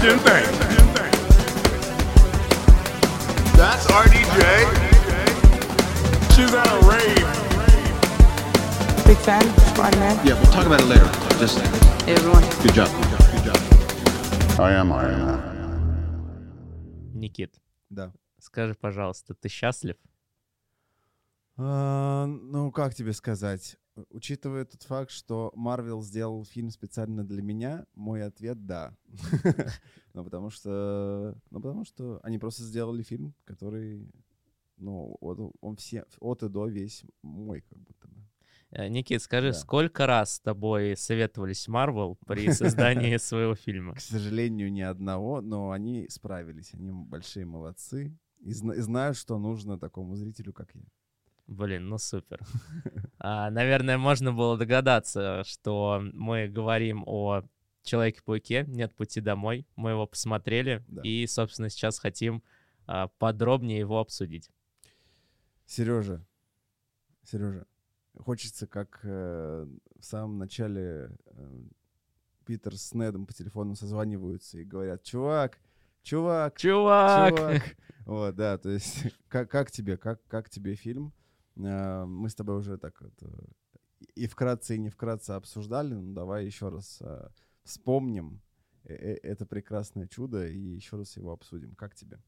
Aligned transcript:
Sebastian 0.00 0.18
Thank. 0.24 1.12
That's 3.54 3.84
RDJ. 3.86 4.44
She's 6.34 6.54
at 6.54 6.66
a 6.66 6.78
rave. 6.88 7.26
Big 9.04 9.18
fan, 9.18 9.42
Spider-Man. 9.74 10.16
Yeah, 10.26 10.34
we'll 10.40 10.50
talk 10.52 10.64
about 10.64 10.80
it 10.80 10.86
later. 10.86 11.04
Just 11.38 11.58
Hey, 12.06 12.14
everyone. 12.14 12.42
good 12.62 12.72
job. 12.72 12.88
Good 13.32 13.44
job. 13.44 13.58
I 14.58 14.72
am 14.72 14.90
Iron 14.92 15.26
Man. 15.26 15.40
Никит, 17.14 17.60
Да. 17.90 18.12
скажи, 18.38 18.74
пожалуйста, 18.74 19.34
ты 19.34 19.50
счастлив? 19.50 19.96
А, 21.58 22.24
ну, 22.26 22.72
как 22.72 22.94
тебе 22.94 23.12
сказать? 23.12 23.76
У- 23.96 24.04
Учитывая 24.10 24.64
тот 24.64 24.82
факт, 24.82 25.10
что 25.10 25.52
Марвел 25.54 26.02
сделал 26.02 26.44
фильм 26.44 26.70
специально 26.70 27.24
для 27.24 27.42
меня, 27.42 27.86
мой 27.94 28.22
ответ— 28.24 28.64
да. 28.66 28.96
Ну, 30.14 30.24
потому 30.24 30.50
что... 30.50 31.36
Ну, 31.50 31.60
потому 31.60 31.84
что 31.84 32.18
они 32.22 32.38
просто 32.38 32.62
сделали 32.64 33.02
фильм, 33.02 33.34
который... 33.44 34.10
Ну, 34.76 35.16
вот 35.20 35.54
он 35.60 35.76
все, 35.76 36.04
от 36.20 36.42
и 36.42 36.48
до 36.48 36.66
весь 36.66 37.04
мой, 37.22 37.60
как 37.60 37.78
будто 37.78 38.08
бы. 38.08 38.16
Э, 38.70 38.88
Никит, 38.88 39.20
скажи, 39.22 39.48
Да. 39.48 39.58
сколько 39.58 40.06
раз 40.06 40.34
с 40.34 40.40
тобой 40.40 40.96
советовались 40.96 41.68
Марвел 41.68 42.16
при 42.26 42.50
создании 42.52 43.18
своего 43.18 43.54
фильма? 43.54 43.94
К 43.94 44.00
сожалению, 44.00 44.72
ни 44.72 44.80
одного, 44.80 45.40
но 45.42 45.70
они 45.70 46.08
справились. 46.08 46.72
Они 46.74 46.90
большие 46.92 47.44
молодцы. 47.46 48.16
И, 48.38 48.52
зна- 48.54 48.74
и 48.74 48.80
знают, 48.80 49.16
что 49.18 49.38
нужно 49.38 49.78
такому 49.78 50.16
зрителю, 50.16 50.52
как 50.54 50.74
я. 50.74 50.82
Блин, 51.50 51.88
ну 51.88 51.98
супер. 51.98 52.40
А, 53.22 53.50
наверное, 53.50 53.98
можно 53.98 54.32
было 54.32 54.56
догадаться, 54.56 55.42
что 55.44 56.00
мы 56.14 56.48
говорим 56.48 57.02
о 57.06 57.42
Человеке-пауке 57.82 58.64
«Нет 58.68 58.94
пути 58.94 59.20
домой». 59.20 59.66
Мы 59.76 59.90
его 59.90 60.06
посмотрели 60.06 60.82
Да. 60.88 61.02
и, 61.02 61.26
собственно, 61.26 61.68
сейчас 61.68 61.98
хотим 61.98 62.42
а, 62.86 63.08
подробнее 63.18 63.78
его 63.80 63.98
обсудить. 64.00 64.48
Сережа, 65.66 66.24
Сережа, 67.24 67.66
хочется, 68.18 68.66
как 68.66 69.00
э, 69.02 69.66
в 69.98 70.02
самом 70.04 70.38
начале 70.38 71.10
э, 71.26 71.62
Питер 72.46 72.76
с 72.76 72.94
Недом 72.94 73.26
по 73.26 73.32
телефону 73.34 73.74
созваниваются 73.74 74.58
и 74.58 74.64
говорят, 74.64 75.02
чувак, 75.02 75.58
чувак, 76.02 76.58
Чувак! 76.58 77.36
чувак. 77.36 77.62
Вот, 78.06 78.34
да, 78.34 78.56
то 78.56 78.70
есть, 78.70 79.04
как, 79.28 79.50
как 79.50 79.70
тебе, 79.70 79.96
как, 79.98 80.24
как 80.26 80.48
тебе 80.48 80.74
фильм? 80.74 81.08
Э, 81.08 81.10
мы 81.56 82.28
с 82.28 82.34
тобой 82.34 82.56
уже 82.58 82.78
так 82.78 83.00
вот 83.00 83.12
э, 83.22 83.26
и 84.14 84.26
вкратце, 84.26 84.76
и 84.76 84.78
не 84.78 84.88
вкратце 84.90 85.32
обсуждали, 85.32 85.94
ну 85.94 86.12
давай 86.14 86.46
еще 86.46 86.68
раз 86.68 86.98
э, 87.02 87.28
вспомним 87.64 88.40
э- 88.84 88.94
э- 88.94 89.18
это 89.22 89.46
прекрасное 89.46 90.06
чудо 90.06 90.46
и 90.46 90.58
еще 90.58 90.96
раз 90.96 91.16
его 91.16 91.32
обсудим. 91.32 91.74
Как 91.74 91.94
тебе? 91.94 92.18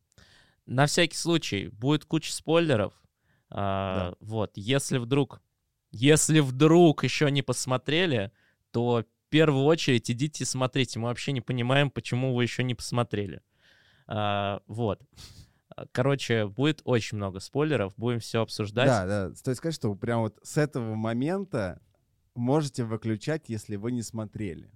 На 0.66 0.86
всякий 0.86 1.16
случай, 1.16 1.68
будет 1.68 2.04
куча 2.04 2.32
спойлеров. 2.32 2.94
А, 3.50 4.10
Да. 4.10 4.16
Вот, 4.20 4.52
если 4.56 4.98
вдруг, 4.98 5.40
если 5.90 6.40
вдруг 6.40 7.04
еще 7.04 7.30
не 7.30 7.42
посмотрели, 7.42 8.32
то 8.70 9.04
в 9.04 9.30
первую 9.30 9.64
очередь 9.64 10.10
идите 10.10 10.44
смотрите. 10.44 10.98
Мы 10.98 11.08
вообще 11.08 11.32
не 11.32 11.40
понимаем, 11.40 11.90
почему 11.90 12.34
вы 12.34 12.42
еще 12.44 12.62
не 12.62 12.74
посмотрели. 12.74 13.40
А, 14.06 14.62
Вот. 14.66 15.02
А, 15.76 15.86
Короче, 15.92 16.46
будет 16.46 16.82
очень 16.84 17.16
много 17.16 17.40
спойлеров, 17.40 17.94
будем 17.96 18.20
все 18.20 18.42
обсуждать. 18.42 18.86
Да, 18.86 19.06
да. 19.06 19.34
Стоит 19.34 19.56
сказать, 19.56 19.74
что 19.74 19.94
прям 19.94 20.20
вот 20.22 20.38
с 20.42 20.56
этого 20.56 20.94
момента 20.94 21.80
можете 22.34 22.84
выключать, 22.84 23.48
если 23.48 23.76
вы 23.76 23.92
не 23.92 24.02
смотрели. 24.02 24.70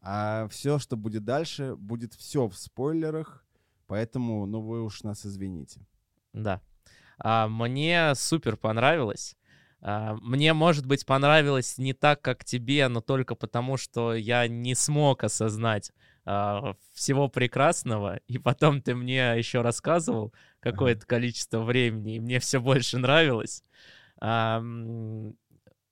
А 0.00 0.48
все, 0.48 0.78
что 0.78 0.96
будет 0.96 1.24
дальше, 1.24 1.76
будет 1.76 2.14
все 2.14 2.46
в 2.46 2.56
спойлерах, 2.56 3.44
поэтому, 3.86 4.44
ну, 4.46 4.60
вы 4.60 4.82
уж 4.82 5.02
нас 5.02 5.24
извините. 5.24 5.86
Да. 6.32 6.60
А, 7.18 7.48
мне 7.48 8.14
супер 8.14 8.56
понравилось. 8.56 9.36
А, 9.80 10.14
мне, 10.20 10.52
может 10.52 10.86
быть, 10.86 11.06
понравилось 11.06 11.78
не 11.78 11.94
так, 11.94 12.20
как 12.20 12.44
тебе, 12.44 12.88
но 12.88 13.00
только 13.00 13.34
потому, 13.34 13.76
что 13.76 14.14
я 14.14 14.46
не 14.48 14.74
смог 14.74 15.24
осознать 15.24 15.92
всего 16.24 17.28
прекрасного. 17.28 18.20
И 18.28 18.38
потом 18.38 18.80
ты 18.80 18.94
мне 18.94 19.34
еще 19.36 19.60
рассказывал 19.60 20.32
какое-то 20.60 21.06
количество 21.06 21.60
времени, 21.60 22.16
и 22.16 22.20
мне 22.20 22.38
все 22.40 22.60
больше 22.60 22.98
нравилось. 22.98 23.62
А, 24.20 24.62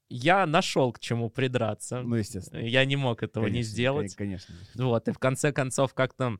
я 0.08 0.46
нашел 0.46 0.92
к 0.92 1.00
чему 1.00 1.30
придраться. 1.30 2.02
Ну, 2.02 2.16
естественно. 2.16 2.60
Я 2.60 2.84
не 2.84 2.96
мог 2.96 3.22
этого 3.22 3.44
не 3.46 3.52
Конечно, 3.52 3.70
сделать. 3.72 4.16
кон- 4.16 4.26
Конечно. 4.26 4.54
Вот, 4.74 5.08
и 5.08 5.12
в 5.12 5.18
конце 5.18 5.52
концов 5.52 5.94
как-то, 5.94 6.38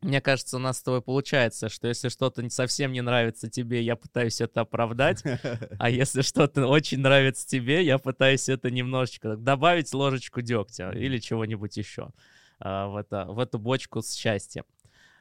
мне 0.00 0.20
кажется, 0.20 0.56
у 0.56 0.60
нас 0.60 0.78
с 0.78 0.82
тобой 0.82 1.02
получается, 1.02 1.68
что 1.68 1.88
если 1.88 2.08
что-то 2.08 2.42
не- 2.42 2.50
совсем 2.50 2.92
не 2.92 3.00
нравится 3.00 3.48
тебе, 3.48 3.82
я 3.82 3.96
пытаюсь 3.96 4.40
это 4.40 4.60
оправдать, 4.60 5.22
а 5.78 5.90
если 5.90 6.22
что-то 6.22 6.66
очень 6.66 7.00
нравится 7.00 7.46
тебе, 7.46 7.84
я 7.84 7.98
пытаюсь 7.98 8.48
это 8.48 8.70
немножечко 8.70 9.36
добавить 9.36 9.92
ложечку 9.92 10.40
дегтя 10.40 10.90
или 10.92 11.18
чего-нибудь 11.18 11.76
еще 11.76 12.02
а, 12.02 12.12
в, 12.60 12.96
это, 12.96 13.26
в 13.26 13.38
эту 13.38 13.58
бочку 13.58 14.02
с 14.02 14.12
счастьем. 14.12 14.64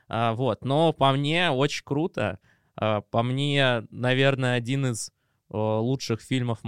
А, 0.08 0.34
вот, 0.34 0.64
но 0.64 0.94
по 0.94 1.12
мне 1.12 1.50
очень 1.50 1.84
круто. 1.84 2.40
А, 2.76 3.02
по 3.02 3.24
мне, 3.24 3.86
наверное, 3.90 4.56
один 4.56 4.88
из 4.88 5.12
лучших 5.50 6.22
фильмов. 6.22 6.60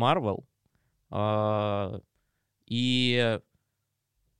А, 1.09 1.99
и 2.67 3.39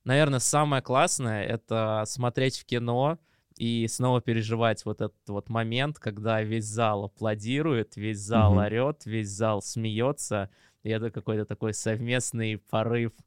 наверное, 0.04 0.38
самое 0.38 0.82
классное— 0.82 1.44
это 1.44 2.04
смотреть 2.06 2.58
в 2.58 2.64
кино 2.64 3.18
и 3.56 3.86
снова 3.88 4.20
переживать 4.20 4.84
вот 4.84 5.00
этот 5.00 5.28
вот 5.28 5.48
момент, 5.48 5.98
когда 5.98 6.42
весь 6.42 6.66
зал 6.66 7.04
аплодирует, 7.04 7.96
весь 7.96 8.18
зал 8.18 8.52
Мгм. 8.52 8.60
орет, 8.60 9.06
весь 9.06 9.28
зал 9.28 9.62
смеется, 9.62 10.50
и 10.82 10.90
это 10.90 11.10
какой-то 11.10 11.44
такой 11.46 11.72
совместный 11.72 12.58
порыв 12.58 13.12
а, 13.18 13.22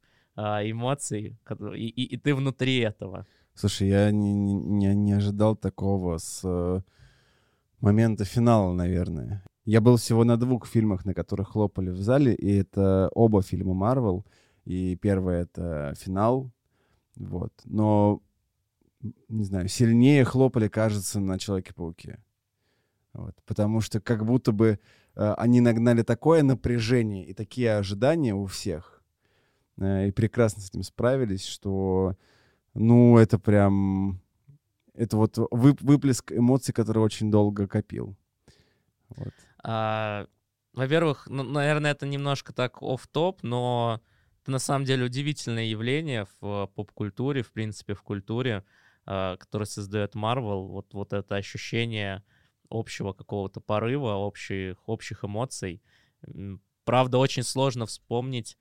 эмоций, 0.63 1.37
кото- 1.43 1.73
и, 1.75 1.85
и- 1.87 2.15
и 2.15 2.17
ты 2.17 2.33
внутри 2.35 2.77
этого. 2.79 3.25
Слушай, 3.53 3.89
я 3.89 4.11
не, 4.11 4.33
не- 4.33 4.95
не, 4.95 5.13
ожидал 5.13 5.55
такого 5.55 6.17
с 6.17 6.41
э, 6.43 6.81
момента 7.81 8.25
финала, 8.25 8.73
наверное. 8.73 9.43
Я 9.65 9.81
был 9.81 9.95
всего 9.97 10.23
на 10.23 10.37
двух 10.37 10.65
фильмах, 10.67 11.05
на 11.05 11.13
которых 11.13 11.49
хлопали 11.49 11.89
в 11.89 12.01
зале, 12.01 12.33
и 12.33 12.55
это 12.55 13.09
оба 13.13 13.41
фильма 13.41 13.73
Марвел. 13.73 14.25
И 14.65 14.95
первый— 14.95 15.41
это 15.41 15.93
«Финал», 15.97 16.51
вот. 17.17 17.51
Но, 17.65 18.21
не 19.27 19.43
знаю, 19.43 19.67
сильнее 19.67 20.23
хлопали, 20.25 20.67
кажется, 20.67 21.19
на 21.19 21.37
«Человеке-пауке». 21.37 22.19
Вот. 23.13 23.35
Потому 23.45 23.81
что 23.81 23.99
как 23.99 24.25
будто 24.25 24.51
бы 24.51 24.79
э, 25.15 25.33
они 25.37 25.61
нагнали 25.61 26.03
такое 26.03 26.43
напряжение 26.43 27.25
и 27.25 27.33
такие 27.33 27.75
ожидания 27.77 28.33
у 28.33 28.45
всех, 28.45 28.98
и 29.79 30.11
прекрасно 30.11 30.61
с 30.61 30.69
этим 30.69 30.83
справились, 30.83 31.45
что, 31.45 32.15
ну, 32.73 33.17
это 33.17 33.39
прям... 33.39 34.21
Это 34.93 35.15
вот 35.15 35.37
вы- 35.37 35.77
выплеск 35.79 36.31
эмоций, 36.31 36.73
который 36.73 36.99
очень 36.99 37.31
долго 37.31 37.67
копил. 37.67 38.17
Вот. 39.09 39.33
А, 39.63 40.27
во-первых, 40.73 41.27
ну, 41.29 41.43
наверное, 41.43 41.91
это 41.91 42.05
немножко 42.05 42.53
так 42.53 42.81
оф 42.81 43.07
топ 43.07 43.41
но 43.43 44.01
это 44.41 44.51
на 44.51 44.59
самом 44.59 44.85
деле 44.85 45.05
удивительное 45.05 45.65
явление 45.65 46.27
в 46.39 46.69
поп-культуре, 46.75 47.43
в 47.43 47.51
принципе, 47.51 47.93
в 47.93 48.03
культуре, 48.03 48.63
а, 49.05 49.37
которое 49.37 49.65
создает 49.65 50.15
Marvel. 50.15 50.67
Вот, 50.67 50.93
вот 50.93 51.13
это 51.13 51.35
ощущение 51.35 52.23
общего 52.69 53.13
какого-то 53.13 53.61
порыва, 53.61 54.15
общих, 54.15 54.77
общих 54.87 55.23
эмоций. 55.23 55.81
Правда, 56.83 57.17
очень 57.17 57.43
сложно 57.43 57.85
вспомнить, 57.85 58.57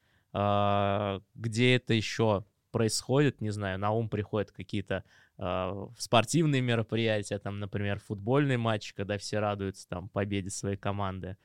где 1.34 1.74
это 1.76 1.94
еще 1.94 2.44
происходит, 2.70 3.40
не 3.40 3.50
знаю, 3.50 3.78
на 3.78 3.90
ум 3.90 4.08
приходят 4.08 4.52
какие-то 4.52 5.04
а, 5.38 5.88
спортивные 5.98 6.60
мероприятия, 6.60 7.38
там, 7.38 7.60
например, 7.60 8.00
футбольный 8.00 8.56
матч, 8.56 8.92
когда 8.92 9.18
все 9.18 9.38
радуются 9.38 9.88
там 9.88 10.08
победе 10.08 10.50
своей 10.50 10.76
команды. 10.76 11.36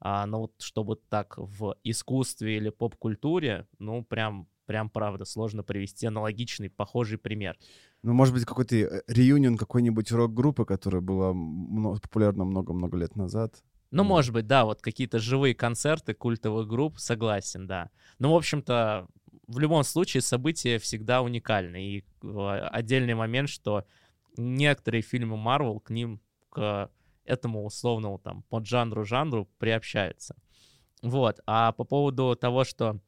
А, 0.00 0.26
но 0.26 0.40
вот 0.42 0.54
чтобы 0.58 0.96
так 1.08 1.34
в 1.36 1.76
искусстве 1.84 2.56
или 2.56 2.70
поп-культуре, 2.70 3.66
ну, 3.78 4.02
прям, 4.04 4.48
прям 4.66 4.90
правда, 4.90 5.24
сложно 5.24 5.62
привести 5.62 6.06
аналогичный, 6.06 6.70
похожий 6.70 7.18
пример. 7.18 7.56
Ну, 8.02 8.12
может 8.12 8.34
быть, 8.34 8.44
какой-то 8.44 8.76
э, 8.76 9.02
реюнион 9.06 9.56
какой-нибудь 9.56 10.10
рок-группы, 10.12 10.64
которая 10.64 11.00
была 11.00 11.32
мно- 11.32 11.98
популярна 12.00 12.44
много-много 12.44 12.96
лет 12.96 13.16
назад. 13.16 13.62
Ну, 13.94 14.02
Мгм. 14.02 14.08
может 14.08 14.32
быть, 14.32 14.48
да, 14.48 14.64
вот 14.64 14.82
какие-то 14.82 15.20
живые 15.20 15.54
концерты 15.54 16.14
культовых 16.14 16.66
групп, 16.66 16.98
согласен, 16.98 17.68
да. 17.68 17.90
Но, 18.18 18.32
в 18.32 18.36
общем-то, 18.36 19.06
в 19.46 19.58
любом 19.60 19.84
случае 19.84 20.20
события 20.20 20.78
всегда 20.80 21.22
уникальны. 21.22 21.80
И 21.84 22.04
э, 22.22 22.58
отдельный 22.72 23.14
момент, 23.14 23.48
что 23.48 23.84
некоторые 24.36 25.00
фильмы 25.02 25.36
Marvel 25.36 25.78
к 25.78 25.90
ним, 25.90 26.20
к 26.50 26.90
этому 27.24 27.64
условному 27.64 28.18
там 28.18 28.42
под 28.48 28.66
жанру-жанру 28.66 29.48
приобщаются. 29.58 30.34
Вот. 31.02 31.38
А 31.46 31.70
по 31.70 31.84
поводу 31.84 32.34
того, 32.34 32.64
что 32.64 32.98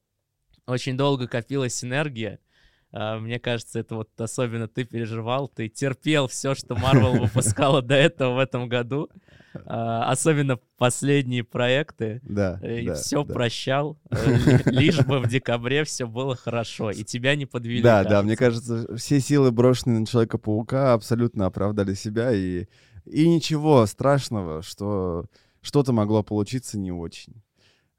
очень 0.67 0.97
долго 0.97 1.27
копилась 1.27 1.83
энергия, 1.83 2.39
А, 2.39 2.46
Мне 2.93 3.39
кажется, 3.39 3.79
это 3.81 3.97
вот 3.97 4.09
особенно 4.21 4.69
ты 4.69 4.85
переживал, 4.85 5.49
ты 5.49 5.69
терпел 5.69 6.29
все, 6.29 6.55
что 6.55 6.75
Marvel 6.75 7.19
выпускала 7.27 7.83
до 7.83 7.95
этого 7.95 8.37
в 8.37 8.39
этом 8.39 8.69
году, 8.69 9.11
А, 9.67 10.11
особенно 10.11 10.59
последние 10.79 11.43
проекты. 11.43 12.21
Да, 12.23 12.59
Э, 12.63 12.81
И 12.81 12.87
да, 12.87 12.95
все 12.95 13.25
да. 13.25 13.35
прощал, 13.35 13.99
э, 14.11 14.37
ли- 14.37 14.63
лишь 14.87 15.01
бы 15.05 15.19
в 15.19 15.29
декабре 15.29 15.85
все 15.85 16.07
было 16.07 16.37
хорошо, 16.37 16.91
и 16.91 17.05
тебя 17.05 17.35
не 17.37 17.47
подвели. 17.47 17.83
Да, 17.83 18.05
да, 18.05 18.23
мне 18.23 18.37
кажется. 18.37 18.75
кажется, 18.85 18.97
все 18.97 19.21
силы, 19.21 19.51
брошенные 19.53 19.99
на 20.01 20.07
Человека-паука, 20.07 20.93
абсолютно 20.93 21.47
оправдали 21.47 21.95
себя, 21.95 22.33
и, 22.33 22.67
и 23.07 23.29
ничего 23.29 23.85
страшного, 23.87 24.63
что 24.63 25.25
что-то 25.63 25.93
могло 25.93 26.23
получиться 26.23 26.79
не 26.79 26.93
очень. 26.93 27.43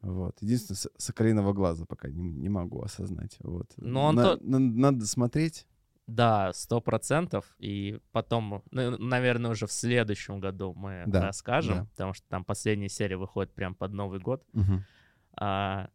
Вот. 0.07 0.41
Единственное, 0.41 0.77
с- 0.77 0.89
соколиного 0.97 1.53
глаза 1.53 1.85
пока 1.85 2.07
не, 2.09 2.29
не 2.29 2.49
могу 2.49 2.81
осознать. 2.81 3.35
Вот. 3.39 3.71
Но 3.77 4.05
он 4.05 4.15
На- 4.15 4.23
то- 4.37 4.43
на- 4.43 4.59
надо 4.59 5.05
смотреть. 5.05 5.67
Да, 6.07 6.53
сто 6.53 6.79
процентов. 6.79 7.53
И 7.59 7.99
потом, 8.13 8.63
ну, 8.71 8.97
наверное, 8.97 9.51
уже 9.51 9.67
в 9.67 9.71
следующем 9.73 10.39
году 10.39 10.73
мы 10.73 11.03
Да, 11.07 11.21
расскажем, 11.21 11.75
да. 11.79 11.85
потому 11.91 12.13
что 12.13 12.25
там 12.29 12.45
последняя 12.45 12.87
серия 12.87 13.17
выходит 13.17 13.53
прям 13.53 13.75
под 13.75 13.91
Новый 13.91 14.19
год. 14.21 14.45
Мгм. 14.53 14.85
А, 15.33 15.89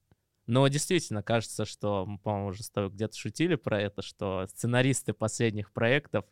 но 0.46 0.68
действительно 0.68 1.22
кажется, 1.22 1.64
что 1.64 2.04
мы, 2.06 2.18
по-моему, 2.18 2.48
уже 2.48 2.62
с 2.62 2.70
тобой 2.70 2.90
где-то 2.90 3.16
шутили 3.16 3.54
про 3.54 3.80
это, 3.80 4.02
что 4.02 4.46
сценаристы 4.48 5.14
последних 5.14 5.72
проектов, 5.72 6.26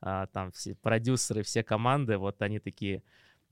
а, 0.00 0.26
там 0.28 0.50
все 0.52 0.74
продюсеры, 0.74 1.42
все 1.42 1.62
команды, 1.62 2.16
вот 2.16 2.40
они 2.40 2.58
такие. 2.58 3.02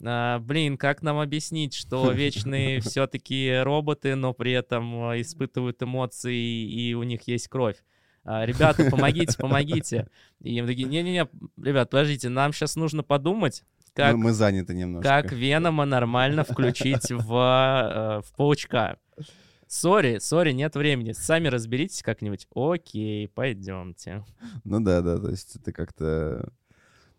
«А, 0.02 0.38
блин, 0.38 0.76
как 0.76 1.02
нам 1.02 1.19
объяснить, 1.19 1.75
что 1.75 2.11
вечные 2.12 2.81
все-таки 2.81 3.61
роботы, 3.62 4.14
но 4.14 4.32
при 4.32 4.52
этом 4.52 5.11
а, 5.11 5.20
испытывают 5.20 5.82
эмоции 5.82 6.37
и 6.37 6.94
у 6.94 7.02
них 7.02 7.23
есть 7.29 7.49
кровь? 7.49 7.76
А, 8.25 8.46
Ребята, 8.46 8.91
помогите, 8.91 9.37
помогите. 9.37 10.08
И 10.41 10.56
им 10.56 10.67
такие, 10.67 10.88
не-не-не, 10.88 11.29
ребят, 11.62 11.91
подождите, 11.91 12.29
нам 12.31 12.52
сейчас 12.52 12.75
нужно 12.75 13.02
подумать, 13.02 13.64
как, 13.94 14.17
Мы, 14.17 14.25
мы 14.25 14.32
заняты 14.32 14.75
немножко. 14.75 15.08
как 15.08 15.32
Венома 15.32 15.85
нормально 15.85 16.43
включить 16.43 17.11
в, 17.11 17.12
э, 17.14 18.23
в 18.23 18.37
паучка. 18.37 18.99
Сори, 19.69 20.19
сори, 20.19 20.52
нет 20.52 20.75
времени. 20.75 21.12
Сами 21.12 21.49
разберитесь 21.49 22.02
как-нибудь. 22.02 22.46
Окей, 22.55 23.29
пойдемте. 23.29 24.25
Ну 24.64 24.81
да, 24.81 25.00
да, 25.00 25.19
то 25.19 25.31
есть 25.31 25.56
это 25.56 25.73
как-то... 25.73 26.52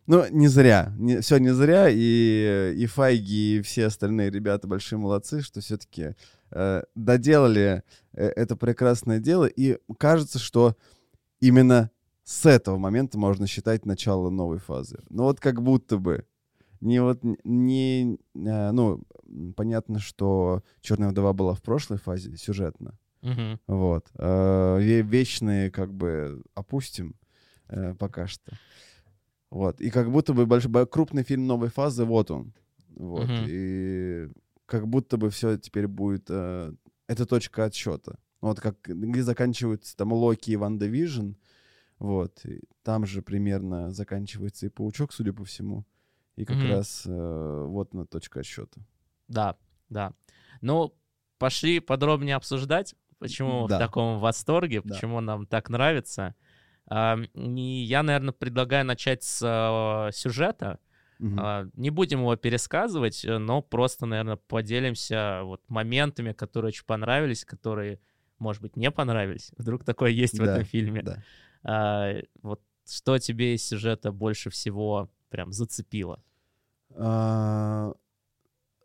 Ну, 0.07 0.23
не 0.29 0.47
зря. 0.47 0.93
Не, 0.97 1.21
все 1.21 1.37
не 1.37 1.53
зря, 1.53 1.87
и, 1.89 2.73
и 2.77 2.85
Файги, 2.85 3.57
и 3.57 3.61
все 3.61 3.85
остальные 3.87 4.29
ребята 4.29 4.67
большие 4.67 4.99
молодцы, 4.99 5.41
что 5.41 5.61
все-таки 5.61 6.15
доделали 6.95 7.83
э, 8.13 8.27
это 8.27 8.55
прекрасное 8.55 9.19
дело, 9.19 9.45
и 9.45 9.77
кажется, 9.97 10.39
что 10.39 10.75
именно 11.39 11.89
с 12.23 12.45
этого 12.45 12.77
момента 12.77 13.17
можно 13.17 13.45
считать 13.47 13.85
начало 13.85 14.29
новой 14.29 14.59
фазы. 14.59 14.99
Ну 15.09 15.23
вот 15.23 15.39
как 15.39 15.61
будто 15.61 15.97
бы. 15.97 16.25
Не 16.81 17.01
вот, 17.01 17.19
не... 17.43 18.17
э, 18.35 18.71
ну, 18.71 19.01
понятно, 19.55 19.99
что 19.99 20.61
«Черная 20.81 21.09
вдова» 21.09 21.33
была 21.33 21.55
в 21.55 21.61
прошлой 21.61 21.97
фазе 21.97 22.35
сюжетно, 22.37 22.93
Мгм. 23.21 23.59
вот. 23.67 24.07
Э, 24.15 24.77
ве- 24.79 25.01
Вечные 25.01 25.71
как 25.71 25.93
бы 25.93 26.43
опустим 26.53 27.15
э, 27.69 27.95
пока 27.95 28.27
что. 28.27 28.51
Вот. 29.51 29.79
И 29.81 29.89
как 29.89 30.11
будто 30.11 30.33
бы 30.33 30.43
больш- 30.45 30.67
бо- 30.67 30.85
крупный 30.85 31.23
фильм 31.23 31.47
новой 31.47 31.69
фазы, 31.69 32.03
вот 32.05 32.31
он. 32.31 32.53
Вот. 32.95 33.25
Мгм. 33.27 33.45
И 33.47 34.27
как 34.65 34.87
будто 34.87 35.17
бы 35.17 35.29
все 35.29 35.57
теперь 35.57 35.87
будет... 35.87 36.25
э, 36.29 36.73
это 37.07 37.25
точка 37.25 37.65
отсчета. 37.65 38.17
Вот 38.41 38.59
как 38.59 38.79
где 38.83 39.21
заканчиваются 39.23 39.95
там 39.95 40.11
Локи 40.13 40.51
и 40.51 40.55
WandaVision, 40.55 41.31
вот. 41.99 42.45
и 42.45 42.61
там 42.83 43.05
же 43.05 43.21
примерно 43.21 43.91
заканчивается 43.91 44.65
и 44.65 44.69
Паучок, 44.69 45.13
судя 45.13 45.33
по 45.33 45.43
всему. 45.45 45.85
И 46.35 46.45
как 46.45 46.57
Мгм. 46.57 46.69
раз 46.69 47.03
э, 47.05 47.65
вот 47.67 47.93
на 47.93 48.05
точка 48.05 48.41
отсчета. 48.41 48.81
Да, 49.27 49.55
да. 49.89 50.13
Ну, 50.61 50.93
пошли 51.37 51.79
подробнее 51.79 52.35
обсуждать, 52.35 52.93
почему 53.19 53.67
Да. 53.67 53.77
в 53.77 53.79
таком 53.79 54.19
восторге, 54.19 54.81
Да. 54.81 54.93
почему 54.93 55.21
нам 55.21 55.45
так 55.45 55.69
нравится. 55.69 56.35
А, 56.87 57.17
и 57.33 57.61
я, 57.61 58.03
наверное, 58.03 58.31
предлагаю 58.33 58.85
начать 58.85 59.23
с 59.23 59.41
э, 59.41 60.11
сюжета. 60.13 60.79
А, 61.37 61.67
Не 61.75 61.89
будем 61.91 62.19
его 62.19 62.35
пересказывать, 62.35 63.23
э, 63.25 63.37
но 63.37 63.61
просто, 63.61 64.05
наверное, 64.05 64.35
поделимся 64.35 65.41
вот 65.43 65.61
моментами, 65.69 66.33
которые 66.33 66.69
очень 66.69 66.85
понравились, 66.85 67.45
которые, 67.45 67.99
может 68.37 68.61
быть, 68.61 68.75
не 68.75 68.91
понравились. 68.91 69.51
Вдруг 69.57 69.83
такое 69.85 70.11
есть 70.11 70.37
в 70.39 70.43
Да, 70.43 70.51
этом 70.53 70.65
фильме. 70.65 71.01
да. 71.03 71.23
А, 71.63 72.13
Вот 72.41 72.61
что 72.87 73.17
тебе 73.17 73.55
из 73.55 73.65
сюжета 73.67 74.11
больше 74.11 74.49
всего 74.49 75.09
прям 75.29 75.51
зацепило? 75.51 76.21
А, 76.97 77.93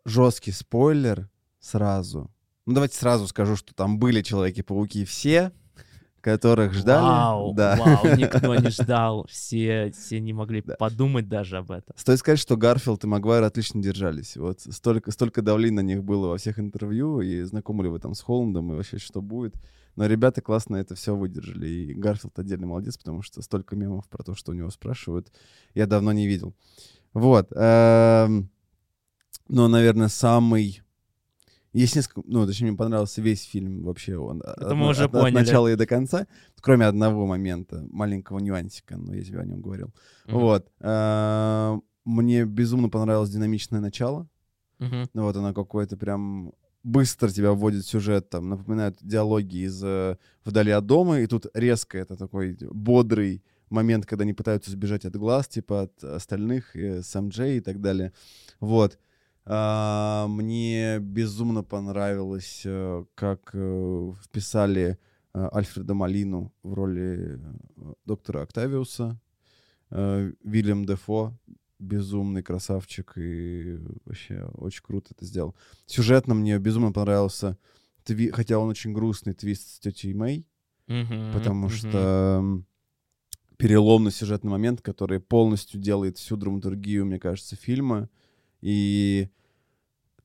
жесткий 0.04 0.52
спойлер 0.52 1.28
сразу. 1.58 2.30
Ну, 2.66 2.74
давайте 2.74 2.96
сразу 2.96 3.26
скажу, 3.26 3.56
что 3.56 3.74
там 3.74 3.98
были 3.98 4.22
Человеки-пауки 4.22 5.04
все, 5.04 5.52
которых 6.20 6.72
ждали. 6.74 7.02
Вау, 7.02 7.54
да. 7.54 7.76
вау, 7.76 8.16
никто 8.16 8.54
не 8.54 8.68
ждал, 8.70 9.26
все, 9.28 9.90
все 9.92 10.20
не 10.20 10.32
могли 10.32 10.62
Да. 10.62 10.76
подумать 10.76 11.28
даже 11.28 11.58
об 11.58 11.70
этом. 11.70 11.94
Стоит 11.96 12.18
сказать, 12.18 12.38
что 12.38 12.56
Гарфилд 12.56 13.02
и 13.04 13.06
Магуайр 13.06 13.42
отлично 13.42 13.82
держались. 13.82 14.36
Вот 14.36 14.60
столько, 14.60 15.10
столько 15.10 15.42
давления 15.42 15.82
на 15.82 15.86
них 15.86 16.04
было 16.04 16.28
во 16.28 16.36
всех 16.38 16.58
интервью, 16.58 17.20
и 17.20 17.42
знакомы 17.42 17.84
ли 17.84 17.90
вы 17.90 17.98
там 17.98 18.14
с 18.14 18.20
Холландом, 18.20 18.72
и 18.72 18.76
вообще 18.76 18.98
что 18.98 19.20
будет. 19.22 19.54
Но 19.96 20.06
ребята 20.06 20.40
классно 20.40 20.76
это 20.76 20.94
все 20.94 21.16
выдержали. 21.16 21.66
И 21.68 21.94
Гарфилд 21.94 22.38
отдельный 22.38 22.66
молодец, 22.68 22.96
потому 22.96 23.22
что 23.22 23.42
столько 23.42 23.74
мемов 23.76 24.08
про 24.08 24.22
то, 24.22 24.34
что 24.34 24.52
у 24.52 24.54
него 24.54 24.70
спрашивают, 24.70 25.32
я 25.74 25.86
давно 25.86 26.12
не 26.12 26.26
видел. 26.26 26.54
Вот. 27.12 27.48
эм, 27.52 28.50
Но, 29.48 29.66
наверное, 29.68 30.08
самый... 30.08 30.82
Есть 31.72 31.94
несколько... 31.96 32.22
Ну, 32.26 32.46
точнее, 32.46 32.68
мне 32.68 32.76
понравился 32.76 33.22
весь 33.22 33.44
фильм 33.44 33.84
вообще. 33.84 34.16
Он 34.16 34.42
Это 34.42 34.74
мы 34.74 34.88
уже 34.88 35.04
от, 35.04 35.12
поняли. 35.12 35.34
начала 35.34 35.68
и 35.68 35.76
до 35.76 35.86
конца, 35.86 36.26
кроме 36.60 36.86
одного 36.86 37.26
момента, 37.26 37.86
маленького 37.90 38.40
нюансика, 38.40 38.96
но 38.96 39.14
я 39.14 39.22
тебе 39.22 39.38
о 39.40 39.44
нем 39.44 39.60
говорил. 39.60 39.92
Мгм. 40.26 40.38
Вот. 40.38 40.68
э, 40.80 41.78
Мне 42.04 42.44
безумно 42.44 42.88
понравилось 42.88 43.30
динамичное 43.30 43.80
начало. 43.80 44.28
Мгм. 44.78 45.08
Ну 45.14 45.22
вот 45.22 45.36
оно 45.36 45.54
какое-то 45.54 45.96
прям 45.96 46.52
быстро 46.82 47.28
тебя 47.28 47.52
вводит 47.52 47.84
в 47.84 47.88
сюжет, 47.88 48.30
там, 48.30 48.48
напоминает 48.48 48.96
диалоги 49.02 49.66
из 49.66 49.80
э, 49.84 50.16
«Вдали 50.44 50.70
от 50.72 50.86
дома», 50.86 51.20
и 51.20 51.26
тут 51.26 51.46
резко 51.54 51.98
это 51.98 52.16
такой 52.16 52.56
бодрый 52.72 53.44
момент, 53.68 54.06
когда 54.06 54.22
они 54.22 54.32
пытаются 54.32 54.70
сбежать 54.70 55.04
от 55.04 55.14
глаз, 55.14 55.46
типа 55.46 55.82
от 55.82 56.02
остальных, 56.02 56.74
э, 56.74 57.02
Сэм 57.02 57.28
Джей 57.28 57.58
и 57.58 57.60
так 57.60 57.80
далее. 57.80 58.12
Вот. 58.60 58.98
А, 59.46 60.26
мне 60.28 60.98
безумно 61.00 61.62
понравилось, 61.62 62.62
э, 62.64 63.04
как 63.14 63.50
э, 63.54 64.12
вписали 64.22 64.98
э, 65.34 65.48
Альфреда 65.52 65.94
Малину 65.94 66.52
в 66.62 66.74
роли 66.74 67.40
доктора 68.04 68.42
Октавиуса. 68.42 69.20
Вильям 69.90 70.84
Дефо 70.84 71.36
безумный 71.80 72.44
красавчик 72.44 73.14
и 73.16 73.76
вообще 74.04 74.44
очень 74.54 74.82
круто 74.84 75.08
это 75.16 75.24
сделал. 75.24 75.56
Сюжетно 75.86 76.34
мне 76.34 76.56
безумно 76.58 76.92
понравился, 76.92 77.58
тви- 78.04 78.30
хотя 78.30 78.58
он 78.60 78.68
очень 78.68 78.92
грустный 78.92 79.32
твист 79.32 79.66
с 79.68 79.78
тетей 79.80 80.14
Мэй, 80.14 80.46
Мгм. 80.86 81.32
потому 81.32 81.66
Мгм. 81.66 81.70
что 81.70 82.62
переломный 83.56 84.12
сюжетный 84.12 84.50
момент, 84.52 84.80
который 84.80 85.18
полностью 85.18 85.80
делает 85.80 86.18
всю 86.18 86.36
драматургию, 86.36 87.04
мне 87.04 87.18
кажется, 87.18 87.56
фильма, 87.56 88.08
и 88.60 89.28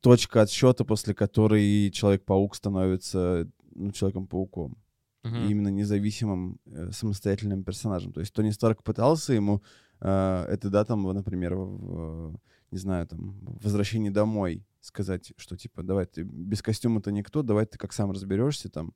точка 0.02 0.42
отсчета, 0.42 0.86
после 0.86 1.14
которой 1.14 1.90
Человек-паук 1.92 2.56
становится 2.56 3.50
ну, 3.74 3.92
Человеком-пауком 3.92 4.78
Мгм. 5.24 5.36
и 5.38 5.50
именно 5.50 5.70
независимым 5.70 6.60
э, 6.68 6.92
самостоятельным 6.92 7.64
персонажем. 7.64 8.14
То 8.14 8.20
есть 8.20 8.32
Тони 8.32 8.52
Старк 8.52 8.84
пытался 8.84 9.34
ему 9.34 9.64
э, 10.00 10.46
это, 10.50 10.70
да, 10.70 10.86
там, 10.86 11.02
например, 11.02 11.56
в, 11.56 12.40
не 12.70 12.78
знаю, 12.78 13.08
там, 13.08 13.32
в 13.42 13.64
«Возвращении 13.64 14.10
домой» 14.12 14.64
сказать, 14.82 15.34
что, 15.38 15.58
типа, 15.58 15.82
давай, 15.82 16.06
ты 16.06 16.22
без 16.22 16.62
костюма 16.62 17.02
ты 17.02 17.12
никто, 17.12 17.42
давай 17.42 17.66
ты 17.66 17.80
как 17.80 17.92
сам 17.92 18.12
разберешься 18.12 18.70
там 18.70 18.94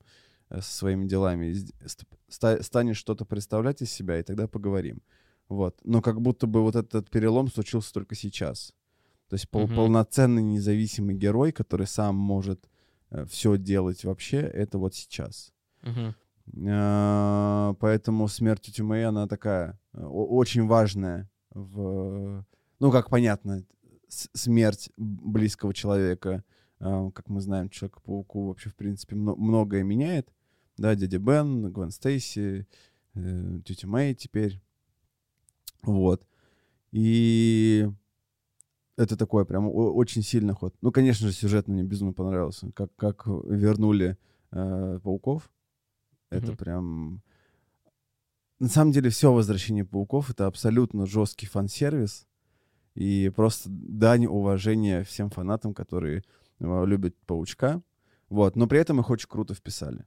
э, 0.51 0.61
со 0.61 0.71
своими 0.71 1.07
делами, 1.07 1.55
ста- 2.27 2.61
станешь 2.61 2.97
что-то 2.97 3.25
представлять 3.25 3.81
из 3.81 3.91
себя, 3.91 4.19
и 4.19 4.23
тогда 4.23 4.47
поговорим. 4.47 5.01
Вот. 5.47 5.79
Но 5.83 5.99
как 6.03 6.21
будто 6.21 6.45
бы 6.45 6.61
вот 6.61 6.75
этот 6.75 7.09
перелом 7.09 7.47
случился 7.47 7.91
только 7.91 8.13
сейчас. 8.13 8.75
То 9.29 9.35
есть 9.35 9.47
пол- 9.49 9.67
Мгм. 9.67 9.75
полноценный 9.75 10.41
независимый 10.43 11.15
герой, 11.15 11.51
который 11.51 11.87
сам 11.87 12.15
может 12.15 12.67
все 13.27 13.57
делать 13.57 14.03
вообще, 14.03 14.37
это 14.37 14.77
вот 14.77 14.95
сейчас. 14.95 15.53
А, 16.67 17.73
Поэтому 17.79 18.27
смерть 18.27 18.79
Мэй, 18.79 19.05
она 19.05 19.27
такая 19.27 19.79
э, 19.93 20.03
очень 20.03 20.65
важная 20.67 21.29
в... 21.51 22.43
Ну, 22.79 22.91
как 22.91 23.09
понятно, 23.09 23.63
смерть 24.07 24.89
близкого 24.97 25.73
человека, 25.73 26.43
а, 26.79 27.11
как 27.11 27.29
мы 27.29 27.41
знаем, 27.41 27.69
Человека-пауку 27.69 28.47
вообще, 28.47 28.69
в 28.69 28.75
принципе, 28.75 29.15
мно- 29.15 29.35
многое 29.35 29.83
меняет. 29.83 30.33
Да, 30.77 30.95
дядя 30.95 31.19
Бен, 31.19 31.71
Гвен 31.71 31.91
Стейси, 31.91 32.65
э, 33.13 33.59
тетя 33.65 33.87
Мэй 33.87 34.15
теперь. 34.15 34.61
Вот. 35.83 36.25
И 36.91 37.87
это 38.99 39.15
такой 39.15 39.45
прям 39.45 39.69
очень 39.73 40.21
сильный 40.21 40.53
ход. 40.53 40.75
Ну, 40.81 40.91
конечно 40.91 41.27
же, 41.27 41.33
сюжет 41.33 41.67
мне 41.67 41.83
безумно 41.83 42.13
понравился. 42.13 42.71
Как, 42.73 42.93
как 42.97 43.25
вернули 43.27 44.17
э, 44.51 44.99
пауков. 45.01 45.49
Это 46.29 46.47
Мгм. 46.47 46.57
прям... 46.57 47.21
На 48.59 48.67
самом 48.67 48.91
деле, 48.91 49.09
все 49.09 49.31
возвращение 49.31 49.85
пауков— 49.85 50.29
это 50.31 50.45
абсолютно 50.47 51.05
жесткий 51.05 51.47
фан-сервис. 51.47 52.27
И 52.93 53.31
просто 53.33 53.69
дань 53.69 54.25
уважения 54.25 55.03
всем 55.05 55.29
фанатам, 55.29 55.73
которые 55.73 56.23
э, 56.59 56.85
любят 56.85 57.15
паучка. 57.25 57.81
Вот. 58.27 58.57
Но 58.57 58.67
при 58.67 58.79
этом 58.79 58.99
их 58.99 59.09
очень 59.09 59.29
круто 59.29 59.53
вписали. 59.53 60.05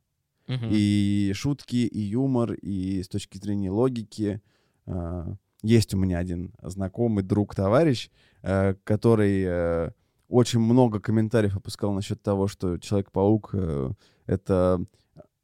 Мгм. 0.49 0.69
И 0.71 1.33
шутки, 1.35 1.77
и 1.87 2.01
юмор, 2.01 2.53
и 2.53 3.03
с 3.03 3.09
точки 3.09 3.39
зрения 3.39 3.71
логики. 3.71 4.43
а, 4.85 5.37
Есть 5.63 5.95
у 5.95 5.97
меня 5.99 6.19
один 6.19 6.53
знакомый, 6.63 7.23
друг, 7.23 7.55
товарищ, 7.55 8.11
э, 8.43 8.75
который 8.85 9.43
э, 9.47 9.91
очень 10.29 10.59
много 10.61 10.99
комментариев 11.01 11.57
опускал 11.57 11.93
насчет 11.93 12.23
того, 12.23 12.49
что 12.49 12.79
Человек-паук 12.79 13.51
э,— 13.53 13.91
это 14.27 14.85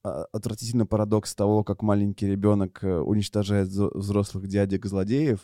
а, 0.02 0.24
отвратительный 0.32 0.86
парадокс 0.86 1.34
того, 1.34 1.62
как 1.62 1.82
маленький 1.82 2.26
ребенок 2.26 2.80
уничтожает 2.82 3.68
взро- 3.68 3.96
взрослых 3.96 4.46
дядек-злодеев, 4.48 5.40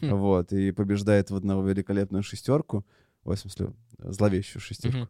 Хм. 0.00 0.14
вот, 0.14 0.52
и 0.52 0.72
побеждает 0.72 1.30
в 1.30 1.36
одного 1.36 1.62
великолепную 1.62 2.22
шестерку. 2.22 2.84
В 3.24 3.34
смысле, 3.36 3.72
зловещую 3.98 4.60
шестерку 4.62 4.98
Мгм. 4.98 5.08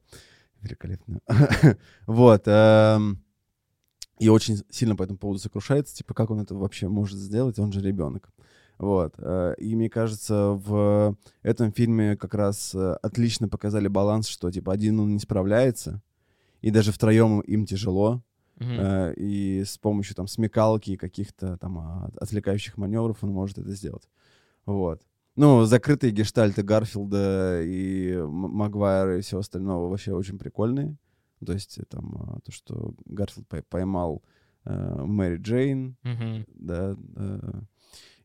великолепную. 0.63 1.21
вот. 2.07 2.43
эм, 2.47 3.23
И 4.19 4.29
очень 4.31 4.63
сильно 4.71 4.97
по 4.97 5.03
этому 5.03 5.19
поводу 5.19 5.39
сокрушается, 5.39 5.95
типа, 5.95 6.15
как 6.15 6.31
он 6.31 6.41
это 6.41 6.55
вообще 6.55 6.89
может 6.89 7.19
сделать, 7.19 7.59
он 7.59 7.73
же 7.73 7.81
ребенок. 7.83 8.31
Вот. 8.79 9.15
э, 9.19 9.55
И 9.59 9.75
мне 9.75 9.89
кажется, 9.89 10.51
в 10.51 11.17
этом 11.43 11.73
фильме 11.73 12.17
как 12.17 12.35
раз 12.35 12.75
э, 12.75 12.97
отлично 13.03 13.49
показали 13.49 13.89
баланс, 13.89 14.29
что, 14.29 14.51
типа, 14.51 14.73
один 14.73 15.01
он 15.01 15.13
не 15.15 15.19
справляется, 15.19 16.03
и 16.61 16.71
даже 16.71 16.93
втроем 16.93 17.41
им 17.41 17.65
тяжело, 17.67 18.23
э, 18.79 19.15
и 19.17 19.65
с 19.65 19.79
помощью 19.79 20.15
там 20.17 20.27
смекалки 20.27 20.91
и 20.93 20.97
каких-то 20.97 21.57
там 21.59 21.79
а, 21.79 22.11
отвлекающих 22.21 22.77
маневров 22.79 23.23
он 23.25 23.31
может 23.31 23.59
это 23.59 23.71
сделать. 23.73 24.09
Вот. 24.67 25.03
Ну, 25.37 25.65
закрытые 25.65 26.13
гештальты 26.13 26.63
Гарфилда 26.63 27.61
и 27.63 28.17
Магуайра 28.27 29.19
и 29.19 29.21
всего 29.21 29.41
остального 29.41 29.89
вообще 29.89 30.13
очень 30.15 30.39
прикольные. 30.39 30.97
То 31.45 31.53
есть 31.53 31.79
там 31.91 32.41
то, 32.45 32.51
что 32.53 32.95
Гарфилд 33.05 33.47
пой- 33.47 33.65
поймал 33.69 34.23
э, 34.65 35.03
Мэри 35.05 35.37
Джейн, 35.37 35.97
Мгм. 36.03 36.47
да, 36.55 36.97
э, 37.17 37.61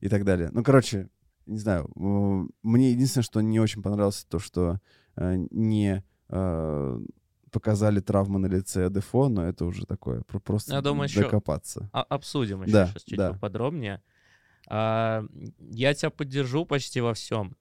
и 0.02 0.10
так 0.10 0.24
далее. 0.26 0.50
Ну, 0.52 0.64
короче, 0.64 1.10
не 1.46 1.58
знаю, 1.60 1.90
мне 1.96 2.92
единственное, 2.92 3.24
что 3.24 3.42
не 3.42 3.60
очень 3.60 3.82
понравилось, 3.82 4.26
то, 4.30 4.40
что 4.40 4.80
э, 5.16 5.36
не 5.52 6.04
э, 6.30 7.00
показали 7.52 8.00
травмы 8.00 8.40
на 8.40 8.48
лице 8.48 8.90
Дефо, 8.90 9.30
но 9.30 9.46
это 9.48 9.66
уже 9.66 9.86
такое, 9.86 10.22
про- 10.22 10.40
просто 10.40 10.74
Я 10.74 10.82
думаю, 10.82 11.10
докопаться. 11.14 11.90
А- 11.94 12.04
обсудим 12.04 12.64
еще 12.64 12.72
Да, 12.74 12.88
сейчас 12.88 13.04
чуть 13.04 13.18
да. 13.18 13.34
поподробнее. 13.34 14.02
А, 14.68 15.26
я 15.60 15.94
тебя 15.94 16.10
поддержу 16.12 16.66
почти 16.66 17.02
во 17.02 17.14
всем. 17.14 17.56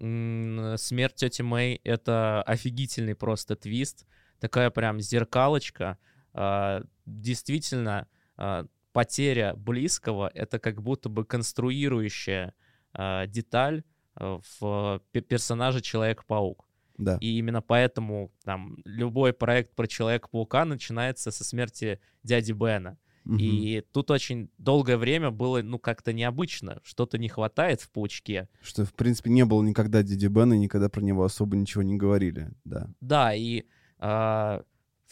Смерть 0.00 1.14
тети 1.16 1.42
Мэй— 1.42 1.80
это 1.84 2.42
офигительный 2.42 3.14
просто 3.14 3.56
твист. 3.56 4.06
Такая 4.40 4.70
прям 4.70 5.00
зеркалочка. 5.00 5.98
А, 6.32 6.82
действительно, 7.06 8.06
а, 8.36 8.66
потеря 8.92 9.54
близкого— 9.54 10.30
это 10.34 10.58
как 10.58 10.82
будто 10.82 11.08
бы 11.08 11.24
конструирующая 11.24 12.54
а, 12.92 13.26
деталь 13.26 13.84
а, 14.14 14.40
в 14.58 15.02
пе- 15.12 15.20
персонаже 15.20 15.80
Человек-паук. 15.80 16.64
Да. 16.96 17.18
И 17.20 17.38
именно 17.38 17.62
поэтому 17.62 18.32
там 18.44 18.78
любой 18.84 19.32
проект 19.32 19.74
про 19.74 19.86
Человека-паука 19.86 20.64
начинается 20.64 21.30
со 21.30 21.44
смерти 21.44 22.00
дяди 22.22 22.52
Бена. 22.52 22.98
Мгм. 23.24 23.38
И 23.38 23.82
тут 23.92 24.10
очень 24.10 24.50
долгое 24.58 24.96
время 24.96 25.30
было, 25.30 25.60
ну, 25.62 25.78
как-то 25.78 26.12
необычно. 26.12 26.80
Что-то 26.82 27.18
не 27.18 27.28
хватает 27.28 27.82
в 27.82 27.90
паучке. 27.90 28.48
Что, 28.62 28.84
в 28.84 28.94
принципе, 28.94 29.30
не 29.30 29.44
было 29.44 29.62
никогда 29.62 30.02
Диди 30.02 30.26
Бена, 30.26 30.54
никогда 30.54 30.88
про 30.88 31.02
него 31.02 31.24
особо 31.24 31.56
ничего 31.56 31.82
не 31.82 31.96
говорили, 31.96 32.50
да. 32.64 32.88
Да, 33.00 33.34
и 33.34 33.64
в 33.98 34.64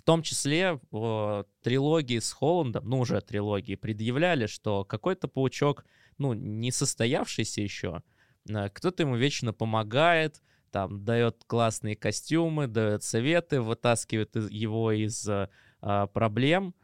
том 0.06 0.22
числе 0.22 0.80
в 0.90 1.46
трилогии 1.62 2.20
с 2.20 2.32
Холландом, 2.32 2.88
ну, 2.88 3.00
уже 3.00 3.20
трилогии, 3.20 3.74
предъявляли, 3.74 4.46
что 4.46 4.84
какой-то 4.84 5.26
паучок, 5.28 5.84
ну, 6.16 6.32
не 6.32 6.70
состоявшийся 6.70 7.60
еще, 7.60 8.02
а, 8.50 8.68
кто-то 8.68 9.02
ему 9.02 9.16
вечно 9.16 9.52
помогает, 9.52 10.42
там, 10.70 11.04
дает 11.04 11.42
классные 11.46 11.96
костюмы, 11.96 12.68
дает 12.68 13.02
советы, 13.02 13.60
вытаскивает 13.60 14.36
из- 14.36 14.50
его 14.50 14.92
из 14.92 15.28
а, 15.28 16.06
проблем. 16.06 16.74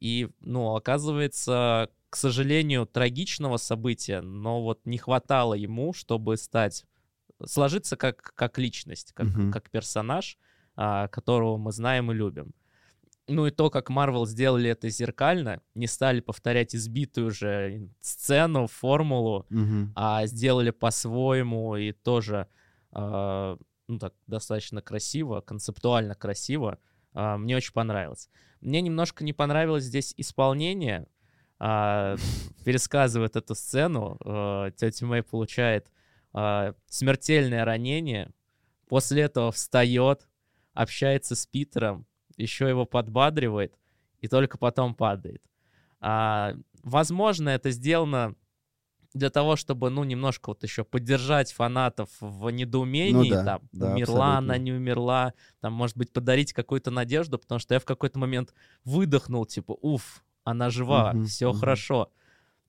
И, 0.00 0.28
ну, 0.40 0.74
оказывается, 0.74 1.88
к 2.10 2.16
сожалению, 2.16 2.86
трагичного 2.86 3.56
события, 3.58 4.20
но 4.20 4.62
вот 4.62 4.80
не 4.86 4.98
хватало 4.98 5.54
ему, 5.54 5.92
чтобы 5.92 6.36
стать, 6.36 6.84
сложиться 7.46 7.96
как, 7.96 8.32
как 8.34 8.58
личность, 8.58 9.12
как, 9.12 9.26
Мгм. 9.28 9.52
как 9.52 9.70
персонаж, 9.70 10.36
а, 10.76 11.06
которого 11.08 11.56
мы 11.56 11.70
знаем 11.72 12.10
и 12.10 12.14
любим. 12.14 12.52
Ну 13.28 13.46
и 13.46 13.50
то, 13.50 13.70
как 13.70 13.88
Marvel 13.90 14.26
сделали 14.26 14.70
это 14.70 14.88
зеркально, 14.88 15.62
не 15.74 15.86
стали 15.86 16.20
повторять 16.20 16.74
избитую 16.74 17.30
же 17.30 17.88
сцену, 18.00 18.66
формулу, 18.66 19.46
Мгм. 19.48 19.92
а 19.94 20.26
сделали 20.26 20.70
по-своему 20.70 21.76
и 21.76 21.92
тоже 21.92 22.48
а, 22.90 23.56
ну, 23.88 23.98
так, 23.98 24.14
достаточно 24.26 24.82
красиво, 24.82 25.40
концептуально 25.40 26.14
красиво. 26.14 26.78
А, 27.14 27.36
мне 27.38 27.56
очень 27.56 27.72
понравилось. 27.72 28.28
Мне 28.60 28.80
немножко 28.80 29.24
не 29.24 29.32
понравилось 29.32 29.84
здесь 29.84 30.14
исполнение. 30.16 31.06
А, 31.58 32.16
пересказывает 32.64 33.36
эту 33.36 33.54
сцену. 33.54 34.18
А, 34.24 34.70
тетя 34.72 35.06
Мэй 35.06 35.22
получает 35.22 35.86
а, 36.32 36.74
смертельное 36.86 37.64
ранение. 37.64 38.30
После 38.88 39.22
этого 39.22 39.52
встает, 39.52 40.26
общается 40.74 41.34
с 41.34 41.46
Питером, 41.46 42.06
еще 42.36 42.68
его 42.68 42.86
подбадривает 42.86 43.74
и 44.20 44.28
только 44.28 44.58
потом 44.58 44.94
падает. 44.94 45.42
А, 46.00 46.54
возможно, 46.82 47.48
это 47.50 47.70
сделано 47.70 48.34
для 49.14 49.30
того, 49.30 49.56
чтобы, 49.56 49.90
ну, 49.90 50.04
немножко 50.04 50.50
вот 50.50 50.62
еще 50.62 50.84
поддержать 50.84 51.52
фанатов 51.52 52.08
в 52.20 52.48
недоумении, 52.50 53.30
Ну 53.30 53.36
да, 53.36 53.44
там, 53.44 53.62
да, 53.72 53.94
умерла 53.94 54.38
абсолютно. 54.38 54.38
она, 54.38 54.58
не 54.58 54.72
умерла, 54.72 55.34
там, 55.60 55.72
может 55.74 55.96
быть, 55.96 56.12
подарить 56.12 56.52
какую-то 56.52 56.90
надежду, 56.90 57.38
потому 57.38 57.58
что 57.58 57.74
я 57.74 57.80
в 57.80 57.84
какой-то 57.84 58.18
момент 58.18 58.54
выдохнул, 58.84 59.44
типа, 59.44 59.72
уф, 59.82 60.24
она 60.44 60.70
жива, 60.70 61.12
Мгм, 61.12 61.22
все 61.24 61.52
мгм. 61.52 61.58
хорошо. 61.60 62.10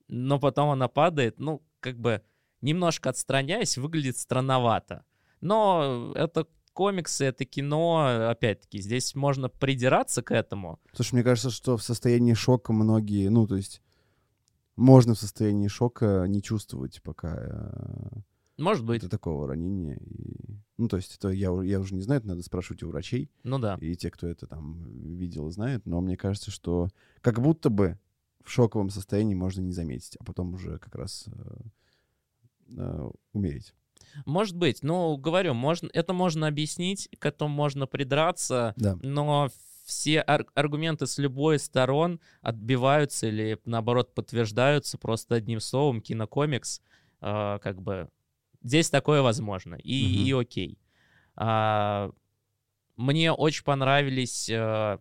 Но 0.08 0.38
потом 0.38 0.70
она 0.70 0.88
падает, 0.88 1.38
ну, 1.38 1.62
как 1.80 1.98
бы, 1.98 2.22
немножко 2.60 3.10
отстраняясь, 3.10 3.78
выглядит 3.78 4.18
странновато. 4.18 5.04
Но 5.40 6.12
это 6.14 6.46
комиксы, 6.74 7.24
это 7.24 7.46
кино, 7.46 8.28
опять-таки, 8.28 8.80
здесь 8.80 9.14
можно 9.14 9.48
придираться 9.48 10.22
к 10.22 10.32
этому. 10.32 10.78
Слушай, 10.92 11.14
мне 11.14 11.22
кажется, 11.22 11.50
что 11.50 11.78
в 11.78 11.82
состоянии 11.82 12.34
шока 12.34 12.72
многие, 12.74 13.28
ну, 13.28 13.46
то 13.46 13.56
есть 13.56 13.80
можно 14.76 15.14
в 15.14 15.18
состоянии 15.18 15.68
шока 15.68 16.26
не 16.28 16.42
чувствовать 16.42 17.00
пока 17.02 17.36
э, 17.36 18.18
Может 18.58 18.84
быть, 18.84 19.02
до 19.02 19.08
такого 19.08 19.46
ранения. 19.46 19.96
И, 19.96 20.58
ну, 20.76 20.88
то 20.88 20.96
есть 20.96 21.16
это 21.16 21.28
я, 21.28 21.50
я 21.62 21.80
уже 21.80 21.94
не 21.94 22.02
знаю, 22.02 22.18
это 22.18 22.28
надо 22.28 22.42
спрашивать 22.42 22.82
у 22.82 22.88
врачей 22.88 23.30
ну 23.44 23.58
да. 23.58 23.78
и 23.80 23.94
те, 23.94 24.10
кто 24.10 24.26
это 24.26 24.46
там 24.46 24.82
видел, 25.16 25.48
знают. 25.50 25.86
Но 25.86 26.00
мне 26.00 26.16
кажется, 26.16 26.50
что 26.50 26.88
как 27.20 27.40
будто 27.40 27.70
бы 27.70 27.98
в 28.42 28.50
шоковом 28.50 28.90
состоянии 28.90 29.34
можно 29.34 29.60
не 29.60 29.72
заметить, 29.72 30.16
а 30.18 30.24
потом 30.24 30.54
уже 30.54 30.78
как 30.78 30.94
раз 30.96 31.26
э, 31.28 31.56
э, 32.76 33.10
умереть. 33.32 33.74
Может 34.26 34.56
быть, 34.56 34.82
ну, 34.82 35.16
говорю, 35.16 35.54
можно, 35.54 35.88
это 35.92 36.12
можно 36.12 36.46
объяснить, 36.46 37.08
к 37.18 37.26
этому 37.26 37.54
можно 37.54 37.86
придраться, 37.86 38.74
Да. 38.76 38.96
но 39.02 39.48
все 39.84 40.24
ар- 40.26 40.46
аргументы 40.54 41.06
с 41.06 41.18
любой 41.18 41.58
сторон 41.58 42.20
отбиваются 42.40 43.26
или, 43.26 43.58
наоборот, 43.66 44.14
подтверждаются 44.14 44.96
просто 44.98 45.34
одним 45.34 45.60
словом 45.60 46.00
кинокомикс. 46.00 46.80
а, 47.26 47.58
как 47.60 47.80
бы 47.80 48.08
здесь 48.62 48.90
такое 48.90 49.22
возможно, 49.22 49.76
и, 49.76 50.04
Мгм. 50.04 50.26
и 50.26 50.32
окей. 50.32 50.78
А, 51.36 52.10
мне 52.96 53.32
очень 53.32 53.64
понравились 53.64 54.48
м, 54.50 55.00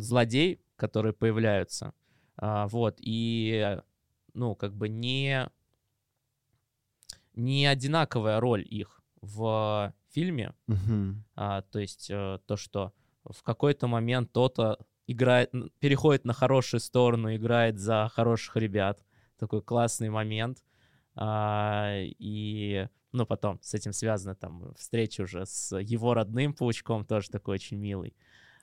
злодеи, 0.00 0.60
которые 0.76 1.12
появляются. 1.12 1.92
А, 2.36 2.66
вот, 2.68 2.96
и, 3.00 3.78
ну, 4.34 4.54
как 4.54 4.74
бы 4.74 4.88
не 4.88 5.48
не 7.34 7.66
одинаковая 7.66 8.40
роль 8.40 8.66
их 8.68 9.02
в 9.20 9.92
фильме. 10.10 10.54
Мгм. 10.66 11.24
А, 11.36 11.62
то 11.62 11.78
есть 11.78 12.10
э, 12.10 12.38
то, 12.46 12.56
что 12.56 12.92
в 13.24 13.42
какой-то 13.42 13.86
момент 13.86 14.30
кто-то 14.30 14.78
играет, 15.06 15.52
переходит 15.78 16.24
на 16.24 16.32
хорошую 16.32 16.80
сторону, 16.80 17.34
играет 17.34 17.78
за 17.78 18.10
хороших 18.12 18.56
ребят. 18.56 19.04
Такой 19.38 19.62
классный 19.62 20.10
момент. 20.10 20.62
А, 21.14 21.96
и, 22.00 22.88
ну, 23.12 23.26
потом 23.26 23.58
с 23.62 23.74
этим 23.74 23.92
связана 23.92 24.34
там 24.34 24.72
встреча 24.76 25.22
уже 25.22 25.44
с 25.46 25.76
его 25.78 26.14
родным 26.14 26.54
паучком, 26.54 27.04
тоже 27.04 27.30
такой 27.30 27.56
очень 27.56 27.76
милый. 27.76 28.14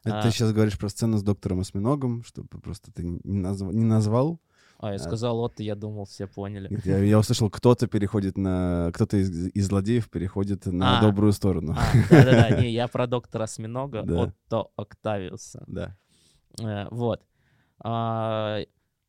Это 0.04 0.20
А. 0.20 0.22
ты 0.22 0.32
сейчас 0.32 0.54
говоришь 0.54 0.78
про 0.78 0.90
сцену 0.90 1.18
с 1.18 1.24
доктором 1.24 1.60
Осьминогом, 1.60 2.24
чтобы 2.24 2.48
просто 2.62 2.92
ты 2.92 3.04
не, 3.04 3.20
назв- 3.20 3.74
не 3.74 3.84
назвал. 3.84 4.40
А, 4.80 4.92
я 4.92 5.00
сказал, 5.00 5.38
вот, 5.38 5.60
я 5.60 5.76
думал, 5.76 6.06
все 6.06 6.28
поняли. 6.28 6.68
Нет, 6.70 6.86
Я, 6.86 6.98
я 7.00 7.18
услышал, 7.20 7.50
кто-то 7.50 7.88
переходит 7.88 8.38
на... 8.38 8.92
Кто-то 8.94 9.18
из, 9.18 9.48
из 9.48 9.68
злодеев 9.68 10.08
переходит 10.10 10.66
на 10.68 11.00
А. 11.00 11.02
добрую 11.02 11.34
сторону. 11.34 11.76
А, 11.78 11.94
да-да-да, 12.12 12.50
не, 12.62 12.72
я 12.72 12.88
про 12.88 13.08
доктора 13.08 13.44
Осьминога, 13.46 14.04
Да. 14.04 14.22
Отто 14.24 14.68
Октавиуса. 14.76 15.64
Да. 15.68 15.98
Э, 16.62 16.88
Вот. 16.92 17.24
А, 17.80 18.60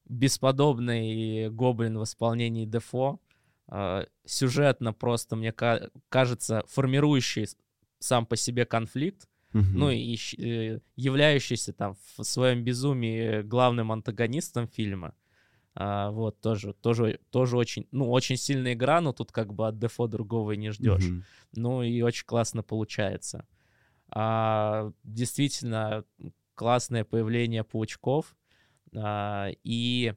Бесподобный 0.09 1.51
гоблин 1.51 1.99
в 1.99 2.05
исполнении 2.05 2.65
Дефо. 2.65 3.21
А, 3.67 4.07
Сюжетно 4.25 4.93
просто, 4.93 5.37
мне 5.37 5.53
ка- 5.53 5.91
кажется, 6.09 6.63
формирующий 6.69 7.47
сам 7.99 8.25
по 8.27 8.37
себе 8.37 8.65
конфликт, 8.65 9.29
Мгм. 9.53 9.79
ну 9.79 9.91
и 9.91 10.17
э, 10.39 10.81
являющийся 10.97 11.73
там 11.73 11.97
в 12.17 12.23
своем 12.25 12.63
безумии 12.65 13.43
главным 13.43 13.91
антагонистом 13.93 14.69
фильма. 14.69 15.15
А, 15.80 16.11
Вот, 16.11 16.40
тоже, 16.40 16.73
тоже, 16.75 17.20
тоже 17.30 17.56
очень, 17.56 17.87
ну, 17.92 18.11
очень 18.11 18.37
сильная 18.37 18.73
игра, 18.73 19.00
но 19.00 19.12
тут 19.12 19.30
как 19.30 19.54
бы 19.54 19.68
от 19.68 19.78
Дефо 19.78 20.08
другого 20.08 20.52
и 20.52 20.56
не 20.56 20.70
ждешь. 20.70 21.04
Мгм. 21.04 21.25
Ну 21.54 21.82
и 21.85 22.02
очень 22.02 22.26
классно 22.26 22.64
получается. 22.64 23.47
А, 24.08 24.90
действительно, 25.04 26.04
классное 26.54 27.04
появление 27.04 27.62
паучков. 27.62 28.37
А, 28.92 29.50
и 29.62 30.14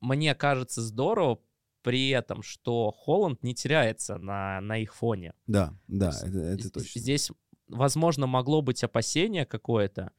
мне 0.00 0.34
кажется 0.34 0.82
здорово 0.82 1.40
при 1.80 2.10
этом, 2.10 2.42
что 2.42 2.90
Холланд 2.92 3.42
не 3.42 3.54
теряется 3.54 4.18
на, 4.18 4.60
на 4.60 4.76
их 4.76 4.94
фоне. 4.94 5.32
Да, 5.46 5.72
да, 5.88 6.12
С- 6.12 6.24
это, 6.24 6.38
это 6.40 6.70
точно. 6.70 7.00
Здесь, 7.00 7.30
возможно, 7.68 8.26
могло 8.26 8.60
быть 8.60 8.84
опасение 8.84 9.46
какое-то, 9.46 10.12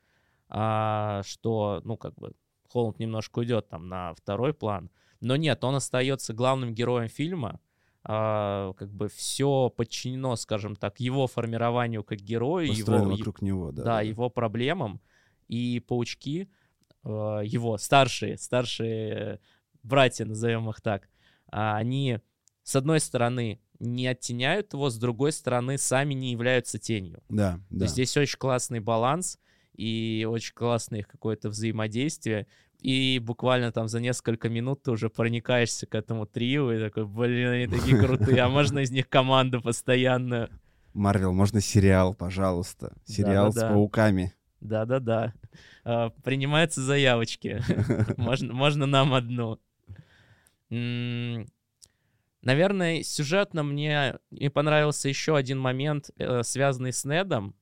а, 0.50 1.21
что, 1.24 1.81
ну, 1.83 1.97
как 1.97 2.15
бы, 2.15 2.33
Холланд 2.75 3.00
немножко 3.00 3.39
уйдет 3.39 3.70
там 3.70 3.88
на 3.88 4.13
второй 4.15 4.53
план. 4.53 4.89
Но 5.22 5.38
нет, 5.38 5.63
он 5.63 5.75
остается 5.75 6.34
главным 6.34 6.74
героем 6.74 7.08
фильма. 7.08 7.62
а, 8.03 8.74
как 8.74 8.91
бы 8.91 9.08
все 9.08 9.70
подчинено, 9.75 10.36
скажем 10.36 10.75
так, 10.75 11.00
его 11.00 11.25
формированию 11.25 12.03
как 12.03 12.20
героя, 12.20 12.67
Построено 12.67 13.03
его, 13.03 13.12
вокруг 13.15 13.41
него, 13.41 13.72
да. 13.72 13.84
да, 13.84 14.01
его 14.01 14.29
проблемам. 14.29 15.01
И 15.48 15.79
паучки, 15.79 16.50
э, 17.03 17.08
его 17.08 17.77
старшие, 17.77 18.38
старшие 18.38 19.39
братья, 19.82 20.25
назовем 20.25 20.70
их 20.70 20.82
так, 20.82 21.10
а, 21.48 21.77
они, 21.77 22.20
с 22.63 22.75
одной 22.75 23.00
стороны, 23.00 23.62
не 23.79 24.05
оттеняют 24.05 24.74
его, 24.74 24.89
с 24.89 24.98
другой 24.98 25.32
стороны, 25.32 25.77
сами 25.77 26.13
не 26.13 26.32
являются 26.34 26.77
тенью. 26.77 27.24
Да, 27.29 27.60
да. 27.70 27.88
здесь 27.88 28.17
очень 28.17 28.38
классный 28.38 28.82
баланс 28.82 29.39
и 29.77 30.25
очень 30.25 30.53
классное 30.53 31.00
их 31.00 31.08
какое-то 31.08 31.50
взаимодействие. 31.50 32.48
И 32.82 33.20
буквально 33.20 33.72
там 33.72 33.88
за 33.88 34.00
несколько 34.00 34.50
минут 34.50 34.83
ты 34.83 34.92
уже 34.92 35.09
проникаешься 35.09 35.88
к 35.88 35.96
этому 35.96 36.25
трио 36.25 36.72
и 36.72 36.79
такой, 36.79 37.05
блин, 37.05 37.50
они 37.50 37.68
такие 37.68 37.98
крутые, 38.00 38.42
а 38.42 38.50
можно 38.50 38.79
из 38.79 38.92
них 38.92 39.09
команду 39.09 39.61
постоянную? 39.61 40.50
Марвел, 40.94 41.33
можно 41.33 41.61
сериал, 41.61 42.14
пожалуйста. 42.14 42.94
Сериал 43.05 43.51
с 43.51 43.55
Да-да-да. 43.55 43.74
пауками. 43.74 44.33
Да-да-да. 44.61 45.33
А, 45.83 46.09
Принимаются 46.24 46.81
заявочки. 46.81 47.61
Можно, 48.18 48.53
можно 48.53 48.85
нам 48.85 49.14
одну. 49.14 49.59
Наверное, 52.42 53.03
сюжетно 53.03 53.64
мне 53.64 54.20
не 54.31 54.50
понравился 54.50 55.09
еще 55.09 55.35
один 55.35 55.59
момент, 55.59 56.11
э, 56.18 56.44
связанный 56.44 56.94
с 56.94 57.03
Недом. 57.05 57.55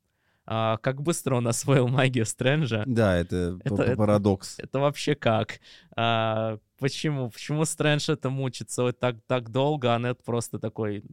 А, 0.46 0.78
Как 0.78 1.02
быстро 1.02 1.36
он 1.36 1.48
освоил 1.48 1.88
магию 1.88 2.26
Стрэнджа. 2.26 2.84
Да, 2.86 3.16
это, 3.18 3.58
Это- 3.64 3.76
п- 3.76 3.84
это- 3.84 3.96
парадокс. 3.96 4.60
Это 4.60 4.80
вообще 4.80 5.16
как? 5.16 5.60
А, 5.96 6.58
Почему? 6.80 7.30
Почему 7.30 7.64
Стрэндж 7.64 8.12
это 8.12 8.30
мучится 8.30 8.84
вот 8.84 9.00
так, 9.00 9.16
так 9.26 9.50
долго, 9.50 9.96
а 9.96 10.00
Нед 10.00 10.22
просто 10.24 10.60
такой... 10.60 11.04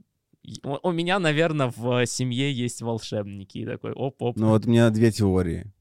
«И- 0.42 0.60
У 0.64 0.90
меня, 0.90 1.18
наверное, 1.20 1.70
в 1.76 2.04
семье 2.06 2.52
есть 2.52 2.82
волшебники. 2.82 3.58
И 3.58 3.66
такой, 3.66 3.92
оп-оп. 3.92 4.36
Ну 4.36 4.48
вот 4.48 4.66
у 4.66 4.70
меня 4.70 4.90
две 4.90 5.12
теории. 5.12 5.72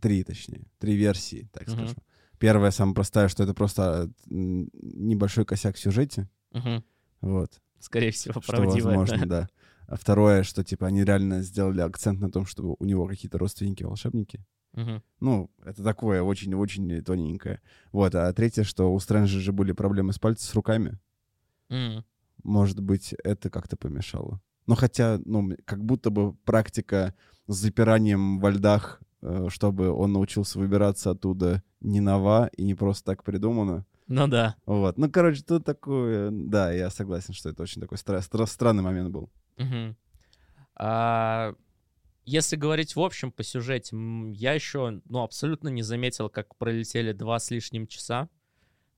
Три, 0.00 0.22
точнее. 0.22 0.66
Три 0.78 0.94
версии, 0.94 1.48
так 1.52 1.66
Мгм. 1.66 1.76
скажу. 1.78 1.94
Первая, 2.38 2.70
самая 2.70 2.94
простая, 2.94 3.26
что 3.28 3.42
это 3.42 3.54
просто 3.54 4.10
небольшой 4.26 5.44
косяк 5.44 5.76
в 5.76 5.80
сюжете. 5.80 6.28
Мгм. 6.52 6.84
Вот. 7.22 7.50
Скорее 7.80 8.10
всего, 8.12 8.40
Что 8.40 8.52
правдиво. 8.52 8.88
возможно, 8.88 9.14
это. 9.16 9.26
да. 9.26 9.48
А 9.86 9.96
второе, 9.96 10.42
что 10.42 10.64
типа 10.64 10.86
они 10.86 11.04
реально 11.04 11.42
сделали 11.42 11.80
акцент 11.80 12.20
на 12.20 12.30
том, 12.30 12.46
что 12.46 12.76
у 12.78 12.84
него 12.84 13.06
какие-то 13.06 13.38
родственники-волшебники. 13.38 14.44
Мгм. 14.72 15.02
Ну, 15.20 15.50
это 15.64 15.84
такое 15.84 16.22
очень-очень 16.22 17.02
тоненькое. 17.02 17.60
Вот. 17.92 18.14
А 18.14 18.32
третье, 18.32 18.64
что 18.64 18.92
у 18.92 18.98
Стрэнджа 18.98 19.38
же 19.38 19.52
были 19.52 19.72
проблемы 19.72 20.12
с 20.12 20.18
пальцем, 20.18 20.48
с 20.48 20.54
руками. 20.54 20.98
М. 21.68 22.04
Может 22.42 22.80
быть, 22.80 23.14
это 23.24 23.50
как-то 23.50 23.76
помешало. 23.76 24.40
Но 24.66 24.74
хотя, 24.74 25.20
ну, 25.24 25.56
как 25.64 25.84
будто 25.84 26.10
бы 26.10 26.34
практика 26.44 27.14
с 27.46 27.54
запиранием 27.54 28.40
во 28.40 28.50
льдах, 28.50 29.00
э, 29.22 29.46
чтобы 29.48 29.90
он 29.90 30.12
научился 30.12 30.58
выбираться 30.58 31.10
оттуда, 31.10 31.62
не 31.80 32.00
нова 32.00 32.50
и 32.56 32.64
не 32.64 32.74
просто 32.74 33.04
так 33.12 33.22
придумана. 33.22 33.86
Ну 34.06 34.26
да. 34.26 34.56
Вот. 34.66 34.98
Ну, 34.98 35.10
короче, 35.10 35.42
тут 35.42 35.64
такое... 35.64 36.30
Да, 36.30 36.72
я 36.72 36.90
согласен, 36.90 37.32
что 37.32 37.50
это 37.50 37.62
очень 37.62 37.80
такой 37.80 37.96
стра- 37.96 38.20
стра- 38.20 38.46
странный 38.46 38.82
момент 38.82 39.10
был. 39.10 39.30
Мгм. 39.56 39.96
А, 40.76 41.54
Если 42.26 42.56
говорить 42.56 42.96
в 42.96 43.00
общем 43.00 43.30
по 43.30 43.42
сюжете, 43.42 43.94
м, 43.94 44.32
я 44.32 44.54
еще 44.54 45.02
ну, 45.04 45.22
абсолютно 45.22 45.68
не 45.68 45.82
заметил, 45.82 46.30
как 46.30 46.56
пролетели 46.56 47.12
два 47.12 47.38
с 47.38 47.50
лишним 47.50 47.86
часа. 47.86 48.28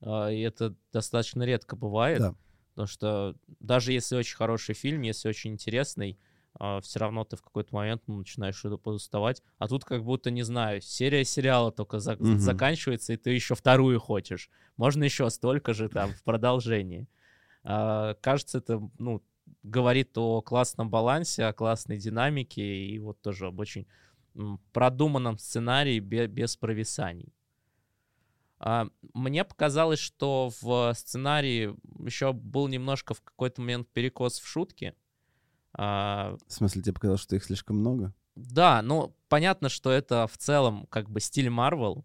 А, 0.01 0.29
И 0.29 0.39
это 0.39 0.75
достаточно 0.93 1.43
редко 1.43 1.75
бывает. 1.75 2.19
Да. 2.19 2.35
Потому 2.69 2.87
что 2.87 3.35
даже 3.59 3.91
если 3.91 4.15
очень 4.15 4.37
хороший 4.37 4.75
фильм, 4.75 5.01
если 5.01 5.27
очень 5.29 5.51
интересный, 5.51 6.17
все 6.81 6.99
равно 6.99 7.23
ты 7.23 7.35
в 7.35 7.41
какой-то 7.41 7.75
момент 7.75 8.01
ну, 8.07 8.17
начинаешь 8.17 8.55
что-то 8.55 8.77
подуставать. 8.77 9.43
А 9.59 9.67
тут 9.67 9.83
как 9.85 10.03
будто, 10.03 10.31
не 10.31 10.41
знаю, 10.43 10.81
серия 10.81 11.23
сериала 11.25 11.71
только 11.71 11.99
за- 11.99 12.15
Мгм. 12.15 12.39
заканчивается, 12.39 13.13
и 13.13 13.17
ты 13.17 13.31
еще 13.31 13.53
вторую 13.55 13.99
хочешь. 13.99 14.49
Можно 14.75 15.03
еще 15.03 15.29
столько 15.29 15.73
же 15.73 15.87
там 15.89 16.13
в 16.13 16.23
продолжении. 16.23 17.07
А, 17.63 18.13
Кажется, 18.21 18.59
это, 18.59 18.81
ну, 18.97 19.21
говорит 19.63 20.17
о 20.17 20.41
классном 20.41 20.89
балансе, 20.89 21.45
о 21.45 21.53
классной 21.53 21.97
динамике 21.97 22.61
и 22.63 22.99
вот 22.99 23.21
тоже 23.21 23.47
об 23.47 23.59
очень 23.59 23.87
продуманном 24.71 25.37
сценарии 25.37 25.99
бе- 25.99 26.27
без 26.27 26.55
провисаний. 26.55 27.33
А, 28.59 28.87
Мне 29.13 29.43
показалось, 29.43 29.99
что 29.99 30.51
в 30.61 30.93
сценарии 30.95 31.75
еще 32.05 32.33
был 32.33 32.67
немножко 32.67 33.13
в 33.13 33.21
какой-то 33.21 33.61
момент 33.61 33.87
перекос 33.89 34.39
в 34.39 34.47
шутки. 34.47 34.95
А, 35.73 36.37
В 36.47 36.53
смысле, 36.53 36.81
тебе 36.81 36.93
показалось, 36.93 37.21
что 37.21 37.35
их 37.35 37.43
слишком 37.43 37.77
много? 37.77 38.13
Да, 38.35 38.81
ну 38.81 39.15
понятно, 39.29 39.69
что 39.69 39.91
это 39.91 40.27
в 40.27 40.37
целом 40.37 40.87
как 40.89 41.09
бы 41.09 41.19
стиль 41.19 41.47
Marvel, 41.47 42.03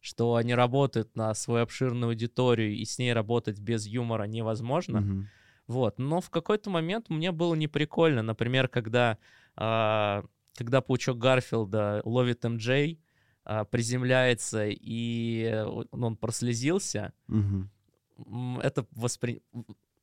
что 0.00 0.34
они 0.34 0.54
работают 0.54 1.14
на 1.16 1.34
свою 1.34 1.62
обширную 1.62 2.10
аудиторию, 2.10 2.74
и 2.74 2.84
с 2.84 2.98
ней 2.98 3.12
работать 3.12 3.58
без 3.58 3.86
юмора 3.86 4.24
невозможно. 4.24 5.00
Мгм. 5.00 5.28
Вот, 5.66 5.98
но 5.98 6.20
в 6.20 6.30
какой-то 6.30 6.70
момент 6.70 7.08
мне 7.08 7.32
было 7.32 7.54
неприкольно. 7.54 8.22
Например, 8.22 8.68
когда, 8.68 9.18
а, 9.56 10.24
когда 10.54 10.80
паучок 10.80 11.18
Гарфилда 11.18 12.02
ловит 12.04 12.44
МД, 12.44 12.98
а, 13.44 13.64
приземляется, 13.64 14.66
и 14.68 15.42
э, 15.44 15.64
он 15.90 16.16
прослезился, 16.16 17.12
м, 17.28 18.60
это 18.62 18.86
воспри... 18.92 19.42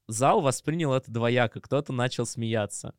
зал 0.07 0.41
воспринял 0.41 0.93
это 0.93 1.11
двояко, 1.11 1.59
кто-то 1.59 1.93
начал 1.93 2.25
смеяться. 2.25 2.93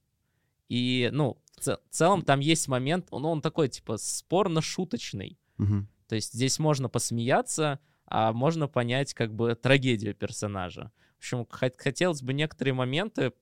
И, 0.69 1.11
ну, 1.13 1.39
в 1.61 1.79
целом 1.91 2.23
там 2.23 2.41
есть 2.41 2.67
момент, 2.69 3.09
ну, 3.11 3.29
он 3.29 3.43
такой, 3.43 3.69
типа, 3.69 3.99
спорно-шуточный. 3.99 5.39
Мгм. 5.59 5.89
То 6.09 6.15
есть 6.15 6.33
здесь 6.33 6.59
можно 6.59 6.89
посмеяться, 6.89 7.79
а 8.07 8.33
можно 8.33 8.69
понять 8.69 9.15
как 9.15 9.35
бы 9.35 9.55
трагедию 9.55 10.15
персонажа. 10.15 10.91
В 11.23 11.25
общем, 11.25 11.47
хот- 11.49 11.77
хотелось 11.79 12.21
бы 12.21 12.33
некоторые 12.33 12.75
моменты, 12.75 13.33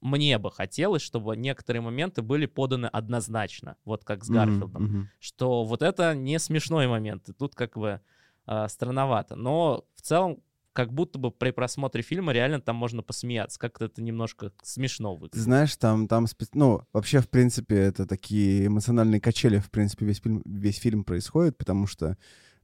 мне 0.00 0.38
бы 0.38 0.52
хотелось, 0.52 1.02
чтобы 1.02 1.36
некоторые 1.36 1.82
моменты 1.82 2.22
были 2.22 2.46
поданы 2.46 2.86
однозначно, 2.86 3.76
вот 3.84 4.04
как 4.04 4.24
с 4.24 4.28
Гарфилдом, 4.30 4.84
мгм. 4.84 5.10
что 5.18 5.64
вот 5.64 5.82
это 5.82 6.14
не 6.14 6.38
смешной 6.38 6.86
момент, 6.86 7.28
и 7.28 7.32
тут 7.32 7.56
как 7.56 7.76
бы 7.76 8.00
а, 8.46 8.68
странновато. 8.68 9.34
Но 9.34 9.86
в 9.96 10.02
целом 10.02 10.40
как 10.72 10.92
будто 10.92 11.18
бы 11.18 11.32
при 11.32 11.50
просмотре 11.50 12.02
фильма 12.02 12.32
реально 12.32 12.60
там 12.60 12.76
можно 12.76 13.02
посмеяться. 13.02 13.58
Как-то 13.58 13.86
это 13.86 14.00
немножко 14.02 14.52
смешно 14.62 15.14
Ты 15.16 15.20
выглядит. 15.22 15.42
знаешь, 15.42 15.74
там, 15.76 16.06
там, 16.06 16.26
спе- 16.26 16.46
ну, 16.54 16.82
вообще, 16.92 17.20
в 17.20 17.28
принципе, 17.28 17.74
это 17.76 18.06
такие 18.06 18.66
эмоциональные 18.68 19.20
качели, 19.20 19.58
в 19.58 19.70
принципе, 19.72 20.06
весь 20.06 20.20
фильм, 20.20 20.42
весь 20.44 20.76
фильм 20.78 21.02
происходит, 21.02 21.58
потому 21.58 21.88
что 21.88 22.16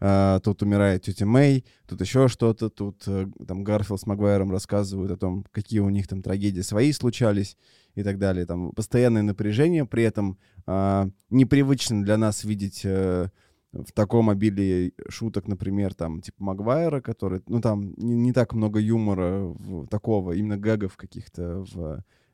э, 0.03 0.41
тут 0.43 0.62
умирает 0.62 1.03
тетя 1.03 1.25
Мэй, 1.27 1.65
тут 1.87 2.01
еще 2.01 2.27
что-то, 2.29 2.69
тут 2.69 3.05
э, 3.07 3.27
там 3.47 3.62
Гарфилд 3.62 4.01
с 4.01 4.07
Магуайром 4.07 4.51
рассказывают 4.51 5.12
о 5.12 5.17
том, 5.17 5.47
какие 5.53 5.79
у 5.79 5.88
них 5.91 6.09
там 6.09 6.23
трагедии 6.23 6.62
свои 6.62 6.93
случались 6.93 7.57
и 7.95 8.03
так 8.03 8.19
далее. 8.19 8.45
Там 8.45 8.73
постоянное 8.73 9.23
напряжение, 9.23 9.85
при 9.87 10.03
этом 10.03 10.38
э, 10.67 11.11
непривычно 11.31 12.03
для 12.05 12.17
нас 12.17 12.45
видеть 12.45 12.83
э, 12.85 13.29
в 13.73 13.93
таком 13.93 14.29
обилии 14.29 14.93
шуток, 15.09 15.47
например, 15.49 15.95
там, 15.95 16.21
типа 16.21 16.43
Магуайра, 16.43 17.01
который, 17.01 17.41
ну, 17.47 17.61
там 17.61 17.95
не, 17.97 18.15
не 18.15 18.33
так 18.33 18.53
много 18.55 18.81
юмора 18.81 19.45
в- 19.45 19.87
такого, 19.87 20.33
именно 20.33 20.59
гэгов 20.59 20.97
каких-то 20.97 21.65
в 21.73 21.79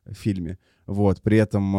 э, 0.06 0.12
фильме. 0.14 0.58
Вот, 0.86 1.20
при 1.20 1.36
этом 1.36 1.76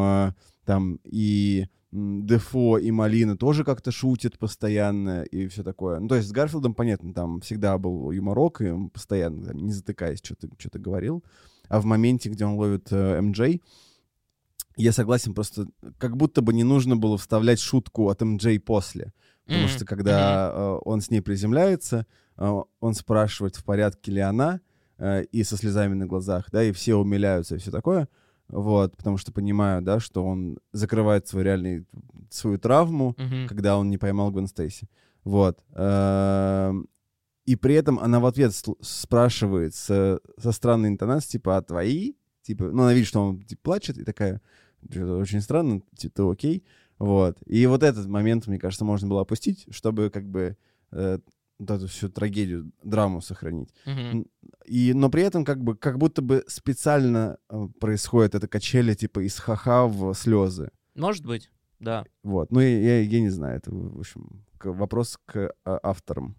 там 0.69 0.99
и 1.03 1.65
Дефо, 1.91 2.77
и 2.77 2.91
Малина 2.91 3.35
тоже 3.35 3.63
как-то 3.63 3.91
шутят 3.91 4.37
постоянно 4.37 5.23
и 5.23 5.47
все 5.47 5.63
такое. 5.63 5.99
Ну, 5.99 6.07
то 6.07 6.13
есть 6.13 6.29
с 6.29 6.31
Гарфилдом, 6.31 6.75
понятно, 6.75 7.11
там 7.11 7.41
всегда 7.41 7.75
был 7.79 8.11
юморок, 8.11 8.61
и 8.61 8.69
он 8.69 8.91
постоянно, 8.91 9.47
там, 9.47 9.57
не 9.65 9.71
затыкаясь, 9.71 10.21
что-то 10.23 10.47
что 10.59 10.77
говорил. 10.77 11.23
А 11.69 11.79
в 11.79 11.85
моменте, 11.85 12.29
где 12.29 12.45
он 12.45 12.53
ловит 12.53 12.89
э, 12.91 13.19
МД, 13.19 13.63
я 14.77 14.91
согласен, 14.91 15.33
просто 15.33 15.65
как 15.97 16.15
будто 16.15 16.43
бы 16.43 16.53
не 16.53 16.63
нужно 16.63 16.95
было 16.95 17.17
вставлять 17.17 17.59
шутку 17.59 18.09
от 18.09 18.21
МД 18.21 18.63
после. 18.63 19.11
Потому 19.45 19.63
Мгм, 19.63 19.69
что 19.69 19.85
когда 19.85 20.51
э, 20.53 20.79
он 20.85 21.01
с 21.01 21.09
ней 21.09 21.21
приземляется, 21.21 22.05
э, 22.37 22.61
он 22.79 22.93
спрашивает, 22.93 23.55
в 23.55 23.63
порядке 23.63 24.11
ли 24.11 24.21
она, 24.21 24.61
э, 24.99 25.23
и 25.31 25.43
со 25.43 25.57
слезами 25.57 25.95
на 25.95 26.05
глазах, 26.05 26.51
да, 26.51 26.63
и 26.63 26.71
все 26.73 26.93
умиляются 26.93 27.55
и 27.55 27.57
все 27.57 27.71
такое. 27.71 28.07
Вот, 28.49 28.97
потому 28.97 29.17
что 29.17 29.31
понимаю, 29.31 29.81
да, 29.81 29.99
что 29.99 30.25
он 30.25 30.57
закрывает 30.71 31.27
свой 31.27 31.43
реальный, 31.43 31.85
свою 32.29 32.57
травму, 32.57 33.15
Мгм. 33.17 33.47
когда 33.47 33.77
он 33.77 33.89
не 33.89 33.97
поймал 33.97 34.31
Гвен 34.31 34.47
Стейси. 34.47 34.87
Вот. 35.23 35.59
Эм, 35.75 36.87
И 37.45 37.55
при 37.55 37.73
этом 37.75 37.97
она 37.99 38.19
в 38.19 38.25
ответ 38.27 38.53
спрашивает 38.81 39.73
со, 39.73 40.19
со 40.37 40.51
странной 40.51 40.89
интонацией, 40.89 41.33
типа, 41.33 41.57
а 41.57 41.61
твои? 41.63 42.13
Типа, 42.43 42.65
ну, 42.65 42.83
она 42.83 42.93
видит, 42.93 43.07
что 43.07 43.21
он 43.21 43.41
типа, 43.41 43.61
плачет, 43.63 43.97
и 43.97 44.03
такая, 44.03 44.41
«Чё-то 44.91 45.17
очень 45.17 45.41
странно, 45.41 45.81
типа, 45.97 46.13
ты 46.15 46.23
окей? 46.23 46.63
Вот. 46.99 47.37
И 47.47 47.65
вот 47.65 47.81
этот 47.83 48.07
момент, 48.07 48.45
мне 48.47 48.59
кажется, 48.59 48.85
можно 48.85 49.07
было 49.07 49.21
опустить, 49.21 49.65
чтобы 49.71 50.09
как 50.11 50.25
бы 50.29 50.57
э, 50.91 51.17
вот 51.59 51.69
эту 51.69 51.87
всю 51.87 52.09
трагедию, 52.09 52.71
драму 52.83 53.21
сохранить. 53.21 53.73
Мгм. 53.85 54.25
И, 54.65 54.93
но 54.93 55.09
при 55.09 55.23
этом 55.23 55.43
как 55.45 55.61
бы 55.61 55.75
как 55.75 55.97
будто 55.97 56.21
бы 56.21 56.43
специально 56.47 57.37
э, 57.49 57.67
происходит 57.79 58.35
это 58.35 58.47
качели 58.47 58.93
типа 58.93 59.19
из 59.19 59.37
ха-ха 59.37 59.85
в 59.85 60.13
слезы. 60.13 60.71
Может 60.95 61.25
быть, 61.25 61.51
да. 61.79 62.05
Вот. 62.23 62.51
Ну, 62.51 62.59
я, 62.61 62.79
я, 62.79 63.01
я 63.01 63.21
не 63.21 63.29
знаю. 63.29 63.57
Это, 63.57 63.71
в 63.71 63.99
общем, 63.99 64.45
к- 64.57 64.71
вопрос 64.71 65.19
к 65.25 65.53
а, 65.65 65.79
авторам. 65.83 66.35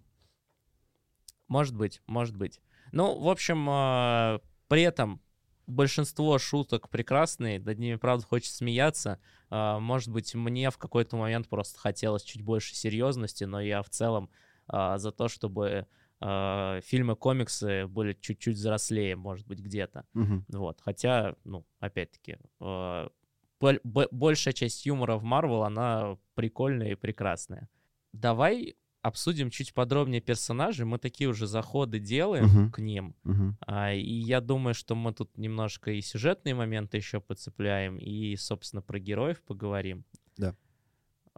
Может 1.49 1.77
быть, 1.77 2.01
может 2.07 2.37
быть. 2.37 2.61
Ну, 2.93 3.19
в 3.19 3.29
общем, 3.29 3.67
а, 3.69 4.41
при 4.69 4.83
этом 4.83 5.21
большинство 5.67 6.39
шуток 6.39 6.89
прекрасные, 6.89 7.61
над 7.61 7.79
ними, 7.79 7.97
правда, 7.97 8.25
хочется 8.27 8.57
смеяться. 8.57 9.19
А, 9.51 9.79
Может 9.81 10.11
быть, 10.11 10.35
мне 10.35 10.71
в 10.71 10.79
какой-то 10.79 11.17
момент 11.17 11.49
просто 11.49 11.79
хотелось 11.79 12.23
чуть 12.23 12.43
больше 12.43 12.75
серьезности, 12.75 13.45
но 13.45 13.61
я 13.61 13.83
в 13.83 13.89
целом 13.89 14.31
а, 14.73 14.99
за 14.99 15.11
то, 15.13 15.29
чтобы 15.29 15.87
а, 16.21 16.81
фильмы, 16.83 17.17
комиксы 17.17 17.87
были 17.87 18.13
чуть-чуть 18.13 18.57
взрослее, 18.57 19.17
может 19.17 19.47
быть, 19.47 19.61
где-то. 19.61 20.05
Мгм. 20.15 20.45
Вот. 20.49 20.81
Хотя, 20.81 21.35
ну, 21.45 21.65
опять-таки, 21.79 22.37
бо- 22.59 24.09
большая 24.11 24.55
часть 24.55 24.87
юмора 24.87 25.17
в 25.17 25.23
Марвел, 25.25 25.63
она 25.65 26.19
прикольная 26.35 26.93
и 26.93 26.95
прекрасная. 26.95 27.69
Давай 28.13 28.77
обсудим 29.03 29.49
чуть 29.51 29.73
подробнее 29.73 30.21
персонажей. 30.21 30.85
Мы 30.85 30.99
такие 30.99 31.29
уже 31.31 31.47
заходы 31.47 31.99
делаем 31.99 32.45
Мгм. 32.45 32.71
к 32.71 32.79
ним. 32.81 33.15
Мгм. 33.25 33.57
А, 33.67 33.93
и 33.95 34.13
я 34.13 34.41
думаю, 34.41 34.75
что 34.75 34.95
мы 34.95 35.13
тут 35.15 35.39
немножко 35.39 35.91
и 35.91 36.03
сюжетные 36.03 36.55
моменты 36.55 36.99
еще 36.99 37.21
подцепляем, 37.21 37.97
и, 37.97 38.37
собственно, 38.37 38.83
про 38.83 38.99
героев 38.99 39.43
поговорим. 39.43 40.05
Да. 40.37 40.55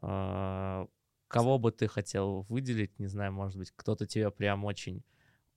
А, 0.01 0.87
кого 1.33 1.59
бы 1.59 1.73
ты 1.73 1.89
хотел 1.89 2.47
выделить? 2.49 2.99
Не 2.99 3.07
знаю, 3.07 3.33
может 3.33 3.57
быть, 3.57 3.73
кто-то 3.75 4.07
тебе 4.07 4.31
прям 4.31 4.65
очень 4.65 5.03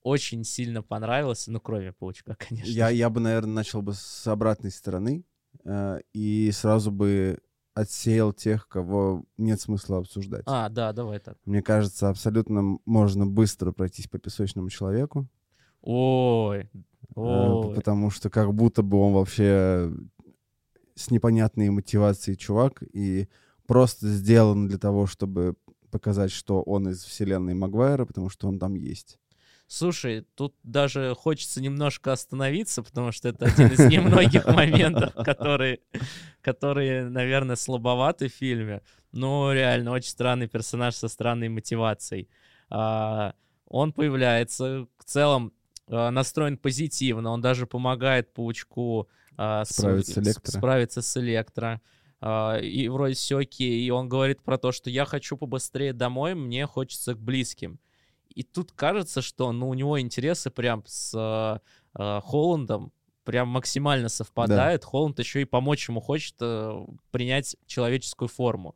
очень 0.02 0.44
сильно 0.44 0.84
понравился, 0.84 1.52
ну, 1.52 1.60
кроме 1.60 1.92
Паучка, 1.92 2.36
конечно. 2.40 2.70
Я, 2.70 2.90
я 2.90 3.10
бы, 3.10 3.20
наверное, 3.20 3.56
начал 3.56 3.82
бы 3.82 3.94
с 3.94 4.28
обратной 4.28 4.72
стороны 4.72 5.26
э, 5.64 6.00
и 6.14 6.52
сразу 6.52 6.92
бы 6.92 7.40
отсеял 7.74 8.32
тех, 8.32 8.68
кого 8.68 9.26
нет 9.38 9.60
смысла 9.60 9.98
обсуждать. 9.98 10.44
А, 10.46 10.70
да, 10.70 10.94
давай 10.94 11.20
так. 11.20 11.38
Мне 11.44 11.62
кажется, 11.62 12.10
абсолютно 12.10 12.78
можно 12.86 13.26
быстро 13.26 13.72
пройтись 13.72 14.08
по 14.08 14.20
песочному 14.20 14.70
человеку, 14.70 15.28
Ой, 15.82 16.60
э, 16.60 16.70
ой. 17.16 17.76
потому 17.76 18.12
что 18.12 18.30
как 18.30 18.54
будто 18.54 18.84
бы 18.84 18.98
он 19.00 19.14
вообще 19.14 19.92
с 20.94 21.10
непонятной 21.10 21.70
мотивацией 21.72 22.38
чувак 22.38 22.84
и 22.94 23.28
просто 23.66 24.08
сделан 24.08 24.68
для 24.68 24.78
того, 24.78 25.08
чтобы 25.08 25.56
показать, 25.96 26.32
что 26.32 26.62
он 26.62 26.90
из 26.90 27.04
вселенной 27.06 27.54
Магуайра, 27.54 28.04
потому 28.06 28.30
что 28.30 28.50
он 28.50 28.60
там 28.60 28.76
есть. 28.76 29.18
Слушай, 29.68 30.26
тут 30.36 30.54
даже 30.64 31.16
хочется 31.16 31.62
немножко 31.62 32.12
остановиться, 32.12 32.84
потому 32.84 33.14
что 33.14 33.30
это 33.30 33.46
один 33.46 33.68
из 33.72 33.80
немногих 33.80 34.46
моментов, 34.60 35.14
которые, 35.16 35.80
которые, 36.42 37.06
наверное, 37.10 37.56
слабоваты 37.56 38.28
в 38.28 38.34
фильме. 38.34 38.82
Но 39.14 39.54
реально 39.54 39.92
очень 39.92 40.10
странный 40.12 40.48
персонаж 40.48 40.96
со 40.96 41.08
странной 41.08 41.48
мотивацией. 41.50 42.28
А, 42.70 43.34
он 43.68 43.94
появляется, 43.94 44.86
в 45.00 45.04
целом 45.06 45.54
а, 45.88 46.12
настроен 46.12 46.58
позитивно, 46.58 47.30
он 47.32 47.42
даже 47.42 47.66
помогает 47.66 48.34
Паучку 48.34 49.08
а, 49.38 49.64
Справиться 49.66 50.12
с 50.12 50.16
с- 50.16 50.18
Электро. 50.28 50.52
справиться 50.52 51.02
с 51.02 51.18
Электро. 51.18 51.82
А, 52.28 52.58
и 52.58 52.88
вроде 52.88 53.14
все 53.14 53.38
окей. 53.38 53.86
И 53.86 53.92
он 53.92 54.10
говорит 54.10 54.42
про 54.42 54.58
то, 54.58 54.72
что 54.72 54.90
я 54.90 55.06
хочу 55.06 55.38
побыстрее 55.38 55.94
домой, 55.94 56.34
мне 56.34 56.66
хочется 56.66 57.14
к 57.14 57.20
близким. 57.20 57.80
И 58.34 58.42
тут 58.42 58.72
кажется, 58.72 59.22
что 59.22 59.52
ну, 59.52 59.70
у 59.70 59.76
него 59.76 60.02
интересы 60.02 60.50
прям 60.50 60.84
с 60.88 61.14
э, 61.14 62.20
Холландом 62.24 62.92
прям 63.26 63.50
максимально 63.50 64.10
совпадают. 64.10 64.84
Холланд 64.84 65.20
еще 65.20 65.44
и 65.44 65.46
помочь 65.46 65.88
ему 65.88 66.02
хочет 66.02 66.36
э, 66.42 66.86
принять 67.12 67.58
человеческую 67.68 68.28
форму. 68.28 68.76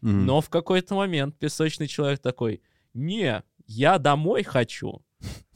Мгм. 0.00 0.26
Но 0.26 0.40
в 0.40 0.50
какой-то 0.50 0.96
момент 0.96 1.38
песочный 1.38 1.86
человек 1.86 2.18
такой, 2.18 2.62
не, 2.94 3.44
я 3.68 3.98
домой 3.98 4.42
хочу, 4.42 5.02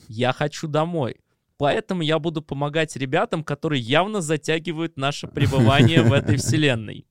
я 0.07 0.33
хочу 0.33 0.69
домой. 0.69 1.17
Поэтому 1.57 2.03
я 2.03 2.21
буду 2.21 2.41
помогать 2.41 2.95
ребятам, 2.97 3.43
которые 3.43 3.83
явно 3.83 4.21
затягивают 4.21 4.97
наше 4.97 5.27
пребывание 5.27 6.03
в 6.03 6.13
этой 6.13 6.37
вселенной. 6.39 7.05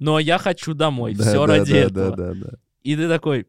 Но 0.00 0.18
я 0.18 0.38
хочу 0.38 0.74
домой, 0.74 1.14
Да, 1.14 1.24
все 1.24 1.46
да, 1.46 1.58
ради 1.58 1.72
да, 1.72 1.78
этого. 1.78 2.16
Да, 2.16 2.34
да, 2.34 2.34
да. 2.34 2.50
И 2.82 2.96
ты 2.96 3.08
такой, 3.08 3.46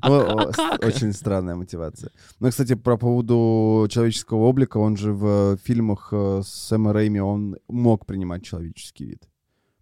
а, 0.00 0.08
Ну, 0.08 0.20
а 0.20 0.52
как? 0.52 0.84
Очень 0.84 1.12
странная 1.12 1.54
мотивация. 1.56 2.10
Ну, 2.40 2.48
кстати, 2.50 2.74
про 2.74 2.96
поводу 2.96 3.86
человеческого 3.90 4.38
облика, 4.44 4.78
он 4.78 4.96
же 4.96 5.12
в 5.12 5.56
фильмах 5.58 6.08
э, 6.12 6.42
с 6.44 6.48
Сэма 6.48 6.92
Рэйми, 6.92 7.20
он 7.20 7.56
мог 7.68 8.06
принимать 8.06 8.44
человеческий 8.44 9.06
вид, 9.06 9.28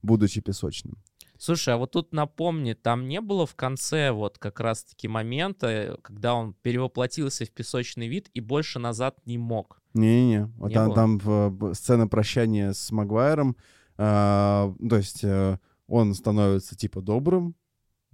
будучи 0.03 0.41
песочным. 0.41 0.97
Слушай, 1.39 1.75
а 1.75 1.77
вот 1.77 1.91
тут 1.91 2.13
напомни, 2.13 2.75
там 2.75 3.09
не 3.09 3.21
было 3.21 3.47
в 3.47 3.57
конце 3.57 4.13
вот 4.13 4.39
как 4.39 4.61
раз-таки 4.61 5.09
момента, 5.09 5.99
когда 6.03 6.35
он 6.35 6.55
перевоплотился 6.63 7.45
в 7.45 7.51
песочный 7.51 8.07
вид 8.07 8.31
и 8.33 8.41
больше 8.41 8.79
назад 8.79 9.17
не 9.27 9.39
мог. 9.39 9.81
Не-не-не, 9.95 10.47
вот 10.57 10.69
Не 10.69 10.75
там, 10.75 10.87
было? 10.87 10.95
там 10.95 11.19
в- 11.19 11.75
сцена 11.75 12.07
прощания 12.07 12.73
с 12.73 12.93
Магуайром, 12.93 13.57
а, 14.05 14.75
то 14.89 14.97
есть 14.97 15.23
э, 15.23 15.59
он 15.87 16.15
становится 16.15 16.75
типа 16.77 17.01
добрым, 17.03 17.55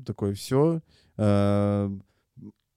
такой 0.04 0.34
все. 0.34 0.82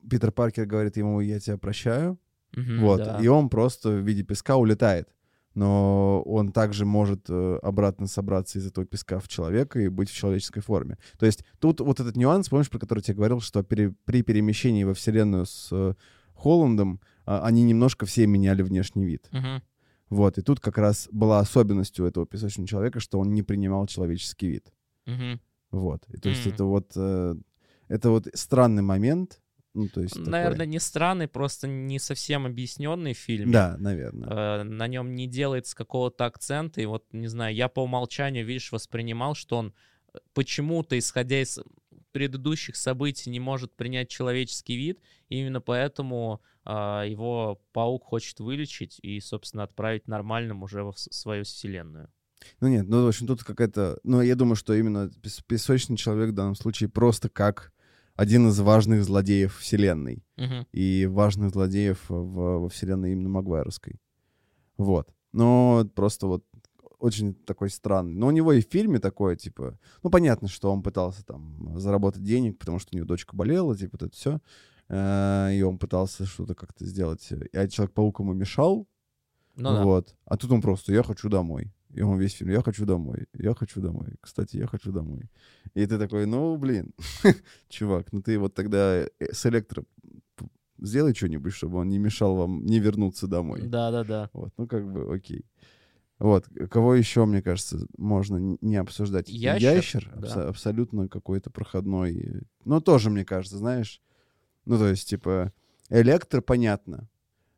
Питер 0.09 0.31
Паркер 0.31 0.65
говорит 0.65 0.97
ему, 0.97 1.19
я 1.21 1.39
тебя 1.39 1.57
прощаю, 1.57 2.17
Мгм, 2.55 2.81
Вот, 2.81 2.97
да. 2.97 3.17
и 3.21 3.27
он 3.27 3.49
просто 3.49 3.89
в 3.89 3.99
виде 4.05 4.23
песка 4.23 4.57
улетает. 4.57 5.07
Но 5.53 6.21
он 6.25 6.51
также 6.51 6.85
может 6.85 7.25
э, 7.29 7.59
обратно 7.61 8.07
собраться 8.07 8.59
из 8.59 8.67
этого 8.67 8.85
песка 8.85 9.19
в 9.19 9.27
человека 9.27 9.79
и 9.79 9.89
быть 9.89 10.09
в 10.09 10.13
человеческой 10.15 10.61
форме. 10.61 10.97
То 11.17 11.25
есть 11.25 11.45
тут 11.59 11.81
вот 11.81 11.99
этот 11.99 12.15
нюанс, 12.17 12.47
помнишь, 12.49 12.69
про 12.69 12.79
который 12.79 12.99
я 12.99 13.03
тебе 13.03 13.15
говорил, 13.15 13.41
что 13.41 13.61
пере- 13.63 13.93
при 14.05 14.21
перемещении 14.21 14.83
во 14.85 14.93
Вселенную 14.93 15.45
с 15.45 15.69
э, 15.71 15.93
Холландом 16.33 16.99
а, 17.25 17.45
они 17.45 17.63
немножко 17.63 18.05
все 18.05 18.27
меняли 18.27 18.61
внешний 18.63 19.05
вид. 19.05 19.27
Мгм. 19.31 19.61
Вот, 20.11 20.37
и 20.37 20.41
тут 20.43 20.59
как 20.59 20.77
раз 20.77 21.09
была 21.11 21.39
особенностью 21.39 22.05
этого 22.05 22.27
песочного 22.27 22.67
человека, 22.67 22.99
что 22.99 23.17
он 23.19 23.33
не 23.33 23.41
принимал 23.41 23.87
человеческий 23.87 24.47
вид. 24.47 24.71
Мгм. 25.07 25.39
Вот, 25.71 26.03
и 26.09 26.17
то 26.17 26.29
есть 26.29 26.45
М. 26.45 26.53
это 26.53 26.65
вот... 26.65 26.91
э, 26.95 27.35
это 27.87 28.09
вот 28.11 28.27
странный 28.35 28.83
момент, 28.83 29.41
Ну, 29.73 29.87
то 29.87 30.01
есть 30.01 30.15
такой- 30.15 30.29
Наверное, 30.29 30.65
не 30.65 30.79
странный, 30.79 31.27
просто 31.29 31.65
не 31.67 31.97
совсем 31.97 32.45
объясненный 32.45 33.13
фильм. 33.13 33.51
Да, 33.51 33.77
наверное. 33.79 34.29
Э, 34.29 34.63
на 34.63 34.87
нем 34.87 35.15
не 35.15 35.27
делается 35.27 35.75
какого-то 35.77 36.25
акцента. 36.25 36.81
И 36.81 36.85
вот, 36.85 37.05
не 37.13 37.27
знаю, 37.27 37.55
я 37.55 37.69
по 37.69 37.81
умолчанию, 37.81 38.45
видишь, 38.45 38.73
воспринимал, 38.73 39.33
что 39.33 39.55
он 39.57 39.73
э, 40.13 40.17
почему-то, 40.33 40.99
исходя 40.99 41.41
из 41.41 41.57
предыдущих 42.11 42.75
событий, 42.75 43.29
не 43.29 43.39
может 43.39 43.75
принять 43.75 44.09
человеческий 44.09 44.75
вид. 44.75 44.99
И 45.29 45.39
именно 45.39 45.61
поэтому 45.61 46.41
а, 46.63 47.03
его 47.03 47.61
паук 47.73 48.05
хочет 48.05 48.39
вылечить 48.39 48.99
и, 49.01 49.19
собственно, 49.19 49.63
отправить 49.63 50.07
нормальным 50.07 50.63
уже 50.63 50.83
в 50.83 50.93
свою 50.95 51.43
вселенную. 51.43 52.09
Ну 52.59 52.67
нет, 52.67 52.87
ну, 52.87 53.05
в 53.05 53.07
общем, 53.07 53.27
тут 53.27 53.43
какая-то... 53.43 53.99
Ну, 54.03 54.21
я 54.21 54.35
думаю, 54.35 54.55
что 54.55 54.73
именно 54.73 55.09
пес- 55.21 55.43
песочный 55.45 55.97
человек 55.97 56.31
в 56.31 56.35
данном 56.35 56.55
случае 56.55 56.89
просто 56.89 57.29
как 57.29 57.71
один 58.15 58.47
из 58.49 58.59
важных 58.59 59.03
злодеев 59.03 59.57
вселенной. 59.57 60.23
Мгм. 60.37 60.67
И 60.71 61.05
важных 61.05 61.51
злодеев 61.51 62.09
в, 62.09 62.59
во 62.59 62.69
вселенной 62.69 63.13
именно 63.13 63.29
Магуайровской. 63.29 63.99
Вот. 64.77 65.13
Но 65.31 65.87
просто 65.95 66.27
вот 66.27 66.43
очень 67.01 67.33
такой 67.33 67.69
странный. 67.69 68.13
Но 68.13 68.27
у 68.27 68.31
него 68.31 68.53
и 68.53 68.61
в 68.61 68.69
фильме 68.69 68.99
такое, 68.99 69.35
типа... 69.35 69.77
Ну, 70.03 70.09
понятно, 70.09 70.47
что 70.47 70.71
он 70.71 70.83
пытался 70.83 71.25
там 71.25 71.77
заработать 71.79 72.23
денег, 72.23 72.59
потому 72.59 72.79
что 72.79 72.89
у 72.93 72.97
него 72.97 73.07
дочка 73.07 73.35
болела, 73.35 73.75
типа, 73.75 73.97
вот 73.99 74.03
это 74.03 74.15
все. 74.15 74.39
И 75.57 75.63
он 75.63 75.77
пытался 75.79 76.25
что-то 76.25 76.53
как-то 76.53 76.85
сделать. 76.85 77.27
А 77.53 77.67
Человек-паук 77.67 78.19
ему 78.19 78.33
мешал, 78.33 78.87
Ну 79.55 79.63
да. 79.63 79.83
вот. 79.83 80.15
А 80.25 80.37
тут 80.37 80.51
он 80.51 80.61
просто, 80.61 80.93
я 80.93 81.03
хочу 81.03 81.29
домой. 81.29 81.73
И 81.93 82.01
он 82.01 82.19
весь 82.19 82.33
фильм, 82.33 82.51
я 82.51 82.61
хочу 82.61 82.85
домой, 82.85 83.25
я 83.33 83.53
хочу 83.53 83.81
домой. 83.81 84.15
Кстати, 84.21 84.57
я 84.57 84.67
хочу 84.67 84.91
домой. 84.91 85.29
И 85.73 85.85
ты 85.85 85.97
такой, 85.97 86.25
ну, 86.25 86.57
блин, 86.57 86.93
чувак, 87.69 88.13
ну 88.13 88.21
ты 88.21 88.39
вот 88.39 88.53
тогда 88.53 89.01
э, 89.01 89.07
с 89.19 89.45
электро 89.45 89.83
сделай 90.77 91.13
что-нибудь, 91.13 91.53
чтобы 91.53 91.77
он 91.79 91.89
не 91.89 91.99
мешал 91.99 92.35
вам 92.35 92.65
не 92.65 92.79
вернуться 92.79 93.27
домой. 93.27 93.61
Да-да-да. 93.63 94.29
Вот, 94.33 94.53
ну 94.57 94.67
как 94.67 94.91
бы 94.91 95.13
окей. 95.13 95.45
Вот, 96.21 96.47
кого 96.69 96.93
еще, 96.93 97.25
мне 97.25 97.41
кажется, 97.41 97.87
можно 97.97 98.37
не 98.61 98.75
обсуждать? 98.75 99.27
Ящер, 99.63 100.07
абсо- 100.13 100.35
да. 100.35 100.49
абсолютно 100.49 101.07
какой-то 101.07 101.49
проходной. 101.49 102.43
Ну, 102.63 102.79
тоже, 102.79 103.09
мне 103.09 103.25
кажется, 103.25 103.57
знаешь, 103.57 104.03
ну, 104.65 104.77
то 104.77 104.87
есть, 104.87 105.09
типа, 105.09 105.51
электро, 105.89 106.41
понятно. 106.41 107.09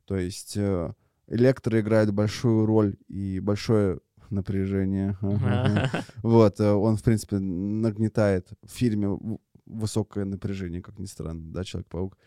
То 0.06 0.16
есть, 0.16 0.56
э, 0.56 0.94
электро 1.28 1.78
играет 1.82 2.14
большую 2.14 2.66
роль 2.66 2.96
и 3.10 3.42
большое 3.42 4.00
напряжение. 4.30 5.18
Вот, 6.24 6.62
э, 6.62 6.72
он, 6.72 6.96
в 6.96 7.04
принципе, 7.04 7.40
нагнетает 7.40 8.48
в 8.64 8.72
фильме 8.72 9.38
высокое 9.66 10.24
напряжение, 10.24 10.82
как 10.82 11.00
ни 11.00 11.06
странно, 11.06 11.52
да, 11.52 11.66
Человек-паук. 11.66 12.18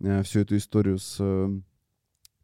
Э, 0.00 0.22
Всю 0.22 0.40
эту 0.40 0.56
историю 0.56 0.96
с 0.96 1.18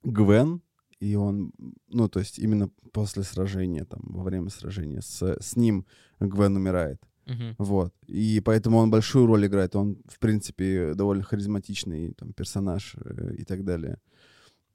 Гвен, 0.02 0.60
и 1.00 1.14
он, 1.16 1.52
ну, 1.88 2.08
то 2.08 2.20
есть 2.20 2.38
именно 2.38 2.68
после 2.92 3.22
сражения, 3.22 3.84
там, 3.84 4.02
во 4.04 4.22
время 4.22 4.50
сражения 4.50 5.00
с, 5.00 5.22
с 5.40 5.56
ним 5.56 5.86
Гвен 6.20 6.56
умирает. 6.56 7.02
Мгм. 7.26 7.54
Вот. 7.58 7.94
И 8.06 8.40
поэтому 8.44 8.78
он 8.78 8.90
большую 8.90 9.26
роль 9.26 9.46
играет. 9.46 9.76
Он, 9.76 9.96
в 10.06 10.18
принципе, 10.18 10.94
довольно 10.94 11.22
харизматичный 11.22 12.12
там, 12.12 12.32
персонаж 12.32 12.96
э, 12.96 13.34
и 13.38 13.44
так 13.44 13.64
далее. 13.64 13.98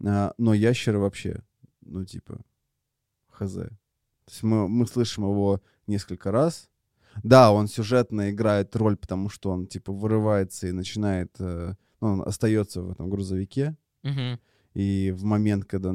А, 0.04 0.34
но 0.38 0.54
ящер 0.54 0.98
вообще, 0.98 1.44
ну, 1.82 2.06
типа, 2.06 2.42
хз. 3.30 3.54
То 3.54 4.32
есть 4.32 4.44
мы, 4.44 4.68
мы 4.68 4.88
слышим 4.88 5.26
его 5.26 5.62
несколько 5.86 6.32
раз. 6.32 6.70
Да, 7.24 7.52
он 7.52 7.68
сюжетно 7.68 8.32
играет 8.32 8.76
роль, 8.76 8.98
потому 8.98 9.30
что 9.30 9.52
он, 9.52 9.68
типа, 9.68 9.94
вырывается 9.94 10.68
и 10.68 10.72
начинает... 10.72 11.36
э, 11.40 11.76
ну, 12.02 12.08
он 12.08 12.22
остается 12.22 12.82
в 12.82 12.92
этом 12.92 13.10
грузовике. 13.10 13.76
Мгм. 14.04 14.40
И 14.76 15.12
в 15.18 15.24
момент, 15.24 15.66
когда 15.66 15.94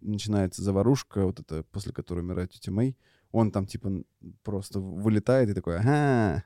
начинается 0.00 0.62
заварушка, 0.62 1.24
вот 1.26 1.40
это, 1.40 1.62
после 1.70 1.92
которой 1.92 2.20
умирает 2.20 2.50
тетя 2.50 2.72
Мэй, 2.72 2.96
он 3.30 3.50
там 3.52 3.66
типа 3.66 4.02
просто 4.42 4.80
вылетает 4.80 5.50
и 5.50 5.54
такой, 5.54 5.78
ага, 5.78 6.44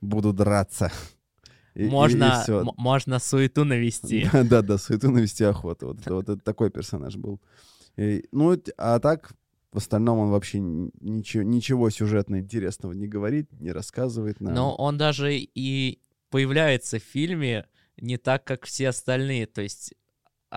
буду 0.00 0.32
драться. 0.32 0.90
И- 1.74 1.80
и- 1.82 1.84
и 1.84 1.88
Можно, 1.90 2.44
можно 2.78 3.18
суету 3.18 3.64
навести. 3.66 4.26
Да, 4.32 4.44
да, 4.44 4.62
да, 4.62 4.78
суету 4.78 5.10
навести 5.10 5.44
охоту. 5.44 5.88
Вот, 5.88 6.06
вот 6.06 6.28
это 6.30 6.38
такой 6.42 6.70
персонаж 6.70 7.16
был. 7.16 7.38
И, 7.98 8.24
ну, 8.32 8.56
а 8.78 8.98
так, 8.98 9.34
в 9.72 9.76
остальном 9.76 10.18
он 10.18 10.30
вообще 10.30 10.58
ничего, 10.58 11.42
ничего 11.42 11.90
сюжетно 11.90 12.38
интересного 12.38 12.92
не 12.92 13.06
говорит, 13.06 13.50
не 13.60 13.72
рассказывает 13.72 14.40
нам. 14.40 14.54
Но 14.54 14.74
он 14.74 14.96
даже 14.96 15.36
и 15.36 16.00
появляется 16.30 16.98
в 16.98 17.02
фильме 17.02 17.66
не 17.98 18.16
так, 18.16 18.44
как 18.44 18.64
все 18.64 18.88
остальные. 18.88 19.46
То 19.46 19.60
есть 19.60 19.92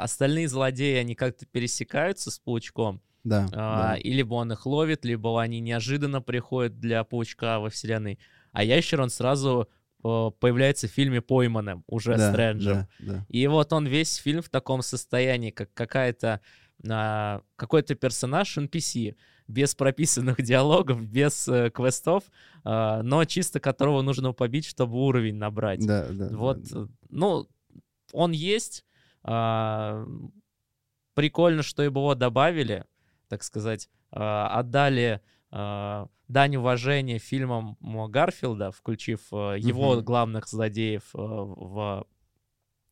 остальные 0.01 0.47
злодеи, 0.47 0.97
они 0.97 1.15
как-то 1.15 1.45
пересекаются 1.45 2.31
с 2.31 2.39
Паучком. 2.39 3.01
да, 3.23 3.47
а, 3.53 3.89
да. 3.89 3.97
И 3.97 4.11
либо 4.11 4.35
он 4.35 4.51
их 4.51 4.65
ловит, 4.65 5.05
либо 5.05 5.41
они 5.41 5.59
неожиданно 5.59 6.21
приходят 6.21 6.79
для 6.79 7.03
Паучка 7.03 7.59
во 7.59 7.69
вселенной. 7.69 8.19
А 8.51 8.63
Ящер, 8.63 9.01
он 9.01 9.09
сразу 9.09 9.69
э, 10.03 10.31
появляется 10.39 10.87
в 10.87 10.91
фильме 10.91 11.21
пойманным, 11.21 11.83
уже 11.87 12.17
да, 12.17 12.31
Стрэнджем. 12.31 12.87
да, 12.99 13.13
да. 13.13 13.25
И 13.29 13.45
вот 13.47 13.73
он 13.73 13.85
весь 13.85 14.15
фильм 14.15 14.41
в 14.41 14.49
таком 14.49 14.81
состоянии, 14.81 15.51
как 15.51 15.73
какая-то 15.73 16.41
а, 16.87 17.41
какой-то 17.55 17.95
персонаж 17.95 18.57
NPC, 18.57 19.15
без 19.47 19.75
прописанных 19.75 20.37
диалогов, 20.41 21.05
без 21.05 21.47
э, 21.47 21.69
квестов, 21.71 22.23
а, 22.63 23.01
но 23.03 23.25
чисто 23.25 23.59
которого 23.59 24.01
нужно 24.01 24.31
побить, 24.31 24.65
чтобы 24.65 24.97
уровень 24.97 25.35
набрать. 25.35 25.85
Да, 25.85 26.07
да, 26.09 26.29
да, 26.29 26.37
вот, 26.37 26.63
да. 26.63 26.81
э, 26.81 26.87
ну, 27.09 27.47
он 28.13 28.31
есть. 28.31 28.85
А, 29.23 30.05
прикольно, 31.13 31.63
что 31.63 31.83
его 31.83 32.15
добавили, 32.15 32.85
так 33.27 33.43
сказать, 33.43 33.89
а, 34.11 34.47
отдали 34.59 35.21
а, 35.51 36.07
дань 36.27 36.55
уважения 36.57 37.19
фильмам 37.19 37.77
Гарфилда, 37.81 38.71
включив 38.71 39.33
э, 39.33 39.57
его 39.59 39.95
Мгм. 39.95 40.03
главных 40.05 40.47
злодеев 40.47 41.03
э, 41.15 41.17
в 41.17 42.05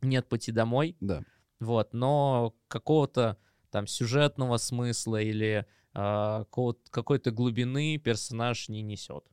«Нет 0.02 0.28
пути 0.28 0.52
домой». 0.52 0.98
Да. 1.00 1.22
Вот, 1.60 1.94
но 1.94 2.56
какого-то 2.68 3.38
там 3.70 3.88
сюжетного 3.88 4.58
смысла 4.58 5.22
или 5.22 5.66
какой-то 5.94 7.32
глубины 7.32 7.98
персонаж 7.98 8.70
не 8.70 8.84
несет. 8.84 9.24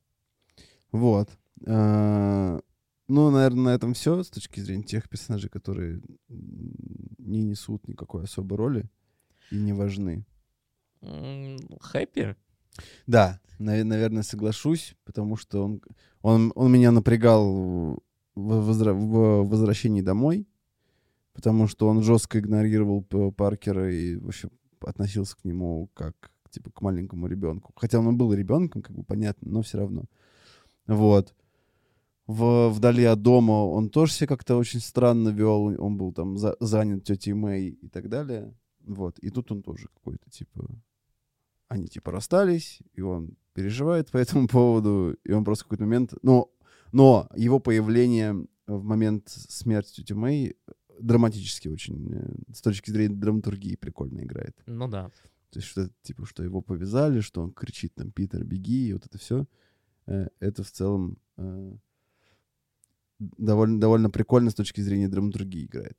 Вот. 0.91 1.29
Ну, 3.07 3.29
наверное, 3.29 3.63
на 3.65 3.75
этом 3.75 3.93
все 3.93 4.23
с 4.23 4.29
точки 4.29 4.59
зрения 4.59 4.83
тех 4.83 5.07
персонажей, 5.09 5.49
которые 5.49 6.01
не 6.27 7.43
несут 7.43 7.87
никакой 7.87 8.23
особой 8.23 8.57
роли 8.57 8.89
и 9.51 9.57
не 9.57 9.73
важны. 9.73 10.25
Хэппи? 11.01 12.35
Да, 13.07 13.39
нав- 13.59 13.85
наверное, 13.85 14.23
соглашусь, 14.23 14.95
потому 15.05 15.37
что 15.37 15.63
он, 15.63 15.81
он, 16.21 16.51
он 16.55 16.71
меня 16.71 16.91
напрягал 16.91 17.45
в, 18.35 18.71
возра- 18.71 18.93
в 18.93 19.47
возвращении 19.47 20.01
домой, 20.01 20.47
потому 21.33 21.67
что 21.67 21.87
он 21.87 22.01
жестко 22.01 22.39
игнорировал 22.39 23.03
Паркера 23.03 23.93
и 23.93 24.15
вообще 24.17 24.49
относился 24.81 25.37
к 25.37 25.45
нему 25.45 25.89
как 25.93 26.31
типа 26.49 26.71
к 26.71 26.81
маленькому 26.81 27.27
ребенку. 27.27 27.71
Хотя 27.75 27.99
он 27.99 28.17
был 28.17 28.33
ребенком, 28.33 28.81
как 28.81 28.95
бы 28.95 29.03
понятно, 29.03 29.51
но 29.51 29.61
все 29.61 29.77
равно. 29.77 30.05
Вот. 30.87 31.33
В, 32.27 32.69
вдали 32.69 33.03
от 33.03 33.21
дома 33.21 33.51
он 33.51 33.89
тоже 33.89 34.13
себя 34.13 34.27
как-то 34.27 34.55
очень 34.55 34.79
странно 34.79 35.29
вел. 35.29 35.75
Он 35.81 35.97
был 35.97 36.11
там 36.11 36.37
за- 36.37 36.57
занят 36.59 37.03
тетей 37.03 37.33
Мэй 37.33 37.69
и 37.69 37.87
так 37.87 38.09
далее. 38.09 38.53
Вот. 38.79 39.19
И 39.19 39.29
тут 39.29 39.51
он 39.51 39.61
тоже 39.61 39.87
какой-то 39.93 40.29
типа 40.29 40.67
они 41.67 41.87
типа 41.87 42.11
расстались, 42.11 42.79
и 42.93 43.01
он 43.01 43.37
переживает 43.53 44.09
по 44.11 44.17
этому 44.25 44.47
поводу, 44.47 45.17
и 45.23 45.31
он 45.31 45.43
просто 45.43 45.65
в 45.65 45.67
какой-то 45.67 45.83
момент... 45.83 46.13
Но, 46.21 46.51
но 46.91 47.29
его 47.35 47.59
появление 47.59 48.45
в 48.67 48.83
момент 48.83 49.29
смерти 49.29 50.01
тети 50.01 50.13
Мэй 50.13 50.55
драматически 50.99 51.67
очень, 51.67 52.13
э, 52.13 52.53
с 52.53 52.61
точки 52.61 52.89
зрения 52.89 53.15
драматургии, 53.15 53.75
прикольно 53.75 54.21
играет. 54.21 54.57
Ну 54.65 54.87
да. 54.87 55.11
То 55.49 55.59
есть, 55.59 55.67
что, 55.67 55.89
типа, 56.01 56.25
что 56.25 56.43
его 56.43 56.61
повязали, 56.61 57.19
что 57.19 57.41
он 57.41 57.51
кричит 57.51 57.93
там 57.95 58.11
«Питер, 58.11 58.43
беги», 58.43 58.89
и 58.89 58.93
вот 58.93 59.05
это 59.05 59.17
все. 59.17 59.45
Это 60.05 60.63
в 60.63 60.71
целом 60.71 61.17
э, 61.37 61.73
довольно, 63.19 63.79
довольно 63.79 64.09
прикольно 64.09 64.49
с 64.49 64.55
точки 64.55 64.81
зрения 64.81 65.07
драматургии 65.07 65.65
играет. 65.65 65.97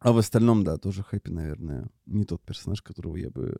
А 0.00 0.12
в 0.12 0.18
остальном, 0.18 0.64
да, 0.64 0.76
тоже 0.76 1.02
Хэппи, 1.02 1.30
наверное, 1.30 1.88
не 2.06 2.24
тот 2.24 2.42
персонаж, 2.42 2.82
которого 2.82 3.16
я 3.16 3.30
бы 3.30 3.56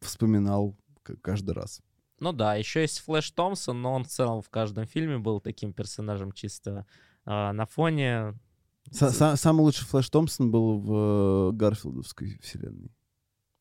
вспоминал 0.00 0.76
каждый 1.22 1.52
раз. 1.54 1.80
Ну 2.20 2.32
да, 2.32 2.54
еще 2.54 2.82
есть 2.82 3.00
Флэш 3.00 3.30
Томпсон, 3.32 3.82
но 3.82 3.92
он 3.94 4.04
в 4.04 4.08
целом 4.08 4.42
в 4.42 4.48
каждом 4.50 4.86
фильме 4.86 5.18
был 5.18 5.40
таким 5.40 5.72
персонажем 5.72 6.30
чисто 6.32 6.86
а, 7.24 7.52
на 7.52 7.66
фоне. 7.66 8.34
Са- 8.92 9.10
З- 9.10 9.20
са- 9.20 9.36
Самый 9.36 9.62
лучший 9.62 9.86
Флэш 9.86 10.08
Томпсон 10.10 10.50
был 10.52 10.78
в 10.78 11.50
э, 11.50 11.56
Гарфилдовской 11.56 12.38
вселенной. 12.40 12.92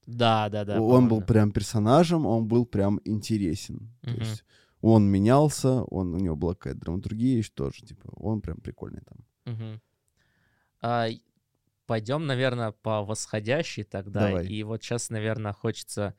Да, 0.05 0.49
да, 0.49 0.65
да. 0.65 0.81
он 0.81 1.07
был 1.07 1.21
прям 1.21 1.51
персонажем, 1.51 2.25
он 2.25 2.47
был 2.47 2.65
прям 2.65 2.99
интересен. 3.05 3.91
То 4.01 4.09
Мгм. 4.11 4.19
есть 4.19 4.43
он 4.81 5.05
менялся, 5.05 5.83
он, 5.83 6.13
у 6.13 6.17
него 6.19 6.35
была 6.35 6.55
какая-то 6.55 6.79
драматургия 6.79 7.37
еще 7.37 7.51
тоже, 7.53 7.85
типа, 7.85 8.09
он 8.15 8.41
прям 8.41 8.57
прикольный 8.57 9.01
там. 9.01 9.17
Мгм. 9.45 9.81
пойдем, 11.85 12.25
наверное, 12.25 12.71
по 12.71 13.03
восходящей 13.03 13.83
тогда. 13.83 14.27
Давай. 14.27 14.47
И 14.47 14.63
вот 14.63 14.81
сейчас, 14.81 15.09
наверное, 15.09 15.51
хочется 15.53 16.15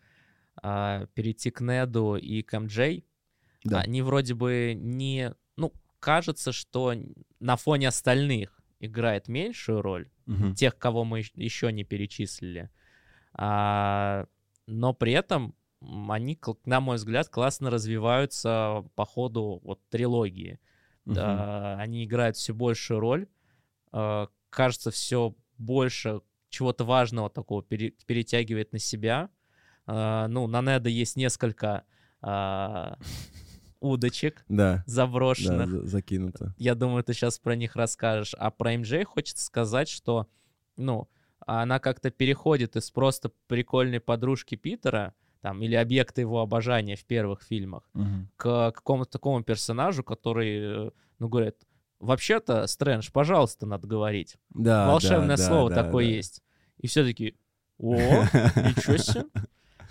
а, 0.63 1.07
перейти 1.15 1.51
к 1.51 1.61
Неду 1.61 2.17
и 2.17 2.43
к 2.43 2.59
МД. 2.59 3.05
Да. 3.65 3.81
Они 3.81 4.03
вроде 4.03 4.35
бы 4.35 4.75
не... 4.77 5.35
Ну, 5.57 5.73
кажется, 5.99 6.53
что 6.53 6.95
на 7.41 7.57
фоне 7.57 7.89
остальных 7.89 8.61
играет 8.81 9.29
меньшую 9.29 9.81
роль, 9.81 10.11
Мгм. 10.27 10.55
тех, 10.55 10.77
кого 10.77 11.05
мы 11.05 11.21
еще 11.35 11.73
не 11.73 11.85
перечислили. 11.85 12.71
А, 13.35 14.27
но 14.67 14.93
при 14.93 15.13
этом 15.13 15.55
они, 16.09 16.39
на 16.65 16.81
мой 16.81 16.97
взгляд, 16.97 17.29
классно 17.29 17.71
развиваются 17.71 18.85
по 18.95 19.05
ходу 19.05 19.61
вот 19.65 19.81
трилогии. 19.89 20.59
Мгм. 21.05 21.15
Да, 21.15 21.77
они 21.79 22.05
играют 22.05 22.37
все 22.37 22.53
большую 22.55 23.01
роль. 23.01 23.27
э, 23.93 24.27
Кажется, 24.51 24.91
все 24.91 25.35
больше 25.59 26.21
чего-то 26.51 26.85
важного 26.85 27.31
такого 27.31 27.63
пере- 27.63 27.93
перетягивает 28.07 28.73
на 28.73 28.79
себя. 28.79 29.31
Э, 29.87 30.27
Ну, 30.29 30.47
на 30.47 30.61
Неда 30.61 30.89
есть 30.91 31.17
несколько 31.17 31.85
а, 32.21 32.99
удочек 33.81 34.45
Да, 34.49 34.77
да, 34.77 34.85
заброшенных. 34.87 35.71
за- 35.71 35.87
закинуто. 35.87 36.55
Я 36.57 36.75
думаю, 36.75 37.03
ты 37.05 37.15
сейчас 37.15 37.39
про 37.39 37.57
них 37.57 37.75
расскажешь. 37.77 38.35
А 38.39 38.51
про 38.51 38.75
МJ 38.75 39.05
хочется 39.05 39.45
сказать, 39.45 39.89
что, 39.89 40.29
ну, 40.77 41.09
она 41.47 41.81
как-то 41.81 42.11
переходит 42.11 42.77
из 42.77 42.91
просто 42.93 43.33
прикольной 43.49 43.99
подружки 44.01 44.55
Питера, 44.55 45.15
там, 45.43 45.61
или 45.61 45.75
объекта 45.75 46.21
его 46.21 46.41
обожания 46.41 46.97
в 46.97 47.05
первых 47.05 47.43
фильмах, 47.43 47.83
Мгм. 47.93 48.31
к 48.37 48.71
какому-то 48.73 49.11
такому 49.11 49.43
персонажу, 49.43 50.03
который, 50.05 50.87
э, 50.87 50.91
ну, 51.19 51.29
говорит, 51.29 51.57
вообще-то, 51.99 52.67
Стрэндж, 52.67 53.11
пожалуйста, 53.13 53.67
надо 53.67 53.87
говорить. 53.87 54.37
Да, 54.51 54.87
Волшебное 54.87 55.37
да, 55.37 55.47
слово 55.47 55.71
да, 55.71 55.83
такое 55.85 56.07
да. 56.07 56.11
есть. 56.13 56.43
И 56.79 56.87
все 56.87 57.05
таки 57.05 57.37
о, 57.79 57.95
ничего 58.57 58.97
себе. 58.97 59.25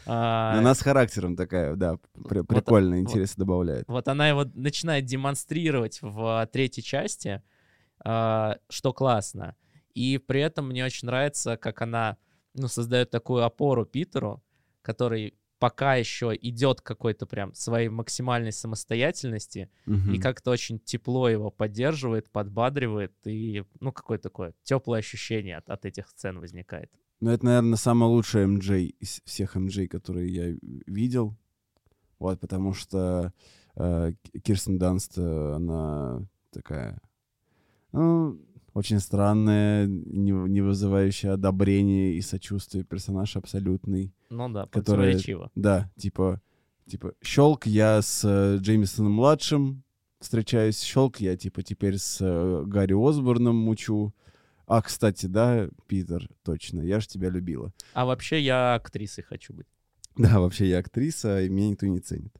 А, 0.05 0.57
Она 0.57 0.73
с 0.73 0.81
характером 0.81 1.35
такая, 1.35 1.75
да, 1.75 1.97
при- 2.27 2.41
прикольно, 2.41 2.95
вот. 2.95 3.01
интересно 3.01 3.45
добавляет. 3.45 3.85
Вот 3.87 4.07
она 4.07 4.29
его 4.29 4.45
начинает 4.53 5.05
демонстрировать 5.05 5.99
в 6.01 6.47
третьей 6.51 6.83
части, 6.83 7.43
а, 8.03 8.57
что 8.69 8.93
классно. 8.93 9.55
И 9.93 10.17
при 10.17 10.41
этом 10.41 10.69
мне 10.69 10.85
очень 10.85 11.07
нравится, 11.07 11.57
как 11.57 11.81
она 11.81 12.17
ну, 12.53 12.67
создает 12.67 13.09
такую 13.09 13.43
опору 13.43 13.85
Питеру, 13.85 14.41
который 14.81 15.35
пока 15.61 15.93
еще 15.93 16.35
идет 16.41 16.81
какой-то 16.81 17.27
прям 17.27 17.53
своей 17.53 17.87
максимальной 17.87 18.51
самостоятельности, 18.51 19.69
и 19.85 19.91
Мгм. 19.91 20.19
как-то 20.19 20.49
очень 20.49 20.79
тепло 20.79 21.29
его 21.29 21.51
поддерживает, 21.51 22.31
подбадривает, 22.31 23.13
и, 23.25 23.63
ну, 23.79 23.91
какое-то 23.91 24.23
такое 24.29 24.55
теплое 24.63 24.99
ощущение 25.01 25.57
от, 25.57 25.69
от 25.69 25.85
этих 25.85 26.07
сцен 26.07 26.39
возникает. 26.39 26.89
Ну, 27.19 27.29
это, 27.29 27.45
наверное, 27.45 27.77
самый 27.77 28.05
лучший 28.09 28.47
МД 28.47 28.71
из 28.99 29.21
всех 29.23 29.53
МД, 29.55 29.87
которые 29.87 30.33
я 30.33 30.57
видел. 30.87 31.37
Вот, 32.17 32.39
потому 32.39 32.73
что 32.73 33.31
э, 33.75 34.13
Кирстен 34.43 34.79
Данст, 34.79 35.19
э, 35.19 35.53
она 35.53 36.27
такая, 36.49 36.99
ну, 37.91 38.41
очень 38.73 38.99
странная, 38.99 39.87
не, 39.87 40.31
не 40.31 40.61
вызывающая 40.61 41.33
одобрения 41.33 42.13
и 42.13 42.21
сочувствия 42.21 42.83
персонаж 42.83 43.35
абсолютный. 43.35 44.13
Ну 44.29 44.49
да, 44.49 44.65
противоречиво. 44.65 45.51
Да, 45.55 45.91
типа, 45.97 46.41
типа, 46.87 47.13
щелк, 47.21 47.67
я 47.67 48.01
с 48.01 48.23
э, 48.23 48.57
Джеймисоном 48.61 49.13
младшим 49.13 49.83
встречаюсь, 50.19 50.81
щелк, 50.81 51.19
я 51.19 51.35
типа 51.35 51.63
теперь 51.63 51.97
с 51.97 52.19
э, 52.21 52.63
Гарри 52.65 52.93
Осборном 52.93 53.55
мучу. 53.55 54.13
А, 54.67 54.81
кстати, 54.81 55.25
да, 55.25 55.67
Питер, 55.87 56.29
точно, 56.43 56.81
я 56.81 57.01
же 57.01 57.07
тебя 57.07 57.29
любила. 57.29 57.73
А 57.93 58.05
вообще 58.05 58.39
я 58.39 58.75
актрисой 58.75 59.23
хочу 59.23 59.53
быть. 59.53 59.67
Да, 60.17 60.39
вообще 60.39 60.67
я 60.69 60.79
актриса, 60.79 61.41
и 61.41 61.49
меня 61.49 61.69
никто 61.69 61.87
не 61.87 61.99
ценит. 61.99 62.35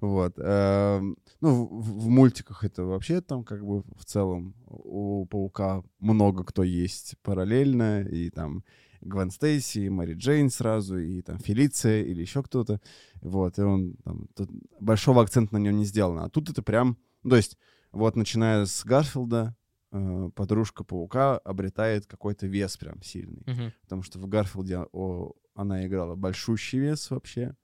Вот. 0.00 0.34
эм, 0.38 1.16
Ну, 1.40 1.66
в, 1.66 2.04
в 2.04 2.08
мультиках 2.08 2.64
это 2.64 2.84
вообще 2.84 3.20
там 3.20 3.44
как 3.44 3.64
бы 3.64 3.82
в 3.96 4.04
целом 4.04 4.54
у 4.66 5.24
Паука 5.26 5.82
много 6.00 6.44
кто 6.44 6.62
есть 6.62 7.14
параллельно, 7.22 8.02
и 8.02 8.30
там 8.30 8.64
Гвен 9.00 9.30
Стейси, 9.30 9.80
и 9.80 9.88
Мэри 9.88 10.14
Джейн 10.14 10.50
сразу, 10.50 10.98
и 10.98 11.22
там 11.22 11.38
Фелиция 11.38 12.02
или 12.02 12.20
еще 12.22 12.42
кто-то. 12.42 12.80
Вот, 13.22 13.58
и 13.58 13.62
он 13.62 13.96
там, 14.04 14.28
тут 14.34 14.50
большого 14.80 15.22
акцента 15.22 15.54
на 15.54 15.58
нем 15.58 15.76
не 15.76 15.84
сделано. 15.84 16.24
А 16.24 16.30
тут 16.30 16.50
это 16.50 16.62
прям, 16.62 16.98
ну, 17.22 17.30
то 17.30 17.36
есть, 17.36 17.56
вот 17.92 18.16
начиная 18.16 18.64
с 18.66 18.84
Гарфилда, 18.84 19.54
э, 19.92 20.30
подружка 20.34 20.84
Паука 20.84 21.38
обретает 21.38 22.06
какой-то 22.06 22.46
вес 22.46 22.76
прям 22.76 23.02
сильный 23.02 23.42
Мгм. 23.46 23.72
потому 23.82 24.02
что 24.02 24.18
в 24.18 24.26
Гарфилде 24.26 24.78
о, 24.92 25.32
она 25.54 25.86
играла 25.86 26.14
большущий 26.14 26.78
вес 26.78 27.10
вообще. 27.10 27.56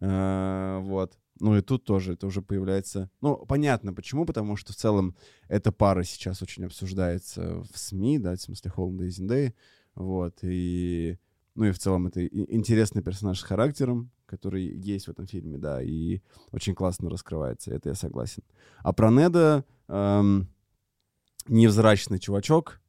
Э, 0.00 0.78
вот. 0.82 1.18
Ну 1.40 1.56
и 1.56 1.60
тут 1.60 1.84
тоже 1.84 2.12
это 2.12 2.26
уже 2.26 2.42
появляется... 2.42 3.10
Ну, 3.20 3.36
понятно 3.46 3.92
почему, 3.92 4.24
потому 4.24 4.56
что 4.56 4.72
в 4.72 4.76
целом 4.76 5.16
эта 5.48 5.72
пара 5.72 6.04
сейчас 6.04 6.42
очень 6.42 6.66
обсуждается 6.66 7.64
в 7.72 7.78
СМИ, 7.78 8.18
да, 8.18 8.36
в 8.36 8.40
смысле 8.40 8.70
is 8.70 9.20
in 9.20 9.28
Day, 9.28 9.54
вот, 9.94 10.38
и... 10.42 11.18
Ну 11.54 11.64
и 11.64 11.72
в 11.72 11.78
целом 11.78 12.06
это 12.06 12.20
и- 12.20 12.54
интересный 12.54 13.02
персонаж 13.02 13.40
с 13.40 13.42
характером, 13.42 14.10
который 14.26 14.64
есть 14.64 15.06
в 15.06 15.10
этом 15.10 15.26
фильме, 15.26 15.58
да, 15.58 15.82
и 15.82 16.20
очень 16.50 16.74
классно 16.74 17.10
раскрывается, 17.10 17.74
это 17.74 17.90
я 17.90 17.94
согласен. 17.94 18.42
А 18.78 18.92
про 18.92 19.10
Неда 19.10 19.64
эм, 19.88 20.48
невзрачный 21.48 22.18
чувачок, 22.18 22.80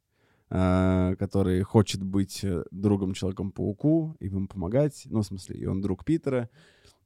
который 0.54 1.62
хочет 1.62 2.02
быть 2.04 2.44
э, 2.44 2.62
другом 2.70 3.12
Человеком-пауку 3.12 4.16
и 4.20 4.26
ему 4.26 4.46
помогать. 4.46 5.02
Ну, 5.06 5.22
в 5.22 5.26
смысле, 5.26 5.56
и 5.56 5.66
он 5.66 5.80
друг 5.80 6.04
Питера. 6.04 6.48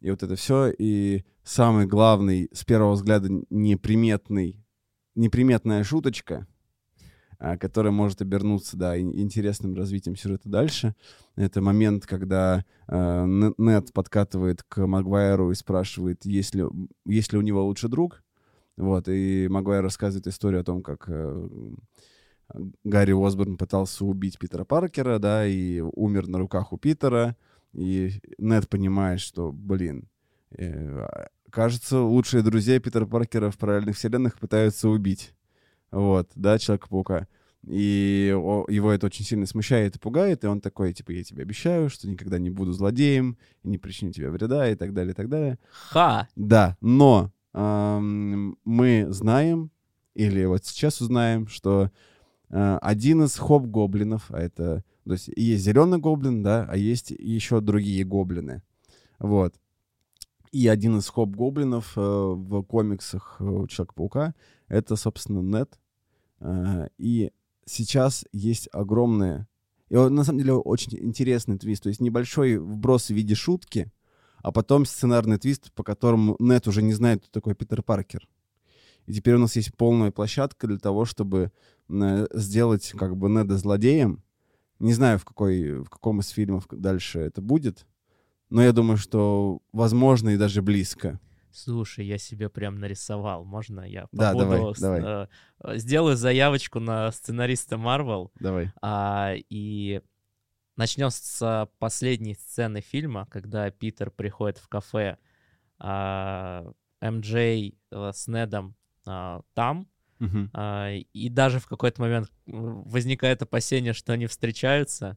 И 0.00 0.10
вот 0.10 0.22
это 0.22 0.36
все. 0.36 0.70
И 0.76 1.24
самый 1.44 1.86
главный, 1.86 2.50
с 2.52 2.64
первого 2.64 2.92
взгляда, 2.92 3.30
неприметный, 3.48 4.62
неприметная 5.14 5.82
шуточка, 5.82 6.46
а, 7.38 7.56
которая 7.56 7.90
может 7.90 8.20
обернуться, 8.20 8.76
да, 8.76 9.00
интересным 9.00 9.74
развитием 9.74 10.14
сюжета 10.14 10.50
дальше. 10.50 10.94
Это 11.34 11.62
момент, 11.62 12.04
когда 12.04 12.66
э, 12.86 12.96
Н- 12.96 13.54
Нед 13.56 13.94
подкатывает 13.94 14.62
к 14.62 14.86
Магуайру 14.86 15.52
и 15.52 15.54
спрашивает, 15.54 16.26
есть 16.26 16.54
ли, 16.54 16.64
есть 17.06 17.32
ли 17.32 17.38
у 17.38 17.42
него 17.42 17.64
лучший 17.64 17.88
друг. 17.88 18.22
Вот, 18.76 19.08
и 19.08 19.48
Магуайр 19.48 19.82
рассказывает 19.82 20.26
историю 20.26 20.60
о 20.60 20.64
том, 20.64 20.82
как 20.82 21.04
э, 21.08 21.48
Гарри 22.84 23.12
Осборн 23.12 23.56
пытался 23.56 24.04
убить 24.04 24.38
Питера 24.38 24.64
Паркера, 24.64 25.18
да, 25.18 25.46
и 25.46 25.80
умер 25.80 26.28
на 26.28 26.38
руках 26.38 26.72
у 26.72 26.78
Питера. 26.78 27.36
И 27.72 28.20
Нед 28.38 28.68
понимает, 28.68 29.20
что, 29.20 29.52
блин, 29.52 30.08
э, 30.50 31.06
кажется, 31.50 32.00
лучшие 32.00 32.42
друзья 32.42 32.80
Питера 32.80 33.06
Паркера 33.06 33.50
в 33.50 33.58
параллельных 33.58 33.96
вселенных 33.96 34.38
пытаются 34.38 34.88
убить. 34.88 35.34
Вот, 35.90 36.30
да, 36.34 36.58
Человека-паука. 36.58 37.28
И 37.66 38.28
его 38.68 38.92
это 38.92 39.06
очень 39.06 39.24
сильно 39.24 39.44
смущает 39.44 39.96
и 39.96 39.98
пугает, 39.98 40.44
и 40.44 40.46
он 40.46 40.60
такой, 40.60 40.92
типа, 40.92 41.10
я 41.10 41.24
тебе 41.24 41.42
обещаю, 41.42 41.90
что 41.90 42.08
никогда 42.08 42.38
не 42.38 42.50
буду 42.50 42.72
злодеем, 42.72 43.36
не 43.64 43.78
причиню 43.78 44.12
тебе 44.12 44.30
вреда, 44.30 44.70
и 44.70 44.74
так 44.74 44.94
далее, 44.94 45.12
и 45.12 45.14
так 45.14 45.28
далее. 45.28 45.58
Ха! 45.90 46.28
Да, 46.36 46.76
но 46.80 47.32
ам, 47.52 48.56
мы 48.64 49.06
знаем, 49.10 49.70
или 50.14 50.44
вот 50.44 50.64
сейчас 50.64 51.00
узнаем, 51.00 51.48
что 51.48 51.90
один 52.50 53.24
из 53.24 53.36
хоп-гоблинов, 53.36 54.30
а 54.30 54.40
это, 54.40 54.82
то 55.04 55.12
есть 55.12 55.28
есть 55.28 55.64
зеленый 55.64 55.98
гоблин, 55.98 56.42
да, 56.42 56.66
а 56.68 56.76
есть 56.76 57.10
еще 57.10 57.60
другие 57.60 58.04
гоблины. 58.04 58.62
Вот. 59.18 59.54
И 60.52 60.66
один 60.66 60.98
из 60.98 61.08
хоп-гоблинов 61.08 61.92
э, 61.96 62.00
в 62.00 62.62
комиксах 62.62 63.36
э, 63.40 63.66
Человека-паука— 63.68 64.34
это, 64.68 64.96
собственно, 64.96 65.40
Нет. 65.40 65.78
Э, 66.40 66.88
и 66.96 67.32
сейчас 67.66 68.24
есть 68.32 68.68
огромное... 68.72 69.48
И 69.90 69.96
он, 69.96 70.14
на 70.14 70.24
самом 70.24 70.38
деле, 70.38 70.54
очень 70.54 70.98
интересный 70.98 71.58
твист. 71.58 71.82
То 71.82 71.88
есть 71.88 72.00
небольшой 72.00 72.58
вброс 72.58 73.06
в 73.06 73.14
виде 73.14 73.34
шутки, 73.34 73.90
а 74.42 74.52
потом 74.52 74.86
сценарный 74.86 75.38
твист, 75.38 75.72
по 75.72 75.82
которому 75.82 76.36
Нет 76.38 76.66
уже 76.66 76.82
не 76.82 76.92
знает, 76.92 77.22
кто 77.22 77.30
такой 77.30 77.54
Питер 77.54 77.82
Паркер. 77.82 78.28
И 79.08 79.12
теперь 79.14 79.36
у 79.36 79.38
нас 79.38 79.56
есть 79.56 79.74
полная 79.74 80.10
площадка 80.10 80.66
для 80.66 80.76
того, 80.78 81.06
чтобы 81.06 81.50
э, 81.88 82.26
сделать 82.34 82.92
как 82.92 83.16
бы 83.16 83.30
Неда 83.30 83.56
злодеем. 83.56 84.22
Не 84.80 84.92
знаю, 84.92 85.18
в, 85.18 85.24
какой, 85.24 85.80
в 85.80 85.88
каком 85.88 86.20
из 86.20 86.28
фильмов 86.28 86.66
дальше 86.70 87.20
это 87.20 87.40
будет, 87.40 87.86
но 88.50 88.62
я 88.62 88.72
думаю, 88.72 88.98
что 88.98 89.62
возможно 89.72 90.28
и 90.28 90.36
даже 90.36 90.60
близко. 90.60 91.18
Слушай, 91.50 92.04
я 92.04 92.18
себе 92.18 92.50
прям 92.50 92.78
нарисовал. 92.78 93.46
Можно 93.46 93.80
я 93.80 94.08
Да, 94.12 94.34
давай, 94.34 94.74
с- 94.74 94.78
давай. 94.78 95.02
э, 95.02 95.26
э, 95.64 95.78
сделаю 95.78 96.14
заявочку 96.14 96.78
на 96.78 97.10
сценариста 97.10 97.78
Марвел, 97.78 98.30
Давай. 98.38 98.70
а, 98.82 99.32
и 99.48 100.02
начнем 100.76 101.08
с 101.08 101.66
последней 101.78 102.34
сцены 102.34 102.82
фильма, 102.82 103.26
когда 103.30 103.70
Питер 103.70 104.10
приходит 104.10 104.58
в 104.58 104.68
кафе, 104.68 105.16
а, 105.78 106.70
МJ 107.00 107.74
э, 107.90 108.10
с 108.14 108.28
Недом 108.28 108.74
а, 109.08 109.42
там, 109.54 109.88
Мгм. 110.18 110.50
а, 110.52 110.90
и 110.92 111.28
даже 111.28 111.58
в 111.60 111.66
какой-то 111.66 112.00
момент 112.02 112.30
возникает 112.46 113.42
опасение, 113.42 113.92
что 113.92 114.12
они 114.12 114.26
встречаются. 114.26 115.16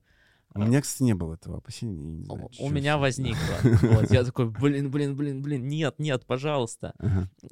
У 0.53 0.59
меня, 0.59 0.81
кстати, 0.81 1.03
не 1.03 1.13
было 1.13 1.35
этого 1.35 1.57
опасения. 1.59 1.95
не 1.97 2.25
знаю, 2.25 2.49
У 2.59 2.69
меня 2.69 2.97
возникло. 2.97 3.39
Вот, 4.01 4.11
я 4.11 4.23
такой, 4.23 4.49
блин, 4.49 4.91
блин, 4.91 5.15
блин, 5.15 5.41
блин, 5.41 5.67
нет, 5.67 5.95
нет, 5.99 6.25
пожалуйста. 6.25 6.93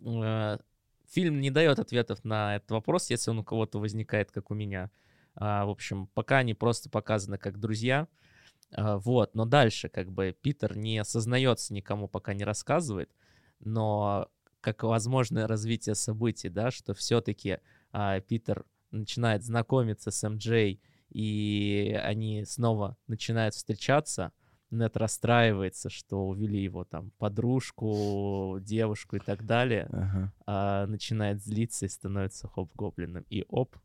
Э, 0.06 0.58
Фильм 1.12 1.40
не 1.42 1.50
дает 1.50 1.80
ответов 1.80 2.24
на 2.24 2.58
этот 2.58 2.70
вопрос, 2.72 3.10
если 3.10 3.32
он 3.32 3.40
у 3.40 3.44
кого-то 3.44 3.80
возникает, 3.80 4.30
как 4.32 4.52
у 4.52 4.54
меня. 4.54 4.92
А, 5.34 5.66
В 5.66 5.70
общем, 5.72 6.08
пока 6.14 6.38
они 6.40 6.54
просто 6.54 6.90
показаны 6.90 7.38
как 7.38 7.60
друзья. 7.60 8.08
Вот, 8.78 9.34
но 9.34 9.46
дальше 9.46 9.90
как 9.90 10.12
бы 10.12 10.36
Питер 10.40 10.78
не 10.78 11.00
осознается 11.00 11.74
никому, 11.74 12.08
пока 12.08 12.36
не 12.36 12.44
рассказывает, 12.44 13.10
но 13.62 14.28
как 14.62 14.84
возможное 14.84 15.48
развитие 15.48 15.96
событий, 15.96 16.50
да, 16.50 16.72
что 16.72 16.94
все-таки 16.94 17.60
Питер 18.28 18.66
начинает 18.92 19.44
знакомиться 19.44 20.12
с 20.12 20.28
МД, 20.28 20.80
и 21.12 22.00
они 22.04 22.44
снова 22.46 22.98
начинают 23.08 23.56
встречаться, 23.56 24.32
Нет 24.72 24.96
расстраивается, 24.98 25.90
что 25.90 26.28
увели 26.28 26.62
его 26.62 26.84
там 26.84 27.12
подружку, 27.18 28.60
девушку 28.62 29.16
и 29.16 29.20
так 29.20 29.44
далее, 29.46 29.88
Ага. 29.92 30.34
а 30.46 30.86
начинает 30.86 31.42
злиться 31.44 31.86
и 31.88 31.90
становится 31.90 32.48
хоп-гоблином. 32.48 33.26
И 33.32 33.46
оп, 33.50 33.76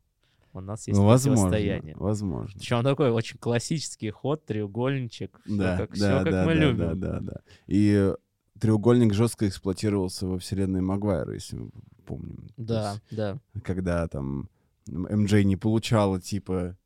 у 0.53 0.61
нас 0.61 0.87
есть 0.87 0.99
Ну, 0.99 1.05
возможно, 1.07 1.49
противостояние. 1.49 1.95
возможно. 1.97 2.59
Причем 2.59 2.83
такой 2.83 3.09
очень 3.09 3.39
классический 3.39 4.11
ход, 4.11 4.45
треугольничек, 4.45 5.39
все 5.43 5.57
Да, 5.57 5.77
как, 5.77 5.89
да, 5.89 5.95
всё 5.95 6.23
как 6.23 6.31
да, 6.31 6.45
мы 6.45 6.53
да, 6.53 6.59
любим. 6.59 6.99
Да, 6.99 7.13
да, 7.13 7.19
да. 7.19 7.41
И 7.65 8.13
треугольник 8.59 9.13
жестко 9.13 9.47
эксплуатировался 9.47 10.27
во 10.27 10.39
вселенной 10.39 10.81
Магуайра, 10.81 11.33
если 11.33 11.57
мы 11.57 11.69
помним. 12.05 12.47
Да, 12.57 12.93
есть, 12.93 13.03
да. 13.11 13.37
Когда 13.63 14.07
там 14.07 14.49
МД 14.87 15.43
не 15.43 15.55
получала, 15.55 16.21
типа, 16.21 16.77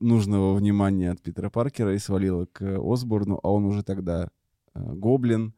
нужного 0.00 0.54
внимания 0.54 1.10
от 1.10 1.20
Питера 1.20 1.50
Паркера 1.50 1.94
и 1.94 1.98
свалила 1.98 2.46
к 2.46 2.62
Осборну, 2.78 3.40
а 3.42 3.50
он 3.50 3.64
уже 3.64 3.82
тогда 3.82 4.28
э, 4.74 4.80
гоблин, 4.94 5.54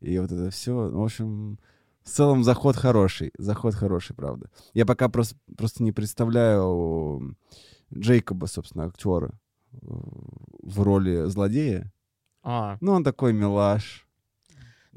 и 0.00 0.18
вот 0.18 0.30
это 0.30 0.50
все. 0.50 0.74
В 0.74 1.02
общем, 1.02 1.58
в 2.02 2.08
целом 2.08 2.44
заход 2.44 2.76
хороший, 2.76 3.32
заход 3.38 3.74
хороший, 3.74 4.14
правда. 4.14 4.48
Я 4.74 4.86
пока 4.86 5.08
просто, 5.08 5.36
просто 5.56 5.82
не 5.82 5.92
представляю 5.92 7.36
Джейкоба, 7.92 8.46
собственно, 8.46 8.84
актера 8.84 9.32
э, 9.72 9.76
в 9.82 10.82
роли 10.82 11.28
злодея. 11.28 11.92
А, 12.42 12.78
Ну, 12.80 12.92
он 12.92 13.04
такой 13.04 13.32
милаш. 13.32 14.07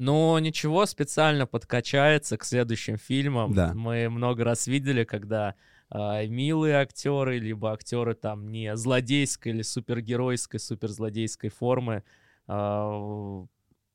Но 0.02 0.36
ничего, 0.40 0.84
специально 0.86 1.46
подкачается 1.46 2.36
к 2.36 2.44
следующим 2.44 2.98
фильмам. 2.98 3.54
Да. 3.54 3.72
Мы 3.72 4.08
много 4.08 4.42
раз 4.42 4.66
видели, 4.66 5.04
когда 5.04 5.54
а, 5.90 6.26
милые 6.26 6.74
актеры, 6.76 7.38
либо 7.38 7.72
актеры 7.72 8.14
там 8.14 8.50
не 8.50 8.74
злодейской 8.74 9.52
или 9.52 9.62
супергеройской, 9.62 10.58
суперзлодейской 10.58 11.50
формы 11.50 12.02
а, 12.48 13.44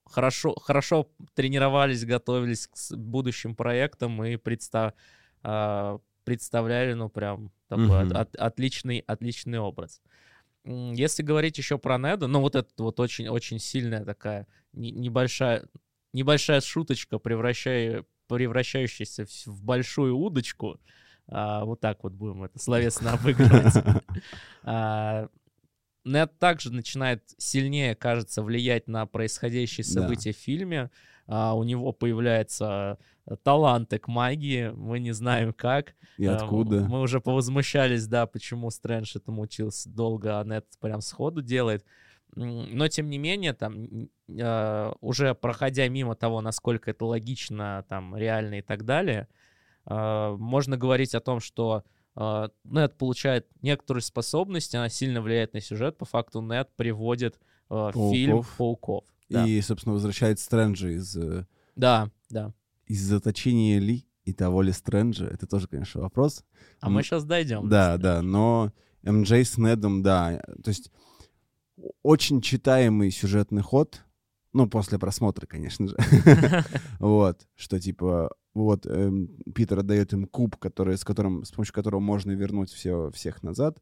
хорошо, 0.05 0.55
хорошо 0.55 1.09
тренировались, 1.33 2.05
готовились 2.05 2.67
к 2.67 2.95
будущим 2.95 3.53
проектам 3.53 4.23
и 4.23 4.35
предста- 4.37 4.93
а, 5.43 5.99
представляли, 6.23 6.93
ну, 6.93 7.09
прям 7.09 7.51
такой 7.67 7.99
от- 8.03 8.07
Мгм. 8.07 8.17
от- 8.17 8.35
отличный, 8.37 8.99
отличный 8.99 9.59
образ. 9.59 10.01
Если 10.63 11.21
говорить 11.21 11.57
еще 11.57 11.77
про 11.77 11.97
Неда, 11.97 12.27
ну 12.27 12.39
вот 12.39 12.55
это 12.55 12.69
вот 12.77 12.97
очень, 13.01 13.27
очень 13.27 13.59
сильная 13.59 14.05
такая 14.05 14.47
не- 14.71 14.91
небольшая, 14.91 15.65
небольшая 16.13 16.61
шуточка, 16.61 17.19
превращая, 17.19 18.05
превращающаяся 18.27 19.25
в, 19.25 19.47
в 19.47 19.63
большую 19.63 20.17
удочку. 20.17 20.79
А, 21.29 21.65
вот 21.65 21.79
так 21.79 22.03
вот 22.03 22.13
будем 22.13 22.43
это 22.43 22.59
словесно 22.59 23.13
обыгрывать. 23.13 23.73
А, 24.63 25.29
Нед 26.03 26.39
также 26.39 26.71
начинает 26.73 27.23
сильнее, 27.37 27.93
кажется, 27.95 28.41
влиять 28.41 28.87
на 28.87 29.05
происходящие 29.05 29.85
Да. 29.85 30.01
события 30.01 30.31
в 30.33 30.37
фильме. 30.37 30.89
А, 31.27 31.53
у 31.53 31.63
него 31.63 31.91
появляются 31.91 32.97
э, 33.25 33.35
таланты 33.43 33.99
к 33.99 34.07
магии, 34.07 34.69
мы 34.69 34.99
не 34.99 35.11
знаем 35.11 35.51
как. 35.53 35.93
И 36.17 36.23
Э, 36.25 36.35
откуда? 36.35 36.81
Мы 36.85 37.01
уже 37.01 37.19
повозмущались, 37.19 38.07
да, 38.07 38.25
почему 38.25 38.69
Стрэндж 38.71 39.17
этому 39.17 39.41
учился 39.41 39.89
долго, 39.89 40.39
а 40.39 40.45
Нет 40.45 40.65
прям 40.79 41.01
сходу 41.01 41.41
делает. 41.41 41.85
Но, 42.37 42.87
тем 42.87 43.09
не 43.09 43.17
менее, 43.17 43.53
там, 43.53 44.09
э, 44.27 44.93
уже 45.01 45.33
проходя 45.33 45.87
мимо 45.87 46.15
того, 46.15 46.41
насколько 46.41 46.91
это 46.91 47.05
логично, 47.05 47.83
там, 47.89 48.15
реально 48.15 48.59
и 48.59 48.61
так 48.61 48.85
далее, 48.85 49.27
э, 49.85 50.35
можно 50.37 50.77
говорить 50.77 51.15
о 51.15 51.19
том, 51.19 51.39
что 51.39 51.83
э, 52.15 52.49
Нет 52.63 52.95
получает 52.97 53.47
некоторые 53.61 54.03
способности, 54.03 54.75
она 54.75 54.89
сильно 54.89 55.21
влияет 55.21 55.53
на 55.53 55.61
сюжет. 55.61 55.97
По 55.97 56.05
факту 56.05 56.41
Нет 56.41 56.69
приводит 56.75 57.39
э, 57.69 57.91
в 57.93 58.11
фильм 58.11 58.33
Пауков. 58.33 58.57
пауков. 58.57 59.03
Да, 59.29 59.45
И, 59.45 59.59
собственно, 59.61 59.93
возвращает 59.93 60.39
Стрэнджа 60.39 60.89
из, 60.89 61.17
э, 61.17 61.45
да, 61.75 62.11
да. 62.29 62.53
из 62.85 63.01
заточения 63.01 63.79
Ли 63.79 64.05
и 64.25 64.33
того 64.33 64.61
ли 64.61 64.71
Стрэнджа. 64.71 65.25
Это 65.25 65.47
тоже, 65.47 65.67
конечно, 65.67 66.01
вопрос. 66.01 66.43
А 66.81 66.89
мы 66.89 67.01
сейчас 67.01 67.23
дойдем. 67.23 67.67
Да, 67.67 67.97
да, 67.97 68.21
но 68.21 68.71
МД 69.01 69.31
с 69.31 69.57
Недом, 69.57 70.03
да. 70.03 70.39
То 70.63 70.69
есть 70.69 70.91
очень 72.03 72.41
читаемый 72.41 73.11
сюжетный 73.11 73.61
ход, 73.61 74.03
ну, 74.53 74.67
после 74.67 74.97
просмотра, 74.97 75.45
конечно 75.45 75.87
же. 75.87 75.97
Вот, 76.99 77.47
что 77.55 77.79
типа, 77.79 78.31
вот, 78.53 78.87
эм, 78.87 79.27
Питер 79.53 79.79
отдает 79.79 80.13
им 80.13 80.25
куб, 80.25 80.57
который, 80.57 80.97
с, 80.97 81.03
которым, 81.03 81.43
с 81.45 81.51
помощью 81.51 81.75
которого 81.75 81.99
можно 81.99 82.31
вернуть 82.31 82.71
все, 82.71 83.11
всех 83.11 83.43
назад 83.43 83.77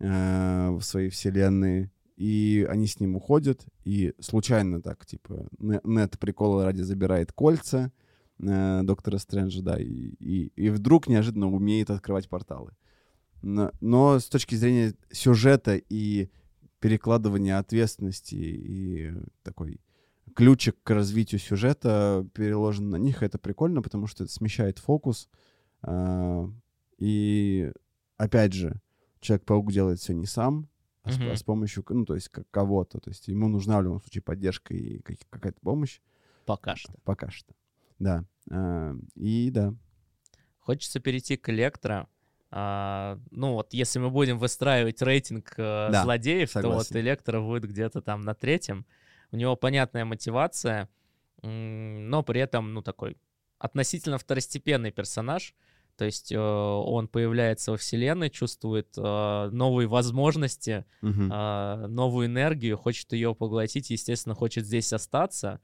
э, 0.00 0.70
в 0.70 0.82
свои 0.82 1.08
вселенные. 1.08 1.90
И 2.16 2.66
они 2.68 2.86
с 2.86 3.00
ним 3.00 3.16
уходят, 3.16 3.66
и 3.84 4.14
случайно 4.20 4.80
так, 4.80 5.04
типа, 5.04 5.48
Не- 5.58 5.80
Нед 5.82 6.18
прикола 6.18 6.64
ради 6.64 6.82
забирает 6.82 7.32
кольца 7.32 7.90
э, 8.38 8.80
доктора 8.84 9.18
Стрэнджа, 9.18 9.62
да, 9.62 9.80
и, 9.80 9.86
и, 10.20 10.52
и 10.54 10.68
вдруг 10.68 11.08
неожиданно 11.08 11.50
умеет 11.50 11.90
открывать 11.90 12.28
порталы. 12.28 12.72
Но, 13.42 13.72
но 13.80 14.18
с 14.18 14.26
точки 14.26 14.54
зрения 14.54 14.94
сюжета 15.10 15.76
и 15.76 16.28
перекладывания 16.84 17.56
ответственности 17.56 18.34
и 18.34 19.10
такой 19.42 19.80
ключик 20.36 20.76
к 20.82 20.90
развитию 20.90 21.38
сюжета 21.40 22.28
переложен 22.34 22.90
на 22.90 22.96
них, 22.96 23.22
это 23.22 23.38
прикольно, 23.38 23.80
потому 23.80 24.06
что 24.06 24.24
это 24.24 24.32
смещает 24.34 24.78
фокус. 24.78 25.30
а, 25.80 26.46
И 26.98 27.72
опять 28.18 28.52
же, 28.52 28.80
Человек-паук 29.20 29.72
делает 29.72 29.98
все 29.98 30.12
не 30.12 30.26
сам, 30.26 30.68
а 31.02 31.10
с, 31.10 31.18
а 31.18 31.34
с 31.36 31.42
помощью, 31.42 31.82
ну, 31.88 32.04
то 32.04 32.14
есть 32.16 32.28
как 32.28 32.44
кого-то. 32.50 32.98
То 33.00 33.08
есть 33.08 33.28
ему 33.28 33.48
нужна 33.48 33.78
в 33.80 33.82
любом 33.84 34.02
случае 34.02 34.20
поддержка 34.20 34.74
и 34.74 34.98
как- 34.98 35.16
какая-то 35.30 35.60
помощь. 35.62 36.00
Пока 36.44 36.76
что. 36.76 36.92
Пока 37.04 37.30
что. 37.30 37.54
Да. 37.98 38.26
А, 38.50 38.94
И 39.14 39.48
да. 39.50 39.74
Хочется 40.58 41.00
перейти 41.00 41.38
к 41.38 41.48
Электро. 41.48 42.06
А, 42.56 43.18
ну 43.32 43.54
вот, 43.54 43.72
если 43.74 43.98
мы 43.98 44.10
будем 44.10 44.38
выстраивать 44.38 45.02
рейтинг 45.02 45.54
э, 45.56 45.88
Да, 45.90 46.04
злодеев, 46.04 46.52
то 46.52 46.60
вот 46.60 46.64
согласен. 46.86 46.98
Электро 46.98 47.40
будет 47.40 47.64
где-то 47.64 48.00
там 48.00 48.20
на 48.20 48.34
третьем. 48.34 48.86
У 49.32 49.36
него 49.36 49.56
понятная 49.56 50.04
мотивация, 50.04 50.88
но 51.42 52.22
при 52.22 52.40
этом, 52.40 52.72
ну, 52.72 52.80
такой 52.80 53.16
относительно 53.58 54.18
второстепенный 54.18 54.92
персонаж. 54.92 55.54
То 55.96 56.04
есть 56.04 56.30
э, 56.30 56.38
он 56.38 57.08
появляется 57.08 57.72
во 57.72 57.76
вселенной, 57.76 58.30
чувствует 58.30 58.88
э, 58.96 59.48
новые 59.50 59.88
возможности, 59.88 60.84
Мгм. 61.02 61.30
а, 61.32 61.86
новую 61.88 62.26
энергию, 62.26 62.76
хочет 62.76 63.12
ее 63.12 63.34
поглотить, 63.34 63.90
естественно, 63.90 64.34
хочет 64.36 64.64
здесь 64.64 64.92
остаться, 64.92 65.60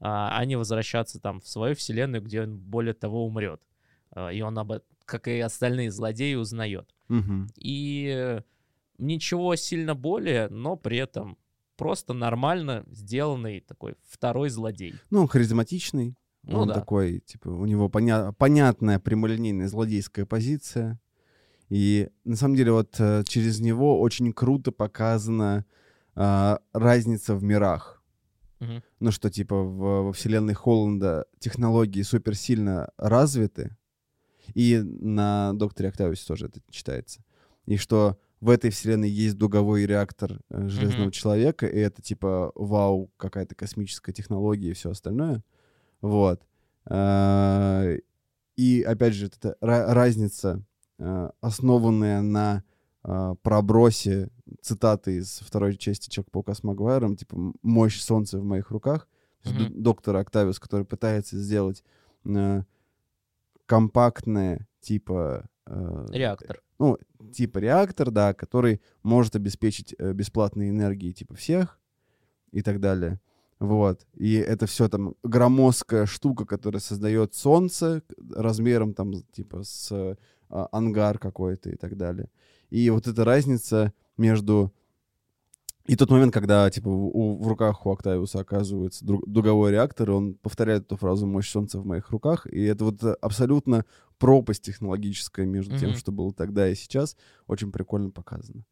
а 0.00 0.36
а 0.38 0.44
не 0.44 0.56
возвращаться 0.56 1.20
там 1.20 1.40
в 1.40 1.46
свою 1.48 1.74
вселенную, 1.76 2.22
где 2.22 2.42
он 2.42 2.58
более 2.58 2.94
того 2.94 3.24
умрет. 3.26 3.60
А, 4.10 4.30
И 4.30 4.40
он, 4.40 4.58
об, 4.58 4.72
как 5.12 5.28
и 5.28 5.40
остальные 5.40 5.90
злодеи, 5.90 6.36
узнает. 6.36 6.88
Мгм. 7.08 7.48
И 7.58 8.10
э, 8.10 8.40
ничего 8.96 9.56
сильно 9.56 9.94
более, 9.94 10.48
но 10.48 10.76
при 10.76 10.96
этом 10.96 11.36
просто 11.76 12.14
нормально 12.14 12.84
сделанный 12.90 13.60
такой 13.60 13.96
второй 14.08 14.48
злодей. 14.48 14.94
Ну, 15.10 15.20
он 15.20 15.28
харизматичный. 15.28 16.16
Ну 16.44 16.60
он 16.60 16.68
да. 16.68 16.74
такой, 16.74 17.20
типа, 17.20 17.48
у 17.48 17.66
него 17.66 17.88
поня- 17.88 18.32
понятная 18.32 18.98
прямолинейная 18.98 19.68
злодейская 19.68 20.24
позиция. 20.24 20.98
И 21.68 22.08
на 22.24 22.36
самом 22.36 22.56
деле 22.56 22.72
вот 22.72 22.96
э, 22.98 23.22
через 23.28 23.60
него 23.60 24.00
очень 24.00 24.32
круто 24.32 24.72
показана 24.72 25.66
а, 26.14 26.58
разница 26.72 27.34
в 27.34 27.44
мирах. 27.44 28.02
Мгм. 28.60 28.82
Ну 29.00 29.10
что, 29.10 29.28
типа, 29.28 29.56
в, 29.56 30.04
во 30.04 30.12
вселенной 30.12 30.54
Холланда 30.54 31.26
технологии 31.38 32.02
супер 32.02 32.34
сильно 32.34 32.90
развиты. 32.96 33.76
И 34.54 34.78
на 34.82 35.52
Докторе 35.54 35.88
Октавиусе 35.88 36.26
тоже 36.26 36.46
это 36.46 36.60
читается. 36.70 37.22
И 37.66 37.76
что 37.76 38.18
в 38.40 38.50
этой 38.50 38.70
вселенной 38.70 39.08
есть 39.08 39.38
дуговой 39.38 39.86
реактор 39.86 40.40
э, 40.50 40.68
Железного 40.68 41.04
Мгм. 41.04 41.10
Человека, 41.12 41.66
и 41.66 41.78
это 41.78 42.02
типа 42.02 42.50
вау, 42.54 43.10
какая-то 43.16 43.54
космическая 43.54 44.12
технология 44.12 44.70
и 44.70 44.74
все 44.74 44.90
остальное. 44.90 45.42
Вот. 46.00 46.42
А, 46.86 47.94
И 48.56 48.82
опять 48.82 49.14
же, 49.14 49.26
это 49.26 49.56
ра- 49.62 49.92
разница, 49.92 50.62
э, 50.98 51.30
основанная 51.40 52.20
на 52.20 52.64
э, 53.04 53.34
пробросе 53.42 54.28
цитаты 54.60 55.16
из 55.16 55.38
второй 55.40 55.76
части 55.76 56.08
Человека-паука 56.10 56.54
с 56.54 56.62
Магуайром, 56.62 57.16
типа 57.16 57.36
«Мощь 57.62 58.00
солнца 58.00 58.38
в 58.38 58.44
моих 58.44 58.70
руках», 58.70 59.08
д- 59.44 59.70
доктор 59.70 60.16
Октавиус, 60.16 60.58
который 60.60 60.84
пытается 60.84 61.36
сделать 61.38 61.82
компактное, 63.72 64.68
типа... 64.82 65.48
э, 65.66 66.06
Реактор. 66.12 66.62
ну, 66.78 66.98
типа 67.32 67.56
реактор, 67.56 68.10
да, 68.10 68.34
который 68.34 68.82
может 69.02 69.34
обеспечить 69.34 69.94
э, 69.98 70.12
бесплатной 70.12 70.68
энергией 70.68 71.14
типа 71.14 71.34
всех 71.36 71.80
и 72.50 72.60
так 72.60 72.80
далее. 72.80 73.18
Вот. 73.60 74.06
И 74.12 74.34
это 74.34 74.66
все 74.66 74.90
там 74.90 75.14
громоздкая 75.22 76.04
штука, 76.04 76.44
которая 76.44 76.80
создает 76.80 77.34
солнце 77.34 78.02
размером 78.34 78.92
там 78.92 79.14
типа 79.32 79.62
с 79.62 79.90
э, 79.90 80.16
ангар 80.50 81.18
какой-то 81.18 81.70
и 81.70 81.76
так 81.76 81.96
далее. 81.96 82.28
И 82.68 82.90
вот 82.90 83.06
эта 83.06 83.24
разница 83.24 83.94
между... 84.18 84.70
И 85.86 85.96
тот 85.96 86.10
момент, 86.10 86.32
когда 86.32 86.70
типа 86.70 86.88
у- 86.88 87.42
в 87.42 87.48
руках 87.48 87.84
у 87.86 87.90
Октавиуса 87.90 88.40
оказывается 88.40 89.04
друг- 89.04 89.26
дуговой 89.28 89.72
реактор, 89.72 90.10
и 90.10 90.12
он 90.12 90.34
повторяет 90.34 90.84
эту 90.84 90.96
фразу 90.96 91.26
«мощь 91.26 91.50
солнца 91.50 91.80
в 91.80 91.86
моих 91.86 92.10
руках», 92.10 92.46
и 92.46 92.62
это 92.62 92.84
вот 92.84 93.02
э, 93.02 93.14
абсолютно 93.20 93.84
пропасть 94.18 94.62
технологическая 94.62 95.44
между 95.44 95.76
тем, 95.78 95.90
Мгм. 95.90 95.98
что 95.98 96.12
было 96.12 96.32
тогда 96.32 96.68
и 96.68 96.76
сейчас, 96.76 97.16
очень 97.48 97.72
прикольно 97.72 98.10
показано. 98.10 98.64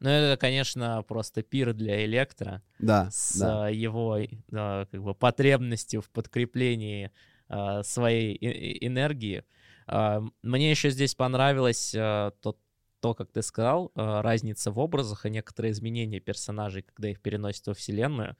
Ну, 0.00 0.08
это, 0.08 0.36
конечно, 0.40 1.04
просто 1.06 1.42
пир 1.42 1.72
для 1.74 2.04
электро 2.06 2.62
Да, 2.80 3.08
с 3.12 3.38
да. 3.38 3.66
а, 3.66 3.70
его 3.70 4.18
а, 4.52 4.86
как 4.86 5.02
бы 5.02 5.14
потребностью 5.14 6.00
в 6.02 6.10
подкреплении 6.10 7.10
а, 7.48 7.82
своей 7.82 8.34
э- 8.36 8.46
э- 8.50 8.86
энергии. 8.86 9.44
А, 9.86 10.22
Мне 10.42 10.70
еще 10.70 10.90
здесь 10.90 11.14
понравилось 11.14 11.94
а, 11.96 12.30
то, 12.40 12.56
то, 13.00 13.14
как 13.14 13.30
ты 13.32 13.42
сказал, 13.42 13.90
а, 13.94 14.22
разница 14.22 14.70
в 14.70 14.78
образах 14.78 15.26
и 15.26 15.30
некоторые 15.30 15.72
изменения 15.72 16.20
персонажей, 16.20 16.82
когда 16.82 17.08
их 17.10 17.20
переносят 17.20 17.66
во 17.66 17.74
вселенную. 17.74 18.36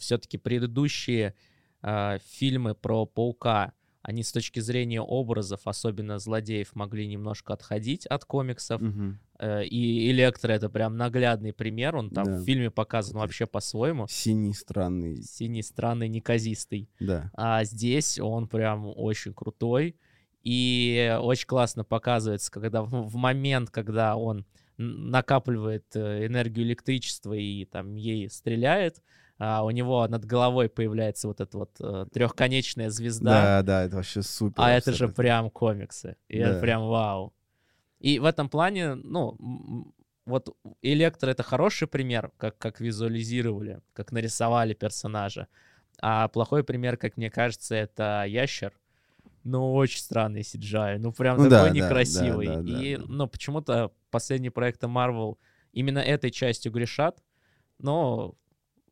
Все-таки 0.00 0.38
предыдущие 0.38 1.34
а, 1.82 2.18
фильмы 2.18 2.74
про 2.74 3.04
паука, 3.06 3.72
они 4.02 4.22
с 4.22 4.32
точки 4.32 4.60
зрения 4.60 5.00
образов, 5.00 5.60
особенно 5.66 6.18
злодеев, 6.18 6.74
могли 6.74 7.06
немножко 7.06 7.52
отходить 7.54 8.06
от 8.06 8.24
комиксов. 8.26 8.80
Э, 9.38 9.64
И 9.64 10.10
Электро 10.10 10.52
это 10.52 10.68
прям 10.68 10.96
наглядный 10.98 11.52
пример. 11.54 11.96
Он 11.96 12.10
там 12.10 12.24
Да. 12.24 12.36
в 12.38 12.44
фильме 12.44 12.70
показан 12.70 13.18
вообще 13.18 13.46
по-своему. 13.46 14.06
Синий, 14.08 14.52
странный, 14.52 15.22
Синий, 15.22 15.62
странный, 15.62 16.08
неказистый. 16.08 16.90
да. 17.00 17.30
А 17.34 17.64
здесь 17.64 18.18
он 18.18 18.46
прям 18.46 18.86
очень 18.94 19.32
крутой. 19.32 19.96
И 20.44 21.16
очень 21.20 21.46
классно 21.46 21.84
показывается, 21.84 22.52
когда 22.52 22.82
в 22.82 23.16
момент, 23.16 23.70
когда 23.70 24.16
он 24.16 24.44
накапливает 24.76 25.84
э, 25.94 26.26
энергию 26.26 26.66
электричества 26.66 27.32
и 27.32 27.64
там 27.64 27.94
ей 27.94 28.28
стреляет, 28.28 29.02
а 29.38 29.64
у 29.64 29.70
него 29.70 30.06
над 30.06 30.24
головой 30.24 30.68
появляется 30.68 31.26
вот 31.28 31.40
эта 31.40 31.58
вот 31.58 32.10
трехконечная 32.12 32.90
звезда. 32.90 33.30
Да, 33.30 33.62
да, 33.62 33.84
это 33.84 33.96
вообще 33.96 34.22
супер. 34.22 34.62
А 34.62 34.70
это 34.70 34.90
же 34.92 35.04
абсолютно. 35.04 35.14
прям 35.14 35.50
комиксы. 35.50 36.16
И 36.28 36.38
это 36.38 36.54
Да. 36.54 36.60
прям 36.60 36.86
вау. 36.86 37.32
И 37.98 38.18
в 38.18 38.26
этом 38.26 38.48
плане, 38.48 38.94
ну, 38.94 39.36
вот 40.26 40.56
Электро 40.82 41.30
это 41.30 41.42
хороший 41.42 41.88
пример, 41.88 42.32
как, 42.36 42.58
как 42.58 42.80
визуализировали, 42.80 43.80
как 43.92 44.12
нарисовали 44.12 44.74
персонажа. 44.74 45.48
А 46.00 46.28
плохой 46.28 46.64
пример, 46.64 46.96
как 46.96 47.16
мне 47.16 47.30
кажется, 47.30 47.74
это 47.74 48.24
Ящер. 48.26 48.72
Ну, 49.44 49.74
очень 49.74 50.00
странный 50.00 50.40
CGI. 50.40 50.98
Ну, 50.98 51.12
прям 51.12 51.36
Ну 51.36 51.48
такой 51.50 51.68
да, 51.68 51.74
некрасивый. 51.74 52.46
да, 52.46 52.56
да, 52.56 52.62
да, 52.62 52.82
И, 52.82 52.96
да. 52.96 53.04
ну, 53.06 53.26
почему-то 53.28 53.92
последние 54.10 54.50
проекты 54.50 54.86
Marvel 54.86 55.36
именно 55.72 55.98
этой 55.98 56.30
частью 56.30 56.72
грешат. 56.72 57.22
Но 57.78 58.34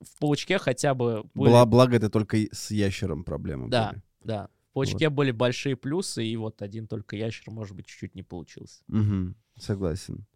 в 0.00 0.18
Паучке 0.20 0.59
хотя 0.59 0.94
бы 0.94 1.24
были 1.34 1.53
Бла- 1.53 1.64
благо 1.66 1.96
это 1.96 2.11
только 2.11 2.36
с 2.53 2.70
ящером 2.70 3.24
проблемы 3.24 3.70
Да. 3.70 3.90
были. 3.90 4.03
Да. 4.24 4.48
В 4.70 4.74
Паучке 4.74 5.09
были 5.11 5.30
большие 5.30 5.76
плюсы, 5.76 6.24
и 6.24 6.36
вот 6.36 6.61
один 6.62 6.86
только 6.86 7.16
ящер, 7.16 7.50
может 7.50 7.74
быть, 7.76 7.86
чуть-чуть 7.86 8.14
не 8.14 8.22
получился. 8.22 8.82
Мгм, 8.88 9.36
согласен. 9.57 10.26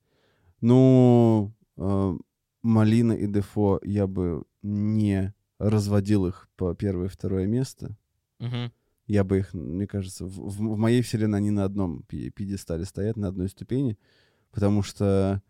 Ну, 0.61 1.53
э, 1.77 2.17
Малина 2.63 3.13
и 3.13 3.27
Дефо 3.27 3.81
я 3.83 4.07
бы 4.07 4.45
не 4.63 5.35
разводил 5.59 6.27
их 6.27 6.49
по 6.57 6.75
первое 6.75 7.07
и 7.07 7.11
второе 7.11 7.47
место. 7.47 7.97
Мгм. 8.39 8.73
Я 9.07 9.23
бы 9.23 9.39
их, 9.39 9.55
мне 9.55 9.87
кажется, 9.87 10.25
в, 10.25 10.31
в- 10.31 10.77
моей 10.77 11.03
вселенной 11.03 11.39
они 11.39 11.51
на 11.51 11.65
одном 11.65 12.03
пьедестале 12.03 12.85
стоят, 12.85 13.17
на 13.17 13.29
одной 13.29 13.49
ступени, 13.49 13.97
потому 14.51 14.83
что 14.83 15.43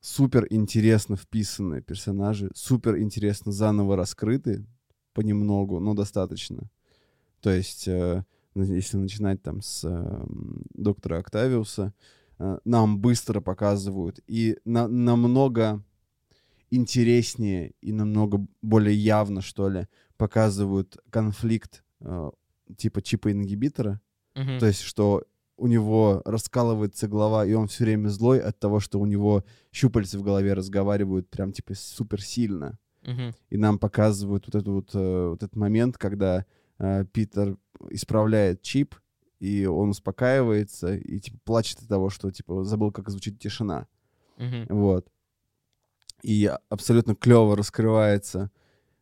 супер 0.00 0.46
интересно 0.50 1.16
вписанные 1.16 1.82
персонажи, 1.82 2.50
супер 2.54 2.98
интересно 2.98 3.50
заново 3.52 3.96
раскрыты 3.96 4.64
понемногу, 5.14 5.80
но 5.80 5.94
достаточно. 5.94 6.70
То 7.40 7.50
есть, 7.50 7.88
э, 7.88 8.24
если 8.54 8.96
начинать 8.96 9.42
там 9.42 9.60
с 9.62 9.84
э, 9.84 10.26
доктора 10.74 11.18
Октавиуса, 11.18 11.92
э, 12.38 12.58
нам 12.64 13.00
быстро 13.00 13.40
показывают 13.40 14.20
и 14.28 14.58
на- 14.64 14.86
намного 14.88 15.82
интереснее 16.70 17.72
и 17.80 17.92
намного 17.92 18.46
более 18.62 18.94
явно, 18.96 19.40
что 19.40 19.68
ли, 19.68 19.88
показывают 20.16 20.98
конфликт 21.10 21.82
типа 22.76 23.02
чипа 23.02 23.32
ингибитора. 23.32 24.00
Мгм. 24.34 24.58
То 24.58 24.66
есть, 24.66 24.82
что 24.82 25.24
у 25.56 25.66
него 25.66 26.22
раскалывается 26.24 27.08
голова, 27.08 27.44
и 27.44 27.52
он 27.52 27.66
все 27.66 27.84
время 27.84 28.08
злой 28.08 28.38
от 28.38 28.58
того, 28.60 28.78
что 28.78 29.00
у 29.00 29.06
него 29.06 29.44
щупальца 29.72 30.18
в 30.18 30.22
голове 30.22 30.54
разговаривают 30.54 31.28
прям 31.28 31.52
типа 31.52 31.74
супер 31.74 32.22
сильно. 32.22 32.78
Мгм. 33.02 33.34
И 33.50 33.56
нам 33.56 33.78
показывают 33.78 34.46
вот, 34.46 34.54
эту 34.54 34.72
вот, 34.72 34.90
э, 34.94 35.28
вот 35.30 35.42
этот 35.42 35.56
момент, 35.56 35.98
когда 35.98 36.44
э, 36.78 37.04
Питер 37.12 37.56
исправляет 37.90 38.62
чип, 38.62 38.94
и 39.40 39.66
он 39.66 39.90
успокаивается 39.90 40.94
и 40.94 41.18
типа 41.18 41.38
плачет 41.44 41.80
от 41.80 41.88
того, 41.88 42.10
что 42.10 42.30
типа 42.30 42.64
забыл, 42.64 42.92
как 42.92 43.08
звучит 43.08 43.38
тишина. 43.38 43.88
Мгм. 44.36 44.66
Вот. 44.68 45.08
И 46.22 46.52
абсолютно 46.68 47.14
клево 47.14 47.56
раскрывается 47.56 48.50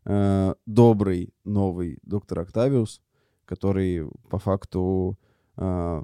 э, 0.06 0.54
добрый 0.64 1.34
новый 1.44 1.98
доктор 2.02 2.40
Октавиус, 2.40 3.02
который 3.44 4.08
по 4.30 4.38
факту 4.38 5.18
э, 5.56 6.02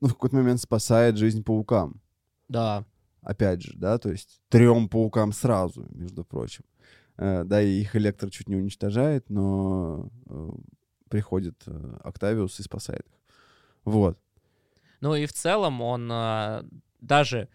ну, 0.00 0.08
в 0.08 0.14
какой-то 0.14 0.36
момент 0.36 0.60
спасает 0.60 1.16
жизнь 1.16 1.44
паукам. 1.44 2.00
Да. 2.48 2.84
Опять 3.22 3.62
же, 3.62 3.72
да, 3.76 3.98
то 3.98 4.10
есть 4.10 4.40
трем 4.48 4.88
паукам 4.88 5.32
сразу, 5.32 5.86
между 5.90 6.24
прочим. 6.24 6.64
Э, 7.16 7.44
да, 7.44 7.62
и 7.62 7.80
их 7.80 7.96
электро 7.96 8.28
чуть 8.28 8.48
не 8.48 8.56
уничтожает, 8.56 9.30
но 9.30 10.10
э, 10.26 10.50
приходит 11.08 11.62
э, 11.66 11.96
Октавиус 12.02 12.58
и 12.60 12.62
спасает 12.62 13.06
их. 13.06 13.36
Вот. 13.84 14.18
Ну 15.00 15.14
и 15.14 15.26
в 15.26 15.32
целом 15.32 15.80
он 15.80 16.08
а, 16.10 16.64
даже 17.00 17.48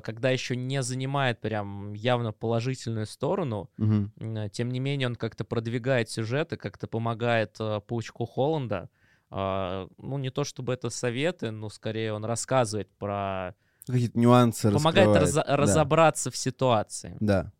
когда 0.00 0.30
еще 0.30 0.56
не 0.56 0.82
занимает 0.82 1.40
прям 1.40 1.92
явно 1.94 2.32
положительную 2.32 3.06
сторону, 3.06 3.70
м, 3.78 4.12
тем 4.52 4.70
не 4.70 4.80
менее 4.80 5.08
он 5.08 5.16
как-то 5.16 5.44
продвигает 5.44 6.08
сюжет 6.10 6.52
и 6.52 6.56
как-то 6.56 6.86
помогает 6.86 7.56
а, 7.60 7.80
Паучку 7.80 8.24
Холланда. 8.24 8.88
А, 9.30 9.88
Ну, 9.98 10.18
не 10.18 10.30
то 10.30 10.44
чтобы 10.44 10.72
это 10.74 10.90
советы, 10.90 11.50
но 11.50 11.68
скорее 11.68 12.12
он 12.12 12.24
рассказывает 12.24 12.88
про... 12.98 13.54
Какие-то 13.86 14.18
нюансы 14.18 14.70
Помогает 14.70 15.08
раза- 15.16 15.44
Да. 15.46 15.56
разобраться 15.56 16.30
в 16.30 16.36
ситуации. 16.36 17.16
Да, 17.20 17.52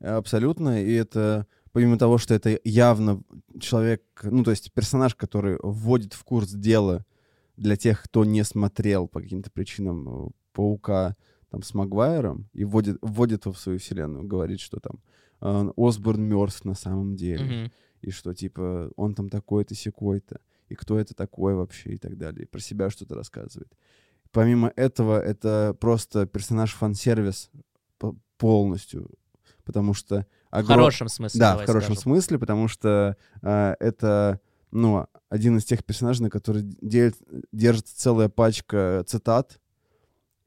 абсолютно. 0.00 0.82
И 0.84 0.92
это, 0.92 1.46
помимо 1.72 1.98
того, 1.98 2.18
что 2.18 2.34
это 2.34 2.58
явно 2.64 3.22
человек, 3.60 4.02
ну, 4.22 4.42
то 4.44 4.50
есть 4.50 4.72
персонаж, 4.72 5.14
который 5.14 5.58
вводит 5.62 6.12
в 6.14 6.24
курс 6.24 6.50
дела 6.50 7.04
для 7.56 7.76
тех, 7.76 8.02
кто 8.02 8.24
не 8.24 8.42
смотрел 8.44 9.08
по 9.08 9.20
каким-то 9.20 9.50
причинам 9.50 10.26
э, 10.26 10.30
Паука 10.52 11.16
там 11.50 11.62
с 11.62 11.74
Магуайром 11.74 12.48
и 12.52 12.64
вводит, 12.64 12.98
вводит 13.02 13.44
его 13.44 13.52
в 13.52 13.58
свою 13.58 13.78
вселенную, 13.78 14.24
говорит, 14.26 14.60
что 14.60 14.78
там 14.80 15.00
э, 15.40 15.72
Осборн 15.76 16.22
мертв 16.22 16.64
на 16.64 16.74
самом 16.74 17.16
деле, 17.16 17.44
Мгм. 17.44 17.72
и 18.02 18.10
что, 18.10 18.34
типа, 18.34 18.90
он 18.96 19.14
там 19.14 19.28
такой-то, 19.28 19.74
секой-то, 19.74 20.40
и 20.68 20.74
кто 20.74 20.98
это 20.98 21.14
такой 21.14 21.54
вообще, 21.54 21.90
и 21.94 21.98
так 21.98 22.16
далее. 22.16 22.44
И 22.44 22.46
про 22.46 22.60
себя 22.60 22.88
что-то 22.90 23.14
рассказывает. 23.14 23.72
Помимо 24.32 24.72
этого, 24.76 25.20
это 25.20 25.76
просто 25.80 26.26
персонаж 26.26 26.72
фан-сервис 26.74 27.50
по- 27.98 28.16
полностью, 28.38 29.10
потому 29.64 29.92
что... 29.94 30.26
В 30.52 30.54
огром- 30.54 30.66
хорошем 30.78 31.08
смысле, 31.08 31.40
Да, 31.40 31.54
в 31.56 31.66
хорошем 31.66 31.94
скажем. 31.94 31.96
смысле, 32.02 32.38
потому 32.38 32.68
что 32.68 33.16
а, 33.42 33.74
это, 33.80 34.40
ну, 34.70 35.06
один 35.28 35.56
из 35.58 35.64
тех 35.64 35.84
персонажей, 35.84 36.22
на 36.24 36.30
который 36.30 36.62
делит- 36.62 37.20
держится 37.52 37.96
целая 37.98 38.28
пачка 38.28 39.02
цитат, 39.06 39.60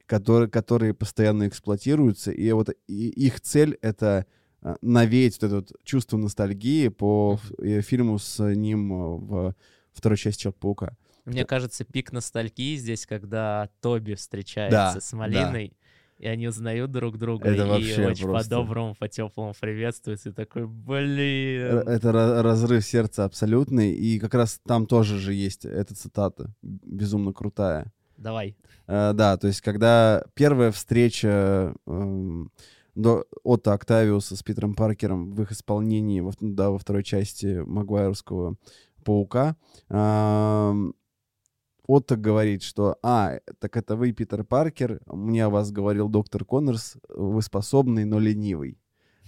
которые, 0.06 0.48
которые 0.50 0.94
постоянно 0.94 1.48
эксплуатируются, 1.48 2.30
и 2.30 2.50
вот 2.52 2.70
и 2.86 3.08
их 3.08 3.40
цель— 3.40 3.78
это 3.82 4.26
а, 4.62 4.76
навеять 4.82 5.34
вот 5.34 5.42
это 5.44 5.54
вот 5.56 5.72
чувство 5.84 6.16
ностальгии 6.16 6.88
по 6.88 7.38
э, 7.58 7.80
фильму 7.80 8.18
с 8.18 8.42
ним 8.54 8.92
э, 8.92 8.96
в 9.18 9.54
второй 9.92 10.16
части 10.18 10.42
Человека-паука. 10.42 10.96
Мне 11.24 11.44
кажется, 11.46 11.84
пик 11.84 12.12
ностальгии 12.12 12.76
здесь, 12.76 13.06
когда 13.06 13.70
Тоби 13.80 14.14
встречается 14.14 14.94
Да, 14.94 15.00
с 15.00 15.12
Малиной, 15.14 15.72
и 16.18 16.26
они 16.26 16.48
узнают 16.48 16.92
друг 16.92 17.16
друга, 17.18 17.48
Это 17.48 17.64
и 17.64 17.68
вообще 17.68 18.06
очень 18.06 18.24
просто- 18.26 18.50
по-доброму, 18.50 18.94
по-теплому 18.94 19.54
приветствуются, 19.58 20.28
и 20.28 20.32
такой, 20.32 20.62
Э, 20.62 20.66
блин. 20.66 21.78
Это 21.88 22.10
ра- 22.10 22.42
разрыв 22.42 22.84
сердца 22.84 23.24
абсолютный, 23.24 23.92
и 23.92 24.18
как 24.18 24.34
раз 24.34 24.60
там 24.66 24.86
тоже 24.86 25.18
же 25.18 25.32
есть 25.32 25.64
эта 25.64 25.94
цитата, 25.94 26.54
безумно 26.62 27.32
крутая. 27.32 27.90
Давай. 28.16 28.56
Э, 28.86 29.12
да, 29.12 29.36
то 29.36 29.46
есть 29.46 29.60
когда 29.60 30.24
первая 30.34 30.70
встреча 30.72 31.74
эм, 31.86 32.50
до, 32.94 33.24
Отто 33.42 33.72
Октавиуса 33.72 34.36
с 34.36 34.42
Питером 34.42 34.74
Паркером 34.74 35.32
в 35.32 35.42
их 35.42 35.52
исполнении 35.52 36.20
во, 36.20 36.30
вт- 36.30 36.54
да, 36.54 36.70
во 36.70 36.78
второй 36.78 37.02
части 37.02 37.62
Магуайрского 37.64 38.56
«Паука», 39.04 39.56
эм, 39.88 40.94
Отто 41.86 42.16
говорит, 42.16 42.62
что 42.62 42.96
«А, 43.02 43.40
так 43.58 43.76
это 43.76 43.96
вы, 43.96 44.12
Питер 44.12 44.42
Паркер, 44.44 45.00
мне 45.06 45.44
о 45.44 45.50
вас 45.50 45.70
говорил 45.70 46.08
доктор 46.08 46.44
Коннорс, 46.44 46.96
вы 47.08 47.42
способный, 47.42 48.04
но 48.04 48.18
ленивый». 48.18 48.78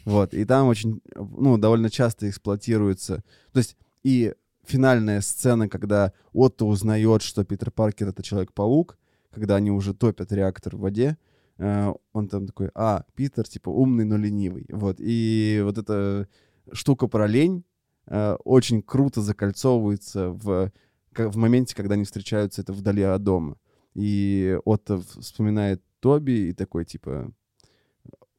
Вот, 0.07 0.33
и 0.33 0.45
там 0.45 0.69
очень, 0.69 1.03
ну, 1.17 1.59
довольно 1.59 1.91
часто 1.91 2.31
эксплуатируется, 2.31 3.25
то 3.53 3.59
есть 3.59 3.77
и 4.05 4.35
финальная 4.67 5.21
сцена, 5.21 5.69
когда 5.69 6.13
Отто 6.33 6.67
узнает, 6.67 7.23
что 7.23 7.45
Питер 7.45 7.71
Паркер— 7.71 8.09
это 8.09 8.23
Человек-паук, 8.23 8.99
когда 9.31 9.57
они 9.57 9.71
уже 9.71 9.95
топят 9.95 10.33
реактор 10.33 10.77
в 10.77 10.81
воде, 10.81 11.17
э, 11.59 11.93
он 12.13 12.29
там 12.29 12.47
такой, 12.47 12.71
а, 12.75 13.05
Питер, 13.15 13.47
типа, 13.49 13.69
умный, 13.71 14.05
но 14.05 14.17
ленивый. 14.17 14.67
Вот, 14.71 14.97
и 14.99 15.61
вот 15.65 15.79
эта 15.79 16.29
штука 16.73 17.07
про 17.07 17.27
лень 17.27 17.65
э, 18.07 18.37
очень 18.45 18.83
круто 18.83 19.21
закольцовывается 19.21 20.31
в, 20.31 20.73
в 21.13 21.37
моменте, 21.37 21.75
когда 21.75 21.95
они 21.95 22.05
встречаются 22.05 22.63
это 22.63 22.73
вдали 22.73 23.03
от 23.03 23.23
дома. 23.23 23.57
И 23.95 24.59
Отто 24.65 25.01
вспоминает 25.21 25.83
Тоби 26.01 26.49
и 26.49 26.53
такой, 26.53 26.85
типа, 26.85 27.33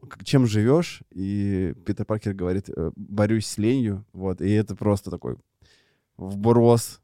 «К- 0.07 0.23
чем 0.23 0.45
живешь? 0.45 1.01
И 1.11 1.73
Питер 1.85 2.05
Паркер 2.05 2.33
говорит, 2.33 2.69
«Э, 2.69 2.91
борюсь 2.95 3.47
с 3.47 3.57
ленью. 3.57 4.05
Вот, 4.13 4.41
и 4.41 4.49
это 4.51 4.75
просто 4.75 5.09
такой 5.09 5.37
вброс. 6.17 7.01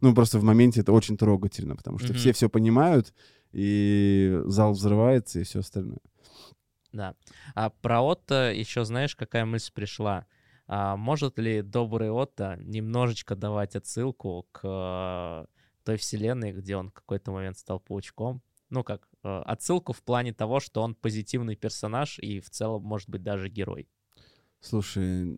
Ну, 0.00 0.14
просто 0.14 0.38
в 0.38 0.44
моменте 0.44 0.80
это 0.80 0.92
очень 0.92 1.16
трогательно, 1.16 1.74
потому 1.76 1.98
что 1.98 2.08
Мгм. 2.08 2.18
все 2.18 2.32
все 2.32 2.48
понимают, 2.48 3.14
и 3.52 4.40
зал 4.44 4.72
взрывается, 4.72 5.40
и 5.40 5.44
все 5.44 5.60
остальное. 5.60 5.98
Да. 6.92 7.14
А 7.54 7.70
про 7.70 8.02
Отто 8.02 8.52
еще 8.52 8.84
знаешь, 8.84 9.16
какая 9.16 9.44
мысль 9.44 9.72
пришла? 9.72 10.26
А 10.66 10.96
может 10.96 11.38
ли 11.38 11.62
добрый 11.62 12.10
Отто 12.10 12.56
немножечко 12.60 13.34
давать 13.34 13.74
отсылку 13.76 14.46
к 14.52 14.60
э, 14.64 15.46
той 15.84 15.96
вселенной, 15.96 16.52
где 16.52 16.76
он 16.76 16.90
в 16.90 16.92
какой-то 16.92 17.32
момент 17.32 17.58
стал 17.58 17.80
паучком? 17.80 18.42
Ну 18.70 18.84
как, 18.84 19.08
э, 19.24 19.42
отсылку 19.46 19.92
в 19.92 20.02
плане 20.02 20.32
того, 20.34 20.60
что 20.60 20.82
он 20.82 20.94
позитивный 20.94 21.56
персонаж 21.56 22.18
и 22.18 22.40
в 22.40 22.50
целом, 22.50 22.82
может 22.82 23.08
быть, 23.08 23.22
даже 23.22 23.48
герой. 23.48 23.88
Слушай, 24.60 25.36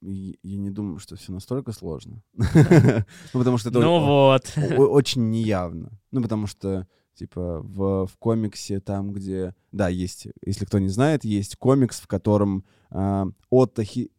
я 0.00 0.58
не 0.58 0.70
думаю, 0.70 0.98
что 0.98 1.16
все 1.16 1.32
настолько 1.32 1.72
сложно. 1.72 2.22
Ну, 3.32 3.40
потому 3.40 3.58
что 3.58 3.70
это 3.70 3.80
ну 3.80 4.00
вот. 4.00 4.52
очень 4.78 5.30
неявно. 5.30 5.90
Ну, 6.10 6.22
потому 6.22 6.46
что, 6.46 6.86
типа, 7.14 7.60
в, 7.62 8.06
в 8.06 8.16
комиксе 8.18 8.80
там, 8.80 9.12
где... 9.12 9.54
Да, 9.70 9.88
есть, 9.88 10.26
если 10.44 10.64
кто 10.66 10.78
не 10.78 10.88
знает, 10.88 11.24
есть 11.24 11.56
комикс, 11.56 12.00
в 12.00 12.06
котором 12.06 12.64
а, 12.90 13.26
Отто, 13.48 13.84
хи- 13.84 14.10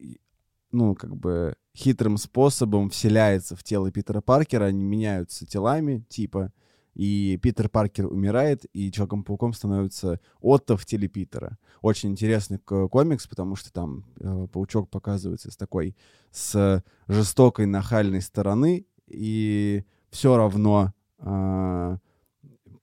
ну, 0.72 0.96
как 0.96 1.16
бы 1.16 1.56
хитрым 1.76 2.18
способом 2.18 2.90
вселяется 2.90 3.56
в 3.56 3.64
тело 3.64 3.92
Питера 3.92 4.22
Паркера, 4.22 4.66
они 4.66 4.84
меняются 4.84 5.46
телами, 5.46 6.06
типа, 6.10 6.52
и 6.94 7.40
Питер 7.42 7.70
Паркер 7.70 8.06
умирает, 8.06 8.66
и 8.74 8.92
Человеком-пауком 8.92 9.54
становится 9.54 10.20
Отто 10.40 10.78
в 10.78 10.86
теле 10.86 11.08
Питера. 11.08 11.58
Очень 11.82 12.12
интересный 12.12 12.60
комикс, 12.60 13.28
потому 13.28 13.56
что 13.56 13.72
там 13.74 14.06
э, 14.20 14.48
паучок 14.52 14.90
показывается 14.90 15.52
с 15.52 15.58
такой, 15.58 15.96
с 16.32 16.84
жестокой, 17.08 17.66
нахальной 17.66 18.22
стороны, 18.22 18.86
и 19.08 19.84
все 20.10 20.38
равно 20.38 20.94
а, 21.20 21.98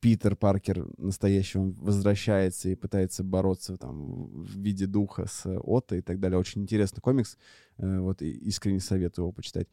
Питер 0.00 0.34
Паркер 0.34 0.86
настоящий, 0.96 1.58
он 1.58 1.72
возвращается 1.72 2.70
и 2.70 2.74
пытается 2.74 3.22
бороться 3.22 3.76
там 3.76 4.44
в 4.44 4.56
виде 4.58 4.86
духа 4.86 5.26
с 5.26 5.46
Отто 5.46 5.96
и 5.96 6.00
так 6.00 6.18
далее. 6.20 6.38
Очень 6.38 6.62
интересный 6.62 7.00
комикс. 7.00 7.36
Э, 7.76 8.00
Вот 8.00 8.22
искренне 8.22 8.80
советую 8.80 9.24
его 9.24 9.32
почитать. 9.32 9.68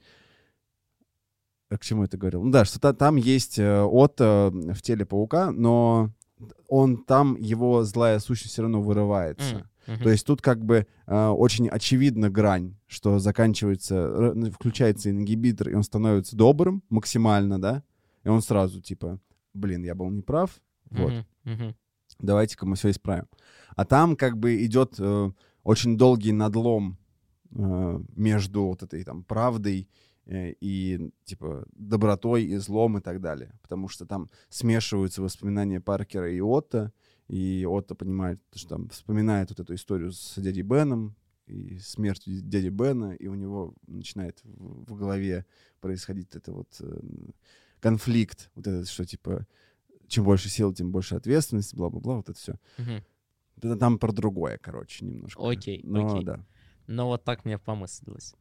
А 1.70 1.78
к 1.78 1.84
чему 1.84 2.04
это 2.04 2.18
говорил? 2.18 2.44
Ну 2.44 2.52
да, 2.52 2.66
что 2.66 2.80
та- 2.80 2.94
там 2.94 3.18
есть 3.18 3.60
э, 3.60 3.82
Отто 3.84 4.52
в 4.54 4.82
теле 4.82 5.06
паука, 5.06 5.52
но 5.52 6.12
он 6.68 6.98
там, 7.04 7.36
его 7.36 7.84
злая 7.84 8.20
сущность 8.20 8.54
все 8.54 8.62
равно 8.62 8.82
вырывается. 8.82 9.70
Мгм. 9.88 10.04
То 10.04 10.10
есть 10.10 10.26
тут 10.26 10.42
как 10.42 10.64
бы 10.64 10.86
э, 11.08 11.28
очень 11.28 11.68
очевидна 11.70 12.30
грань, 12.30 12.76
что 12.88 13.20
заканчивается, 13.20 14.34
включается 14.52 15.10
ингибитор, 15.10 15.70
и 15.70 15.74
он 15.76 15.84
становится 15.84 16.36
добрым 16.36 16.84
максимально, 16.90 17.60
да, 17.60 17.84
и 18.24 18.30
он 18.30 18.42
сразу 18.42 18.82
типа, 18.82 19.20
блин, 19.54 19.84
я 19.84 19.96
был 19.96 20.10
неправ, 20.10 20.52
вот, 20.90 21.12
Мгм, 21.12 21.26
мгм. 21.46 21.76
давайте-ка 22.20 22.66
мы 22.66 22.76
все 22.76 22.92
исправим. 22.92 23.28
А 23.76 23.86
там 23.86 24.16
как 24.16 24.38
бы 24.38 24.64
идет 24.66 24.96
э, 25.00 25.32
очень 25.64 25.98
долгий 25.98 26.34
надлом 26.34 26.98
э, 27.52 28.00
между 28.16 28.66
вот 28.66 28.84
этой 28.84 29.04
там 29.04 29.24
правдой 29.24 29.82
э, 29.82 29.88
и 30.30 31.12
типа 31.24 31.66
добротой 31.72 32.44
и 32.44 32.58
злом 32.58 32.98
и 32.98 33.02
так 33.02 33.22
далее. 33.22 33.58
Потому 33.62 33.88
что 33.88 34.06
там 34.06 34.30
смешиваются 34.50 35.22
воспоминания 35.22 35.80
Паркера 35.80 36.32
и 36.32 36.42
Отто, 36.42 36.92
и 37.28 37.66
Отто 37.68 37.96
понимает, 37.96 38.42
что 38.54 38.70
там 38.70 38.90
вспоминает 38.90 39.50
вот 39.50 39.60
эту 39.60 39.74
историю 39.76 40.12
с 40.12 40.40
дядей 40.40 40.64
Беном 40.64 41.16
и 41.46 41.80
смертью 41.80 42.42
дяди 42.42 42.70
Бена, 42.70 43.14
и 43.14 43.28
у 43.28 43.36
него 43.36 43.74
начинает 43.88 44.42
в, 44.44 44.92
в 44.92 44.96
голове 44.96 45.46
происходить 45.80 46.36
это 46.36 46.52
вот 46.52 46.76
э, 46.82 47.00
конфликт, 47.80 48.52
вот 48.56 48.68
этот, 48.68 48.90
что 48.90 49.06
типа 49.06 49.48
чем 50.08 50.24
больше 50.24 50.50
сил, 50.50 50.74
тем 50.74 50.92
больше 50.92 51.16
ответственности, 51.16 51.76
бла-бла-бла, 51.76 52.18
вот 52.18 52.30
это 52.30 52.40
все. 52.40 52.56
Это 53.58 53.76
там 53.76 53.98
про 53.98 54.12
другое, 54.12 54.60
короче, 54.62 55.06
немножко. 55.06 55.50
Окей, 55.50 55.82
Но, 55.84 56.08
окей. 56.08 56.24
да. 56.24 56.46
Но 56.86 57.08
вот 57.08 57.24
так 57.24 57.44
мне 57.44 57.58
помыслилось. 57.58 58.36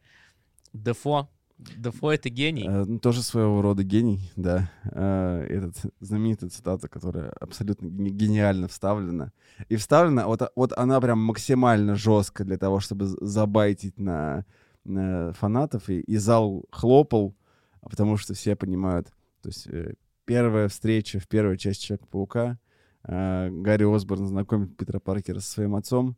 Дефо. 0.73 1.31
Дефо— 1.59 2.13
это 2.13 2.29
гений. 2.29 2.69
Ну, 2.69 2.99
тоже 2.99 3.23
своего 3.23 3.63
рода 3.63 3.83
гений, 3.83 4.31
да. 4.37 4.71
Э, 4.85 5.47
этот 5.49 5.75
знаменитая 6.01 6.51
цитата, 6.51 6.87
которая 6.89 7.31
абсолютно 7.41 7.87
гени- 7.87 8.11
гениально 8.11 8.69
вставлена. 8.69 9.33
И 9.71 9.77
вставлена, 9.77 10.27
вот, 10.27 10.43
вот 10.55 10.73
она 10.77 11.01
прям 11.01 11.19
максимально 11.19 11.95
жестко 11.95 12.45
для 12.45 12.59
того, 12.59 12.81
чтобы 12.81 13.07
забайтить 13.07 13.99
на, 13.99 14.45
на 14.85 15.33
фанатов, 15.33 15.89
и, 15.89 16.01
и 16.01 16.19
зал 16.19 16.67
хлопал, 16.71 17.35
а 17.81 17.89
потому 17.89 18.19
что 18.19 18.35
все 18.35 18.55
понимают. 18.55 19.09
То 19.41 19.49
есть 19.49 19.67
э, 19.69 19.95
первая 20.27 20.69
встреча 20.69 21.19
в 21.19 21.27
первой 21.27 21.57
части 21.57 21.87
Человека-паука, 21.87 22.59
э, 23.05 23.49
Гарри 23.51 23.85
Осборн 23.85 24.27
знакомит 24.27 24.77
Питера 24.77 24.99
Паркера 24.99 25.41
со 25.41 25.51
своим 25.51 25.75
отцом, 25.75 26.17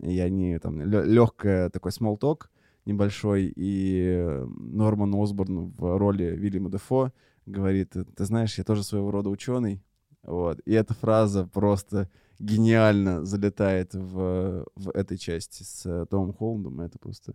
и 0.00 0.18
они 0.18 0.58
там 0.58 0.80
легкая 0.82 1.70
такой 1.70 1.92
смолток, 1.92 2.50
небольшой, 2.90 3.52
и 3.54 4.42
Норман 4.58 5.14
Осборн 5.14 5.70
в 5.70 5.98
роли 5.98 6.24
Вильяма 6.36 6.70
Дефо 6.70 7.12
говорит, 7.46 7.92
ты 7.92 8.24
знаешь, 8.24 8.58
я 8.58 8.64
тоже 8.64 8.82
своего 8.82 9.10
рода 9.10 9.30
ученый, 9.30 9.82
вот, 10.22 10.60
и 10.66 10.72
эта 10.72 10.94
фраза 10.94 11.46
просто 11.46 12.10
гениально 12.38 13.24
залетает 13.24 13.94
в, 13.94 14.66
в 14.74 14.90
этой 14.90 15.18
части 15.18 15.62
с 15.62 16.06
Томом 16.10 16.32
Холландом, 16.32 16.80
это 16.80 16.98
просто, 16.98 17.34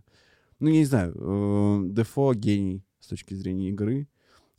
ну, 0.60 0.68
я 0.68 0.78
не 0.78 0.84
знаю, 0.84 1.14
э, 1.14 1.82
Дефо 1.90 2.34
гений 2.34 2.84
с 3.00 3.08
точки 3.08 3.34
зрения 3.34 3.70
игры, 3.70 4.08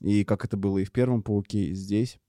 и 0.02 0.24
как 0.24 0.46
это 0.46 0.58
было 0.58 0.78
и 0.78 0.86
в 0.86 0.92
первом 0.92 1.24
Пауке, 1.24 1.66
и 1.66 1.74
здесь, 1.74 2.20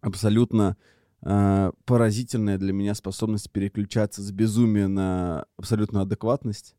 абсолютно 0.00 0.76
э, 1.22 1.72
поразительная 1.84 2.58
для 2.58 2.72
меня 2.72 2.94
способность 2.94 3.50
переключаться 3.50 4.22
с 4.22 4.30
безумия 4.30 4.88
на 4.88 5.46
абсолютную 5.56 6.02
адекватность, 6.02 6.74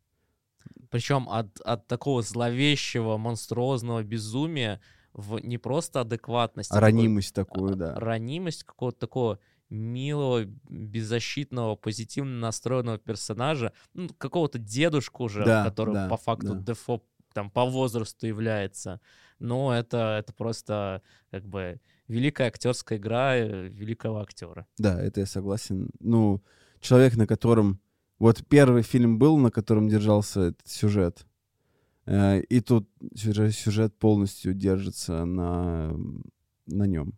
Причем 0.90 1.28
от, 1.30 1.60
от 1.62 1.88
такого 1.88 2.22
зловещего, 2.22 3.18
монструозного 3.18 4.04
безумия 4.04 4.80
в 5.14 5.40
не 5.40 5.58
просто 5.58 6.02
адекватность, 6.02 6.72
А 6.72 6.76
такой- 6.76 6.92
ранимость 6.92 7.34
такую, 7.34 7.74
а, 7.74 7.76
да. 7.76 7.96
ранимость 7.96 8.64
какого-то 8.64 9.00
такого 9.00 9.40
милого, 9.70 10.46
беззащитного, 10.70 11.76
позитивно 11.76 12.40
настроенного 12.40 12.98
персонажа, 12.98 13.74
ну, 13.94 14.10
какого-то 14.18 14.60
дедушку 14.60 15.26
уже, 15.26 15.44
Да, 15.44 15.64
который 15.66 15.94
да, 15.94 16.08
по 16.08 16.18
факту 16.18 16.56
да. 16.56 16.62
дефо 16.74 17.04
там 17.34 17.52
по 17.52 17.66
возрасту 17.66 18.26
является. 18.28 19.00
Но 19.40 19.74
это, 19.74 20.18
это 20.20 20.34
просто 20.34 21.02
как 21.30 21.46
бы 21.46 21.80
великая 22.08 22.48
актерская 22.48 22.98
игра 22.98 23.36
э, 23.36 23.68
великого 23.68 24.20
актера. 24.22 24.66
Да, 24.78 25.00
это 25.02 25.20
я 25.20 25.26
согласен. 25.26 25.90
Ну, 26.00 26.42
человек, 26.80 27.16
на 27.18 27.28
котором... 27.28 27.80
Вот 28.20 28.44
первый 28.48 28.82
фильм 28.82 29.20
был, 29.20 29.38
на 29.38 29.52
котором 29.52 29.88
держался 29.88 30.42
этот 30.42 30.68
сюжет. 30.68 31.26
Э, 32.06 32.42
И 32.50 32.62
тут 32.62 32.90
сюжет, 33.16 33.94
полностью 34.00 34.54
держится 34.54 35.26
на, 35.26 35.96
на 36.66 36.88
нем. 36.88 37.14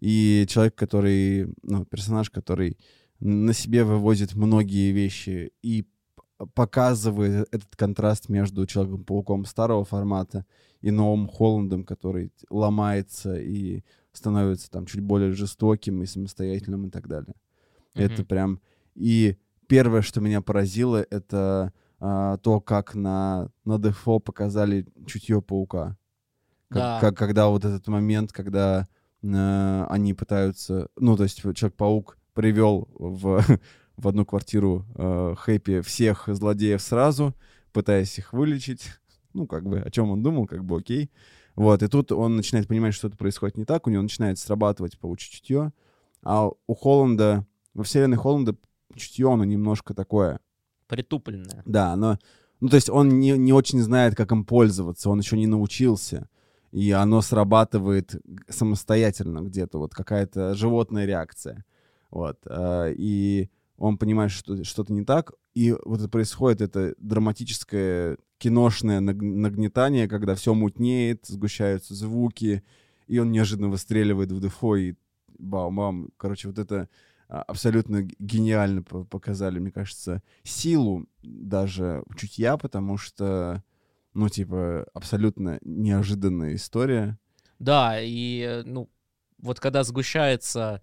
И 0.00 0.44
человек, 0.48 0.74
который, 0.74 1.48
ну, 1.62 1.84
персонаж, 1.86 2.30
который 2.30 2.76
на 3.20 3.54
себе 3.54 3.84
вывозит 3.84 4.34
многие 4.34 4.92
вещи 4.92 5.52
и 5.62 5.86
показывает 6.54 7.48
этот 7.52 7.74
контраст 7.76 8.28
между 8.28 8.66
Человеком-пауком 8.66 9.44
старого 9.46 9.84
формата 9.84 10.44
и 10.82 10.90
новым 10.90 11.28
Холландом, 11.28 11.84
который 11.84 12.32
ломается 12.50 13.36
и 13.40 13.82
становится 14.12 14.70
там 14.70 14.84
чуть 14.84 15.00
более 15.00 15.32
жестоким 15.32 16.02
и 16.02 16.06
самостоятельным 16.06 16.86
и 16.86 16.90
так 16.90 17.08
далее. 17.08 17.34
Это 17.94 18.22
Мгм. 18.22 18.26
прям... 18.26 18.60
И 18.94 19.36
первое, 19.66 20.02
что 20.02 20.20
меня 20.20 20.40
поразило, 20.40 21.04
это 21.10 21.72
а, 22.00 22.36
то, 22.38 22.60
как 22.60 22.94
на, 22.94 23.50
на 23.64 23.78
Дефо 23.78 24.18
показали 24.18 24.86
чутье 25.06 25.40
паука. 25.40 25.96
Как, 26.68 26.76
Да. 26.78 26.98
как- 27.00 27.16
когда 27.16 27.48
вот 27.48 27.64
этот 27.64 27.86
момент, 27.88 28.32
когда 28.32 28.88
э, 29.22 29.86
они 29.88 30.12
пытаются... 30.12 30.88
Ну, 30.96 31.16
то 31.16 31.22
есть 31.22 31.38
Человек-паук 31.40 32.18
привел 32.34 32.88
в, 32.94 33.42
в 33.96 34.08
одну 34.08 34.26
квартиру 34.26 34.84
э, 34.96 35.34
Хэппи 35.38 35.80
всех 35.80 36.24
злодеев 36.26 36.82
сразу, 36.82 37.34
пытаясь 37.72 38.18
их 38.18 38.32
вылечить. 38.32 38.90
Ну, 39.32 39.46
как 39.46 39.64
бы, 39.66 39.80
о 39.80 39.90
чем 39.90 40.10
он 40.10 40.22
думал, 40.22 40.46
как 40.46 40.64
бы 40.64 40.76
окей. 40.78 41.10
Вот, 41.56 41.82
и 41.82 41.88
тут 41.88 42.12
он 42.12 42.36
начинает 42.36 42.66
понимать, 42.68 42.92
что 42.94 43.06
что-то 43.08 43.16
происходит 43.16 43.56
не 43.56 43.64
так, 43.64 43.86
у 43.86 43.90
него 43.90 44.02
начинает 44.02 44.38
срабатывать 44.38 44.98
паучье 44.98 45.32
чутье, 45.32 45.72
а 46.22 46.48
у 46.66 46.74
Холланда, 46.74 47.46
во 47.74 47.84
вселенной 47.84 48.16
Холланда 48.16 48.56
чутье, 48.96 49.32
оно 49.32 49.44
немножко 49.44 49.94
такое, 49.94 50.40
Притупленная. 50.86 51.62
да, 51.64 51.92
оно, 51.92 52.18
ну, 52.60 52.68
то 52.68 52.76
есть 52.76 52.90
он 52.90 53.20
не, 53.20 53.32
не 53.32 53.52
очень 53.52 53.80
знает, 53.80 54.14
как 54.14 54.32
им 54.32 54.44
пользоваться, 54.44 55.10
он 55.10 55.20
еще 55.20 55.36
не 55.36 55.46
научился, 55.46 56.28
и 56.72 56.90
оно 56.90 57.22
срабатывает 57.22 58.20
самостоятельно 58.48 59.40
где-то, 59.40 59.78
вот 59.78 59.94
какая-то 59.94 60.54
животная 60.54 61.06
реакция, 61.06 61.64
вот, 62.10 62.38
а, 62.46 62.90
и 62.90 63.48
он 63.76 63.98
понимает, 63.98 64.30
что 64.30 64.62
что-то 64.64 64.92
не 64.92 65.04
так, 65.04 65.32
и 65.54 65.74
вот 65.84 66.00
это 66.00 66.08
происходит, 66.08 66.60
это 66.60 66.94
драматическое 66.98 68.18
киношное 68.38 69.00
наг- 69.00 69.22
нагнетание, 69.22 70.08
когда 70.08 70.34
все 70.34 70.54
мутнеет, 70.54 71.26
сгущаются 71.26 71.94
звуки, 71.94 72.62
и 73.06 73.18
он 73.18 73.30
неожиданно 73.32 73.68
выстреливает 73.68 74.32
в 74.32 74.40
Дефо, 74.40 74.76
и 74.76 74.94
бам-бам, 75.38 76.10
короче, 76.16 76.48
вот 76.48 76.58
это 76.58 76.88
абсолютно 77.28 78.02
г- 78.02 78.14
гениально 78.18 78.82
по- 78.82 79.04
показали, 79.04 79.58
мне 79.58 79.70
кажется, 79.70 80.22
силу 80.42 81.06
даже 81.22 82.02
чутья, 82.16 82.56
потому 82.56 82.96
что, 82.96 83.62
ну, 84.12 84.28
типа, 84.28 84.86
абсолютно 84.94 85.58
неожиданная 85.62 86.54
история. 86.54 87.18
Да, 87.58 88.00
и, 88.00 88.40
э, 88.40 88.62
ну, 88.64 88.90
вот 89.38 89.60
когда 89.60 89.84
сгущается 89.84 90.82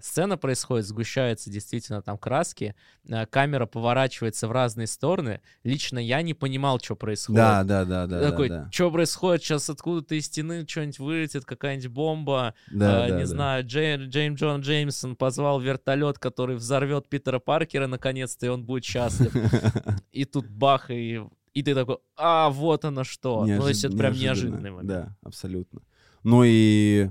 сцена 0.00 0.36
происходит, 0.36 0.86
сгущаются 0.86 1.50
действительно 1.50 2.02
там 2.02 2.16
краски, 2.18 2.74
э, 3.08 3.26
камера 3.26 3.66
поворачивается 3.66 4.46
в 4.46 4.52
разные 4.52 4.86
стороны. 4.86 5.40
Лично 5.64 5.98
я 5.98 6.22
не 6.22 6.34
понимал, 6.34 6.78
что 6.80 6.94
происходит. 6.94 7.36
Да, 7.38 7.64
да, 7.64 7.84
да, 7.84 8.06
да. 8.06 8.30
Такой, 8.30 8.48
да, 8.48 8.64
да. 8.64 8.70
что 8.72 8.90
происходит? 8.92 9.42
Сейчас 9.42 9.68
откуда-то 9.68 10.14
из 10.14 10.26
стены 10.26 10.64
что-нибудь 10.68 10.98
вылетит, 11.00 11.44
какая-нибудь 11.44 11.88
бомба. 11.88 12.54
Да, 12.70 13.06
Э, 13.06 13.08
да, 13.08 13.14
не 13.16 13.22
да. 13.22 13.26
знаю, 13.26 13.64
Джей- 13.66 14.06
Джейм 14.06 14.34
Джон 14.36 14.60
Джеймсон 14.60 15.16
позвал 15.16 15.60
вертолет, 15.60 16.18
который 16.20 16.54
взорвет 16.56 17.08
Питера 17.08 17.40
Паркера 17.40 17.86
наконец-то, 17.88 18.46
и 18.46 18.48
он 18.48 18.64
будет 18.64 18.84
счастлив. 18.84 19.32
И 20.12 20.24
тут 20.24 20.48
бах, 20.48 20.90
и, 20.90 21.20
и 21.54 21.62
ты 21.62 21.74
такой, 21.74 21.98
а, 22.16 22.50
вот 22.50 22.84
оно 22.84 23.04
что. 23.04 23.44
ну, 23.46 23.60
то 23.60 23.68
есть 23.68 23.84
это 23.84 23.94
Неожи- 23.94 23.98
прям 23.98 24.12
неожиданный 24.14 24.70
момент. 24.70 24.88
Да, 24.88 25.16
абсолютно. 25.22 25.80
Ну 26.22 26.42
и 26.44 27.10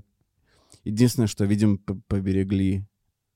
единственное, 0.90 1.28
что, 1.28 1.46
видимо, 1.46 1.78
п- 1.78 1.96
поберегли 2.08 2.86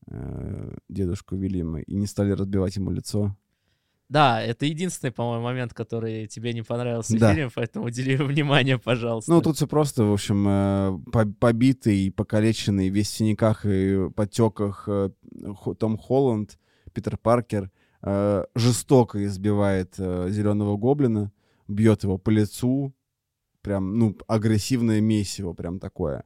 э, 0.07 0.75
дедушку 0.89 1.35
Вильяма 1.35 1.79
и 1.81 1.95
не 1.95 2.05
стали 2.07 2.31
разбивать 2.31 2.75
ему 2.75 2.91
лицо. 2.91 3.35
Да, 4.09 4.41
это 4.41 4.65
единственный, 4.65 5.11
по-моему, 5.11 5.43
момент, 5.45 5.73
который 5.73 6.27
тебе 6.27 6.53
не 6.53 6.61
понравился 6.61 7.15
в 7.15 7.19
Да. 7.19 7.33
фильме, 7.33 7.49
поэтому 7.55 7.85
удели 7.85 8.15
внимание, 8.17 8.77
пожалуйста. 8.77 9.31
Ну, 9.31 9.41
тут 9.41 9.55
все 9.55 9.65
просто, 9.67 10.03
в 10.03 10.11
общем, 10.13 10.45
э, 10.47 10.99
по- 11.11 11.25
побитый, 11.39 12.11
покалеченный, 12.11 12.89
весь 12.89 13.07
в 13.09 13.13
синяках 13.13 13.65
и 13.65 14.09
подтеках 14.15 14.85
э, 14.87 15.09
Том 15.79 15.97
Холланд, 15.97 16.59
Питер 16.93 17.17
Паркер, 17.17 17.71
э, 18.03 18.43
жестоко 18.55 19.23
избивает 19.25 19.95
зеленого 19.95 20.77
гоблина, 20.77 21.31
бьет 21.67 22.03
его 22.03 22.17
по 22.17 22.29
лицу, 22.29 22.93
прям, 23.61 23.97
ну, 23.97 24.15
агрессивное 24.27 24.99
месиво 25.01 25.53
прям 25.53 25.79
такое. 25.79 26.25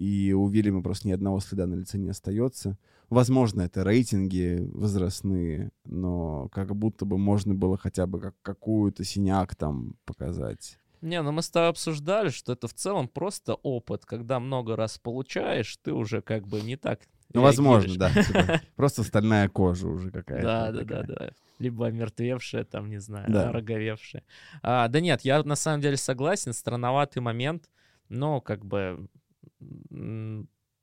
И 0.00 0.32
у 0.32 0.48
Вильяма 0.48 0.82
просто 0.82 1.08
ни 1.08 1.12
одного 1.12 1.40
следа 1.40 1.66
на 1.66 1.74
лице 1.74 1.98
не 1.98 2.08
остается. 2.08 2.78
Возможно, 3.10 3.60
это 3.60 3.82
рейтинги 3.84 4.66
возрастные, 4.72 5.72
но 5.84 6.48
как 6.52 6.74
будто 6.74 7.04
бы 7.04 7.18
можно 7.18 7.54
было 7.54 7.76
хотя 7.76 8.06
бы 8.06 8.18
как 8.18 8.34
какую-то 8.40 9.04
синяк 9.04 9.54
там 9.56 9.96
показать. 10.06 10.78
Не, 11.02 11.20
ну 11.20 11.32
мы 11.32 11.42
с 11.42 11.50
тобой 11.50 11.68
обсуждали, 11.68 12.30
что 12.30 12.52
это 12.54 12.66
в 12.66 12.72
целом 12.72 13.08
просто 13.08 13.54
опыт. 13.56 14.06
Когда 14.06 14.40
много 14.40 14.74
раз 14.74 14.96
получаешь, 14.98 15.76
ты 15.82 15.92
уже 15.92 16.22
как 16.22 16.48
бы 16.48 16.62
не 16.62 16.76
так 16.76 17.00
Ну, 17.34 17.42
возможно, 17.42 17.94
да. 17.98 18.10
типа, 18.22 18.60
просто 18.76 19.02
стальная 19.02 19.50
кожа 19.50 19.86
уже 19.86 20.10
какая-то. 20.10 20.42
Да, 20.46 20.72
да, 20.72 20.78
да, 20.84 21.00
такая. 21.02 21.16
да. 21.28 21.30
Либо 21.58 21.88
омертвевшая, 21.88 22.64
там, 22.64 22.88
не 22.88 23.00
знаю, 23.00 23.30
Да. 23.30 23.52
роговевшая. 23.52 24.22
А, 24.62 24.88
да 24.88 24.98
нет, 25.00 25.22
я 25.26 25.42
на 25.42 25.56
самом 25.56 25.82
деле 25.82 25.98
согласен, 25.98 26.54
странноватый 26.54 27.20
момент, 27.20 27.68
но 28.08 28.40
как 28.40 28.64
бы... 28.64 29.06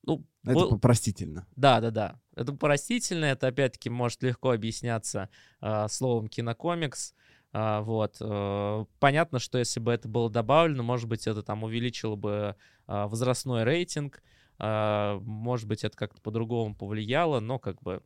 Ну, 0.07 0.25
Это 0.45 0.53
был- 0.53 0.79
простительно. 0.79 1.45
Да, 1.55 1.81
да, 1.81 1.91
да. 1.91 2.21
Это 2.35 2.53
простительно, 2.53 3.25
это 3.25 3.47
опять-таки 3.47 3.89
может 3.89 4.23
легко 4.23 4.51
объясняться 4.51 5.29
а, 5.59 5.87
словом 5.89 6.29
кинокомикс. 6.29 7.13
А, 7.51 7.81
вот. 7.81 8.17
э, 8.19 8.85
понятно, 8.99 9.39
что 9.39 9.57
если 9.57 9.79
бы 9.79 9.91
это 9.91 10.07
было 10.07 10.29
добавлено, 10.29 10.83
может 10.83 11.07
быть, 11.09 11.27
это 11.27 11.43
там 11.43 11.63
увеличило 11.63 12.15
бы 12.15 12.55
а, 12.85 13.07
возрастной 13.07 13.63
рейтинг, 13.63 14.21
а, 14.59 15.19
может 15.21 15.67
быть, 15.67 15.83
это 15.83 15.97
как-то 15.97 16.21
по-другому 16.21 16.75
повлияло, 16.75 17.39
но 17.39 17.59
как 17.59 17.81
бы 17.81 18.01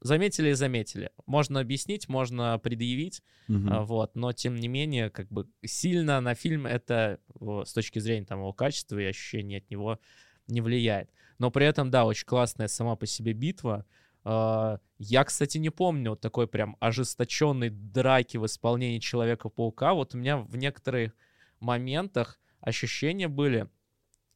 заметили 0.00 0.50
и 0.50 0.54
заметили. 0.54 1.10
Можно 1.26 1.60
объяснить, 1.60 2.08
можно 2.08 2.58
предъявить, 2.58 3.22
а, 3.70 3.82
вот, 3.82 4.14
но 4.14 4.32
тем 4.32 4.56
не 4.56 4.68
менее, 4.68 5.10
как 5.10 5.28
бы 5.28 5.46
сильно 5.64 6.20
на 6.20 6.34
фильм 6.34 6.66
это 6.66 7.18
с 7.64 7.72
точки 7.72 7.98
зрения 7.98 8.26
там 8.26 8.38
его 8.40 8.52
качества 8.52 8.98
и 8.98 9.04
ощущения 9.04 9.58
от 9.58 9.70
него 9.70 9.98
не 10.46 10.60
влияет. 10.60 11.10
Но 11.38 11.50
при 11.50 11.66
этом, 11.66 11.90
да, 11.90 12.04
очень 12.04 12.26
классная 12.26 12.68
сама 12.68 12.96
по 12.96 13.06
себе 13.06 13.32
битва. 13.32 13.84
А, 14.24 14.78
Я, 14.98 15.24
кстати, 15.24 15.58
не 15.58 15.70
помню 15.70 16.10
вот 16.10 16.20
такой 16.20 16.46
прям 16.46 16.76
ожесточенной 16.80 17.70
драки 17.70 18.36
в 18.36 18.44
исполнении 18.46 18.98
Человека-паука. 18.98 19.94
Вот 19.94 20.14
у 20.14 20.18
меня 20.18 20.38
в 20.38 20.56
некоторых 20.56 21.12
моментах 21.60 22.38
ощущения 22.60 23.28
были 23.28 23.68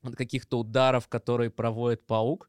от 0.03 0.17
каких-то 0.17 0.59
ударов, 0.61 1.09
которые 1.09 1.51
проводит 1.51 2.07
паук. 2.07 2.49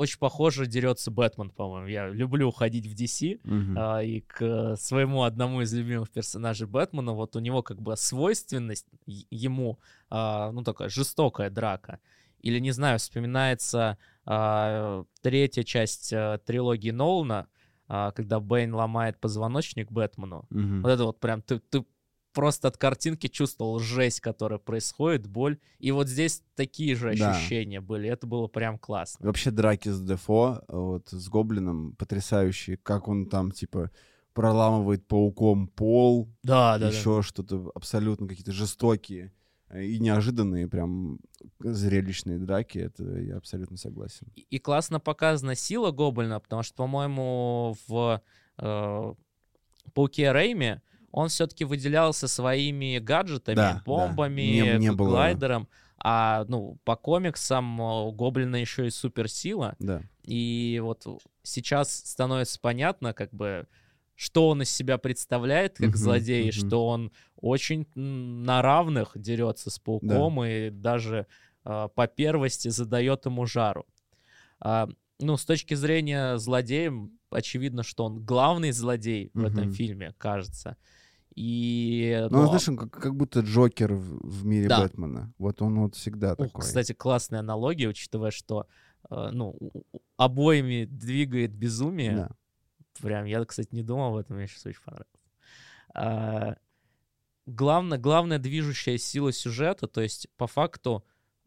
Очень 0.00 0.18
похоже 0.18 0.66
дерется 0.66 1.10
Бэтмен, 1.10 1.50
по-моему. 1.50 1.86
Я 1.86 2.08
люблю 2.08 2.48
уходить 2.48 2.86
в 2.86 2.94
DC. 2.94 3.38
Мгм. 3.44 3.76
А, 3.78 4.02
и 4.02 4.20
к 4.20 4.74
своему 4.76 5.24
одному 5.24 5.60
из 5.60 5.74
любимых 5.74 6.08
персонажей 6.08 6.66
Бэтмена, 6.66 7.12
вот 7.12 7.36
у 7.36 7.38
него 7.38 7.62
как 7.62 7.82
бы 7.82 7.94
свойственность 7.98 8.86
ему, 9.04 9.78
а, 10.08 10.52
ну 10.52 10.62
такая 10.62 10.88
жестокая 10.88 11.50
драка. 11.50 12.00
Или, 12.40 12.60
не 12.60 12.70
знаю, 12.70 12.98
вспоминается 12.98 13.98
а, 14.24 15.04
третья 15.20 15.64
часть 15.64 16.14
а, 16.14 16.38
трилогии 16.38 16.92
Нолана, 16.92 17.46
а, 17.86 18.12
когда 18.12 18.40
Бэйн 18.40 18.74
ломает 18.74 19.20
позвоночник 19.20 19.92
Бэтмену. 19.92 20.46
Мгм. 20.48 20.80
Вот 20.80 20.88
это 20.88 21.04
вот 21.04 21.20
прям 21.20 21.42
ты, 21.42 21.58
ты 21.58 21.84
просто 22.32 22.68
от 22.68 22.76
картинки 22.76 23.26
чувствовал 23.26 23.78
жесть, 23.78 24.20
которая 24.20 24.58
происходит, 24.58 25.26
боль. 25.26 25.58
И 25.78 25.90
вот 25.90 26.08
здесь 26.08 26.42
такие 26.54 26.94
же 26.94 27.14
Да. 27.16 27.32
ощущения 27.32 27.80
были. 27.80 28.08
Это 28.08 28.26
было 28.26 28.46
прям 28.46 28.78
классно. 28.78 29.26
Вообще 29.26 29.50
драки 29.50 29.88
с 29.88 30.00
Дефо, 30.00 30.62
вот 30.68 31.08
с 31.10 31.28
Гоблином, 31.28 31.94
потрясающие. 31.96 32.76
Как 32.76 33.08
он 33.08 33.26
там, 33.26 33.50
типа, 33.50 33.90
проламывает 34.32 35.06
пауком 35.06 35.66
пол, 35.68 36.28
Да, 36.42 36.78
да, 36.78 36.90
да. 36.90 36.96
еще 36.96 37.20
что-то 37.22 37.70
абсолютно 37.74 38.28
какие-то 38.28 38.52
жестокие 38.52 39.32
э, 39.72 39.84
и 39.84 39.98
неожиданные 39.98 40.68
прям 40.68 41.18
зрелищные 41.58 42.38
драки. 42.38 42.78
Это 42.78 43.02
я 43.18 43.36
абсолютно 43.36 43.76
согласен. 43.76 44.28
И- 44.36 44.46
И 44.50 44.58
классно 44.58 45.00
показана 45.00 45.54
сила 45.56 45.90
Гоблина, 45.90 46.38
потому 46.40 46.62
что, 46.62 46.76
по-моему, 46.76 47.76
в 47.88 48.22
э, 48.58 49.14
Пауке 49.94 50.32
Рейме 50.32 50.82
он 51.10 51.28
все-таки 51.28 51.64
выделялся 51.64 52.28
своими 52.28 52.98
гаджетами, 52.98 53.56
Да, 53.56 53.72
да. 53.74 53.82
бомбами, 53.84 54.40
Не- 54.40 54.78
не 54.78 54.92
было- 54.92 55.08
глайдером. 55.10 55.68
А 56.02 56.44
ну, 56.48 56.78
по 56.84 56.96
комиксам 56.96 57.80
э, 57.80 57.84
у 58.06 58.12
Гоблина 58.12 58.56
еще 58.56 58.86
и 58.86 58.90
суперсила. 58.90 59.76
Да. 59.78 60.02
И 60.24 60.80
вот 60.82 61.06
сейчас 61.42 61.92
становится 61.94 62.58
понятно, 62.60 63.12
как 63.12 63.34
бы, 63.34 63.66
что 64.14 64.48
он 64.48 64.62
из 64.62 64.70
себя 64.70 64.96
представляет 64.98 65.76
как 65.76 65.88
Мгм, 65.88 65.96
злодей, 65.96 66.44
мгм. 66.44 66.52
что 66.52 66.86
он 66.88 67.12
очень 67.36 67.86
на 67.94 68.62
равных 68.62 69.12
дерется 69.14 69.70
с 69.70 69.78
пауком 69.78 70.42
и 70.44 70.70
даже 70.70 71.26
а, 71.64 71.88
по 71.88 72.06
первости 72.06 72.68
задает 72.68 73.26
ему 73.26 73.44
жару. 73.44 73.84
А, 74.60 74.88
ну, 75.18 75.36
с 75.36 75.44
точки 75.44 75.74
зрения 75.74 76.38
злодея, 76.38 76.92
очевидно, 77.30 77.82
что 77.82 78.04
он 78.06 78.24
главный 78.24 78.70
злодей 78.72 79.30
в 79.34 79.44
этом 79.44 79.70
фильме, 79.72 80.14
кажется. 80.16 80.78
И, 81.34 82.26
Ну, 82.30 82.42
ну, 82.42 82.46
знаешь, 82.46 82.68
он 82.68 82.76
как, 82.76 82.90
как 82.90 83.14
будто 83.14 83.40
Джокер 83.40 83.94
в, 83.94 84.26
в 84.26 84.44
мире 84.44 84.68
Да. 84.68 84.80
Бэтмена. 84.80 85.32
Вот 85.38 85.62
он 85.62 85.78
вот 85.80 85.94
всегда 85.94 86.32
Ух, 86.32 86.38
такой. 86.38 86.62
кстати, 86.62 86.92
классная 86.92 87.40
аналогия, 87.40 87.88
учитывая, 87.88 88.30
что 88.30 88.66
э, 89.10 89.30
ну, 89.32 89.56
обоими 90.16 90.84
двигает 90.84 91.52
безумие. 91.52 92.16
Да. 92.16 92.30
Прям, 93.00 93.24
я, 93.24 93.44
кстати, 93.44 93.68
не 93.72 93.82
думал 93.82 94.14
об 94.14 94.16
этом, 94.16 94.36
мне 94.36 94.48
сейчас 94.48 94.66
очень 94.66 94.82
понравилось. 94.84 95.08
А, 95.94 96.56
главное, 97.46 97.98
главная 97.98 98.38
движущая 98.38 98.98
сила 98.98 99.32
сюжета, 99.32 99.86
то 99.86 100.00
есть, 100.00 100.28
по 100.36 100.46
факту, 100.46 101.04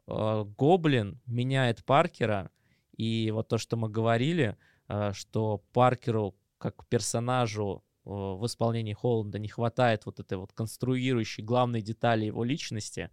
э, 0.07 0.45
Гоблин 0.57 1.21
меняет 1.25 1.83
Паркера, 1.85 2.49
и 2.95 3.31
вот 3.31 3.47
то, 3.47 3.57
что 3.57 3.77
мы 3.77 3.89
говорили, 3.89 4.57
э, 4.87 5.11
что 5.13 5.63
Паркеру 5.73 6.35
как 6.57 6.85
персонажу 6.87 7.83
в 8.05 8.45
исполнении 8.45 8.93
Холланда 8.93 9.39
не 9.39 9.47
хватает 9.47 10.05
вот 10.05 10.19
этой 10.19 10.37
вот 10.37 10.51
конструирующей 10.53 11.43
главной 11.43 11.81
детали 11.81 12.25
его 12.25 12.43
личности, 12.43 13.09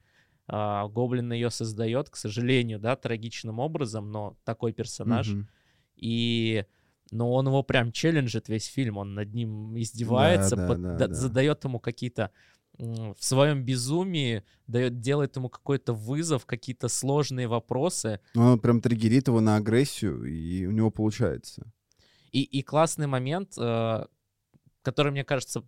а, 0.47 0.89
Гоблин 0.89 1.33
ее 1.33 1.51
создает, 1.51 2.11
к 2.11 2.17
сожалению, 2.17 2.81
да, 2.81 2.97
трагичным 2.97 3.61
образом, 3.61 4.11
но 4.11 4.37
такой 4.45 4.73
персонаж. 4.73 5.29
Мгм. 5.29 5.49
И 5.97 6.65
но 7.13 7.33
он 7.33 7.49
его 7.49 7.63
прям 7.65 7.91
челленджит 7.91 8.49
весь 8.49 8.67
фильм, 8.67 8.97
он 8.97 9.15
над 9.15 9.35
ним 9.35 9.77
издевается, 9.77 10.55
да, 10.57 10.69
под- 10.69 10.83
да, 10.83 10.95
да- 10.95 11.07
да. 11.09 11.15
задает 11.15 11.65
ему 11.65 11.81
какие-то 11.81 12.31
в 12.79 13.17
своем 13.19 13.63
безумии 13.63 14.43
дает, 14.67 15.01
делает 15.01 15.37
ему 15.37 15.51
какой-то 15.51 15.93
вызов, 15.93 16.47
какие-то 16.47 16.89
сложные 16.89 17.47
вопросы. 17.47 18.21
Ну, 18.35 18.53
Он 18.53 18.59
прям 18.59 18.81
триггерит 18.81 19.29
его 19.29 19.41
на 19.41 19.57
агрессию, 19.57 20.25
и 20.25 20.65
у 20.65 20.71
него 20.71 20.91
получается. 20.91 21.71
И, 22.33 22.43
и 22.43 22.63
классный 22.63 23.07
момент, 23.07 23.55
э, 23.59 24.07
который, 24.83 25.13
мне 25.13 25.25
кажется, 25.25 25.63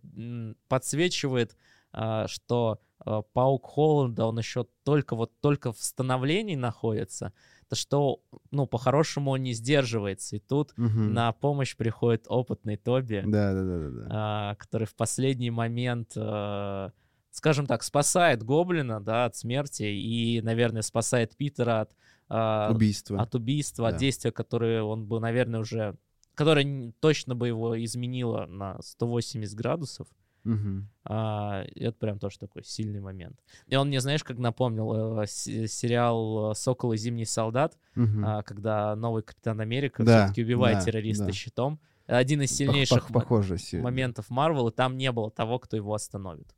подсвечивает, 0.69 1.57
э, 1.93 2.25
что 2.29 2.81
э, 3.05 3.23
паук 3.33 3.67
Холланда, 3.67 4.27
он 4.27 4.39
еще 4.39 4.67
только 4.85 5.17
вот 5.17 5.33
только 5.41 5.73
в 5.73 5.79
становлении 5.79 6.57
находится, 6.57 7.33
то 7.69 7.77
что, 7.77 8.21
ну, 8.51 8.67
по-хорошему 8.67 9.31
он 9.33 9.43
не 9.43 9.55
сдерживается. 9.55 10.37
И 10.37 10.39
тут 10.39 10.73
Мгм. 10.77 11.15
на 11.15 11.33
помощь 11.33 11.75
приходит 11.77 12.27
опытный 12.29 12.77
Тоби, 12.77 13.23
Да, 13.25 13.53
да, 13.55 13.63
да, 13.65 13.79
да, 13.79 13.89
да. 13.91 14.07
а, 14.11 14.55
который 14.57 14.87
в 14.87 14.95
последний 14.95 15.51
момент, 15.51 16.13
э, 16.17 16.91
скажем 17.31 17.67
так, 17.67 17.83
спасает 17.83 18.43
Гоблина, 18.43 19.01
да, 19.01 19.25
от 19.25 19.37
смерти 19.37 19.85
и, 19.85 20.41
наверное, 20.43 20.83
спасает 20.83 21.35
Питера 21.37 21.81
от, 21.83 21.97
а, 22.29 22.71
Убийство. 22.73 23.21
от 23.21 23.35
убийства, 23.35 23.89
от 23.89 23.95
Да. 23.95 23.99
действия, 23.99 24.33
которое 24.33 24.83
он 24.83 25.07
бы, 25.07 25.19
наверное, 25.21 25.61
уже, 25.61 25.97
которое 26.35 26.65
н- 26.65 26.93
точно 27.01 27.35
бы 27.35 27.49
его 27.49 27.83
изменило 27.85 28.47
на 28.47 28.81
180 28.83 29.55
градусов. 29.57 30.07
Мгм. 30.45 30.89
А, 31.05 31.63
это 31.77 31.93
прям 31.99 32.19
тоже 32.19 32.39
такой 32.41 32.65
сильный 32.65 33.01
момент. 33.01 33.39
И 33.69 33.77
он 33.77 33.87
мне, 33.89 34.01
знаешь, 34.01 34.25
как 34.25 34.39
напомнил 34.39 35.21
э, 35.21 35.27
се- 35.29 35.69
сериал 35.69 36.51
э, 36.51 36.55
«Сокол 36.57 36.93
и 36.95 36.97
зимний 36.97 37.25
солдат», 37.27 37.79
Мгм. 37.95 38.25
а, 38.27 38.43
когда 38.43 38.97
новый 38.97 39.23
Капитан 39.23 39.61
Америка 39.61 40.03
Да, 40.03 40.25
все-таки 40.25 40.43
убивает 40.43 40.79
да, 40.79 40.85
террориста 40.85 41.27
да. 41.27 41.33
щитом. 41.33 41.79
Один 42.07 42.43
из 42.43 42.51
сильнейших 42.51 43.09
пох- 43.11 43.13
похоже 43.13 43.57
моментов 43.75 44.31
Марвел, 44.31 44.69
и 44.69 44.73
там 44.73 44.97
не 44.97 45.13
было 45.13 45.31
того, 45.31 45.61
кто 45.61 45.77
его 45.77 45.95
остановит. 45.95 46.53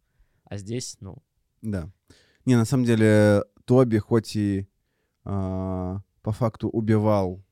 А 0.44 0.56
здесь, 0.56 0.96
ну, 1.00 1.18
Да. 1.60 1.90
Не, 2.46 2.56
на 2.56 2.64
самом 2.64 2.84
деле, 2.84 3.44
Тоби 3.66 3.98
хоть 3.98 4.34
и 4.36 4.66
а, 5.24 6.00
по 6.22 6.32
факту 6.32 6.68
убивал 6.70 7.42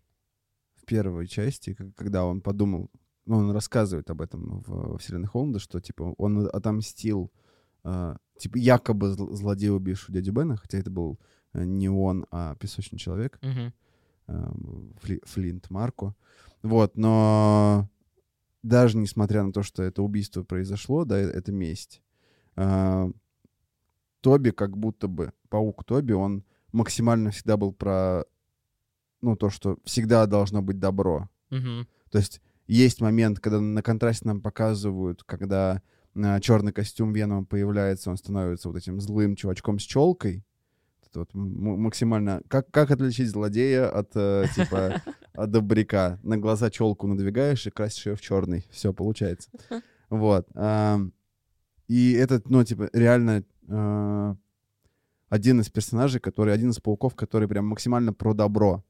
первой 0.93 1.27
части, 1.27 1.75
когда 1.97 2.27
он 2.27 2.43
подумал, 2.43 2.91
ну, 3.25 3.39
он 3.39 3.51
рассказывает 3.51 4.11
об 4.11 4.21
этом 4.21 4.61
в, 4.61 4.91
во 4.93 4.99
вселенной 4.99 5.27
Холланда, 5.27 5.59
что, 5.59 5.81
типа, 5.81 6.15
он 6.19 6.49
отомстил, 6.53 7.31
а, 7.83 8.19
типа, 8.37 8.59
якобы 8.59 9.07
зл- 9.07 9.33
злодей, 9.35 9.71
убивший 9.71 10.15
дядю 10.15 10.33
Бена, 10.33 10.57
хотя 10.57 10.79
это 10.79 10.91
был 10.91 11.19
э, 11.55 11.65
не 11.65 11.89
он, 11.89 12.27
а 12.31 12.57
песочный 12.57 12.99
человек, 12.99 13.39
мгм. 13.43 13.73
эм, 14.27 14.95
Фли- 15.03 15.23
Флинт 15.25 15.71
Марко. 15.71 16.15
Вот, 16.63 16.97
но 16.99 17.89
даже 18.63 18.99
несмотря 18.99 19.43
на 19.45 19.53
то, 19.53 19.63
что 19.63 19.83
это 19.83 20.03
убийство 20.03 20.43
произошло, 20.43 21.05
да, 21.07 21.19
э- 21.19 21.31
это 21.31 21.53
месть, 21.53 22.03
а, 22.57 23.11
Тоби 24.21 24.51
как 24.51 24.77
будто 24.77 25.09
бы, 25.09 25.33
паук 25.49 25.85
Тоби, 25.85 26.13
он 26.13 26.45
максимально 26.73 27.31
всегда 27.31 27.57
был 27.57 27.73
про, 27.73 28.25
ну, 29.23 29.37
то, 29.37 29.49
что 29.49 29.79
всегда 29.85 30.27
должно 30.27 30.61
быть 30.61 30.79
добро. 30.79 31.29
Мгм. 31.51 31.87
То 32.11 32.19
есть 32.19 32.41
есть 32.67 33.01
момент, 33.01 33.41
когда 33.41 33.61
на 33.61 33.83
контрасте 33.83 34.27
нам 34.27 34.41
показывают, 34.41 35.23
когда 35.25 35.81
черный 36.41 36.73
костюм 36.73 37.13
Венома 37.13 37.45
появляется, 37.45 38.11
он 38.11 38.17
становится 38.17 38.69
вот 38.69 38.77
этим 38.77 39.01
злым 39.01 39.37
чувачком 39.37 39.79
с 39.79 39.83
челкой. 39.83 40.45
Это 41.07 41.21
вот 41.21 41.31
максимально... 41.35 42.43
Как, 42.49 42.71
как 42.71 42.91
отличить 42.91 43.29
злодея 43.29 43.89
от, 43.89 44.11
э, 44.15 44.47
типа, 44.55 45.03
от 45.35 45.51
добряка? 45.51 46.19
На 46.23 46.39
глаза 46.39 46.71
челку 46.71 47.07
надвигаешь 47.07 47.67
и 47.67 47.71
красишь 47.71 48.07
ее 48.07 48.17
в 48.17 48.21
черный. 48.23 48.67
Все, 48.71 48.95
получается. 48.95 49.51
Вот. 50.09 50.49
И 51.89 52.13
этот, 52.13 52.49
ну, 52.49 52.65
типа, 52.65 52.89
реально 52.95 53.45
э, 53.69 54.35
один 55.29 55.61
из 55.61 55.69
персонажей, 55.69 56.21
который, 56.21 56.55
один 56.55 56.71
из 56.71 56.81
пауков, 56.81 57.15
который 57.15 57.49
прям 57.49 57.67
максимально 57.67 58.15
про 58.15 58.33
добро 58.33 58.83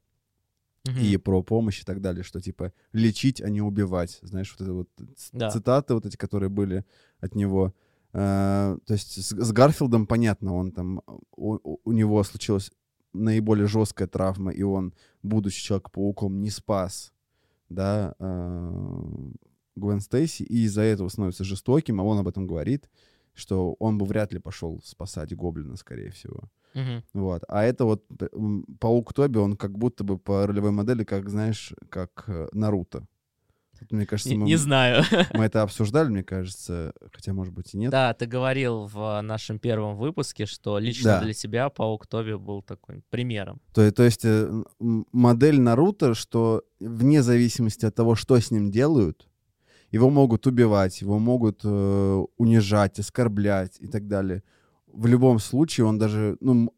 И 0.85 1.17
про 1.17 1.43
помощь 1.43 1.81
и 1.83 1.85
так 1.85 2.01
далее, 2.01 2.25
что 2.25 2.41
типа 2.41 2.73
лечить, 2.93 3.41
а 3.41 3.49
не 3.49 3.61
убивать. 3.63 4.19
Знаешь, 4.23 4.51
вот 4.59 4.61
это 4.65 4.73
вот 4.73 4.89
Да. 5.33 5.51
цитаты 5.51 5.95
вот 5.95 6.07
эти, 6.07 6.17
которые 6.17 6.49
были 6.51 6.85
от 7.21 7.35
него. 7.37 7.73
Э, 8.13 8.77
то 8.85 8.93
есть 8.95 9.23
с, 9.23 9.31
с 9.31 9.53
Гарфилдом 9.53 10.07
понятно, 10.07 10.55
он 10.55 10.73
там, 10.73 11.01
у, 11.37 11.79
у- 11.85 11.93
него 11.93 12.23
случилась 12.25 12.71
наиболее 13.13 13.67
жесткая 13.69 14.09
травма, 14.09 14.51
и 14.51 14.63
он, 14.63 14.93
будучи 15.23 15.63
Человеком-пауком, 15.63 16.41
не 16.41 16.51
спас, 16.51 17.13
да, 17.69 18.15
э, 18.19 19.31
Гвен 19.77 20.01
Стейси, 20.01 20.43
и 20.43 20.65
из-за 20.65 20.83
этого 20.83 21.09
становится 21.09 21.45
жестоким, 21.45 22.01
а 22.01 22.05
он 22.05 22.19
об 22.19 22.29
этом 22.29 22.47
говорит, 22.47 22.91
что 23.35 23.75
он 23.79 23.99
бы 23.99 24.05
вряд 24.05 24.33
ли 24.33 24.39
пошел 24.41 24.81
спасать 24.85 25.35
Гоблина, 25.35 25.77
скорее 25.77 26.11
всего. 26.11 26.51
Мгм. 26.75 27.03
Вот. 27.15 27.43
А 27.49 27.65
это 27.65 27.85
вот 27.85 28.05
паук 28.81 29.13
Тоби, 29.13 29.39
он 29.39 29.57
как 29.57 29.77
будто 29.79 30.05
бы 30.05 30.19
по 30.19 30.47
ролевой 30.47 30.71
модели, 30.71 31.05
как, 31.05 31.29
знаешь, 31.29 31.73
как 31.89 32.25
э, 32.29 32.49
Наруто. 32.53 33.07
Мне 33.91 34.07
кажется, 34.07 34.31
Не, 34.31 34.37
мы, 34.37 34.47
не 34.47 34.57
знаю. 34.57 35.03
мы 35.35 35.45
это 35.45 35.63
обсуждали, 35.63 36.09
мне 36.09 36.23
кажется, 36.23 36.93
хотя, 37.13 37.33
может 37.33 37.53
быть, 37.53 37.75
и 37.75 37.79
нет. 37.79 37.91
Да, 37.91 38.15
ты 38.15 38.27
говорил 38.27 38.87
в 38.87 39.21
нашем 39.23 39.59
первом 39.59 39.97
выпуске, 39.97 40.47
что 40.47 40.79
лично 40.79 41.11
Да. 41.19 41.21
для 41.23 41.33
тебя 41.35 41.69
Паук 41.69 42.07
Тоби 42.07 42.35
был 42.35 42.63
такой 42.63 43.03
примером. 43.11 43.61
То, 43.75 43.91
то 43.91 44.05
есть 44.05 44.25
э, 44.25 44.49
модель 44.79 45.61
Наруто, 45.61 46.15
что 46.15 46.63
вне 46.81 47.23
зависимости 47.23 47.85
от 47.85 47.95
того, 47.95 48.15
что 48.15 48.39
с 48.39 48.51
ним 48.53 48.71
делают, 48.71 49.29
его 49.91 50.11
могут 50.11 50.47
убивать, 50.47 51.03
его 51.03 51.19
могут 51.19 51.61
э, 51.65 52.25
унижать, 52.39 52.99
оскорблять 53.01 53.77
и 53.81 53.89
так 53.89 54.07
далее. 54.07 54.43
В 54.93 55.07
любом 55.07 55.39
случае 55.39 55.87
он 55.87 55.99
даже, 55.99 56.37
ну, 56.41 56.75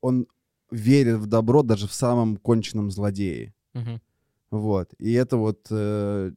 он 0.00 0.26
верит 0.70 1.18
в 1.18 1.26
добро 1.26 1.62
даже 1.62 1.86
в 1.86 1.92
самом 1.92 2.36
конченном 2.36 2.90
злодее. 2.90 3.54
Мгм. 3.74 4.00
Вот. 4.50 4.94
И 4.98 5.12
это 5.12 5.36
вот 5.36 5.66
э, 5.70 6.32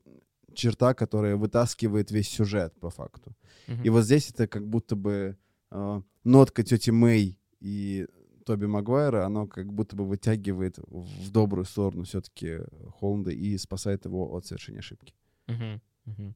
черта, 0.53 0.93
которая 0.93 1.35
вытаскивает 1.35 2.11
весь 2.11 2.29
сюжет 2.29 2.73
по 2.79 2.89
факту. 2.89 3.35
Мгм. 3.67 3.83
И 3.83 3.89
вот 3.89 4.03
здесь 4.03 4.29
это 4.29 4.47
как 4.47 4.67
будто 4.67 4.95
бы 4.95 5.37
э, 5.71 6.01
нотка 6.23 6.63
тети 6.63 6.91
Мэй 6.91 7.39
и 7.59 8.07
Тоби 8.45 8.67
Магуайра, 8.67 9.25
оно 9.25 9.47
как 9.47 9.73
будто 9.73 9.95
бы 9.95 10.05
вытягивает 10.05 10.77
в 10.87 11.31
добрую 11.31 11.65
сторону 11.65 12.03
все-таки 12.03 12.59
Холланда 12.99 13.31
и 13.31 13.57
спасает 13.57 14.05
его 14.05 14.33
от 14.35 14.45
совершения 14.45 14.79
ошибки. 14.79 15.13
Мгм. 15.47 15.81
Мгм. 16.05 16.35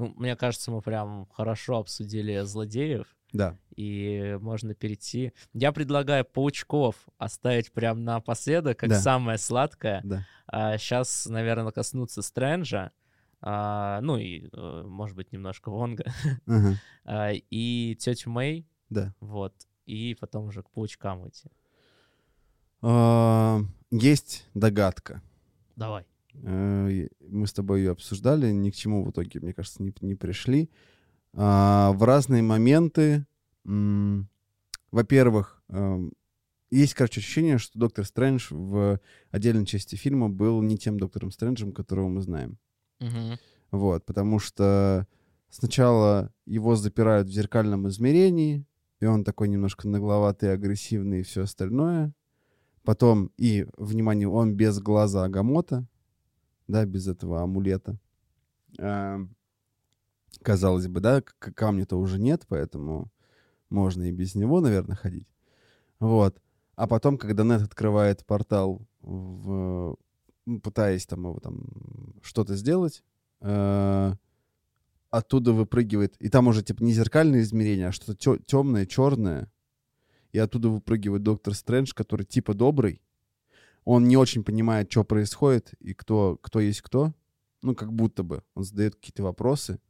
Ну, 0.00 0.14
мне 0.16 0.34
кажется, 0.34 0.70
мы 0.70 0.80
прям 0.80 1.26
хорошо 1.30 1.76
обсудили 1.76 2.40
злодеев, 2.40 3.06
Да. 3.34 3.58
и 3.76 4.38
можно 4.40 4.74
перейти. 4.74 5.34
Я 5.52 5.72
предлагаю 5.72 6.24
паучков 6.24 6.96
оставить 7.18 7.70
прям 7.70 8.02
напоследок, 8.02 8.78
как 8.78 8.88
Да. 8.88 8.98
самое 9.00 9.36
сладкое. 9.36 10.00
Да. 10.02 10.78
сейчас, 10.78 11.26
наверное, 11.26 11.70
коснуться 11.70 12.22
Стрэнджа, 12.22 12.92
а, 13.42 14.00
ну 14.00 14.16
и, 14.16 14.48
э, 14.52 14.82
может 14.86 15.14
быть, 15.16 15.32
немножко 15.32 15.70
Вонга, 15.70 16.04
Ага. 16.46 16.76
а, 17.04 17.32
и 17.32 17.94
тетю 18.00 18.30
Мэй, 18.30 18.66
Да. 18.88 19.14
вот, 19.20 19.52
и 19.84 20.16
потом 20.18 20.46
уже 20.46 20.62
к 20.62 20.70
паучкам 20.70 21.28
идти. 21.28 21.50
А, 22.82 23.60
Есть 23.90 24.46
догадка. 24.54 25.20
Давай. 25.76 26.06
Э, 26.34 27.08
Мы 27.28 27.46
с 27.46 27.52
тобой 27.52 27.80
ее 27.80 27.92
обсуждали, 27.92 28.50
ни 28.50 28.70
к 28.70 28.74
чему 28.74 29.04
в 29.04 29.10
итоге, 29.10 29.40
мне 29.40 29.52
кажется, 29.52 29.82
не, 29.82 29.94
не 30.00 30.14
пришли. 30.14 30.70
А, 31.34 31.92
В 31.92 32.02
разные 32.04 32.42
моменты, 32.42 33.26
во-первых, 33.64 35.62
эм, 35.68 36.12
есть, 36.70 36.94
короче, 36.94 37.20
ощущение, 37.20 37.58
что 37.58 37.78
Доктор 37.78 38.04
Стрэндж 38.04 38.48
в 38.50 39.00
отдельной 39.30 39.66
части 39.66 39.96
фильма 39.96 40.28
был 40.28 40.62
не 40.62 40.78
тем 40.78 40.98
Доктором 40.98 41.30
Стрэнджем, 41.30 41.72
которого 41.72 42.08
мы 42.08 42.22
знаем. 42.22 42.58
Мгм. 43.00 43.38
Вот, 43.70 44.04
потому 44.04 44.38
что 44.38 45.06
сначала 45.48 46.32
его 46.46 46.76
запирают 46.76 47.28
в 47.28 47.32
зеркальном 47.32 47.88
измерении, 47.88 48.66
и 49.00 49.06
он 49.06 49.24
такой 49.24 49.48
немножко 49.48 49.88
нагловатый, 49.88 50.52
агрессивный 50.52 51.20
и 51.20 51.24
все 51.24 51.42
остальное. 51.42 52.12
Потом, 52.82 53.30
и, 53.36 53.66
внимание, 53.76 54.28
он 54.28 54.54
без 54.54 54.78
глаза 54.80 55.24
Агамота, 55.24 55.86
да, 56.70 56.84
без 56.84 57.08
этого 57.08 57.42
амулета. 57.42 57.98
Эм, 58.78 59.34
Казалось 60.42 60.86
бы, 60.86 61.00
да, 61.00 61.22
камня-то 61.22 61.96
уже 61.96 62.18
нет, 62.18 62.44
поэтому 62.48 63.10
можно 63.68 64.04
и 64.04 64.12
без 64.12 64.34
него, 64.34 64.60
наверное, 64.60 64.96
ходить. 64.96 65.28
Вот. 65.98 66.40
А 66.76 66.86
потом, 66.86 67.18
когда 67.18 67.44
Нет 67.44 67.62
открывает 67.62 68.24
портал, 68.24 68.80
в, 69.02 69.96
пытаясь 70.62 71.06
там 71.06 71.24
его 71.24 71.40
там 71.40 71.60
что-то 72.22 72.56
сделать, 72.56 73.02
э, 73.40 74.14
оттуда 75.10 75.52
выпрыгивает, 75.52 76.16
и 76.20 76.28
там 76.28 76.48
уже 76.48 76.62
типа 76.62 76.82
не 76.82 76.92
зеркальное 76.92 77.42
измерение, 77.42 77.88
а 77.88 77.92
что-то 77.92 78.38
темное, 78.46 78.86
черное, 78.86 79.52
и 80.32 80.38
оттуда 80.38 80.68
выпрыгивает 80.68 81.22
доктор 81.22 81.54
Стрэндж, 81.54 81.92
который 81.94 82.24
типа 82.24 82.54
добрый, 82.54 83.02
он 83.84 84.04
не 84.04 84.16
очень 84.16 84.44
понимает, 84.44 84.90
что 84.90 85.04
происходит 85.04 85.74
и 85.80 85.94
кто, 85.94 86.38
кто 86.42 86.60
есть 86.60 86.82
кто, 86.82 87.14
ну, 87.62 87.74
как 87.74 87.92
будто 87.92 88.22
бы. 88.22 88.42
Он 88.54 88.64
задает 88.64 88.96
какие-то 88.96 89.22
вопросы, 89.22 89.80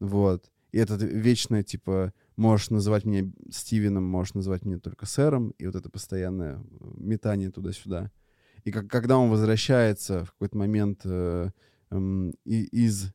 вот. 0.00 0.50
И 0.72 0.78
это 0.78 0.94
вечное, 0.96 1.62
типа, 1.62 2.12
можешь 2.36 2.70
называть 2.70 3.04
меня 3.04 3.30
Стивеном, 3.50 4.04
можешь 4.04 4.34
называть 4.34 4.64
меня 4.64 4.78
только 4.78 5.06
сэром, 5.06 5.50
и 5.58 5.66
вот 5.66 5.76
это 5.76 5.90
постоянное 5.90 6.56
э, 6.56 6.60
метание 6.96 7.50
туда-сюда. 7.50 8.10
И 8.64 8.72
как, 8.72 8.88
когда 8.88 9.18
он 9.18 9.30
возвращается 9.30 10.24
в 10.24 10.32
какой-то 10.32 10.56
момент 10.56 11.02
э, 11.04 11.50
и, 12.44 12.64
из 12.64 13.12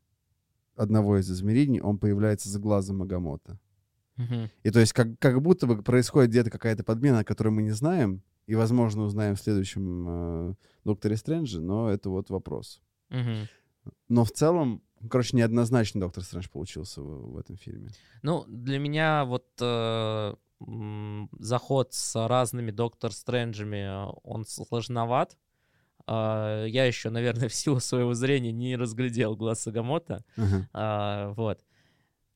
одного 0.75 1.17
из 1.17 1.31
измерений, 1.31 1.81
он 1.81 1.97
появляется 1.97 2.49
за 2.49 2.59
глазом 2.59 3.01
Агамота. 3.01 3.59
Мгм. 4.17 4.49
И 4.63 4.71
то 4.71 4.79
есть 4.79 4.93
как, 4.93 5.19
как 5.19 5.41
будто 5.41 5.67
бы 5.67 5.81
происходит 5.81 6.31
где-то 6.31 6.49
какая-то 6.49 6.83
подмена, 6.83 7.23
которую 7.23 7.53
мы 7.53 7.63
не 7.63 7.71
знаем, 7.71 8.21
и, 8.47 8.55
возможно, 8.55 9.03
узнаем 9.03 9.35
в 9.35 9.41
следующем 9.41 10.05
э, 10.07 10.53
Докторе 10.85 11.17
Стрэнджи, 11.17 11.59
но 11.61 11.89
это 11.91 12.09
вот 12.09 12.29
вопрос. 12.29 12.81
Но 14.09 14.23
в 14.25 14.31
целом, 14.31 14.81
короче, 15.09 15.37
неоднозначно 15.37 16.01
Доктор 16.01 16.23
Стрэндж 16.23 16.47
получился 16.51 17.01
в, 17.01 17.33
в 17.33 17.37
этом 17.37 17.57
фильме. 17.57 17.89
Ну, 18.21 18.45
для 18.47 18.79
меня 18.79 19.25
вот 19.25 19.45
э, 19.61 20.35
заход 21.39 21.93
с 21.93 22.27
разными 22.27 22.71
Доктор 22.71 23.11
Стрэнджами, 23.11 24.07
э, 24.09 24.13
он 24.23 24.45
сложноват. 24.45 25.37
А, 26.05 26.65
Я 26.65 26.85
еще, 26.85 27.09
наверное, 27.09 27.49
в 27.49 27.53
силу 27.53 27.79
своего 27.79 28.13
зрения 28.13 28.51
не 28.51 28.77
разглядел 28.77 29.35
глаз 29.35 29.61
Сагамота. 29.61 30.23
Ага. 30.37 30.69
А, 30.73 31.33
Вот. 31.33 31.63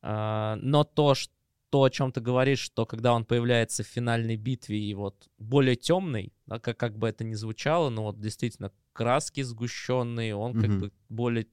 Но 0.03 0.83
то, 0.83 1.13
что 1.13 1.31
то, 1.71 1.83
о 1.83 1.89
чем 1.89 2.11
ты 2.11 2.19
говоришь, 2.19 2.59
что 2.59 2.85
когда 2.85 3.13
он 3.13 3.23
появляется 3.23 3.83
в 3.83 3.87
финальной 3.87 4.35
битве 4.35 4.77
и 4.77 4.93
вот 4.93 5.29
более 5.37 5.77
темный, 5.77 6.33
да, 6.45 6.59
как, 6.59 6.77
как 6.77 6.97
бы 6.97 7.07
это 7.07 7.23
ни 7.23 7.33
звучало, 7.33 7.89
но 7.89 8.03
вот 8.03 8.19
действительно 8.19 8.71
краски 8.91 9.41
сгущенные, 9.41 10.35
он 10.35 10.53
как 10.53 10.69
Мгм. 10.69 10.79
бы 10.79 10.91
более 11.07 11.47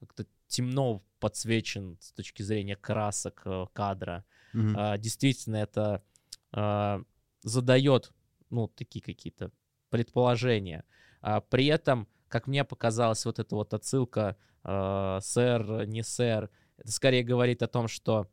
как-то 0.00 0.26
темно 0.48 1.02
подсвечен 1.20 1.98
с 2.00 2.12
точки 2.12 2.42
зрения 2.42 2.76
красок 2.76 3.42
э, 3.44 3.66
кадра. 3.74 4.24
Мгм. 4.54 4.74
А, 4.76 4.96
действительно, 4.96 5.56
это 5.56 6.02
а, 6.50 7.02
задает, 7.42 8.10
ну, 8.48 8.68
такие 8.68 9.02
какие-то 9.02 9.52
предположения. 9.90 10.84
А, 11.20 11.42
при 11.42 11.66
этом, 11.66 12.08
как 12.28 12.46
мне 12.46 12.64
показалось, 12.64 13.26
вот 13.26 13.38
эта 13.38 13.54
вот 13.54 13.74
отсылка 13.74 14.38
а, 14.64 15.20
сэр, 15.20 15.86
не 15.86 16.02
сэр, 16.02 16.48
это 16.78 16.90
скорее 16.90 17.22
говорит 17.22 17.62
о 17.62 17.68
том, 17.68 17.86
что, 17.86 18.30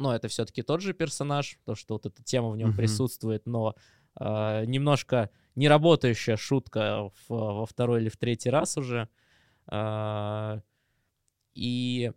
ну, 0.00 0.10
это 0.10 0.26
все-таки 0.28 0.62
тот 0.62 0.80
же 0.80 0.92
персонаж, 0.94 1.58
то, 1.64 1.74
что 1.74 1.94
вот 1.94 2.06
эта 2.06 2.22
тема 2.24 2.50
в 2.50 2.56
нем 2.56 2.70
присутствует, 2.76 3.46
но 3.46 3.74
а, 4.16 4.64
немножко 4.64 5.30
неработающая 5.54 6.36
шутка 6.36 7.10
в- 7.10 7.28
во 7.28 7.66
второй 7.66 8.00
или 8.00 8.08
в 8.08 8.16
третий 8.16 8.50
раз 8.50 8.76
уже. 8.76 9.08
А, 9.66 10.60
и 11.54 12.12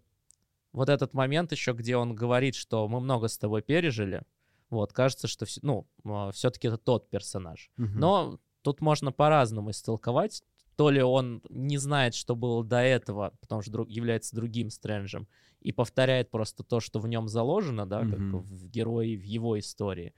вот 0.72 0.90
этот 0.90 1.14
момент 1.14 1.52
еще, 1.52 1.74
где 1.74 1.98
он 1.98 2.16
говорит, 2.16 2.56
что 2.56 2.88
мы 2.88 3.00
много 3.00 3.28
с 3.28 3.38
тобой 3.38 3.62
пережили, 3.62 4.24
вот, 4.70 4.92
кажется, 4.94 5.28
что, 5.28 5.46
всё- 5.46 5.60
ну, 5.64 5.88
все-таки 6.32 6.68
это 6.68 6.78
тот 6.78 7.10
персонаж. 7.10 7.70
Мгм. 7.78 8.00
Но 8.00 8.40
тут 8.64 8.82
можно 8.82 9.12
по-разному 9.12 9.70
истолковать. 9.72 10.44
То 10.76 10.90
ли 10.90 11.02
он 11.02 11.42
не 11.50 11.78
знает, 11.78 12.16
что 12.16 12.36
было 12.36 12.64
до 12.64 12.78
этого, 12.80 13.34
потому 13.42 13.62
что 13.62 13.72
друг- 13.72 13.90
является 13.90 14.36
другим 14.36 14.70
Стрэнджем, 14.70 15.28
и 15.62 15.72
повторяет 15.72 16.30
просто 16.32 16.64
то, 16.64 16.80
что 16.80 17.00
в 17.00 17.08
нем 17.08 17.28
заложено, 17.28 17.86
да, 17.86 18.00
как 18.02 18.20
Мгм. 18.20 18.40
в 18.42 18.68
герое, 18.68 19.16
в 19.16 19.24
его 19.24 19.58
истории. 19.60 20.14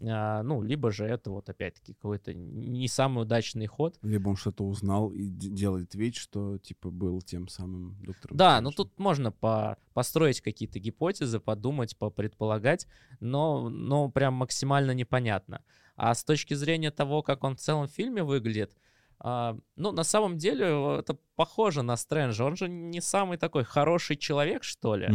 А, 0.00 0.42
ну, 0.44 0.62
либо 0.62 0.92
же 0.92 1.04
это 1.06 1.30
вот 1.30 1.48
опять-таки 1.48 1.92
какой-то 1.92 2.32
не 2.32 2.86
самый 2.86 3.22
удачный 3.22 3.66
ход. 3.66 3.98
Либо 4.02 4.28
он 4.28 4.36
что-то 4.36 4.64
узнал 4.64 5.10
и 5.10 5.28
делает 5.28 5.94
вид, 5.96 6.14
что 6.14 6.56
типа 6.58 6.90
был 6.90 7.20
тем 7.20 7.48
самым 7.48 7.96
доктором. 8.00 8.36
Да, 8.36 8.60
ну 8.60 8.70
Стрэнджем. 8.70 8.92
тут 8.92 8.98
можно 9.00 9.32
по 9.32 9.76
построить 9.94 10.40
какие-то 10.40 10.78
гипотезы, 10.78 11.40
подумать, 11.40 11.96
попредполагать, 11.98 12.86
но, 13.20 13.68
но 13.68 14.08
прям 14.08 14.34
максимально 14.34 14.92
непонятно. 14.92 15.62
А 15.96 16.14
с 16.14 16.22
точки 16.22 16.54
зрения 16.54 16.92
того, 16.92 17.22
как 17.22 17.42
он 17.42 17.56
в 17.56 17.60
целом 17.60 17.88
в 17.88 17.90
фильме 17.90 18.22
выглядит, 18.22 18.76
а, 19.20 19.56
ну, 19.76 19.92
на 19.92 20.04
самом 20.04 20.38
деле 20.38 20.98
это 20.98 21.16
похоже 21.34 21.82
на 21.82 21.96
Стрэнджа. 21.96 22.44
Он 22.44 22.56
же 22.56 22.68
не 22.68 23.00
самый 23.00 23.36
такой 23.38 23.64
хороший 23.64 24.16
человек, 24.16 24.62
что 24.64 24.96
ли, 24.96 25.08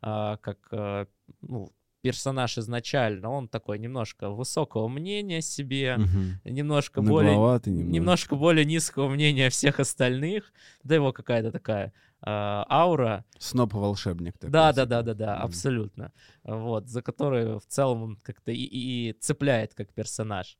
а, 0.00 0.36
как 0.38 0.58
э, 0.72 1.06
ну, 1.42 1.72
персонаж 2.02 2.56
изначально. 2.56 3.28
Он 3.30 3.48
такой 3.48 3.78
немножко 3.78 4.30
высокого 4.30 4.88
мнения 4.88 5.38
о 5.38 5.42
себе, 5.42 5.96
Мгм. 5.98 6.40
немножко 6.44 7.02
более 7.02 7.32
Нагловатый 7.32 7.72
немного. 7.74 7.92
немножко 7.94 8.34
более 8.36 8.64
низкого 8.64 9.08
мнения 9.08 9.50
всех 9.50 9.80
остальных, 9.80 10.52
да 10.82 10.94
его 10.94 11.12
какая-то 11.12 11.52
такая 11.52 11.92
а, 12.22 12.64
аура. 12.70 13.26
Сноп-волшебник 13.38 14.38
такой. 14.38 14.50
Да, 14.52 14.72
да, 14.72 14.86
да, 14.86 15.02
да, 15.02 15.12
да, 15.14 15.34
Мгм. 15.36 15.44
абсолютно. 15.44 16.12
Вот, 16.44 16.88
за 16.88 17.02
которую 17.02 17.60
в 17.60 17.66
целом 17.66 18.02
он 18.02 18.16
как-то 18.22 18.52
и, 18.52 18.64
и 18.64 19.12
цепляет 19.20 19.74
как 19.74 19.92
персонаж. 19.92 20.56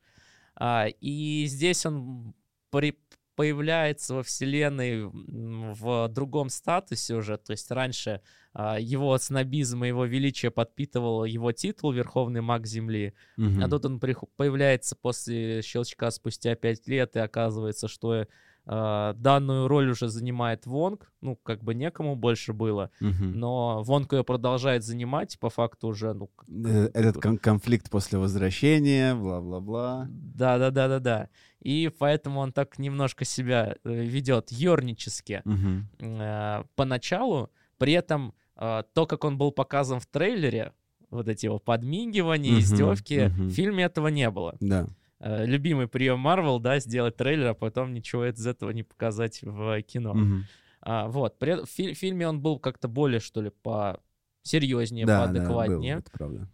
И 1.01 1.45
здесь 1.49 1.87
он 1.87 2.35
при- 2.71 2.99
появляется 3.41 4.17
во 4.17 4.23
вселенной 4.23 5.05
в 5.05 6.09
другом 6.09 6.51
статусе 6.51 7.15
уже. 7.15 7.39
То 7.39 7.53
есть 7.53 7.71
раньше 7.71 8.21
а, 8.53 8.79
его 8.79 9.17
снобизм 9.17 9.83
и 9.83 9.89
его 9.89 10.05
величие 10.05 10.51
подпитывал 10.51 11.25
его 11.25 11.51
титул 11.53 11.93
Верховный 11.93 12.43
маг 12.43 12.67
Земли. 12.67 13.15
Мгм. 13.39 13.65
А 13.65 13.69
тут 13.69 13.87
он 13.87 13.99
появляется 13.99 14.95
после 14.95 15.63
щелчка 15.63 16.11
спустя 16.11 16.55
пять 16.55 16.87
лет, 16.87 17.17
и 17.17 17.21
оказывается, 17.21 17.89
что 17.89 18.27
данную 18.75 19.67
роль 19.69 19.91
уже 19.91 20.09
занимает 20.09 20.65
Вонг. 20.67 21.13
Ну, 21.21 21.37
как 21.43 21.63
бы 21.65 21.75
некому 21.75 22.15
больше 22.15 22.53
было. 22.53 22.91
Мгм. 23.01 23.33
Но 23.39 23.83
Вонг 23.83 24.13
ее 24.13 24.23
продолжает 24.23 24.85
занимать, 24.85 25.39
по 25.41 25.51
факту 25.51 25.89
уже, 25.89 26.13
ну... 26.15 26.31
Э, 26.49 26.89
Этот 26.95 27.21
кон- 27.21 27.39
конфликт 27.39 27.91
после 27.91 28.19
возвращения, 28.19 29.15
бла-бла-бла. 29.15 30.07
Да-да-да-да-да. 30.11 31.29
И 31.61 31.91
поэтому 31.99 32.41
он 32.41 32.53
так 32.53 32.79
немножко 32.79 33.25
себя 33.25 33.75
э, 33.85 34.05
ведет 34.05 34.51
ернически 34.53 35.43
Мгм. 35.45 35.89
э, 35.99 36.65
поначалу. 36.77 37.51
При 37.79 37.93
этом 37.95 38.35
э, 38.57 38.83
то, 38.95 39.07
как 39.07 39.25
он 39.25 39.37
был 39.39 39.53
показан 39.53 40.01
в 40.01 40.07
трейлере, 40.07 40.73
вот 41.11 41.27
эти 41.29 41.47
его 41.47 41.59
подмигивания, 41.59 42.53
Мгм, 42.53 42.61
издевки, 42.61 43.27
мгм. 43.27 43.49
в 43.49 43.53
фильме 43.53 43.85
этого 43.85 44.09
не 44.09 44.31
было. 44.31 44.55
Да. 44.61 44.87
Э, 45.21 45.47
любимый 45.47 45.87
прием 45.87 46.19
Марвел, 46.19 46.59
да, 46.59 46.79
сделать 46.81 47.17
трейлер, 47.17 47.49
а 47.49 47.55
потом 47.55 47.95
ничего 47.95 48.27
из 48.27 48.47
этого 48.47 48.71
не 48.71 48.83
показать 48.83 49.41
в 49.43 49.81
кино. 49.83 50.15
Мгм. 50.15 50.45
А, 50.83 51.09
вот, 51.09 51.39
при 51.39 51.63
в 51.65 51.69
фи- 51.69 51.95
фильме 51.95 52.27
он 52.27 52.41
был 52.41 52.59
как-то 52.59 52.89
более, 52.89 53.21
что 53.21 53.43
ли, 53.43 53.51
по 53.51 54.01
серьезнее, 54.43 55.05
Да, 55.07 55.27
да, 55.27 55.33
было, 55.33 55.33
поадекватнее. 55.35 55.97
это 55.99 56.11
правда. 56.11 56.49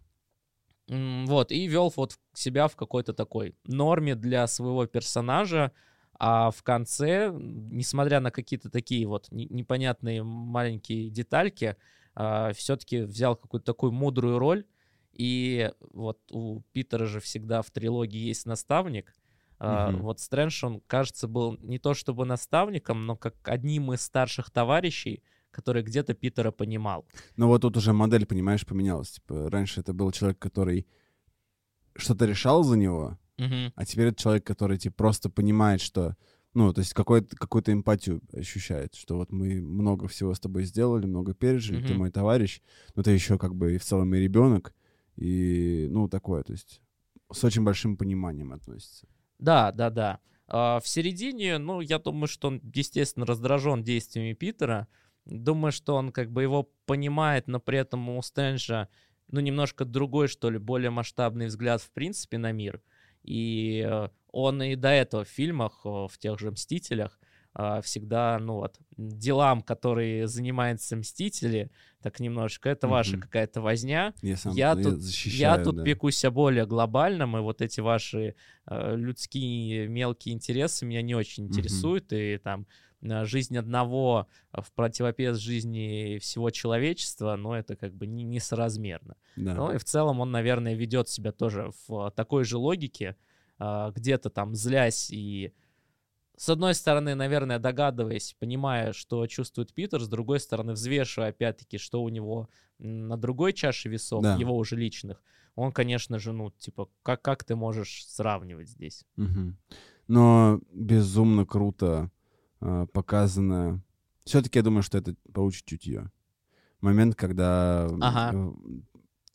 Вот, 0.89 1.51
и 1.51 1.67
вел 1.67 1.91
вот 1.95 2.13
в- 2.13 2.19
себя 2.39 2.67
в 2.67 2.75
какой-то 2.75 3.13
такой 3.13 3.55
норме 3.65 4.15
для 4.15 4.47
своего 4.47 4.85
персонажа, 4.85 5.71
а 6.19 6.49
в 6.51 6.63
конце, 6.63 7.29
несмотря 7.31 8.19
на 8.21 8.31
какие-то 8.31 8.69
такие 8.69 9.05
вот 9.05 9.29
не- 9.31 9.47
непонятные 9.49 10.23
маленькие 10.23 11.09
детальки, 11.09 11.75
все-таки 12.53 13.01
взял 13.01 13.35
какую-то 13.35 13.65
такую 13.65 13.91
мудрую 13.91 14.39
роль, 14.39 14.65
и 15.17 15.71
вот 15.79 16.19
у 16.31 16.61
Питера 16.71 17.05
же 17.05 17.19
всегда 17.19 17.61
в 17.61 17.71
трилогии 17.71 18.19
есть 18.19 18.45
наставник, 18.45 19.13
Мгм. 19.59 20.03
Вот 20.03 20.19
Стрэндж, 20.19 20.63
он, 20.65 20.81
кажется, 20.81 21.27
был 21.27 21.57
не 21.59 21.79
то 21.79 21.93
чтобы 21.93 22.25
наставником, 22.25 23.05
но 23.05 23.15
как 23.15 23.35
одним 23.45 23.91
из 23.91 24.01
старших 24.01 24.51
товарищей, 24.51 25.23
который 25.51 25.81
где-то 25.81 26.13
Питера 26.13 26.51
понимал. 26.51 27.07
Но 27.37 27.47
вот 27.47 27.61
тут 27.61 27.77
уже 27.77 27.93
модель, 27.93 28.25
понимаешь, 28.27 28.65
поменялась. 28.65 29.13
Типа, 29.13 29.49
раньше 29.49 29.79
это 29.79 29.93
был 29.93 30.11
человек, 30.11 30.37
который 30.37 30.85
что-то 31.95 32.25
решал 32.25 32.63
за 32.63 32.77
него, 32.77 33.17
Мгм. 33.37 33.73
а 33.75 33.85
теперь 33.85 34.07
это 34.09 34.21
человек, 34.21 34.45
который 34.45 34.77
типа, 34.77 34.95
просто 34.95 35.29
понимает, 35.29 35.81
что... 35.81 36.15
Ну, 36.53 36.73
то 36.73 36.79
есть 36.79 36.93
какой-то, 36.93 37.35
какую-то 37.35 37.71
эмпатию 37.71 38.21
ощущает, 38.33 38.95
что 38.95 39.17
вот 39.17 39.31
мы 39.31 39.61
много 39.61 40.07
всего 40.07 40.33
с 40.33 40.39
тобой 40.39 40.63
сделали, 40.63 41.05
много 41.05 41.35
пережили, 41.35 41.81
ты 41.81 41.89
Мгм. 41.89 41.97
мой 41.97 42.11
товарищ, 42.11 42.61
но 42.95 43.03
ты 43.03 43.11
еще 43.11 43.37
как 43.37 43.53
бы 43.53 43.75
и 43.75 43.77
в 43.77 43.83
целом 43.83 44.13
и 44.15 44.19
ребенок, 44.19 44.73
и, 45.17 45.87
ну, 45.89 46.07
такое, 46.07 46.43
то 46.43 46.53
есть 46.53 46.81
с 47.31 47.43
очень 47.43 47.63
большим 47.63 47.97
пониманием 47.97 48.53
относится. 48.53 49.07
Да, 49.39 49.71
да, 49.71 49.89
да. 49.89 50.19
А, 50.47 50.79
в 50.79 50.87
середине, 50.87 51.57
ну, 51.57 51.81
я 51.81 51.99
думаю, 51.99 52.27
что 52.27 52.47
он, 52.47 52.61
естественно, 52.73 53.25
раздражен 53.25 53.83
действиями 53.83 54.33
Питера. 54.33 54.87
Думаю, 55.25 55.71
что 55.71 55.95
он 55.95 56.11
как 56.11 56.31
бы 56.31 56.41
его 56.43 56.69
понимает, 56.85 57.47
но 57.47 57.59
при 57.59 57.79
этом 57.79 58.07
у 58.09 58.21
Стрэнджа, 58.21 58.87
ну, 59.29 59.41
немножко 59.41 59.83
другой, 59.83 60.29
что 60.29 60.49
ли, 60.49 60.57
более 60.57 60.89
масштабный 60.89 61.47
взгляд, 61.47 61.81
в 61.81 61.91
принципе, 61.91 62.37
на 62.37 62.53
мир. 62.53 62.81
И 63.23 63.85
э, 63.85 64.07
он 64.31 64.63
и 64.63 64.75
до 64.75 64.89
этого 64.89 65.25
в 65.25 65.29
фильмах, 65.29 65.81
э, 65.83 65.89
в 65.89 66.17
тех 66.17 66.39
же 66.39 66.51
«Мстителях», 66.51 67.19
всегда, 67.81 68.37
ну 68.39 68.55
вот, 68.55 68.79
делам, 68.97 69.61
которые 69.61 70.27
занимаются 70.27 70.95
«Мстители», 70.95 71.71
так 72.01 72.19
немножко, 72.19 72.69
это 72.69 72.87
ваша 72.87 73.11
Мгм. 73.11 73.21
какая-то 73.21 73.61
возня, 73.61 74.13
Я 74.21 74.37
сам 74.37 74.55
я 74.55 74.69
я 74.69 74.75
тут, 74.75 75.01
защищаю, 75.01 75.39
я 75.39 75.57
тут 75.63 75.75
да. 75.77 75.83
пекусь 75.83 76.23
о 76.25 76.31
более 76.31 76.65
глобальном, 76.67 77.35
и 77.37 77.41
вот 77.41 77.61
эти 77.61 77.79
ваши 77.81 78.35
э, 78.67 78.95
людские 78.95 79.87
мелкие 79.87 80.35
интересы 80.35 80.85
меня 80.85 81.01
не 81.01 81.15
очень 81.15 81.45
Мгм. 81.45 81.49
интересуют, 81.49 82.13
и 82.13 82.37
там 82.37 82.67
э, 83.01 83.25
жизнь 83.25 83.57
одного 83.57 84.27
в 84.53 84.71
противовес 84.73 85.37
жизни 85.37 86.19
всего 86.19 86.49
человечества, 86.51 87.35
но 87.35 87.57
это 87.57 87.75
как 87.75 87.93
бы 87.93 88.05
не, 88.07 88.23
несоразмерно. 88.23 89.15
Да. 89.35 89.55
Ну 89.55 89.71
и 89.73 89.77
в 89.77 89.83
целом 89.83 90.19
он, 90.19 90.31
наверное, 90.31 90.75
ведет 90.75 91.09
себя 91.09 91.31
тоже 91.31 91.71
в 91.87 92.11
такой 92.11 92.43
же 92.43 92.57
логике, 92.57 93.15
а, 93.59 93.91
где-то 93.91 94.29
там 94.29 94.55
злясь 94.55 95.09
и 95.11 95.53
с 96.37 96.49
одной 96.49 96.73
стороны, 96.75 97.15
наверное, 97.15 97.59
догадываясь, 97.59 98.35
понимая, 98.39 98.93
что 98.93 99.25
чувствует 99.27 99.73
Питер, 99.73 100.01
с 100.01 100.07
другой 100.07 100.39
стороны, 100.39 100.73
взвешивая, 100.73 101.29
опять-таки, 101.29 101.77
что 101.77 102.03
у 102.03 102.09
него 102.09 102.47
на 102.79 103.17
другой 103.17 103.53
чаше 103.53 103.89
весов, 103.89 104.21
Да. 104.23 104.35
его 104.35 104.55
уже 104.55 104.75
личных, 104.75 105.21
он, 105.55 105.71
конечно 105.71 106.19
же, 106.19 106.33
ну, 106.33 106.51
типа, 106.51 106.87
как, 107.01 107.21
как 107.23 107.43
ты 107.43 107.55
можешь 107.55 108.05
сравнивать 108.07 108.69
здесь? 108.69 109.03
Мгм. 109.15 109.57
Но 110.07 110.61
безумно 110.71 111.45
круто 111.45 112.11
а, 112.61 112.85
показано. 112.87 113.83
Все-таки 114.23 114.59
я 114.59 114.63
думаю, 114.63 114.83
что 114.83 114.97
это 114.99 115.15
паучье 115.33 115.63
чутье. 115.65 116.11
Момент, 116.81 117.15
когда 117.15 117.85
Ага. 118.01 118.37
э, 118.37 118.51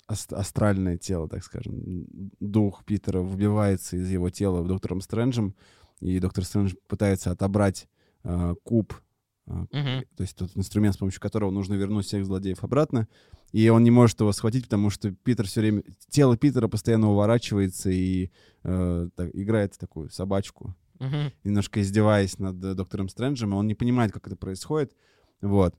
ас- 0.07 0.33
астральное 0.33 0.97
тело, 0.99 1.29
так 1.29 1.43
скажем, 1.43 2.07
дух 2.39 2.85
Питера 2.85 3.21
выбивается 3.21 3.97
из 3.97 4.09
его 4.09 4.31
тела 4.31 4.63
в 4.63 4.69
доктором 4.69 5.01
Стрэнджем, 5.01 5.55
и 6.03 6.19
доктор 6.21 6.45
Стрэндж 6.45 6.75
пытается 6.89 7.31
отобрать 7.31 7.89
а, 8.25 8.55
куб, 8.65 8.93
а, 9.47 9.67
Мгм. 9.73 10.05
то 10.17 10.23
есть 10.23 10.37
тот 10.37 10.51
инструмент, 10.57 10.95
с 10.95 10.99
помощью 10.99 11.21
которого 11.21 11.51
нужно 11.51 11.75
вернуть 11.75 12.07
всех 12.07 12.25
злодеев 12.25 12.63
обратно, 12.65 13.09
и 13.53 13.69
он 13.69 13.83
не 13.85 13.91
может 13.91 14.21
его 14.21 14.33
схватить, 14.33 14.65
потому 14.65 14.91
что 14.91 15.11
Питер 15.13 15.47
все 15.47 15.61
время... 15.61 15.83
Тело 16.09 16.37
Питера 16.37 16.69
постоянно 16.69 17.11
уворачивается 17.11 17.91
и 17.91 18.31
э, 18.63 19.09
так, 19.17 19.31
играет 19.35 19.75
в 19.75 19.79
такую 19.79 20.11
собачку, 20.11 20.75
Мгм. 21.01 21.33
немножко 21.45 21.81
издеваясь 21.81 22.39
над 22.39 22.63
э, 22.65 22.75
доктором 22.75 23.09
Стрэнджем, 23.09 23.51
и 23.53 23.57
он 23.57 23.67
не 23.67 23.75
понимает, 23.75 24.13
как 24.13 24.27
это 24.27 24.37
происходит. 24.37 24.95
Вот. 25.41 25.75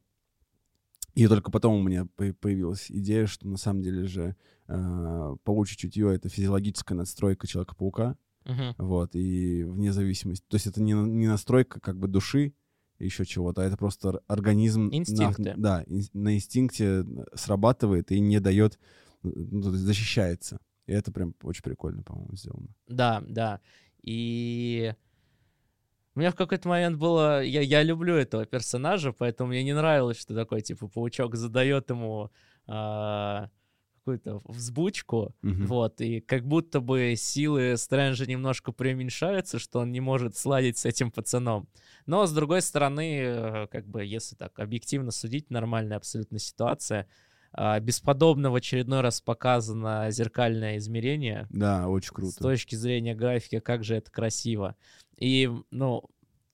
И 1.15 1.27
только 1.27 1.51
потом 1.51 1.75
у 1.75 1.83
меня 1.83 2.05
по- 2.15 2.33
появилась 2.33 2.89
идея, 2.89 3.27
что 3.27 3.47
на 3.47 3.57
самом 3.57 3.81
деле 3.83 4.05
же 4.07 4.35
э, 4.67 5.35
паучье 5.43 5.77
чутье— 5.77 6.13
это 6.15 6.27
физиологическая 6.27 6.95
надстройка 6.97 7.47
Человека-паука, 7.47 8.17
Мгм. 8.45 8.75
вот, 8.77 9.15
и 9.15 9.63
вне 9.63 9.93
зависимости... 9.93 10.45
То 10.47 10.55
есть 10.55 10.67
это 10.67 10.81
не, 10.81 10.93
на- 10.93 11.07
не 11.07 11.27
настройка 11.27 11.79
как 11.79 11.97
бы 11.97 12.07
души, 12.07 12.53
еще 12.99 13.25
чего-то, 13.25 13.61
а 13.61 13.65
это 13.65 13.77
просто 13.77 14.09
ор- 14.09 14.21
организм... 14.27 14.87
на- 14.89 14.95
Инстинкты. 14.95 15.53
да, 15.57 15.83
ин- 15.87 16.09
на 16.13 16.35
инстинкте 16.35 17.05
срабатывает 17.33 18.11
и 18.11 18.19
не 18.19 18.39
дает... 18.39 18.79
ну, 19.23 19.61
то 19.63 19.71
есть 19.71 19.83
защищается. 19.83 20.59
И 20.85 20.91
это 20.91 21.11
прям 21.11 21.33
очень 21.43 21.63
прикольно, 21.63 22.03
по-моему, 22.03 22.35
сделано. 22.35 22.67
Да, 22.87 23.23
да. 23.27 23.61
И 24.01 24.93
у 26.15 26.19
меня 26.19 26.31
в 26.31 26.35
какой-то 26.35 26.67
момент 26.69 26.97
было... 26.97 27.43
Я, 27.43 27.61
я 27.61 27.81
люблю 27.83 28.15
этого 28.15 28.45
персонажа, 28.45 29.13
поэтому 29.13 29.49
мне 29.49 29.63
не 29.63 29.73
нравилось, 29.73 30.17
что 30.17 30.35
такой, 30.35 30.61
типа, 30.61 30.87
паучок 30.87 31.35
задает 31.35 31.89
ему 31.89 32.29
а, 32.67 33.49
какую-то 34.03 34.41
взбучку, 34.45 35.33
Мгм. 35.41 35.65
вот, 35.65 36.01
и 36.01 36.19
как 36.19 36.45
будто 36.45 36.81
бы 36.81 37.13
силы 37.17 37.77
Стрэнджа 37.77 38.25
немножко 38.25 38.73
преуменьшаются, 38.73 39.59
что 39.59 39.79
он 39.79 39.91
не 39.91 40.01
может 40.01 40.35
сладить 40.35 40.77
с 40.77 40.85
этим 40.85 41.09
пацаном. 41.09 41.67
Но, 42.05 42.25
с 42.25 42.33
другой 42.33 42.61
стороны, 42.61 43.19
э, 43.21 43.67
как 43.71 43.87
бы, 43.87 44.03
если 44.03 44.35
так 44.35 44.59
объективно 44.59 45.11
судить, 45.11 45.49
нормальная 45.49 45.97
абсолютно 45.97 46.37
ситуация. 46.37 47.07
А, 47.55 47.79
Бесподобно 47.79 48.51
в 48.51 48.55
очередной 48.55 49.01
раз 49.01 49.21
показано 49.21 50.07
зеркальное 50.09 50.77
измерение, 50.77 51.47
Да, 51.51 51.87
очень 51.87 52.11
круто. 52.13 52.31
с 52.33 52.35
точки 52.35 52.75
зрения 52.75 53.15
графики, 53.15 53.59
как 53.59 53.83
же 53.83 53.95
это 53.95 54.11
красиво. 54.11 54.75
И, 55.19 55.49
ну, 55.71 56.03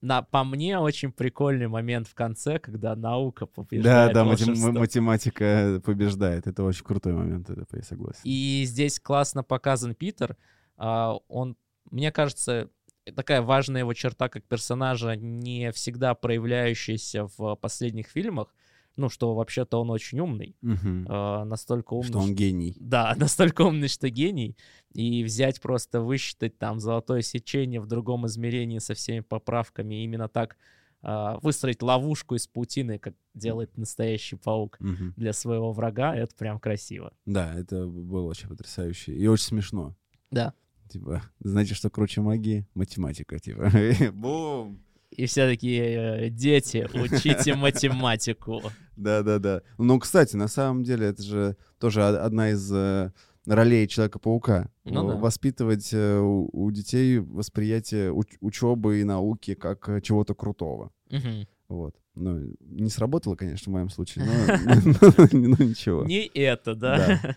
на, 0.02 0.22
по 0.22 0.44
мне 0.44 0.80
очень 0.80 1.12
прикольный 1.12 1.68
момент 1.68 2.08
в 2.08 2.16
конце, 2.16 2.60
когда 2.60 2.96
наука 2.96 3.46
Да, 3.46 3.52
побеждает 3.64 4.14
да, 4.14 4.24
волшебство. 4.24 4.72
математика 4.72 5.82
побеждает. 5.86 6.48
Это 6.48 6.64
очень 6.64 6.86
крутой 6.86 7.14
момент, 7.14 7.50
это 7.50 7.78
я 7.78 7.84
согласен. 7.84 8.22
И 8.24 8.64
здесь 8.66 9.00
классно 9.00 9.44
показан 9.44 9.96
Питер. 9.96 10.38
А, 10.78 11.16
Он, 11.28 11.58
мне 11.92 12.12
кажется, 12.12 12.70
такая 13.16 13.42
важная 13.42 13.82
его 13.82 13.94
черта 13.94 14.30
как 14.30 14.44
персонажа, 14.46 15.16
не 15.16 15.72
всегда 15.72 16.16
проявляющаяся 16.16 17.28
в 17.38 17.56
последних 17.56 18.08
фильмах. 18.08 18.54
Ну, 19.00 19.08
что 19.10 19.34
вообще-то 19.34 19.80
он 19.80 19.90
очень 19.92 20.20
умный. 20.20 20.58
Мгм. 20.62 21.06
а, 21.10 21.46
Настолько 21.46 21.94
умный, 21.94 22.10
Что 22.10 22.20
он 22.20 22.36
гений. 22.36 22.76
Да, 22.80 23.14
настолько 23.18 23.62
умный, 23.62 23.88
что 23.88 24.10
гений. 24.10 24.58
И 24.94 25.24
взять 25.24 25.62
просто, 25.62 26.02
высчитать 26.02 26.58
там 26.58 26.80
золотое 26.82 27.22
сечение 27.22 27.80
в 27.80 27.88
другом 27.88 28.28
измерении 28.28 28.80
со 28.80 28.94
всеми 28.94 29.22
поправками, 29.22 30.04
именно 30.04 30.28
так 30.28 30.58
а, 31.02 31.40
выстроить 31.42 31.82
ловушку 31.82 32.36
из 32.36 32.46
паутины, 32.48 33.00
как 33.00 33.14
делает 33.34 33.78
настоящий 33.78 34.36
паук 34.36 34.78
Мгм. 34.82 35.14
для 35.16 35.32
своего 35.32 35.72
врага, 35.72 36.14
это 36.14 36.36
прям 36.36 36.60
красиво. 36.60 37.14
Да, 37.26 37.54
это 37.58 37.88
было 37.88 38.24
очень 38.28 38.50
потрясающе. 38.50 39.14
И 39.16 39.26
очень 39.28 39.46
смешно. 39.46 39.96
Да. 40.30 40.54
Типа, 40.90 41.22
знаете, 41.40 41.74
что 41.74 41.90
круче 41.90 42.20
магии? 42.20 42.68
Математика, 42.74 43.40
типа. 43.40 43.72
Бум! 44.14 44.82
И 45.20 45.26
все 45.26 45.50
такие 45.50 46.28
э, 46.28 46.30
дети, 46.30 46.88
учите 46.94 47.54
математику. 47.54 48.62
Да-да-да. 48.96 49.64
Ну, 49.78 50.00
кстати, 50.00 50.38
на 50.38 50.48
самом 50.48 50.86
деле, 50.86 51.08
это 51.08 51.22
же 51.22 51.58
тоже 51.78 52.06
одна 52.06 52.52
из 52.52 52.72
э, 52.72 53.12
ролей 53.46 53.86
Человека-паука. 53.86 54.70
Ну 54.86 55.10
да. 55.10 55.16
Воспитывать 55.18 55.90
э, 55.92 56.20
у, 56.20 56.50
у 56.54 56.72
детей 56.72 57.20
восприятие 57.20 58.14
уч- 58.14 58.38
учебы 58.40 59.02
и 59.02 59.04
науки 59.04 59.56
как 59.56 60.02
чего-то 60.04 60.36
крутого. 60.36 60.94
Мгм. 61.10 61.50
Вот. 61.68 61.96
Ну, 62.16 62.56
не 62.62 62.90
сработало, 62.90 63.36
конечно, 63.36 63.70
в 63.70 63.74
моем 63.74 63.90
случае, 63.90 64.24
но 64.24 64.32
ничего. 65.34 66.06
Не 66.06 66.28
это, 66.28 66.76
да? 66.76 67.36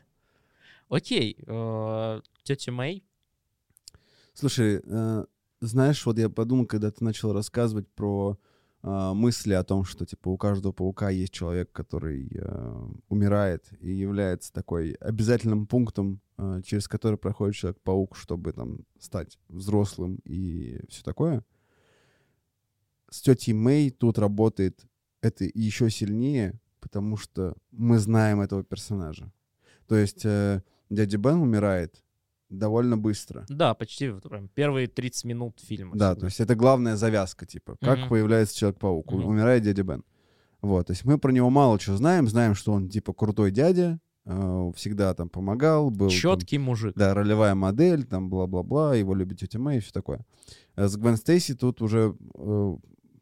Окей, 0.89 1.35
тетя 2.45 2.71
Мэй. 2.71 3.03
Слушай, 4.35 4.83
знаешь, 5.67 6.05
вот 6.07 6.19
я 6.19 6.29
подумал, 6.29 6.67
когда 6.67 6.91
ты 6.91 7.05
начал 7.05 7.33
рассказывать 7.33 7.89
про 7.89 8.37
э, 8.83 9.13
мысли 9.15 9.53
о 9.53 9.63
том, 9.63 9.85
что 9.85 10.05
типа 10.05 10.29
у 10.29 10.37
каждого 10.37 10.73
паука 10.73 11.09
есть 11.11 11.33
человек, 11.33 11.71
который 11.73 12.29
э, 12.35 12.89
умирает 13.09 13.69
и 13.81 13.93
является 13.93 14.53
такой 14.53 14.95
обязательным 14.95 15.67
пунктом, 15.67 16.21
э, 16.37 16.63
через 16.65 16.89
который 16.89 17.17
проходит 17.17 17.55
человек-паук, 17.55 18.17
чтобы 18.17 18.53
там 18.53 18.81
стать 18.99 19.39
взрослым 19.49 20.17
и 20.25 20.81
все 20.89 21.03
такое. 21.05 21.45
С 23.09 23.21
тетей 23.21 23.55
Мэй 23.55 23.91
тут 23.91 24.19
работает 24.19 24.85
это 25.21 25.45
еще 25.45 25.91
сильнее, 25.91 26.61
потому 26.81 27.17
что 27.17 27.55
мы 27.71 27.99
знаем 27.99 28.41
этого 28.41 28.65
персонажа. 28.65 29.33
То 29.87 29.95
есть 29.95 30.25
э, 30.25 30.63
дядя 30.91 31.19
Бен 31.19 31.41
умирает 31.41 32.03
довольно 32.59 32.97
быстро. 32.97 33.45
Да, 33.49 33.75
почти 33.75 34.11
прям 34.11 34.49
первые 34.49 34.87
30 34.87 35.25
минут 35.25 35.61
фильма. 35.61 35.97
Да, 35.97 36.11
всегда. 36.11 36.21
то 36.21 36.27
есть 36.27 36.41
это 36.41 36.55
главная 36.55 36.97
завязка, 36.97 37.47
типа, 37.47 37.77
как 37.81 37.99
Мгм. 38.01 38.09
появляется 38.09 38.57
Человек-паук, 38.57 39.11
Мгм. 39.13 39.25
умирает 39.27 39.63
дядя 39.63 39.83
Бен. 39.83 40.05
Вот, 40.61 40.87
то 40.87 40.93
есть 40.93 41.05
мы 41.05 41.19
про 41.19 41.33
него 41.33 41.51
мало 41.51 41.79
чего 41.79 41.97
знаем, 41.97 42.29
знаем, 42.29 42.55
что 42.55 42.73
он, 42.73 42.89
типа, 42.89 43.13
крутой 43.13 43.51
дядя, 43.51 43.99
э, 44.25 44.73
всегда 44.77 45.13
там 45.15 45.29
помогал, 45.29 45.91
был... 45.91 46.09
там, 46.09 46.17
Четкий 46.17 46.59
мужик. 46.59 46.95
да, 46.95 47.15
ролевая 47.15 47.55
модель, 47.57 48.05
там 48.05 48.31
бла-бла-бла, 48.31 48.95
его 48.95 49.15
любит 49.15 49.41
тетя 49.41 49.59
Мэй 49.59 49.79
и 49.79 49.81
все 49.81 49.91
такое. 49.93 50.25
Э, 50.77 50.87
С 50.87 50.97
Гвен 50.97 51.17
Стейси 51.17 51.55
тут 51.55 51.83
уже 51.83 52.15
э, 52.37 52.77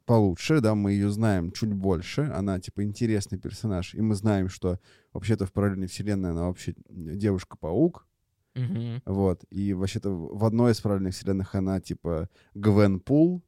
получше, 0.05 0.61
да, 0.61 0.75
мы 0.75 0.93
ее 0.93 1.09
знаем 1.09 1.53
чуть 1.53 1.73
больше, 1.73 2.31
она, 2.35 2.59
типа, 2.61 2.83
интересный 2.83 3.39
персонаж, 3.39 3.95
и 3.95 4.03
мы 4.03 4.15
знаем, 4.15 4.49
что 4.51 4.79
вообще-то 5.15 5.47
в 5.47 5.53
параллельной 5.53 5.87
вселенной 5.87 6.33
она 6.33 6.49
вообще 6.49 6.75
девушка-паук, 6.89 8.07
Мгм. 8.69 9.03
вот, 9.07 9.45
и 9.51 9.73
вообще-то 9.75 10.11
в 10.11 10.45
одной 10.45 10.73
из 10.73 10.81
параллельных 10.81 11.15
вселенных 11.15 11.55
она, 11.55 11.81
типа, 11.81 12.29
Гвен 12.55 13.01
Пул, 13.01 13.43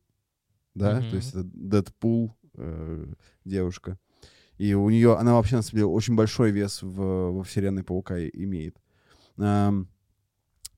да, 0.74 1.00
Мгм. 1.00 1.10
то 1.10 1.16
есть 1.16 1.30
это 1.30 1.44
Дэдпул 1.44 2.36
э, 2.54 3.12
девушка. 3.44 3.98
И 4.58 4.74
у 4.74 4.88
нее, 4.90 5.16
она 5.16 5.34
вообще, 5.34 5.56
на 5.56 5.62
самом 5.62 5.72
деле, 5.76 5.86
очень 5.86 6.14
большой 6.14 6.50
вес 6.50 6.82
в, 6.82 6.94
во 7.32 7.42
вселенной 7.42 7.82
Паука 7.82 8.26
имеет. 8.28 8.80
Ам, 9.38 9.88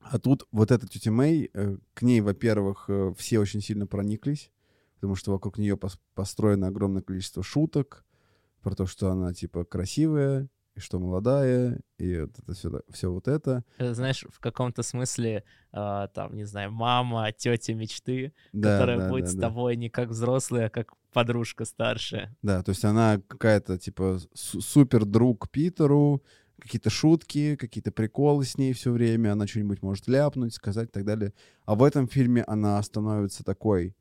а 0.00 0.18
тут 0.18 0.46
вот 0.52 0.70
эта 0.70 0.86
тетя 0.86 1.10
Мэй, 1.10 1.50
э, 1.52 1.76
к 1.94 2.02
ней, 2.02 2.20
во-первых, 2.20 2.84
э, 2.88 3.12
все 3.16 3.38
очень 3.40 3.60
сильно 3.60 3.86
прониклись, 3.86 4.50
потому 4.94 5.16
что 5.16 5.32
вокруг 5.32 5.58
нее 5.58 5.74
пос- 5.74 5.98
построено 6.14 6.68
огромное 6.68 7.02
количество 7.02 7.42
шуток 7.42 8.04
про 8.62 8.74
то, 8.74 8.86
что 8.86 9.10
она, 9.10 9.32
типа, 9.34 9.64
красивая, 9.64 10.48
и 10.74 10.80
что 10.80 10.98
молодая, 10.98 11.80
и 11.98 12.20
вот 12.20 12.38
это 12.38 12.52
все, 12.54 12.80
все 12.90 13.12
вот 13.12 13.28
это. 13.28 13.64
Э, 13.78 13.94
Знаешь, 13.94 14.24
в 14.28 14.40
каком-то 14.40 14.82
смысле, 14.82 15.44
а, 15.72 16.08
там, 16.08 16.34
не 16.34 16.44
знаю, 16.44 16.72
мама, 16.72 17.30
тетя 17.32 17.74
мечты, 17.74 18.32
Да, 18.52 18.72
которая 18.72 18.98
да, 18.98 19.08
будет 19.08 19.24
да, 19.26 19.30
с 19.30 19.34
да. 19.34 19.40
тобой 19.48 19.76
не 19.76 19.88
как 19.88 20.08
взрослая, 20.08 20.66
а 20.66 20.70
как 20.70 20.92
подружка 21.12 21.64
старшая. 21.64 22.36
Да, 22.42 22.62
то 22.62 22.70
есть 22.70 22.84
она 22.84 23.20
какая-то, 23.28 23.78
типа, 23.78 24.18
су- 24.34 24.60
супер 24.60 25.04
друг 25.04 25.48
Питеру, 25.48 26.22
какие-то 26.58 26.90
шутки, 26.90 27.56
какие-то 27.56 27.92
приколы 27.92 28.44
с 28.44 28.58
ней 28.58 28.72
все 28.72 28.90
время, 28.90 29.32
она 29.32 29.46
что-нибудь 29.46 29.82
может 29.82 30.08
ляпнуть, 30.08 30.54
сказать 30.54 30.88
и 30.88 30.92
так 30.92 31.04
далее. 31.04 31.32
А 31.66 31.74
в 31.76 31.82
этом 31.84 32.08
фильме 32.08 32.42
она 32.44 32.82
становится 32.82 33.44
такой, 33.44 33.94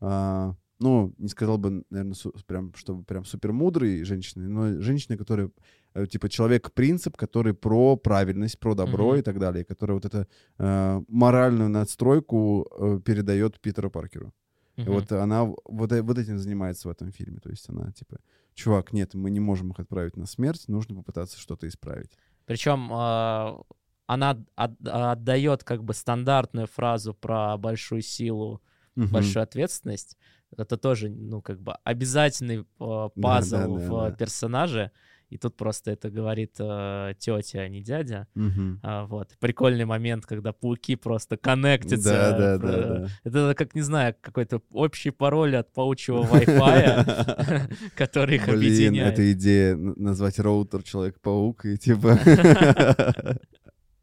а, 0.00 0.54
ну, 0.78 1.12
не 1.18 1.28
сказал 1.28 1.58
бы, 1.58 1.84
наверное, 1.90 2.14
прям, 2.46 2.72
чтобы 2.74 3.04
прям 3.04 3.24
супер 3.24 3.52
мудрой 3.52 4.04
женщиной, 4.04 4.48
но 4.48 4.80
женщиной, 4.80 5.16
которая, 5.18 5.50
э, 5.94 6.06
типа, 6.06 6.28
человек-принцип, 6.28 7.16
который 7.16 7.54
про 7.54 7.96
правильность, 7.96 8.58
про 8.58 8.74
добро 8.74 9.08
Мгм. 9.12 9.16
и 9.18 9.22
так 9.22 9.38
далее, 9.38 9.64
которая 9.64 9.94
вот 9.94 10.04
эту 10.04 10.26
э, 10.58 11.02
моральную 11.08 11.68
надстройку 11.70 12.66
э, 12.70 13.00
передает 13.04 13.60
Питеру 13.60 13.90
Паркеру. 13.90 14.32
И 14.76 14.82
Мгм. 14.82 14.92
вот 14.92 15.12
она 15.12 15.44
вот, 15.44 15.92
э- 15.92 16.02
вот 16.02 16.18
этим 16.18 16.38
занимается 16.38 16.88
в 16.88 16.90
этом 16.90 17.10
фильме. 17.10 17.38
То 17.40 17.50
есть 17.50 17.68
она 17.70 17.90
типа, 17.92 18.18
чувак, 18.54 18.92
нет, 18.92 19.14
мы 19.14 19.30
не 19.30 19.40
можем 19.40 19.70
их 19.70 19.80
отправить 19.80 20.16
на 20.16 20.26
смерть, 20.26 20.68
нужно 20.68 20.94
попытаться 20.96 21.38
что-то 21.40 21.66
исправить. 21.66 22.10
Причем 22.44 22.90
а, 22.92 23.62
она 24.06 24.44
от- 24.54 24.86
отдает 24.86 25.64
как 25.64 25.82
бы 25.82 25.94
стандартную 25.94 26.66
фразу 26.66 27.14
про 27.14 27.56
большую 27.56 28.02
силу, 28.02 28.60
Мгм. 28.96 29.12
большую 29.12 29.42
ответственность. 29.42 30.16
Это 30.56 30.76
тоже, 30.76 31.08
ну, 31.08 31.42
как 31.42 31.60
бы 31.60 31.74
обязательный 31.84 32.66
а, 32.78 33.08
пазл 33.08 33.56
да, 33.56 33.66
в 33.66 33.88
да. 33.88 34.10
персонаже. 34.12 34.90
И 35.28 35.38
тут 35.38 35.56
просто 35.56 35.90
это 35.90 36.08
говорит 36.08 36.52
тетя, 36.52 37.60
а 37.60 37.68
не 37.68 37.82
дядя. 37.82 38.28
Мгм. 38.34 38.78
А, 38.84 39.06
вот. 39.06 39.32
Прикольный 39.40 39.84
момент, 39.84 40.24
когда 40.24 40.52
пауки 40.52 40.94
просто 40.94 41.36
коннектятся. 41.36 42.12
Да, 42.12 42.38
да, 42.38 42.58
про- 42.60 42.68
да, 42.68 42.98
да. 42.98 43.08
Это, 43.24 43.54
как, 43.56 43.74
не 43.74 43.80
знаю, 43.80 44.14
какой-то 44.20 44.62
общий 44.70 45.10
пароль 45.10 45.56
от 45.56 45.72
паучьего 45.72 46.22
Wi-Fi, 46.22 47.72
который 47.96 48.36
их 48.36 48.46
Блин, 48.46 48.56
объединяет. 48.56 49.14
эта 49.14 49.32
идея 49.32 49.74
назвать 49.74 50.38
роутер 50.38 50.84
Человек-паук 50.84 51.66
и 51.66 51.76
типа... 51.76 52.20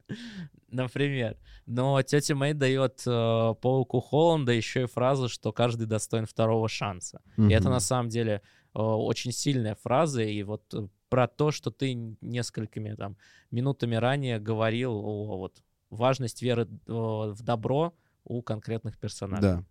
Например. 0.74 1.38
Но 1.68 2.02
тетя 2.02 2.36
Мэй 2.36 2.54
дает 2.54 3.04
э, 3.06 3.54
пауку 3.62 4.00
Холланда 4.00 4.52
еще 4.52 4.84
и 4.84 4.88
фразу, 4.88 5.30
что 5.30 5.54
каждый 5.54 5.86
достоин 5.86 6.26
второго 6.26 6.68
шанса. 6.68 7.22
И 7.38 7.54
это 7.54 7.70
на 7.70 7.80
самом 7.80 8.10
деле 8.10 8.42
э, 8.74 8.80
очень 8.80 9.32
сильная 9.32 9.76
фраза. 9.76 10.24
И 10.24 10.42
вот 10.44 10.74
э, 10.74 10.88
про 11.10 11.28
то, 11.28 11.52
что 11.52 11.70
ты 11.70 11.94
несколькими 12.22 12.96
там 12.96 13.18
минутами 13.52 13.96
ранее 13.96 14.40
говорил 14.40 14.94
о 14.94 15.38
вот, 15.38 15.64
важность 15.92 16.42
веры 16.42 16.68
в 16.88 17.38
добро 17.44 17.94
у 18.24 18.42
конкретных 18.42 18.98
персонажей. 18.98 19.42
Да. 19.42 19.64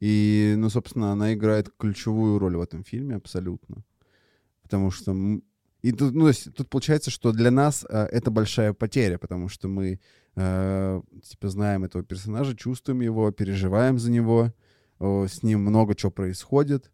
И, 0.00 0.54
ну, 0.56 0.68
собственно, 0.68 1.12
она 1.12 1.32
играет 1.32 1.70
ключевую 1.78 2.40
роль 2.40 2.56
в 2.56 2.60
этом 2.60 2.82
фильме 2.82 3.16
абсолютно. 3.16 3.84
Потому 4.62 4.90
что... 4.90 5.14
И 5.84 5.92
тут, 5.92 6.14
ну, 6.14 6.28
есть 6.28 6.54
тут 6.54 6.70
получается, 6.70 7.10
что 7.10 7.30
для 7.32 7.50
нас 7.50 7.84
э, 7.86 8.08
это 8.10 8.30
большая 8.30 8.72
потеря, 8.72 9.18
потому 9.18 9.50
что 9.50 9.68
мы, 9.68 10.00
э, 10.34 11.02
типа, 11.22 11.48
знаем 11.50 11.84
этого 11.84 12.02
персонажа, 12.02 12.56
чувствуем 12.56 13.02
его, 13.02 13.30
переживаем 13.32 13.98
за 13.98 14.10
него, 14.10 14.54
о, 14.98 15.26
с 15.26 15.42
ним 15.42 15.60
много 15.60 15.94
чего 15.94 16.10
происходит. 16.10 16.90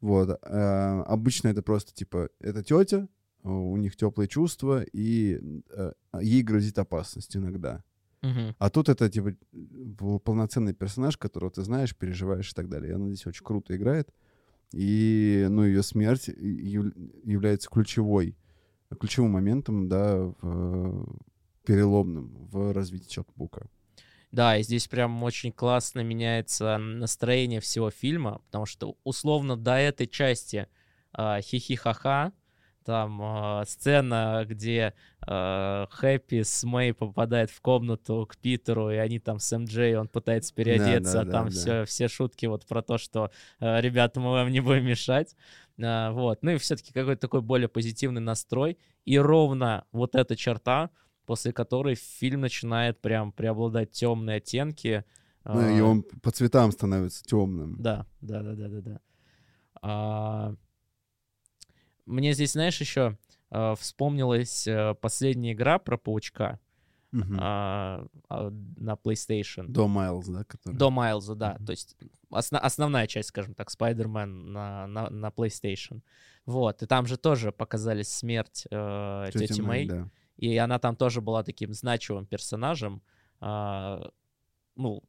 Вот. 0.00 0.30
э, 0.30 1.02
обычно 1.06 1.48
это 1.48 1.60
просто, 1.60 1.92
типа, 1.92 2.30
это 2.40 2.64
тетя, 2.64 3.08
у 3.42 3.76
них 3.76 3.94
теплые 3.94 4.26
чувства, 4.26 4.84
и 4.90 5.38
э, 5.68 5.92
ей 6.22 6.42
грозит 6.42 6.78
опасность 6.78 7.36
иногда. 7.36 7.84
Мгм. 8.22 8.54
А 8.58 8.70
тут 8.70 8.88
это, 8.88 9.10
типа, 9.10 9.34
пол- 9.98 10.18
полноценный 10.18 10.72
персонаж, 10.72 11.18
которого 11.18 11.50
ты 11.50 11.62
знаешь, 11.62 11.94
переживаешь 11.94 12.52
и 12.52 12.54
так 12.54 12.70
далее. 12.70 12.92
И 12.92 12.94
она 12.94 13.08
здесь 13.08 13.26
очень 13.26 13.44
круто 13.44 13.76
играет. 13.76 14.08
И, 14.72 15.46
ну, 15.48 15.64
ее 15.64 15.82
смерть 15.82 16.28
яв- 16.28 16.94
является 17.24 17.68
ключевой, 17.68 18.36
ключевым 18.98 19.32
моментом, 19.32 19.88
да, 19.88 20.16
в, 20.16 21.18
переломным 21.64 22.48
в 22.50 22.72
развитии 22.72 23.08
Чокбука. 23.08 23.68
Да, 24.32 24.56
и 24.56 24.62
здесь 24.62 24.86
прям 24.86 25.22
очень 25.24 25.50
классно 25.50 26.00
меняется 26.00 26.78
настроение 26.78 27.60
всего 27.60 27.90
фильма, 27.90 28.40
потому 28.46 28.64
что 28.64 28.96
условно 29.02 29.56
до 29.56 29.74
этой 29.74 30.06
части 30.06 30.68
а, 31.12 31.40
хихи-ха-ха, 31.40 32.32
там 32.84 33.20
а, 33.22 33.64
сцена, 33.66 34.44
где 34.48 34.94
а, 35.22 35.86
Хэппи 35.90 36.42
с 36.42 36.64
Мэй 36.64 36.94
попадает 36.94 37.50
в 37.50 37.60
комнату 37.60 38.26
к 38.30 38.36
Питеру, 38.36 38.90
и 38.90 38.96
они 38.96 39.18
там 39.18 39.38
с 39.38 39.56
МД, 39.56 39.98
он 39.98 40.08
пытается 40.08 40.54
переодеться, 40.54 41.12
да, 41.12 41.20
а 41.20 41.24
да, 41.24 41.30
там 41.30 41.44
да. 41.46 41.50
Все, 41.50 41.84
все 41.84 42.08
шутки 42.08 42.46
вот 42.46 42.66
про 42.66 42.82
то, 42.82 42.98
что 42.98 43.30
а, 43.58 43.80
ребята, 43.80 44.20
мы 44.20 44.30
вам 44.30 44.50
не 44.50 44.60
будем 44.60 44.86
мешать. 44.86 45.36
А, 45.82 46.12
вот. 46.12 46.42
Ну 46.42 46.52
и 46.52 46.58
все-таки 46.58 46.92
какой-то 46.92 47.20
такой 47.20 47.42
более 47.42 47.68
позитивный 47.68 48.20
настрой. 48.20 48.78
И 49.04 49.18
ровно 49.18 49.84
вот 49.92 50.14
эта 50.14 50.36
черта, 50.36 50.90
после 51.26 51.52
которой 51.52 51.94
фильм 51.94 52.40
начинает 52.40 53.00
прям 53.00 53.32
преобладать 53.32 53.92
темные 53.92 54.38
оттенки. 54.38 55.04
Ну, 55.44 55.60
А, 55.60 55.70
и 55.70 55.80
он 55.80 56.02
по 56.02 56.30
цветам 56.30 56.72
становится 56.72 57.24
темным. 57.24 57.76
Да, 57.78 58.06
да, 58.20 58.42
да, 58.42 58.54
да, 58.54 58.68
да, 58.68 58.80
да. 58.80 59.00
А, 59.82 60.54
Мне 62.10 62.32
здесь, 62.32 62.52
знаешь, 62.52 62.80
еще 62.80 63.16
а, 63.50 63.74
вспомнилась 63.76 64.66
а, 64.68 64.94
последняя 64.94 65.52
игра 65.52 65.78
про 65.78 65.96
паучка 65.96 66.58
Мгм. 67.12 67.38
а, 67.40 68.06
а, 68.28 68.50
на 68.76 68.92
PlayStation. 68.94 69.66
До 69.68 69.88
Майлз, 69.88 70.26
да, 70.28 70.44
который... 70.44 70.74
До 70.76 70.90
Майлза, 70.90 71.34
да. 71.34 71.54
Мгм. 71.54 71.66
То 71.66 71.70
есть 71.72 71.96
осно- 72.30 72.58
основная 72.58 73.06
часть, 73.06 73.30
скажем 73.30 73.54
так, 73.54 73.68
Spider-Man 73.68 74.26
на, 74.26 74.86
на, 74.86 75.10
на 75.10 75.26
PlayStation. 75.28 76.02
Вот. 76.46 76.82
И 76.82 76.86
там 76.86 77.06
же 77.06 77.16
тоже 77.16 77.50
показали 77.52 78.02
смерть 78.02 78.66
э, 78.70 79.30
тети 79.32 79.60
Мэй. 79.60 79.86
да. 79.88 80.08
И 80.36 80.56
она 80.56 80.78
там 80.78 80.96
тоже 80.96 81.20
была 81.20 81.42
таким 81.42 81.72
значимым 81.74 82.26
персонажем. 82.26 83.02
а, 83.40 84.10
ну, 84.76 85.02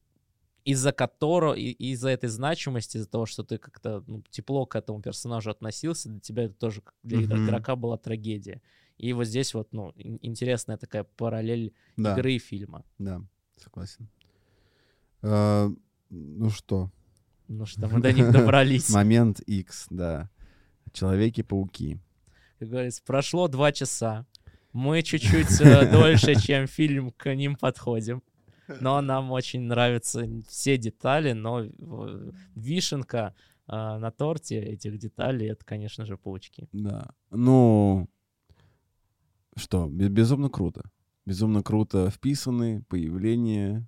из-за 0.66 0.92
которого, 0.92 1.54
из-за 1.56 2.10
этой 2.10 2.30
значимости, 2.30 2.98
из-за 2.98 3.10
того, 3.10 3.26
что 3.26 3.44
ты 3.44 3.58
как-то 3.58 4.04
ну, 4.08 4.24
тепло 4.30 4.66
к 4.66 4.76
этому 4.76 5.02
персонажу 5.02 5.50
относился, 5.52 6.10
для 6.10 6.20
тебя 6.20 6.44
это 6.44 6.54
тоже 6.56 6.82
как 6.82 6.94
для 7.04 7.20
Мгм. 7.20 7.46
игрока 7.46 7.76
была 7.76 7.98
трагедия. 7.98 8.62
И 8.98 9.14
вот 9.14 9.26
здесь 9.26 9.54
вот, 9.56 9.74
ну, 9.74 9.92
ин- 9.96 10.20
интересная 10.22 10.78
такая 10.78 11.04
параллель 11.04 11.74
Да, 11.98 12.14
игры 12.14 12.34
и 12.34 12.40
фильма. 12.40 12.84
да, 13.00 13.22
согласен. 13.58 14.08
А, 15.24 15.70
ну 16.10 16.50
что, 16.50 16.92
Ну 17.48 17.66
что, 17.66 17.88
мы 17.88 18.00
до 18.02 18.14
них 18.14 18.32
добрались. 18.32 18.90
момент 18.90 19.40
X, 19.42 19.88
да. 19.90 20.30
Человеки-пауки. 20.94 22.00
Как 22.60 22.70
говорится, 22.70 23.02
прошло 23.06 23.48
два 23.48 23.72
часа. 23.72 24.26
Мы 24.74 25.02
чуть-чуть 25.02 25.60
э, 25.62 25.92
дольше, 25.92 26.36
чем 26.36 26.68
фильм, 26.68 27.12
к 27.12 27.34
ним 27.34 27.56
подходим. 27.56 28.22
Но 28.80 29.02
нам 29.02 29.32
очень 29.32 29.62
нравятся 29.62 30.28
все 30.48 30.78
детали, 30.78 31.34
но 31.34 31.64
э, 31.64 32.32
вишенка 32.56 33.34
э, 33.68 33.72
на 33.74 34.12
торте 34.12 34.60
этих 34.60 34.98
деталей, 34.98 35.50
это, 35.52 35.66
конечно 35.66 36.06
же, 36.06 36.18
паучки. 36.18 36.68
Да. 36.72 37.10
Ну, 37.30 38.08
что, 39.56 39.88
бе- 39.88 40.10
безумно 40.10 40.50
круто. 40.50 40.90
Безумно 41.26 41.62
круто 41.64 42.10
вписаны, 42.10 42.84
появление. 42.84 43.88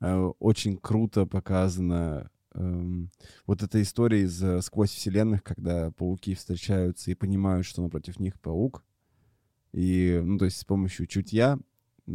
э, 0.00 0.14
Очень 0.38 0.76
круто 0.76 1.26
показано 1.26 2.30
эм, 2.54 3.10
вот 3.46 3.62
эта 3.62 3.80
история 3.82 4.22
из 4.22 4.42
э, 4.42 4.60
«Сквозь 4.62 4.90
вселенных», 4.90 5.42
когда 5.42 5.90
пауки 5.92 6.34
встречаются 6.34 7.10
и 7.10 7.14
понимают, 7.14 7.66
что 7.66 7.82
напротив 7.82 8.18
них 8.20 8.40
паук. 8.40 8.84
И, 9.72 10.20
ну, 10.22 10.36
то 10.38 10.46
есть 10.46 10.58
с 10.58 10.64
помощью 10.64 11.06
чутья, 11.06 11.58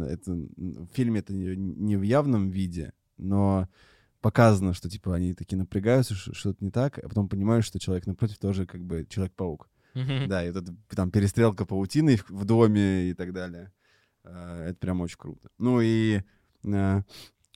это, 0.04 0.32
в 0.32 0.86
фильме 0.92 1.20
это 1.20 1.32
не, 1.32 1.96
в 1.96 2.02
явном 2.02 2.50
виде, 2.50 2.92
но 3.16 3.68
показано, 4.20 4.74
что, 4.74 4.88
типа, 4.90 5.14
они 5.14 5.34
такие 5.34 5.56
напрягаются, 5.56 6.14
что 6.14 6.34
что-то 6.34 6.64
не 6.64 6.70
так, 6.70 6.98
а 6.98 7.08
потом 7.08 7.28
понимают, 7.28 7.64
что 7.64 7.78
человек 7.78 8.06
напротив 8.06 8.38
тоже, 8.38 8.66
как 8.66 8.84
бы, 8.84 9.06
Человек-паук. 9.08 9.68
Да, 10.28 10.44
и 10.44 10.50
вот 10.50 10.62
это 10.62 10.74
там 10.94 11.10
перестрелка 11.10 11.64
паутины 11.64 12.16
в, 12.16 12.28
в 12.30 12.44
доме 12.44 13.10
и 13.10 13.14
так 13.14 13.32
далее. 13.32 13.72
Э, 14.24 14.66
Это 14.68 14.78
прям 14.78 15.00
очень 15.00 15.16
круто. 15.16 15.48
Ну 15.58 15.80
и 15.80 16.20
э, 16.64 17.02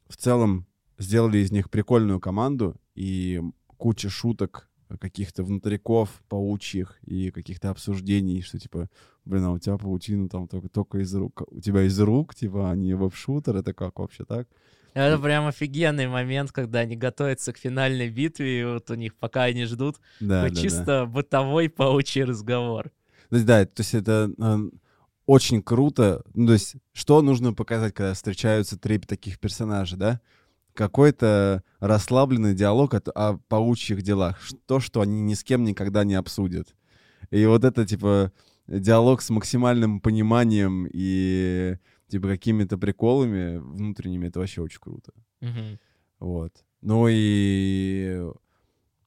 в 0.09 0.17
целом 0.17 0.67
сделали 0.97 1.39
из 1.39 1.51
них 1.51 1.71
прикольную 1.71 2.21
команду 2.21 2.81
и 2.95 3.43
куча 3.77 4.09
шуток 4.09 4.71
каких-то 4.99 5.45
внутриков 5.45 6.23
паучьих 6.29 6.99
и 7.03 7.31
каких-то 7.31 7.71
обсуждений, 7.71 8.43
что 8.43 8.59
типа, 8.59 8.89
блин, 9.25 9.45
а 9.45 9.53
у 9.53 9.59
тебя 9.59 9.77
паутина 9.77 10.29
там 10.29 10.49
только, 10.49 10.69
только 10.69 10.99
из 10.99 11.15
рук, 11.15 11.43
у 11.51 11.61
тебя 11.61 11.83
из 11.83 11.99
рук, 12.01 12.35
типа, 12.35 12.71
а 12.71 12.75
не 12.77 12.95
веб-шутер, 12.95 13.57
это 13.57 13.73
как 13.75 13.99
вообще 13.99 14.25
так? 14.25 14.49
Это 14.93 15.19
прям 15.19 15.47
офигенный 15.47 16.09
момент, 16.09 16.51
когда 16.51 16.81
они 16.81 16.97
готовятся 16.97 17.53
к 17.53 17.59
финальной 17.59 18.09
битве, 18.11 18.61
и 18.61 18.65
вот 18.65 18.91
у 18.91 18.95
них, 18.95 19.15
пока 19.15 19.45
они 19.45 19.65
ждут, 19.65 19.97
Да, 20.19 20.43
да, 20.43 20.49
да. 20.49 20.55
чисто 20.55 21.07
бытовой 21.07 21.69
паучий 21.69 22.25
разговор. 22.25 22.91
То 23.29 23.37
есть, 23.37 23.47
да, 23.47 23.65
то 23.65 23.81
есть 23.83 23.95
это 23.95 24.33
э, 24.37 24.57
очень 25.27 25.63
круто. 25.63 26.25
Ну, 26.35 26.49
то 26.49 26.55
есть, 26.55 26.75
что 26.93 27.23
нужно 27.23 27.53
показать, 27.53 27.95
когда 27.95 28.15
встречаются 28.15 28.77
три 28.77 28.99
таких 28.99 29.39
персонажа, 29.39 29.97
да? 29.97 30.21
Какой-то 30.75 31.63
расслабленный 31.79 32.55
диалог 32.55 32.95
от- 32.95 33.09
о 33.09 33.39
паучьих 33.49 34.03
делах. 34.03 34.41
То, 34.67 34.81
что 34.81 35.01
они 35.03 35.21
ни 35.21 35.35
с 35.35 35.45
кем 35.45 35.63
никогда 35.65 36.03
не 36.05 36.15
обсудят. 36.15 36.75
И 37.31 37.45
вот 37.47 37.65
это, 37.65 37.87
типа, 37.87 38.33
диалог 38.71 39.21
с 39.21 39.31
максимальным 39.31 40.01
пониманием 40.01 40.87
и, 40.91 41.77
типа, 42.09 42.29
какими-то 42.29 42.79
приколами 42.79 43.59
внутренними, 43.59 44.29
это 44.29 44.39
вообще 44.39 44.63
очень 44.63 44.81
круто. 44.81 45.13
Мгм. 45.41 45.79
Вот. 46.21 46.65
Ну 46.81 47.07
и 47.09 48.23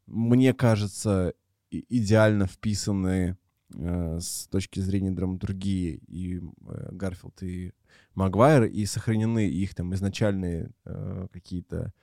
мне 0.06 0.54
кажется, 0.54 1.34
идеально 1.72 2.46
вписаны 2.46 3.38
э, 3.74 4.20
с 4.20 4.48
точки 4.48 4.80
зрения 4.80 5.12
драматургии 5.12 6.02
и 6.08 6.38
э, 6.38 6.90
Гарфилд 6.92 7.42
и 7.42 7.72
Магуайр, 8.14 8.66
и 8.66 8.86
сохранены 8.86 9.48
их 9.48 9.74
там 9.74 9.94
изначальные 9.94 10.72
э, 10.86 11.28
какие-то... 11.32 11.94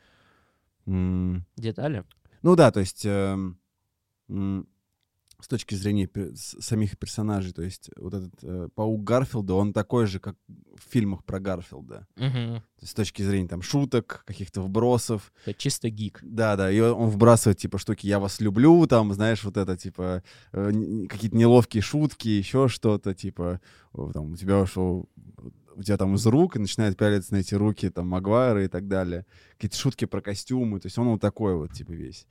Детали? 0.87 2.05
ну 2.43 2.57
да, 2.57 2.73
то 2.73 2.81
есть 2.81 3.05
эм, 3.05 3.59
с 5.43 5.49
точки 5.49 5.75
зрения 5.75 6.07
пер- 6.07 6.35
самих 6.37 6.99
персонажей, 6.99 7.53
то 7.53 7.63
есть 7.63 7.91
вот 7.97 8.15
этот 8.15 8.33
э, 8.43 8.69
паук 8.75 9.03
Гарфилда, 9.05 9.55
он 9.55 9.73
такой 9.73 10.07
же, 10.07 10.21
как 10.21 10.37
в 10.49 10.91
фильмах 10.91 11.25
про 11.25 11.41
Гарфилда. 11.41 12.07
Есть 12.81 12.93
с 12.93 12.95
точки 12.95 13.23
зрения 13.23 13.49
там 13.49 13.63
шуток, 13.63 14.23
каких-то 14.27 14.63
вбросов, 14.63 15.33
Это 15.45 15.59
чисто 15.59 15.91
гик. 15.91 16.21
да, 16.23 16.57
да, 16.57 16.71
и 16.71 16.81
он 16.81 17.11
вбрасывает, 17.11 17.59
типа, 17.59 17.79
штуки 17.79 18.07
«я 18.07 18.19
вас 18.19 18.41
люблю», 18.41 18.87
там, 18.87 19.13
знаешь, 19.13 19.45
вот 19.45 19.57
это, 19.57 19.77
типа, 19.77 20.23
э, 20.53 20.73
какие-то 21.09 21.37
неловкие 21.37 21.83
шутки, 21.83 22.29
еще 22.29 22.69
что-то, 22.69 23.15
типа, 23.15 23.61
там, 24.15 24.33
у 24.33 24.37
тебя 24.37 24.65
что, 24.67 25.05
у 25.81 25.83
тебя 25.83 25.97
там 25.97 26.15
из 26.15 26.27
рук, 26.27 26.57
и 26.57 26.59
начинает 26.59 26.97
пялиться 26.97 27.35
на 27.35 27.39
эти 27.39 27.55
руки, 27.55 27.89
там, 27.91 28.07
Магуайра 28.09 28.65
и 28.65 28.69
так 28.69 28.87
далее. 28.87 29.25
Какие-то 29.53 29.77
шутки 29.77 30.05
про 30.05 30.21
костюмы, 30.21 30.79
то 30.79 30.87
есть 30.87 30.99
он 30.99 31.09
вот 31.09 31.21
такой 31.21 31.57
вот, 31.57 31.73
типа, 31.73 31.93
весь. 31.93 32.27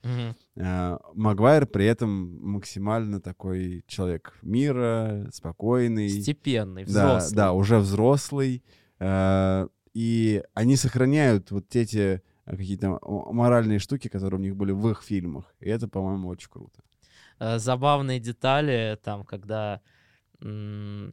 А, 0.58 0.98
Магуайр 1.14 1.66
при 1.66 1.84
этом 1.86 2.10
максимально 2.42 3.20
такой 3.20 3.84
человек 3.86 4.38
мира, 4.42 5.28
спокойный. 5.32 6.08
Степенный, 6.08 6.84
Да, 6.84 6.90
взрослый. 7.18 7.36
да, 7.36 7.52
уже 7.52 7.78
взрослый. 7.78 8.62
э, 9.00 9.68
И 9.94 10.42
они 10.54 10.76
сохраняют 10.76 11.50
вот 11.50 11.74
эти 11.76 12.22
э, 12.46 12.56
какие-то 12.56 12.98
моральные 13.32 13.78
штуки, 13.80 14.08
которые 14.08 14.38
у 14.38 14.42
них 14.42 14.54
были 14.56 14.72
в 14.72 14.88
их 14.88 15.02
фильмах. 15.02 15.44
И 15.60 15.68
это, 15.68 15.88
по-моему, 15.88 16.28
очень 16.28 16.48
круто. 16.50 16.80
Э, 17.40 17.58
забавные 17.58 18.20
детали, 18.20 18.96
там, 19.02 19.24
когда... 19.24 19.80
м, 20.42 21.12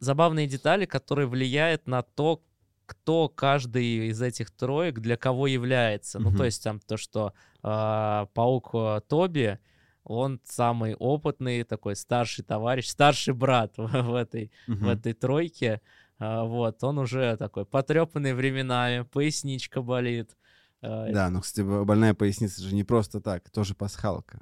Забавные 0.00 0.46
детали, 0.46 0.84
которые 0.84 1.26
влияют 1.26 1.86
на 1.86 2.02
то, 2.02 2.42
кто 2.86 3.28
каждый 3.28 4.08
из 4.08 4.22
этих 4.22 4.50
троек 4.50 5.00
для 5.00 5.16
кого 5.16 5.46
является. 5.46 6.18
Ну, 6.18 6.34
то 6.36 6.44
есть 6.44 6.62
там 6.64 6.80
то, 6.80 6.96
что 6.96 7.34
а, 7.62 8.26
паук 8.32 8.70
э, 8.72 9.00
Тоби, 9.06 9.58
он 10.04 10.40
самый 10.44 10.94
опытный 10.94 11.64
такой 11.64 11.96
старший 11.96 12.44
товарищ, 12.44 12.88
старший 12.88 13.34
брат 13.34 13.74
в, 13.76 13.88
в 13.88 14.14
этой 14.14 14.50
в 14.66 14.88
этой 14.88 15.12
тройке. 15.12 15.82
А, 16.18 16.44
Вот, 16.44 16.82
он 16.82 16.98
уже 16.98 17.36
такой 17.36 17.66
потрепанный 17.66 18.32
временами, 18.32 19.02
поясничка 19.02 19.82
болит. 19.82 20.36
А, 20.80 21.12
Да, 21.12 21.28
но, 21.30 21.40
кстати, 21.40 21.64
больная 21.84 22.14
поясница 22.14 22.62
же 22.62 22.74
не 22.74 22.84
просто 22.84 23.20
так, 23.20 23.50
тоже 23.50 23.74
пасхалка. 23.74 24.40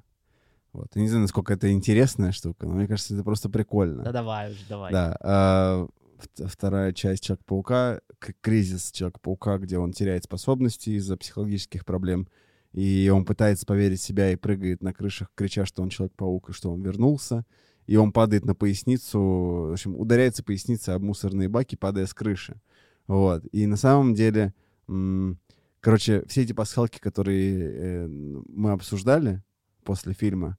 Вот. 0.77 0.95
Я 0.95 1.03
не 1.03 1.09
знаю, 1.09 1.23
насколько 1.23 1.55
это 1.55 1.73
интересная 1.73 2.33
штука, 2.33 2.67
но 2.67 2.75
мне 2.75 2.87
кажется, 2.87 3.15
это 3.15 3.25
просто 3.25 3.49
прикольно. 3.49 4.03
Да 4.03 4.13
давай 4.13 4.51
уже, 4.51 4.61
давай. 4.69 4.93
Да. 4.93 5.17
а, 5.21 5.89
вт- 6.19 6.47
вторая 6.47 6.93
часть 6.93 7.25
Человека-паука, 7.25 8.01
кризис 8.43 8.93
Человека-паука, 8.93 9.57
где 9.57 9.79
он 9.79 9.93
теряет 9.93 10.25
способности 10.25 10.91
из-за 10.91 11.17
психологических 11.17 11.87
проблем, 11.87 12.29
и 12.73 13.11
он 13.13 13.25
пытается 13.25 13.65
поверить 13.65 14.01
в 14.01 14.05
себя 14.05 14.31
и 14.31 14.37
прыгает 14.37 14.83
на 14.83 14.93
крышах, 14.93 15.31
крича, 15.35 15.65
что 15.65 15.83
он 15.83 15.89
Человек-паук 15.89 16.51
и 16.51 16.53
что 16.53 16.71
он 16.71 16.83
вернулся. 16.83 17.47
И 17.87 17.97
он 17.97 18.13
падает 18.13 18.45
на 18.45 18.55
поясницу, 18.55 19.19
в 19.19 19.73
общем, 19.73 19.99
ударяется 19.99 20.43
поясница 20.43 20.95
об 20.95 21.03
мусорные 21.03 21.49
баки, 21.49 21.77
падая 21.77 22.05
с 22.05 22.13
крыши. 22.13 22.61
Вот. 23.07 23.45
И 23.53 23.65
на 23.67 23.77
самом 23.77 24.13
деле, 24.15 24.53
короче, 25.81 26.25
все 26.27 26.43
эти 26.43 26.53
пасхалки, 26.53 26.99
которые 26.99 27.71
э, 27.71 28.07
мы 28.09 28.73
обсуждали 28.73 29.43
после 29.85 30.13
фильма, 30.13 30.59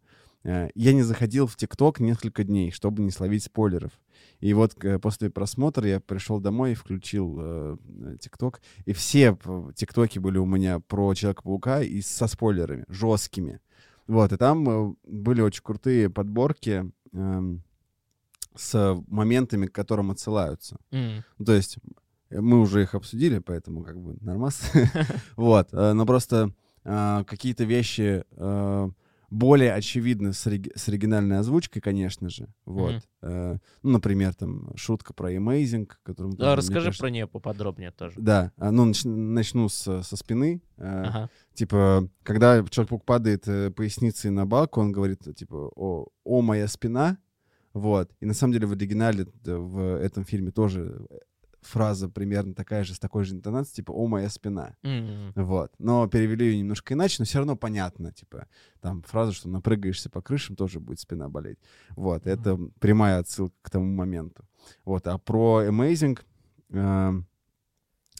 я 0.76 0.94
не 0.94 1.04
заходил 1.04 1.46
в 1.46 1.56
ТикТок 1.58 2.00
несколько 2.00 2.44
дней, 2.44 2.72
чтобы 2.72 3.04
не 3.04 3.12
словить 3.12 3.44
спойлеров. 3.44 3.92
И 4.40 4.54
вот 4.54 4.82
э, 4.84 5.00
после 5.00 5.30
просмотра 5.30 5.88
я 5.88 6.00
пришел 6.00 6.40
домой 6.40 6.72
и 6.72 6.76
включил 6.76 7.38
э, 7.40 7.78
ТикТок, 8.20 8.62
и 8.86 8.94
все 8.94 9.38
ТикТоки 9.76 10.20
были 10.20 10.38
у 10.38 10.46
меня 10.46 10.80
про 10.80 11.14
Человека-паука 11.14 11.82
и 11.82 12.02
со 12.02 12.28
спойлерами, 12.28 12.86
жесткими. 12.88 13.60
Вот, 14.06 14.32
и 14.32 14.38
там 14.38 14.70
э, 14.70 14.96
были 15.04 15.42
очень 15.42 15.64
крутые 15.64 16.10
подборки 16.10 16.90
эм, 17.14 17.64
с 18.56 19.02
моментами, 19.08 19.66
к 19.66 19.74
которым 19.74 20.12
отсылаются. 20.12 20.78
Ну, 21.38 21.46
То 21.46 21.54
есть 21.54 21.78
э, 22.30 22.40
мы 22.40 22.62
уже 22.62 22.84
их 22.84 22.96
обсудили, 22.96 23.40
поэтому 23.40 23.84
как 23.84 24.00
бы 24.00 24.18
нормас. 24.22 24.72
Вот. 25.36 25.74
э, 25.74 25.94
Но 25.94 26.06
просто 26.06 26.54
э, 26.86 27.24
какие-то 27.28 27.66
вещи 27.66 28.24
э, 28.32 28.90
более 29.30 29.74
очевидны 29.74 30.32
с 30.34 30.48
ори- 30.48 30.72
с 30.76 30.88
оригинальной 30.88 31.40
озвучкой, 31.40 31.82
конечно 31.82 32.30
же. 32.30 32.48
Вот. 32.66 32.94
Мгм. 32.94 33.02
Э, 33.24 33.58
Ну, 33.84 33.92
например, 33.92 34.34
там 34.34 34.72
шутка 34.78 35.14
про 35.14 35.34
Amazing, 35.34 35.90
которую... 36.04 36.36
да, 36.36 36.56
тоже, 36.56 36.58
расскажи 36.58 36.86
кажется- 36.86 37.02
про 37.02 37.10
нее 37.10 37.28
поподробнее 37.28 37.92
тоже. 37.92 38.16
Да, 38.18 38.52
а, 38.58 38.72
ну, 38.72 38.90
нач- 38.90 39.08
начну 39.08 39.68
с- 39.70 40.02
со 40.04 40.16
спины. 40.16 40.62
Э, 40.78 41.04
Ага. 41.06 41.30
Типа, 41.54 42.08
когда 42.24 42.64
Человек-паук 42.70 43.04
падает 43.06 43.48
э, 43.48 43.72
поясницей 43.72 44.32
на 44.32 44.46
бак, 44.46 44.78
он 44.78 44.92
говорит, 44.92 45.20
типа, 45.36 45.72
о, 45.76 46.08
о, 46.24 46.42
моя 46.42 46.68
спина. 46.68 47.18
Вот. 47.74 48.10
И 48.22 48.26
на 48.26 48.34
самом 48.34 48.54
деле 48.54 48.66
в 48.68 48.72
оригинале 48.72 49.28
в 49.44 49.98
этом 50.00 50.24
фильме 50.24 50.52
тоже 50.52 51.06
фраза 51.68 52.10
примерно 52.10 52.54
такая 52.54 52.84
же, 52.84 52.94
с 52.94 53.00
такой 53.00 53.26
же 53.26 53.36
интонацией, 53.36 53.78
типа, 53.78 53.92
о, 53.92 54.08
моя 54.08 54.30
спина. 54.30 54.76
М, 54.84 55.32
Вот. 55.36 55.72
Но 55.80 56.08
перевели 56.08 56.48
ее 56.48 56.60
немножко 56.60 56.94
иначе, 56.94 57.18
но 57.20 57.26
все 57.26 57.40
равно 57.40 57.56
понятно. 57.56 58.12
Типа, 58.12 58.48
там 58.82 59.02
фраза, 59.04 59.34
что 59.34 59.50
напрыгаешься 59.50 60.10
по 60.10 60.22
крышам, 60.22 60.56
тоже 60.56 60.80
будет 60.80 61.00
спина 61.00 61.30
болеть. 61.30 61.60
Вот. 61.96 62.26
Мгм. 62.26 62.34
Это 62.34 62.60
прямая 62.80 63.20
отсылка 63.20 63.56
к 63.62 63.70
тому 63.70 63.86
моменту. 63.86 64.46
Вот. 64.86 65.08
А 65.08 65.18
про 65.18 65.64
Amazing 65.66 66.20
эм, 66.72 67.28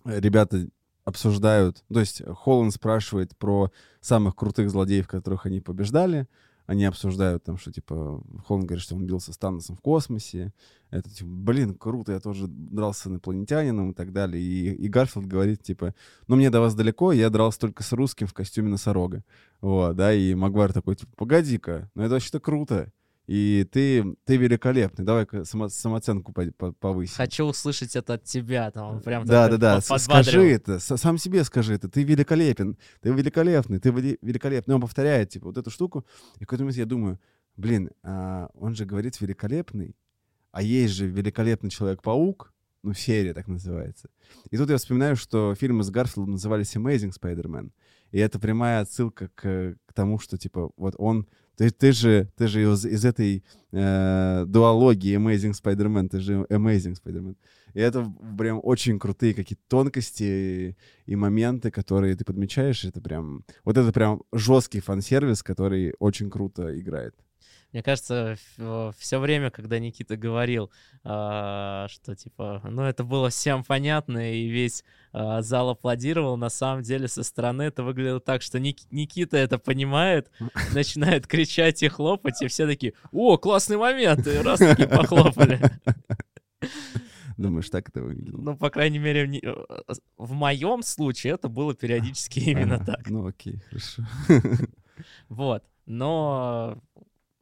ребята 0.06 0.68
обсуждают, 1.06 1.86
то 1.88 2.02
есть 2.02 2.22
Холланд 2.26 2.74
спрашивает 2.74 3.38
про 3.38 3.72
самых 4.02 4.36
крутых 4.36 4.70
злодеев, 4.70 5.08
которых 5.08 5.46
они 5.46 5.62
побеждали. 5.62 6.28
Они 6.68 6.84
обсуждают 6.84 7.46
там, 7.46 7.58
что 7.58 7.72
типа 7.72 8.22
Холланд 8.46 8.68
говорит, 8.68 8.84
что 8.84 8.96
он 8.96 9.06
бился 9.06 9.32
с 9.32 9.38
Таносом 9.38 9.78
в 9.78 9.82
космосе. 9.82 10.54
Это 10.90 11.10
типа, 11.10 11.30
блин, 11.30 11.74
круто, 11.74 12.12
я 12.12 12.20
тоже 12.20 12.48
дрался 12.48 13.04
с 13.04 13.08
инопланетянином 13.08 13.92
и 13.92 13.94
так 13.94 14.12
далее. 14.12 14.44
И, 14.44 14.74
и 14.74 14.88
Гарфилд 14.90 15.26
говорит, 15.26 15.64
типа, 15.64 15.96
ну 16.28 16.36
мне 16.36 16.50
до 16.50 16.60
вас 16.60 16.76
далеко, 16.76 17.14
я 17.14 17.30
дрался 17.30 17.62
только 17.62 17.84
с 17.84 17.94
русским 17.94 18.28
в 18.28 18.34
костюме 18.34 18.68
носорога. 18.68 19.24
Вот, 19.62 19.96
да, 19.96 20.14
и 20.14 20.36
Магуайр 20.36 20.74
такой, 20.74 20.98
типа, 20.98 21.12
погоди-ка, 21.16 21.90
ну 21.96 22.04
это 22.04 22.16
вообще-то 22.16 22.42
круто. 22.42 22.92
И 23.28 23.68
ты, 23.70 24.16
ты 24.24 24.38
великолепный, 24.38 25.04
давай-ка 25.04 25.44
само- 25.44 25.68
самооценку 25.68 26.32
по- 26.32 26.50
по- 26.58 26.72
повысим. 26.72 27.16
Хочу 27.18 27.44
услышать 27.44 27.94
это 27.98 28.14
от 28.14 28.24
тебя. 28.24 28.72
Там 28.72 29.02
прям 29.02 29.26
Да, 29.26 29.50
да, 29.50 29.58
да. 29.58 29.82
Скажи 29.82 30.50
это, 30.52 30.80
сам 30.80 31.18
себе 31.18 31.44
скажи 31.44 31.74
это. 31.74 31.90
Ты 31.90 32.04
великолепен, 32.04 32.78
ты 33.02 33.10
великолепный, 33.10 33.80
ты 33.80 33.90
вели- 33.90 34.18
великолепный. 34.22 34.76
Он 34.76 34.82
повторяет, 34.82 35.30
типа, 35.30 35.48
вот 35.48 35.58
эту 35.58 35.70
штуку. 35.70 36.06
И 36.36 36.46
в 36.46 36.48
какой-то 36.48 36.64
момент 36.64 36.78
я 36.78 36.86
думаю, 36.86 37.20
блин, 37.58 37.90
а 38.02 38.50
он 38.54 38.76
же 38.76 38.86
говорит 38.86 39.20
великолепный, 39.20 39.98
а 40.54 40.62
есть 40.62 40.94
же 40.94 41.06
«Великолепный 41.08 41.70
Человек-паук», 41.70 42.54
ну, 42.82 42.94
серия 42.94 43.34
так 43.34 43.48
называется. 43.48 44.10
И 44.50 44.58
тут 44.58 44.70
я 44.70 44.78
вспоминаю, 44.78 45.18
что 45.18 45.54
фильмы 45.56 45.84
с 45.84 45.90
Гарфилдом 45.90 46.32
назывались 46.32 46.76
Amazing 46.78 47.12
Spider-Man. 47.20 47.72
И 48.12 48.20
это 48.20 48.40
прямая 48.40 48.80
отсылка 48.82 49.28
к, 49.36 49.76
к 49.86 49.94
тому, 49.94 50.18
что, 50.18 50.38
типа, 50.38 50.72
вот 50.78 50.96
он... 50.98 51.28
Ты, 51.58 51.72
ты 51.72 51.92
же, 51.92 52.32
ты 52.38 52.48
же 52.48 52.62
из, 52.62 52.86
из 52.86 53.04
этой 53.04 53.44
э, 53.72 54.46
дуологии 54.48 55.18
Amazing 55.18 55.54
Spider-Man, 55.54 56.10
ты 56.10 56.20
же 56.20 56.46
Amazing 56.50 56.96
Spider-Man. 57.04 57.36
И 57.74 57.80
это 57.80 58.14
прям 58.38 58.60
очень 58.64 59.00
крутые 59.00 59.34
какие-то 59.34 59.64
тонкости 59.68 60.24
и, 60.24 60.76
и 61.12 61.16
моменты, 61.16 61.72
которые 61.72 62.16
ты 62.16 62.24
подмечаешь. 62.24 62.86
Это 62.86 63.02
прям... 63.02 63.44
Вот 63.66 63.78
это 63.78 63.92
прям 63.92 64.22
жесткий 64.32 64.80
фан-сервис, 64.80 65.42
который 65.42 65.96
очень 66.00 66.30
круто 66.30 66.80
играет. 66.80 67.16
Мне 67.74 67.84
кажется, 67.84 68.38
все 68.98 69.20
время, 69.20 69.52
когда 69.52 69.78
Никита 69.78 70.16
говорил, 70.16 70.72
а, 71.04 71.88
что 71.90 72.16
типа, 72.16 72.62
ну 72.64 72.84
это 72.84 73.04
было 73.04 73.30
всем 73.30 73.64
понятно, 73.64 74.34
и 74.34 74.48
весь 74.48 74.84
а, 75.12 75.42
зал 75.42 75.72
аплодировал, 75.72 76.38
на 76.38 76.50
самом 76.50 76.82
деле 76.84 77.08
со 77.08 77.24
стороны 77.24 77.64
это 77.64 77.84
выглядело 77.84 78.20
так, 78.22 78.42
что 78.42 78.60
Ник- 78.60 78.90
Никита 78.90 79.36
это 79.38 79.60
понимает, 79.60 80.32
начинает 80.74 81.28
кричать 81.28 81.84
и 81.84 81.90
хлопать, 81.90 82.42
и 82.42 82.48
все 82.48 82.66
такие, 82.68 82.94
о, 83.12 83.38
классный 83.38 83.78
момент, 83.78 84.26
и 84.28 84.38
раз 84.38 84.60
таки 84.60 84.88
похлопали. 84.88 85.60
Думаешь, 87.38 87.70
так 87.70 87.90
это 87.90 88.02
выглядело? 88.02 88.42
Ну, 88.42 88.58
по 88.58 88.70
крайней 88.72 88.98
мере, 88.98 89.26
в, 89.26 89.28
не- 89.28 89.42
э, 89.44 89.94
в 90.18 90.32
моем 90.34 90.82
случае 90.82 91.34
это 91.34 91.50
было 91.50 91.76
периодически 91.76 92.40
именно 92.50 92.76
Ага, 92.76 92.86
так. 92.86 93.10
Ну 93.10 93.28
окей, 93.28 93.60
хорошо. 93.70 94.04
Вот. 95.30 95.64
Но 95.86 96.82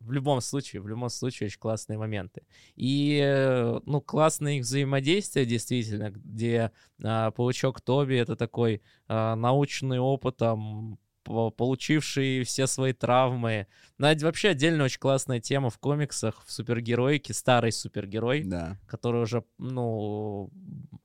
в 0.06 0.12
любом 0.12 0.42
случае, 0.42 0.82
в 0.82 0.88
любом 0.88 1.10
случае 1.10 1.48
очень 1.48 1.60
классные 1.60 1.98
моменты. 1.98 2.44
И, 2.76 3.20
э, 3.24 3.80
ну, 3.86 4.02
классное 4.02 4.54
их 4.58 4.64
взаимодействие, 4.64 5.46
действительно, 5.46 6.12
где 6.12 6.72
а, 7.04 7.32
паучок 7.32 7.82
Тоби— 7.82 8.16
это 8.16 8.36
такой 8.36 8.82
а, 9.08 9.36
научный 9.36 10.00
опытом, 10.00 11.00
по- 11.24 11.50
получивший 11.50 12.44
все 12.44 12.68
свои 12.68 12.94
травмы. 12.94 13.68
Ну, 13.98 14.08
это 14.08 14.26
вообще 14.26 14.50
отдельно 14.50 14.84
очень 14.84 15.00
классная 15.00 15.40
тема 15.40 15.70
в 15.70 15.80
комиксах, 15.80 16.44
в 16.46 16.52
супергероике, 16.52 17.34
старый 17.34 17.72
супергерой, 17.72 18.44
Да. 18.44 18.78
который 18.88 19.24
уже, 19.24 19.44
ну, 19.58 20.52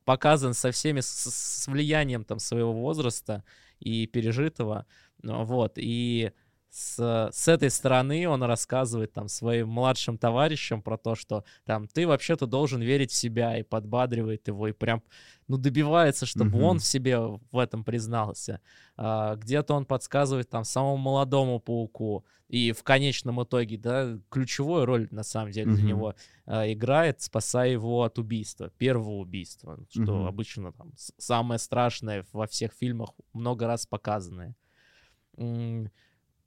показан 0.05 0.55
со 0.55 0.71
всеми, 0.73 1.01
с, 1.01 1.07
с 1.09 1.67
влиянием 1.67 2.25
там 2.25 2.39
своего 2.39 2.73
возраста 2.73 3.45
и 3.79 4.07
пережитого, 4.07 4.85
ну, 5.23 5.45
вот, 5.45 5.73
и 5.77 6.33
с, 6.71 7.31
с 7.33 7.49
этой 7.49 7.69
стороны 7.71 8.29
он 8.29 8.43
рассказывает 8.45 9.13
там 9.13 9.29
своим 9.29 9.69
младшим 9.69 10.17
товарищам 10.19 10.83
про 10.83 10.97
то, 10.97 11.15
что 11.17 11.45
там 11.65 11.89
ты 11.89 12.07
вообще-то 12.07 12.47
должен 12.47 12.81
верить 12.81 13.11
в 13.11 13.17
себя 13.17 13.59
и 13.59 13.63
подбадривает 13.65 14.47
его 14.47 14.69
и 14.69 14.73
прям 14.73 15.03
ну 15.49 15.57
добивается, 15.57 16.27
чтобы 16.27 16.59
Мгм. 16.59 16.65
он 16.65 16.79
в 16.79 16.85
себе 16.85 17.19
в 17.19 17.59
этом 17.59 17.83
признался. 17.85 18.61
А, 18.97 19.35
где-то 19.35 19.75
он 19.75 19.85
подсказывает 19.85 20.49
там 20.49 20.63
самому 20.65 20.97
молодому 20.97 21.59
пауку 21.59 22.25
и 22.49 22.71
в 22.73 22.85
конечном 22.85 23.43
итоге, 23.43 23.77
да, 23.77 24.19
ключевую 24.29 24.85
роль 24.87 25.09
на 25.11 25.25
самом 25.25 25.51
деле 25.51 25.67
для 25.67 25.81
Мгм. 25.81 25.89
него 25.89 26.15
а, 26.47 26.73
играет, 26.73 27.21
спасая 27.21 27.71
его 27.71 28.05
от 28.05 28.19
убийства, 28.19 28.71
первого 28.79 29.19
убийства, 29.19 29.79
что 29.91 30.13
Мгм. 30.15 30.27
обычно 30.29 30.73
там 30.73 30.93
самое 30.97 31.59
страшное 31.59 32.25
во 32.33 32.47
всех 32.47 32.73
фильмах 32.73 33.11
много 33.33 33.67
раз 33.67 33.87
показанное. 33.87 34.55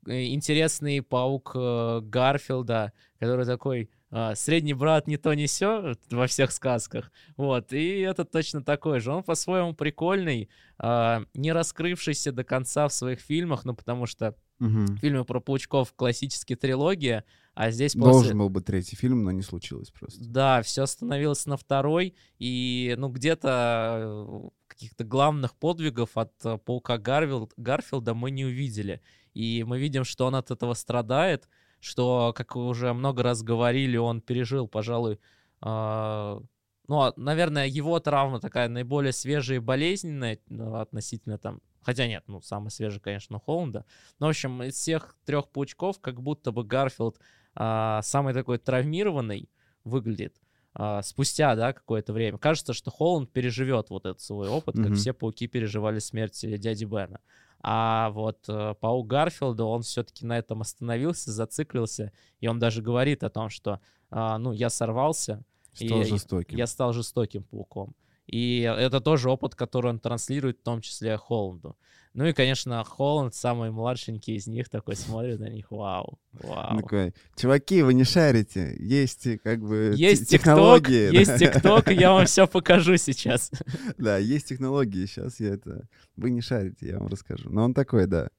Э, 0.08 0.26
Интересный 0.26 1.02
паук 1.02 1.52
э, 1.56 2.02
Гарфилда, 2.04 2.94
который 3.20 3.46
такой 3.46 3.90
а, 4.16 4.36
средний 4.36 4.76
брат 4.76 5.08
не 5.08 5.18
то 5.18 5.34
не 5.34 5.48
сё 5.48 5.96
во 6.12 6.28
всех 6.28 6.52
сказках. 6.52 7.12
Вот, 7.36 7.74
и 7.74 8.02
этот 8.02 8.30
точно 8.30 8.64
такой 8.64 9.00
же. 9.00 9.12
Он 9.12 9.24
по-своему 9.24 9.74
прикольный, 9.74 10.50
а, 10.78 11.24
не 11.34 11.52
раскрывшийся 11.52 12.32
до 12.32 12.44
конца 12.44 12.88
в 12.88 12.94
своих 12.94 13.20
фильмах, 13.20 13.66
ну 13.66 13.74
потому 13.74 14.06
что 14.06 14.36
Мгм. 14.60 14.98
фильмы 14.98 15.26
про 15.26 15.40
паучков 15.40 15.94
классически 15.96 16.56
трилогия, 16.56 17.24
а 17.56 17.72
здесь 17.72 17.94
после... 17.94 18.12
Должен 18.12 18.38
был 18.38 18.50
быть 18.50 18.66
третий 18.66 18.96
фильм, 18.96 19.24
но 19.24 19.32
не 19.32 19.42
случилось 19.42 19.90
просто. 19.90 20.24
Да, 20.24 20.62
все 20.62 20.84
остановилось 20.84 21.48
на 21.48 21.58
второй, 21.58 22.14
и, 22.38 22.94
ну, 23.00 23.10
где-то 23.10 23.98
э, 24.00 24.50
каких-то 24.68 25.04
главных 25.06 25.56
подвигов 25.56 26.18
от 26.18 26.34
паука 26.66 27.00
Гарвил- 27.00 27.52
Гарфилда 27.58 28.14
мы 28.14 28.30
не 28.30 28.46
увидели. 28.46 29.02
И 29.34 29.64
мы 29.64 29.80
видим, 29.80 30.04
что 30.04 30.26
он 30.26 30.36
от 30.36 30.52
этого 30.52 30.74
страдает, 30.74 31.48
что, 31.80 32.34
как 32.36 32.56
вы 32.56 32.68
уже 32.68 32.94
много 32.94 33.24
раз 33.24 33.44
говорили, 33.44 33.98
он 33.98 34.22
пережил, 34.22 34.68
пожалуй, 34.68 35.20
а, 35.62 36.42
ну, 36.88 37.02
а, 37.02 37.14
наверное, 37.16 37.68
его 37.68 38.00
травма 38.00 38.40
такая 38.40 38.70
наиболее 38.70 39.14
свежая 39.14 39.58
и 39.58 39.62
болезненная 39.62 40.40
ну, 40.50 40.76
относительно 40.76 41.38
там, 41.38 41.62
хотя 41.82 42.08
нет, 42.08 42.24
ну, 42.28 42.42
самая 42.42 42.70
свежая, 42.70 43.00
конечно, 43.00 43.40
Холланда. 43.40 43.86
Но, 44.20 44.28
в 44.28 44.30
общем, 44.30 44.64
из 44.64 44.76
всех 44.76 45.16
трех 45.26 45.50
паучков, 45.50 46.00
как 46.00 46.22
будто 46.22 46.52
бы 46.52 46.64
Гарфилд 46.64 47.20
а, 47.56 48.02
самый 48.02 48.34
такой 48.34 48.58
травмированный 48.58 49.50
выглядит 49.84 50.36
а, 50.74 51.02
спустя, 51.02 51.56
да, 51.56 51.72
какое-то 51.74 52.14
время. 52.14 52.38
Кажется, 52.38 52.74
что 52.74 52.92
Холланд 52.92 53.32
переживет 53.32 53.90
вот 53.90 54.06
этот 54.06 54.22
свой 54.22 54.50
опыт, 54.50 54.76
как 54.76 54.88
Мгм. 54.88 54.96
все 54.96 55.14
пауки 55.14 55.48
переживали 55.48 56.00
смерть 56.00 56.44
э, 56.44 56.58
дяди 56.58 56.86
Бена. 56.86 57.20
А 57.66 58.10
вот 58.10 58.44
э, 58.50 58.76
паук 58.82 59.08
Гарфилда, 59.08 59.64
он 59.64 59.84
все-таки 59.84 60.26
на 60.26 60.38
этом 60.38 60.62
остановился, 60.62 61.32
зациклился, 61.32 62.12
и 62.42 62.48
он 62.48 62.60
даже 62.60 62.82
говорит 62.82 63.24
о 63.24 63.30
том, 63.30 63.50
что, 63.50 63.80
а, 64.12 64.38
ну, 64.38 64.52
я 64.52 64.70
сорвался, 64.70 65.44
и 65.80 65.88
Стал 65.88 66.00
я- 66.00 66.06
жестоким. 66.06 66.58
я 66.58 66.68
стал 66.68 66.92
жестоким 66.92 67.44
пауком. 67.44 67.96
И 68.28 68.60
это 68.62 69.00
тоже 69.02 69.30
опыт, 69.30 69.56
который 69.56 69.90
он 69.92 70.00
транслирует, 70.00 70.60
в 70.60 70.64
том 70.64 70.82
числе 70.82 71.18
Холланду. 71.18 71.78
Ну 72.14 72.26
и, 72.26 72.34
конечно, 72.34 72.84
Холланд, 72.84 73.34
самый 73.34 73.72
младшенький 73.72 74.36
из 74.36 74.46
них, 74.46 74.70
такой 74.70 74.96
смотрит 74.96 75.40
на 75.40 75.50
них, 75.50 75.72
вау, 75.72 76.20
вау. 76.34 76.78
Такой, 76.78 77.16
чуваки, 77.36 77.82
вы 77.82 77.96
не 77.96 78.04
шарите, 78.04 78.76
есть 78.78 79.28
как 79.44 79.62
бы 79.62 79.94
Есть 79.96 80.30
технологии. 80.30 81.10
да. 81.10 81.20
есть 81.20 81.38
ТикТок, 81.40 81.92
я 81.92 82.12
вам 82.12 82.28
все 82.28 82.48
покажу 82.48 82.98
сейчас. 82.98 83.52
Да, 83.98 84.18
есть 84.18 84.48
технологии, 84.48 85.06
сейчас 85.08 85.40
я 85.40 85.56
это... 85.56 85.88
Вы 86.16 86.30
не 86.30 86.42
шарите, 86.42 86.88
я 86.88 87.00
вам 87.00 87.08
расскажу. 87.08 87.50
Но 87.50 87.64
он 87.64 87.74
такой, 87.74 88.06
да. 88.06 88.30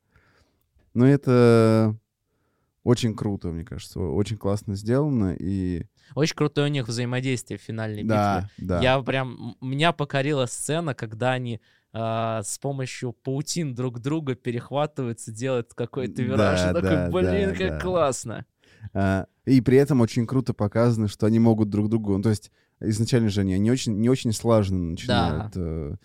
Но 0.92 1.06
это 1.06 1.96
очень 2.84 3.16
круто, 3.16 3.48
мне 3.48 3.64
кажется, 3.64 3.98
очень 3.98 4.36
классно 4.36 4.76
сделано, 4.76 5.34
и... 5.38 5.86
Очень 6.14 6.36
крутое 6.36 6.68
у 6.68 6.70
них 6.70 6.86
взаимодействие 6.86 7.59
в 7.59 7.62
финальной 7.62 8.02
битве. 8.02 8.09
Да, 8.09 8.51
да. 8.59 8.80
Я 8.80 9.02
прям... 9.02 9.56
Меня 9.60 9.92
покорила 9.92 10.46
сцена, 10.46 10.94
когда 10.94 11.32
они 11.32 11.60
а, 11.96 12.42
с 12.42 12.58
помощью 12.58 13.12
паутин 13.12 13.72
друг 13.74 14.00
друга 14.00 14.34
перехватываются, 14.34 15.30
делают 15.30 15.74
какой-то 15.74 16.22
вираж. 16.22 16.60
Да, 16.60 16.74
такой, 16.74 16.90
да, 16.90 17.10
блин, 17.10 17.50
да, 17.50 17.56
как 17.56 17.70
да. 17.70 17.80
классно. 17.80 18.46
А, 18.92 19.26
и 19.44 19.60
при 19.60 19.78
этом 19.78 20.00
очень 20.00 20.26
круто 20.26 20.54
показано, 20.54 21.06
что 21.06 21.26
они 21.26 21.38
могут 21.38 21.70
друг 21.70 21.88
другу... 21.88 22.16
Ну, 22.16 22.22
то 22.22 22.30
есть 22.30 22.50
изначально 22.80 23.28
же 23.28 23.42
они 23.42 23.56
не 23.60 23.70
очень, 23.70 24.00
не 24.00 24.08
очень 24.08 24.32
слаженно 24.32 24.90
начинают 24.90 25.52
э, 25.54 25.60
э, 25.92 25.96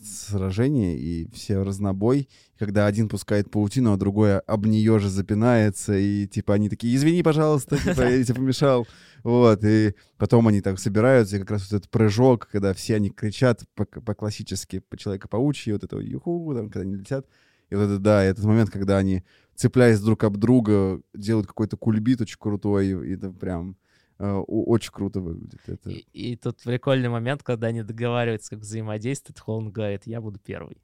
сражение, 0.00 0.98
и 0.98 1.28
все 1.32 1.62
разнобой. 1.62 2.28
Когда 2.58 2.86
один 2.86 3.08
пускает 3.08 3.50
паутину, 3.50 3.92
а 3.92 3.96
другой 3.96 4.38
об 4.38 4.66
нее 4.66 4.98
же 4.98 5.08
запинается, 5.08 5.96
и 5.96 6.26
типа 6.26 6.54
они 6.54 6.68
такие, 6.68 6.94
извини, 6.94 7.22
пожалуйста, 7.22 7.76
типа, 7.84 8.02
я 8.02 8.22
тебе 8.22 8.34
помешал. 8.34 8.86
Вот, 9.24 9.64
и 9.64 9.94
потом 10.16 10.46
они 10.48 10.60
так 10.60 10.78
собираются, 10.78 11.36
и 11.36 11.40
как 11.40 11.50
раз 11.50 11.70
вот 11.70 11.78
этот 11.78 11.90
прыжок, 11.90 12.48
когда 12.50 12.72
все 12.72 12.96
они 12.96 13.10
кричат 13.10 13.64
по- 13.74 13.84
по-классически, 13.84 14.78
по 14.78 14.96
Человека-паучьи, 14.96 15.72
вот 15.72 15.82
это 15.84 15.98
юху, 15.98 16.52
там, 16.54 16.70
когда 16.70 16.82
они 16.82 16.96
летят. 16.96 17.26
И 17.70 17.74
вот 17.74 17.82
это, 17.82 17.98
да, 17.98 18.22
этот 18.22 18.44
момент, 18.44 18.70
когда 18.70 18.96
они, 18.96 19.24
цепляясь 19.54 20.00
друг 20.00 20.24
об 20.24 20.36
друга, 20.36 21.02
делают 21.14 21.46
какой-то 21.46 21.76
кульбит 21.76 22.20
очень 22.20 22.38
крутой, 22.38 22.88
и 22.88 23.14
это 23.14 23.30
прям 23.30 23.70
э, 23.70 23.74
очень 24.18 24.92
круто 24.92 25.20
выглядит. 25.20 25.60
Это... 25.66 25.90
И, 25.90 26.04
и 26.12 26.36
тут 26.36 26.62
прикольный 26.62 27.08
момент, 27.08 27.42
когда 27.42 27.68
они 27.68 27.82
договариваются, 27.82 28.50
как 28.50 28.60
взаимодействовать. 28.60 29.40
Холланд 29.40 29.72
говорит, 29.72 30.02
я 30.06 30.20
буду 30.20 30.38
первый. 30.38 30.78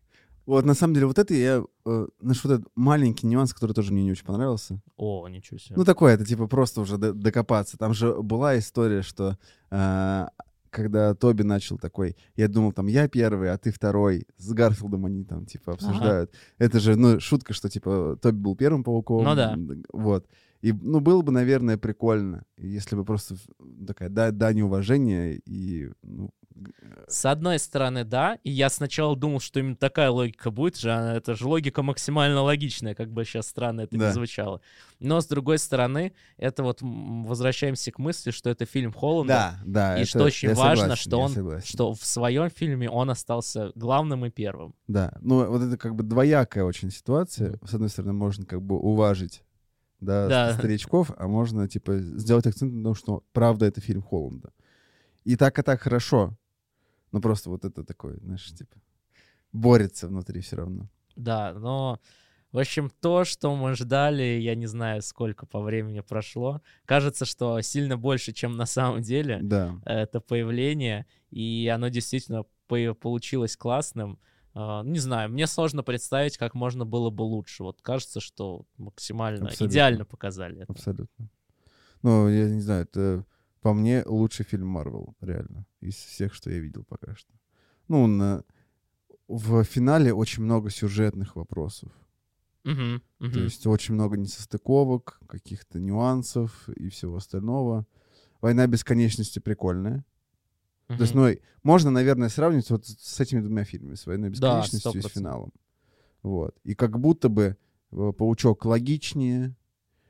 Вот, 0.46 0.64
на 0.66 0.74
самом 0.74 0.94
деле, 0.94 1.06
вот 1.06 1.18
это 1.18 1.32
я... 1.34 1.64
Э, 1.86 2.06
наш 2.20 2.44
вот 2.44 2.52
этот 2.52 2.68
маленький 2.74 3.26
нюанс, 3.26 3.54
который 3.54 3.72
тоже 3.72 3.92
мне 3.92 4.04
не 4.04 4.12
очень 4.12 4.26
понравился. 4.26 4.80
О, 4.96 5.26
ничего 5.28 5.58
себе. 5.58 5.74
Ну, 5.76 5.84
такое, 5.84 6.14
это 6.14 6.24
типа 6.24 6.46
просто 6.48 6.82
уже 6.82 6.98
до- 6.98 7.14
докопаться. 7.14 7.78
Там 7.78 7.94
же 7.94 8.14
была 8.22 8.58
история, 8.58 9.00
что 9.00 9.38
э, 9.70 10.26
когда 10.68 11.14
Тоби 11.14 11.42
начал 11.42 11.78
такой, 11.78 12.16
я 12.36 12.48
думал, 12.48 12.72
там, 12.72 12.88
я 12.88 13.08
первый, 13.08 13.50
а 13.50 13.56
ты 13.56 13.72
второй. 13.72 14.26
С 14.36 14.52
Гарфилдом 14.52 15.06
они 15.06 15.24
там, 15.24 15.46
типа, 15.46 15.72
обсуждают. 15.72 16.30
Это 16.58 16.78
же, 16.78 16.96
ну, 16.96 17.20
шутка, 17.20 17.54
что, 17.54 17.70
типа, 17.70 18.18
Тоби 18.20 18.36
был 18.36 18.56
первым 18.56 18.84
пауком. 18.84 19.24
Ну 19.24 19.34
да. 19.34 19.56
Вот. 19.92 20.26
И, 20.64 20.72
ну, 20.72 21.00
было 21.00 21.20
бы, 21.20 21.30
наверное, 21.30 21.76
прикольно, 21.76 22.44
если 22.56 22.96
бы 22.96 23.04
просто 23.04 23.36
такая 23.86 24.08
да, 24.08 24.30
дань 24.30 24.62
уважения 24.62 25.34
и, 25.44 25.90
ну, 26.02 26.30
С 27.06 27.26
одной 27.26 27.58
стороны, 27.58 28.04
да, 28.04 28.38
и 28.44 28.50
я 28.50 28.70
сначала 28.70 29.14
думал, 29.14 29.40
что 29.40 29.60
именно 29.60 29.76
такая 29.76 30.08
логика 30.08 30.50
будет 30.50 30.78
же, 30.78 30.88
это 30.88 31.34
же 31.34 31.46
логика 31.46 31.82
максимально 31.82 32.40
логичная, 32.40 32.94
как 32.94 33.12
бы 33.12 33.26
сейчас 33.26 33.48
странно 33.48 33.82
это 33.82 33.98
Да. 33.98 34.06
не 34.06 34.12
звучало. 34.14 34.62
Но 35.00 35.20
с 35.20 35.26
другой 35.26 35.58
стороны, 35.58 36.14
это 36.38 36.62
вот 36.62 36.78
возвращаемся 36.80 37.92
к 37.92 37.98
мысли, 37.98 38.30
что 38.30 38.48
это 38.48 38.64
фильм 38.64 38.90
Холланда, 38.90 39.34
Да, 39.34 39.60
да. 39.66 39.96
и 39.98 40.02
это- 40.02 40.08
что 40.08 40.24
очень 40.24 40.54
важно, 40.54 40.76
согласен, 40.96 40.96
что 41.02 41.20
он, 41.20 41.30
согласен. 41.30 41.66
что 41.68 41.92
в 41.92 42.06
своем 42.06 42.48
фильме 42.48 42.88
он 42.88 43.10
остался 43.10 43.70
главным 43.74 44.24
и 44.24 44.30
первым. 44.30 44.74
Да, 44.88 45.12
ну 45.20 45.44
вот 45.46 45.60
это 45.60 45.76
как 45.76 45.94
бы 45.94 46.04
двоякая 46.04 46.64
очень 46.64 46.90
ситуация. 46.90 47.58
С 47.66 47.74
одной 47.74 47.90
стороны, 47.90 48.14
можно 48.14 48.46
как 48.46 48.62
бы 48.62 48.78
уважить 48.78 49.42
да, 50.04 50.28
Да. 50.28 50.52
старичков, 50.54 51.10
а 51.16 51.26
можно 51.28 51.68
типа 51.68 51.98
сделать 51.98 52.46
акцент 52.46 52.72
на 52.72 52.82
том, 52.84 52.94
что 52.94 53.24
правда 53.32 53.66
это 53.66 53.80
фильм 53.80 54.02
Холланда. 54.02 54.52
И 55.24 55.36
так 55.36 55.58
и 55.58 55.62
так 55.62 55.80
хорошо. 55.80 56.36
Но 57.12 57.20
просто 57.20 57.50
вот 57.50 57.64
это 57.64 57.84
такое, 57.84 58.16
знаешь, 58.18 58.46
типа 58.52 58.76
борется 59.52 60.08
внутри 60.08 60.40
все 60.40 60.56
равно. 60.56 60.88
Да, 61.16 61.52
но, 61.54 62.00
в 62.52 62.58
общем, 62.58 62.90
то, 63.00 63.24
что 63.24 63.54
мы 63.54 63.74
ждали, 63.74 64.22
я 64.40 64.54
не 64.56 64.66
знаю, 64.66 65.00
сколько 65.02 65.46
по 65.46 65.60
времени 65.60 66.00
прошло, 66.00 66.60
кажется, 66.86 67.24
что 67.24 67.60
сильно 67.60 67.96
больше, 67.96 68.32
чем 68.32 68.56
на 68.56 68.66
самом 68.66 69.02
деле. 69.02 69.38
Да. 69.42 69.80
это 69.84 70.20
появление, 70.20 71.06
и 71.30 71.70
оно 71.72 71.88
действительно 71.88 72.44
по- 72.66 72.94
получилось 72.94 73.56
классным. 73.56 74.18
А, 74.54 74.82
Не 74.84 74.98
знаю, 75.00 75.30
мне 75.30 75.46
сложно 75.46 75.82
представить, 75.82 76.38
как 76.38 76.54
можно 76.54 76.84
было 76.86 77.10
бы 77.10 77.22
лучше. 77.22 77.64
Вот 77.64 77.82
кажется, 77.82 78.20
что 78.20 78.66
максимально 78.76 79.48
Абсолютно. 79.48 79.72
идеально 79.72 80.04
показали 80.04 80.62
это. 80.62 80.72
Абсолютно. 80.72 81.28
Ну, 82.02 82.28
я 82.28 82.48
не 82.48 82.60
знаю, 82.60 82.82
это 82.84 83.24
по 83.60 83.72
мне 83.72 84.02
лучший 84.06 84.44
фильм 84.44 84.68
Марвел, 84.68 85.16
реально, 85.20 85.66
из 85.80 85.94
всех, 85.94 86.34
что 86.34 86.50
я 86.50 86.58
видел 86.58 86.84
пока 86.84 87.16
что. 87.16 87.32
Ну, 87.88 88.06
на... 88.06 88.44
в 89.26 89.64
финале 89.64 90.12
очень 90.12 90.42
много 90.44 90.70
сюжетных 90.70 91.34
вопросов. 91.34 91.90
Мгм, 92.64 93.02
То 93.18 93.24
мгм. 93.26 93.44
есть 93.44 93.66
очень 93.66 93.94
много 93.94 94.16
несостыковок, 94.16 95.20
каких-то 95.26 95.80
нюансов 95.80 96.68
и 96.70 96.88
всего 96.88 97.16
остального. 97.16 97.86
«Война 98.40 98.66
бесконечности» 98.66 99.38
прикольная. 99.38 100.04
То 100.88 101.00
есть, 101.00 101.14
ну, 101.14 101.28
можно, 101.62 101.90
наверное, 101.90 102.28
сравнивать 102.28 102.70
вот 102.70 102.86
с 102.86 103.20
этими 103.20 103.40
двумя 103.40 103.64
фильмами, 103.64 103.94
с 103.94 104.06
«Войной 104.06 104.30
Да, 104.30 104.60
бесконечностью» 104.60 104.92
и 104.92 105.02
с 105.02 105.06
100%. 105.06 105.08
финалом. 105.12 105.52
Вот. 106.22 106.54
И 106.64 106.74
как 106.74 106.98
будто 107.00 107.28
бы 107.28 107.56
э, 107.92 108.12
«Паучок» 108.16 108.64
логичнее, 108.64 109.54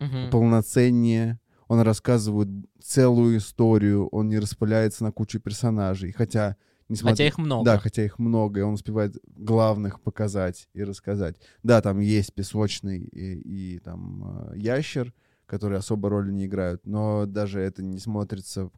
Мгм. 0.00 0.30
полноценнее, 0.30 1.38
он 1.68 1.80
рассказывает 1.80 2.48
целую 2.82 3.38
историю, 3.38 4.08
он 4.08 4.28
не 4.28 4.38
распыляется 4.38 5.04
на 5.04 5.12
кучу 5.12 5.40
персонажей, 5.40 6.12
хотя... 6.12 6.56
Несмотря... 6.88 7.14
Хотя 7.14 7.26
их 7.28 7.38
много. 7.38 7.64
Да, 7.64 7.78
хотя 7.78 8.04
их 8.04 8.18
много, 8.18 8.60
и 8.60 8.62
он 8.62 8.74
успевает 8.74 9.16
главных 9.24 10.00
показать 10.02 10.68
и 10.74 10.82
рассказать. 10.84 11.36
Да, 11.62 11.80
там 11.80 12.00
есть 12.00 12.34
песочный 12.34 12.98
и, 12.98 13.74
и 13.76 13.78
там 13.78 14.50
э, 14.52 14.58
ящер, 14.58 15.14
которые 15.46 15.78
особо 15.78 16.08
роли 16.08 16.30
не 16.32 16.46
играют, 16.46 16.86
но 16.86 17.26
даже 17.26 17.60
это 17.60 17.82
не 17.82 17.98
смотрится 17.98 18.70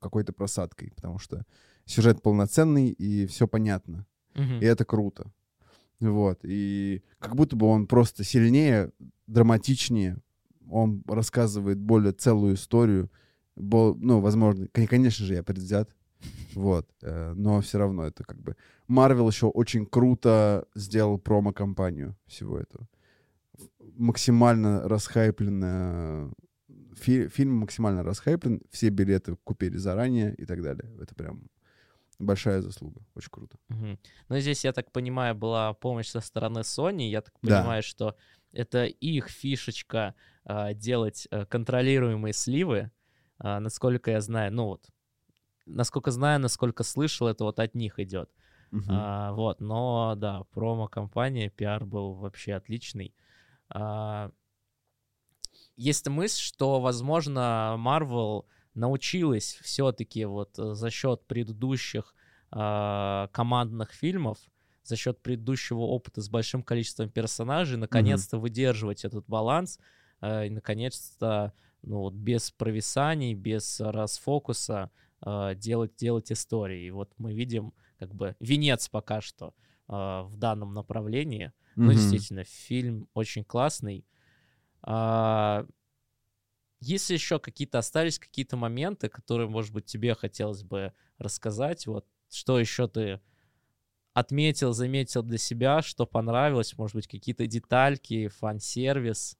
какой-то 0.00 0.32
просадкой, 0.32 0.92
потому 0.94 1.18
что 1.18 1.44
сюжет 1.84 2.22
полноценный 2.22 2.88
и 2.88 3.26
все 3.26 3.46
понятно. 3.46 4.06
Мгм. 4.34 4.60
И 4.60 4.64
это 4.64 4.84
круто. 4.84 5.32
Вот. 6.00 6.40
И 6.42 7.02
как 7.18 7.34
будто 7.36 7.56
бы 7.56 7.66
он 7.66 7.86
просто 7.86 8.24
сильнее, 8.24 8.90
драматичнее. 9.26 10.18
Он 10.70 11.02
рассказывает 11.06 11.78
более 11.78 12.12
целую 12.12 12.54
историю. 12.54 13.10
Бо- 13.56 13.94
ну, 13.94 14.20
возможно, 14.20 14.66
кон- 14.68 14.86
конечно 14.86 15.24
же, 15.24 15.34
я 15.34 15.42
предвзят. 15.42 15.94
Вот. 16.54 16.88
э, 17.02 17.34
Но 17.36 17.60
все 17.60 17.78
равно 17.78 18.04
это 18.04 18.24
как 18.24 18.40
бы... 18.40 18.56
Марвел 18.88 19.28
еще 19.28 19.46
очень 19.46 19.86
круто 19.86 20.66
сделал 20.74 21.18
промо-компанию 21.18 22.16
всего 22.26 22.58
этого. 22.58 22.88
Максимально 23.96 24.88
расхайплено... 24.88 26.32
фи- 26.96 27.28
Фильм 27.28 27.54
максимально 27.56 28.02
расхайплен. 28.02 28.60
Все 28.70 28.88
билеты 28.88 29.36
купили 29.44 29.76
заранее 29.76 30.34
и 30.34 30.44
так 30.46 30.62
далее. 30.62 30.90
Это 31.00 31.14
прям 31.14 31.48
большая 32.18 32.60
заслуга. 32.62 33.00
Очень 33.14 33.30
круто. 33.30 33.58
Мгм. 33.68 33.98
Но 34.28 34.38
здесь, 34.40 34.64
я 34.64 34.72
так 34.72 34.90
понимаю, 34.92 35.34
была 35.34 35.72
помощь 35.74 36.08
со 36.08 36.20
стороны 36.20 36.60
Sony. 36.60 37.08
Я 37.08 37.20
так 37.22 37.34
Да. 37.42 37.60
понимаю, 37.60 37.82
что 37.82 38.16
это 38.52 38.84
их 38.86 39.28
фишечка 39.28 40.14
а, 40.44 40.74
делать 40.74 41.28
а, 41.30 41.44
контролируемые 41.46 42.32
сливы. 42.32 42.90
А, 43.38 43.60
насколько 43.60 44.10
я 44.10 44.20
знаю, 44.20 44.52
ну 44.52 44.64
вот, 44.66 44.88
насколько 45.66 46.10
знаю, 46.10 46.40
насколько 46.40 46.82
слышал, 46.84 47.26
это 47.28 47.44
вот 47.44 47.58
от 47.58 47.74
них 47.74 47.98
идет. 47.98 48.30
Мгм. 48.70 48.86
А, 48.90 49.32
вот, 49.32 49.60
но 49.60 50.14
да, 50.16 50.44
промо-компания, 50.52 51.50
пиар 51.50 51.84
был 51.84 52.14
вообще 52.14 52.54
отличный. 52.54 53.14
А, 53.68 54.30
есть 55.76 56.08
мысль, 56.08 56.40
что, 56.40 56.80
возможно, 56.80 57.76
Marvel 57.78 58.44
научилась 58.74 59.58
все-таки 59.62 60.24
вот 60.24 60.58
э, 60.58 60.74
за 60.74 60.90
счет 60.90 61.26
предыдущих 61.26 62.14
а, 62.50 63.28
командных 63.32 63.92
фильмов, 63.92 64.38
за 64.84 64.96
счет 64.96 65.20
предыдущего 65.22 65.80
опыта 65.80 66.20
с 66.20 66.28
большим 66.28 66.62
количеством 66.62 67.08
персонажей, 67.08 67.78
наконец-то 67.78 68.38
выдерживать 68.38 69.04
этот 69.04 69.26
баланс, 69.26 69.78
э, 70.20 70.46
и 70.46 70.50
наконец-то 70.50 71.52
ну, 71.82 72.00
вот 72.00 72.14
без 72.14 72.50
провисаний, 72.50 73.34
без 73.34 73.80
расфокуса 73.80 74.90
э, 75.24 75.54
делать, 75.56 75.96
делать 75.96 76.30
истории. 76.30 76.86
И 76.86 76.90
вот 76.90 77.12
мы 77.18 77.34
видим 77.34 77.72
как 77.98 78.14
бы 78.14 78.36
венец 78.40 78.88
пока 78.88 79.20
что 79.20 79.54
э, 79.88 79.92
в 79.92 80.36
данном 80.36 80.74
направлении. 80.74 81.52
Ну, 81.76 81.92
действительно, 81.92 82.44
фильм 82.44 83.08
очень 83.14 83.44
классный. 83.44 84.04
А, 84.82 85.66
Если 86.80 87.14
еще 87.14 87.38
какие-то 87.38 87.78
остались 87.78 88.18
какие-то 88.18 88.56
моменты, 88.56 89.08
которые, 89.08 89.48
может 89.48 89.72
быть, 89.72 89.86
тебе 89.86 90.14
хотелось 90.14 90.62
бы 90.62 90.92
рассказать, 91.18 91.86
вот 91.86 92.06
что 92.30 92.58
еще 92.60 92.88
ты 92.88 93.20
отметил, 94.12 94.72
заметил 94.72 95.22
для 95.22 95.38
себя, 95.38 95.82
что 95.82 96.06
понравилось, 96.06 96.76
может 96.76 96.94
быть, 96.96 97.08
какие-то 97.08 97.46
детальки, 97.46 98.28
фан-сервис. 98.28 99.38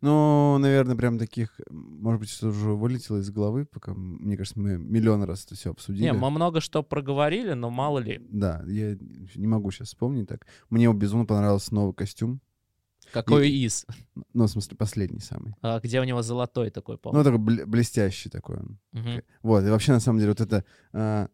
Ну, 0.00 0.58
наверное, 0.58 0.94
прям 0.94 1.18
таких, 1.18 1.60
может 1.70 2.20
быть, 2.20 2.30
что 2.30 2.48
уже 2.48 2.70
вылетело 2.70 3.18
из 3.18 3.30
головы, 3.30 3.66
пока, 3.66 3.94
мне 3.94 4.36
кажется, 4.36 4.58
мы 4.60 4.78
миллион 4.78 5.24
раз 5.24 5.44
это 5.44 5.56
все 5.56 5.70
обсудили. 5.72 6.04
Не, 6.04 6.12
мы 6.12 6.30
много 6.30 6.60
что 6.60 6.84
проговорили, 6.84 7.54
но 7.54 7.68
мало 7.70 7.98
ли, 7.98 8.20
Да, 8.30 8.62
я 8.66 8.96
не 9.34 9.46
могу 9.48 9.70
сейчас 9.72 9.88
вспомнить 9.88 10.28
так. 10.28 10.46
Мне 10.70 10.92
безумно 10.92 11.26
понравился 11.26 11.74
новый 11.74 11.94
костюм. 11.94 12.40
какой 13.12 13.48
И- 13.50 13.64
из, 13.64 13.86
Ну, 14.34 14.44
в 14.44 14.48
смысле, 14.50 14.76
последний 14.76 15.20
самый. 15.20 15.54
А, 15.62 15.80
где 15.80 16.00
у 16.00 16.04
него 16.04 16.22
золотой 16.22 16.70
такой, 16.70 16.94
Ну, 16.96 16.98
по-моему. 16.98 17.24
такой 17.24 17.38
бл- 17.56 17.66
блестящий 17.66 18.28
такой 18.28 18.58
он. 18.58 18.78
Мгм. 18.92 19.22
Вот, 19.42 19.64
и 19.64 19.70
вообще, 19.70 19.92
на 19.92 20.00
самом 20.00 20.18
деле, 20.20 20.30
вот 20.38 20.40
эта 20.42 21.28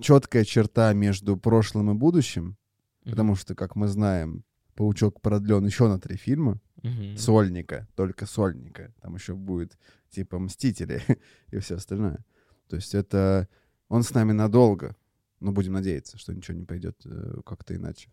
четкая 0.00 0.44
черта 0.44 0.92
между 0.92 1.36
прошлым 1.36 1.90
и 1.92 1.94
будущим, 1.94 2.56
Мгм. 3.04 3.10
потому 3.12 3.36
что, 3.36 3.54
как 3.54 3.76
мы 3.76 3.88
знаем, 3.88 4.44
Паучок 4.74 5.22
продлен 5.22 5.64
еще 5.64 5.88
на 5.88 5.98
три 5.98 6.16
фильма. 6.18 6.60
Мгм. 6.82 7.16
Сольника, 7.16 7.88
только 7.96 8.26
сольника. 8.26 8.92
Там 9.00 9.14
еще 9.14 9.34
будет 9.34 9.78
типа 10.10 10.38
Мстители 10.38 11.02
и 11.50 11.58
все 11.58 11.76
остальное. 11.76 12.24
То 12.68 12.76
есть 12.76 12.94
это 12.94 13.48
он 13.88 14.02
с 14.02 14.12
нами 14.14 14.32
надолго. 14.32 14.96
Но 15.40 15.52
будем 15.52 15.74
надеяться, 15.74 16.18
что 16.18 16.32
ничего 16.34 16.56
не 16.56 16.64
пойдет 16.64 16.98
э, 17.04 17.40
как-то 17.44 17.76
иначе. 17.76 18.10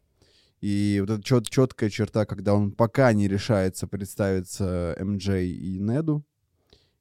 И 0.60 0.98
вот 1.00 1.10
эта 1.10 1.24
чет- 1.24 1.50
четкая 1.50 1.90
черта, 1.90 2.26
когда 2.26 2.54
он 2.54 2.72
пока 2.72 3.12
не 3.14 3.28
решается 3.28 3.88
представиться 3.88 4.96
МД 5.00 5.28
и 5.30 5.80
Неду, 5.80 6.26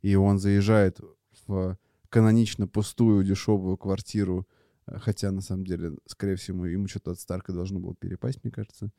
и 0.00 0.14
он 0.14 0.38
заезжает 0.38 1.00
в 1.46 1.78
канонично 2.08 2.66
пустую 2.68 3.24
дешевую 3.24 3.76
квартиру, 3.76 4.46
э, 4.86 4.98
хотя 4.98 5.30
на 5.32 5.40
самом 5.40 5.64
деле, 5.64 5.96
скорее 6.06 6.36
всего, 6.36 6.66
ему 6.66 6.86
что-то 6.86 7.12
от 7.12 7.20
Старка 7.20 7.52
должно 7.52 7.80
было 7.80 7.94
перепасть, 7.94 8.42
мне 8.44 8.52
кажется. 8.52 8.90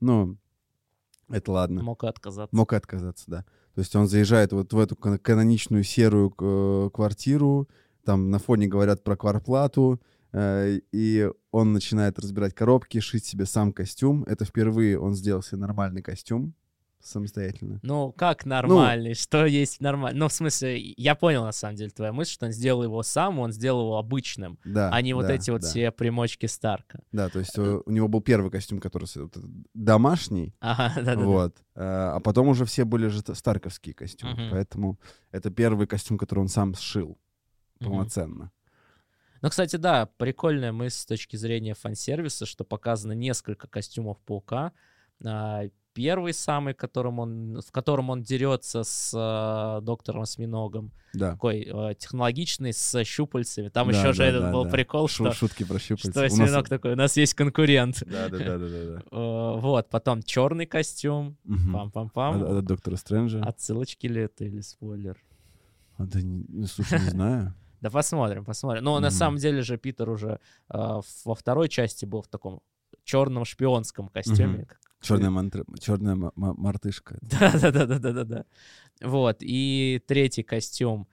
Но 0.00 0.36
это 1.32 1.52
ладно. 1.52 1.82
Мог 1.82 2.04
и 2.04 2.06
отказаться. 2.06 2.54
Мог 2.54 2.72
и 2.72 2.76
отказаться, 2.76 3.24
да. 3.26 3.44
То 3.74 3.80
есть 3.80 3.96
он 3.96 4.06
заезжает 4.06 4.52
вот 4.52 4.72
в 4.72 4.78
эту 4.78 4.96
кан- 4.96 5.18
каноничную 5.18 5.82
серую 5.82 6.34
э, 6.38 6.90
квартиру, 6.92 7.68
там 8.04 8.30
на 8.30 8.38
фоне 8.38 8.66
говорят 8.66 9.02
про 9.02 9.16
кварплату, 9.16 10.00
э, 10.32 10.80
и 10.92 11.30
он 11.50 11.72
начинает 11.72 12.18
разбирать 12.18 12.54
коробки, 12.54 13.00
шить 13.00 13.24
себе 13.24 13.46
сам 13.46 13.72
костюм. 13.72 14.24
Это 14.24 14.44
впервые 14.44 14.98
он 14.98 15.14
сделал 15.14 15.42
себе 15.42 15.58
нормальный 15.58 16.02
костюм 16.02 16.54
самостоятельно. 17.02 17.80
Ну, 17.82 18.12
как 18.12 18.44
нормальный? 18.46 19.14
что 19.14 19.44
есть 19.46 19.80
нормально? 19.80 20.18
Ну, 20.18 20.28
в 20.28 20.32
смысле, 20.32 20.80
я 20.96 21.14
понял, 21.14 21.44
на 21.44 21.52
самом 21.52 21.76
деле, 21.76 21.90
твоя 21.90 22.12
мысль, 22.12 22.32
что 22.32 22.46
он 22.46 22.52
сделал 22.52 22.82
его 22.82 23.02
сам, 23.02 23.38
он 23.38 23.52
сделал 23.52 23.82
его 23.82 23.98
обычным, 23.98 24.58
Да, 24.64 24.90
а 24.92 25.02
не 25.02 25.14
вот 25.14 25.26
да, 25.26 25.34
эти 25.34 25.50
вот 25.50 25.62
да. 25.62 25.68
все 25.68 25.90
примочки 25.90 26.46
Старка. 26.46 27.00
Да, 27.12 27.28
то 27.28 27.38
есть 27.38 27.56
э, 27.58 27.80
у 27.84 27.90
него 27.90 28.08
был 28.08 28.20
первый 28.20 28.50
костюм, 28.50 28.80
который 28.80 29.06
домашний, 29.74 30.54
Ага, 30.60 30.92
да-да-да. 30.96 31.24
вот, 31.24 31.56
э, 31.74 31.80
а 31.82 32.20
потом 32.20 32.48
уже 32.48 32.64
все 32.64 32.84
были 32.84 33.08
же 33.08 33.20
старковские 33.34 33.94
костюмы, 33.94 34.34
Мгм. 34.34 34.50
поэтому 34.50 35.00
это 35.30 35.50
первый 35.50 35.86
костюм, 35.86 36.18
который 36.18 36.40
он 36.40 36.48
сам 36.48 36.74
сшил 36.74 37.18
полноценно. 37.80 38.50
Ну, 39.40 39.48
кстати, 39.50 39.74
да, 39.74 40.06
прикольная 40.18 40.70
мысль 40.70 40.98
с 41.00 41.06
точки 41.06 41.34
зрения 41.34 41.74
фан-сервиса, 41.74 42.46
что 42.46 42.62
показано 42.64 43.10
несколько 43.12 43.66
костюмов 43.66 44.20
Паука. 44.20 44.72
Первый 45.94 46.32
самый, 46.32 46.72
которым 46.72 47.18
он, 47.18 47.60
в 47.60 47.70
котором 47.70 48.08
он 48.08 48.22
дерется 48.22 48.82
с 48.82 49.12
э, 49.14 49.84
доктором 49.84 50.22
Осьминогом. 50.22 50.90
Да. 51.12 51.32
Такой 51.32 51.60
э, 51.70 51.94
технологичный, 51.98 52.72
с 52.72 53.04
щупальцами. 53.04 53.68
Там 53.68 53.90
Да, 53.90 53.98
еще 53.98 54.12
же 54.14 54.18
да, 54.22 54.26
этот 54.28 54.42
да, 54.44 54.52
был 54.52 54.64
да. 54.64 54.70
прикол, 54.70 55.06
Шу- 55.08 55.26
что, 55.26 55.32
Шутки 55.34 55.64
про 55.64 55.78
щупальца. 55.78 56.28
что 56.30 56.42
У 56.42 56.46
нас- 56.46 56.68
такой, 56.68 56.92
у 56.94 56.96
нас 56.96 57.16
есть 57.18 57.34
конкурент. 57.34 58.02
Да, 58.06 58.28
да, 58.30 58.38
да, 58.38 58.58
да, 58.58 58.68
да, 58.68 58.84
да. 58.94 59.02
Э, 59.12 59.58
Вот, 59.60 59.90
потом 59.90 60.22
черный 60.22 60.64
костюм. 60.66 61.36
Пам-пам-пам. 61.46 62.58
От 62.58 62.64
доктора 62.64 62.96
Стрэнджа. 62.96 63.42
Отсылочки 63.42 64.06
ли 64.06 64.22
это 64.22 64.44
или 64.44 64.62
спойлер? 64.62 65.22
А, 65.98 66.04
да 66.04 66.22
не- 66.22 66.46
ну, 66.48 66.66
слушай, 66.66 66.98
не 67.00 67.10
знаю. 67.10 67.54
Да 67.82 67.90
посмотрим, 67.90 68.44
посмотрим. 68.44 68.84
Но 68.84 68.94
на 69.00 69.08
Мгм. 69.08 69.16
самом 69.16 69.36
деле 69.38 69.60
же 69.62 69.76
Питер 69.76 70.08
уже 70.08 70.38
э, 70.72 71.00
во 71.24 71.34
второй 71.34 71.68
части 71.68 72.06
был 72.06 72.22
в 72.22 72.28
таком 72.28 72.60
черном 73.04 73.44
шпионском 73.44 74.08
костюме. 74.08 74.58
Мгм. 74.58 74.66
как- 74.66 74.78
Черная, 75.02 75.30
мантр... 75.30 75.64
Черная 75.78 76.14
ма- 76.14 76.32
ма- 76.36 76.54
мартышка. 76.54 77.18
Да-да-да-да-да-да. 77.22 78.44
Вот, 79.02 79.38
и 79.40 80.02
третий 80.06 80.42
костюм. 80.42 81.06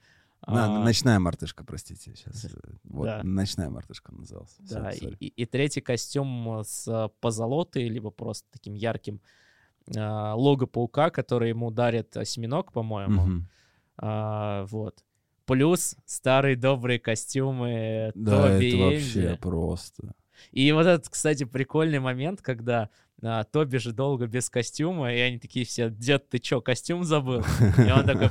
На- 0.46 0.64
а, 0.80 0.84
ночная 0.84 1.18
мартышка, 1.18 1.64
простите. 1.64 2.14
Сейчас. 2.16 2.46
Вот, 2.84 3.04
Да. 3.04 3.20
ночная 3.22 3.68
мартышка 3.68 4.14
назывался. 4.14 4.54
Да, 4.60 4.90
Sorry, 4.92 5.16
и, 5.20 5.26
и- 5.26 5.44
третий 5.44 5.80
костюм 5.82 6.62
с 6.64 7.10
позолотой, 7.20 7.88
либо 7.88 8.10
просто 8.10 8.46
таким 8.50 8.74
ярким 8.74 9.20
а, 9.96 10.34
лого 10.34 10.66
паука, 10.66 11.10
который 11.10 11.50
ему 11.50 11.70
дарит 11.70 12.16
осьминог, 12.16 12.72
по-моему. 12.72 13.22
Мгм. 13.22 13.48
А, 13.98 14.64
вот. 14.66 15.04
Плюс 15.46 15.96
старые 16.06 16.54
добрые 16.56 17.00
костюмы 17.00 18.12
Да, 18.14 18.52
Тоби 18.54 18.68
это 18.68 18.76
вообще 18.78 19.38
просто. 19.40 20.14
И 20.52 20.70
вот 20.72 20.86
этот, 20.86 21.08
кстати, 21.08 21.44
прикольный 21.44 21.98
момент, 21.98 22.40
когда 22.40 22.88
а, 23.22 23.44
Тоби 23.44 23.78
же 23.78 23.92
долго 23.92 24.26
без 24.26 24.48
костюма, 24.50 25.12
и 25.12 25.18
они 25.18 25.38
такие 25.38 25.64
все, 25.64 25.90
дед, 25.90 26.28
ты 26.28 26.38
чё, 26.38 26.60
костюм 26.60 27.04
забыл? 27.04 27.40
И 27.86 27.90
он 27.90 28.04
такой 28.06 28.30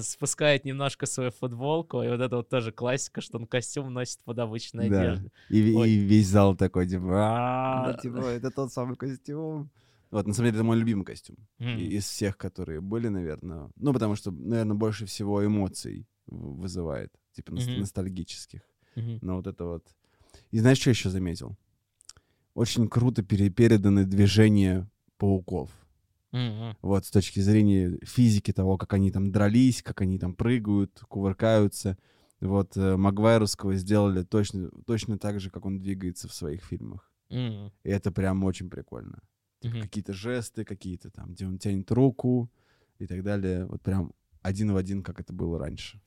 спускает 0.00 0.64
немножко 0.64 1.06
свою 1.06 1.30
футболку, 1.30 2.02
и 2.02 2.08
вот 2.08 2.20
это 2.20 2.36
вот 2.36 2.48
тоже 2.48 2.70
классика, 2.70 3.20
что 3.22 3.38
он 3.38 3.46
костюм 3.46 3.92
носит 3.92 4.22
под 4.24 4.38
обычной 4.38 4.90
Да. 4.90 5.00
одеждой. 5.02 5.32
И, 5.48 5.74
Ой. 5.74 5.90
и 5.90 5.96
весь 5.98 6.28
зал 6.28 6.54
такой, 6.54 6.86
типа, 6.86 7.06
«А, 7.12 7.92
Да. 7.92 7.98
типа, 7.98 8.18
это 8.28 8.50
тот 8.50 8.72
самый 8.72 8.96
костюм. 8.96 9.70
Вот, 10.10 10.26
на 10.26 10.34
самом 10.34 10.48
деле, 10.48 10.58
это 10.58 10.64
мой 10.64 10.76
любимый 10.76 11.04
костюм. 11.04 11.36
Из 11.58 12.04
всех, 12.04 12.36
которые 12.36 12.80
были, 12.80 13.08
наверное. 13.08 13.70
Ну, 13.76 13.92
потому 13.92 14.16
что, 14.16 14.30
наверное, 14.30 14.74
больше 14.76 15.06
всего 15.06 15.44
эмоций 15.44 16.06
вызывает. 16.26 17.12
Типа 17.32 17.52
ностальгических. 17.54 18.60
Но 19.22 19.36
вот 19.36 19.46
это 19.46 19.64
вот... 19.64 19.86
И 20.50 20.58
знаешь, 20.58 20.78
что 20.78 20.90
еще 20.90 21.10
заметил? 21.10 21.56
Очень 22.60 22.88
круто 22.88 23.22
пере- 23.22 23.48
переданы 23.48 24.04
движения 24.04 24.86
пауков. 25.16 25.70
Мгм. 26.30 26.76
Вот 26.82 27.06
с 27.06 27.10
точки 27.10 27.40
зрения 27.40 27.98
физики 28.02 28.52
того, 28.52 28.76
как 28.76 28.92
они 28.92 29.10
там 29.10 29.32
дрались, 29.32 29.82
как 29.82 30.02
они 30.02 30.18
там 30.18 30.34
прыгают, 30.34 31.00
кувыркаются. 31.08 31.96
Вот 32.42 32.76
э, 32.76 32.98
Магуайровского 32.98 33.76
сделали 33.76 34.24
точно, 34.24 34.70
точно 34.84 35.18
так 35.18 35.40
же, 35.40 35.48
как 35.48 35.64
он 35.64 35.80
двигается 35.80 36.28
в 36.28 36.34
своих 36.34 36.62
фильмах. 36.62 37.10
М. 37.30 37.72
И 37.82 37.88
это 37.88 38.12
прям 38.12 38.44
очень 38.44 38.68
прикольно. 38.68 39.22
Мгм. 39.62 39.80
Какие-то 39.80 40.12
жесты, 40.12 40.66
какие-то 40.66 41.10
там, 41.10 41.32
где 41.32 41.46
он 41.46 41.56
тянет 41.56 41.90
руку 41.90 42.50
и 42.98 43.06
так 43.06 43.22
далее. 43.22 43.64
Вот 43.64 43.80
прям 43.80 44.12
один 44.42 44.72
в 44.72 44.76
один, 44.76 45.02
как 45.02 45.18
это 45.18 45.32
было 45.32 45.58
раньше. 45.58 45.98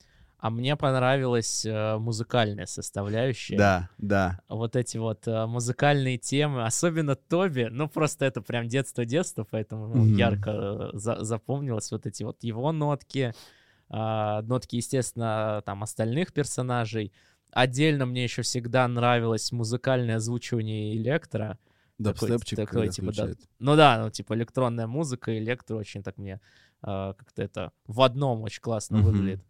А 0.44 0.50
мне 0.50 0.76
понравилась 0.76 1.64
э, 1.64 1.96
музыкальная 1.96 2.66
составляющая. 2.66 3.56
Да, 3.56 3.88
да. 3.96 4.40
Вот 4.46 4.76
эти 4.76 4.98
вот 4.98 5.26
э, 5.26 5.46
музыкальные 5.46 6.18
темы, 6.18 6.66
особенно 6.66 7.16
Тоби, 7.16 7.68
ну 7.70 7.88
просто 7.88 8.26
это 8.26 8.42
прям 8.42 8.68
детство-детство, 8.68 9.46
поэтому 9.50 9.86
ну, 9.86 10.04
Мгм. 10.04 10.14
ярко 10.14 10.50
э, 10.50 10.90
за- 10.92 11.24
запомнилось 11.24 11.90
вот 11.92 12.04
эти 12.06 12.24
вот 12.24 12.44
его 12.44 12.72
нотки, 12.72 13.32
а, 13.88 14.42
нотки, 14.42 14.76
естественно, 14.76 15.62
там 15.64 15.82
остальных 15.82 16.34
персонажей. 16.34 17.14
Отдельно 17.50 18.04
мне 18.04 18.24
еще 18.24 18.42
всегда 18.42 18.86
нравилось 18.86 19.50
музыкальное 19.50 20.16
озвучивание 20.16 20.94
Электро. 20.94 21.58
Такой- 21.96 22.28
Дабстепчик, 22.28 22.58
такой, 22.58 22.88
когда 22.88 22.92
типа, 22.92 23.12
да. 23.16 23.28
Ну 23.60 23.76
да, 23.76 23.98
ну 23.98 24.10
типа 24.10 24.34
электронная 24.34 24.86
музыка, 24.86 25.38
электро 25.38 25.76
очень 25.76 26.02
так 26.02 26.18
мне 26.18 26.38
а, 26.82 27.14
как-то 27.14 27.40
это 27.42 27.72
в 27.86 28.02
одном 28.02 28.42
очень 28.42 28.60
классно 28.60 28.98
Мгм. 28.98 29.06
выглядит. 29.06 29.44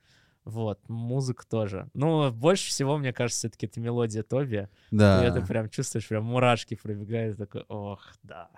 Вот, 0.45 0.79
музыка 0.89 1.47
тоже. 1.49 1.89
Ну, 1.95 2.31
больше 2.31 2.69
всего, 2.69 2.99
мне 2.99 3.13
кажется, 3.13 3.41
все-таки 3.41 3.67
это 3.67 3.81
мелодия 3.81 4.23
Тоби. 4.23 4.69
Да. 4.91 5.25
И 5.25 5.29
это 5.29 5.41
прям 5.41 5.71
чувствуешь, 5.71 6.07
прям 6.07 6.25
мурашки 6.25 6.75
пробегают, 6.75 7.39
такой, 7.39 7.65
ох, 7.69 8.03
да. 8.23 8.51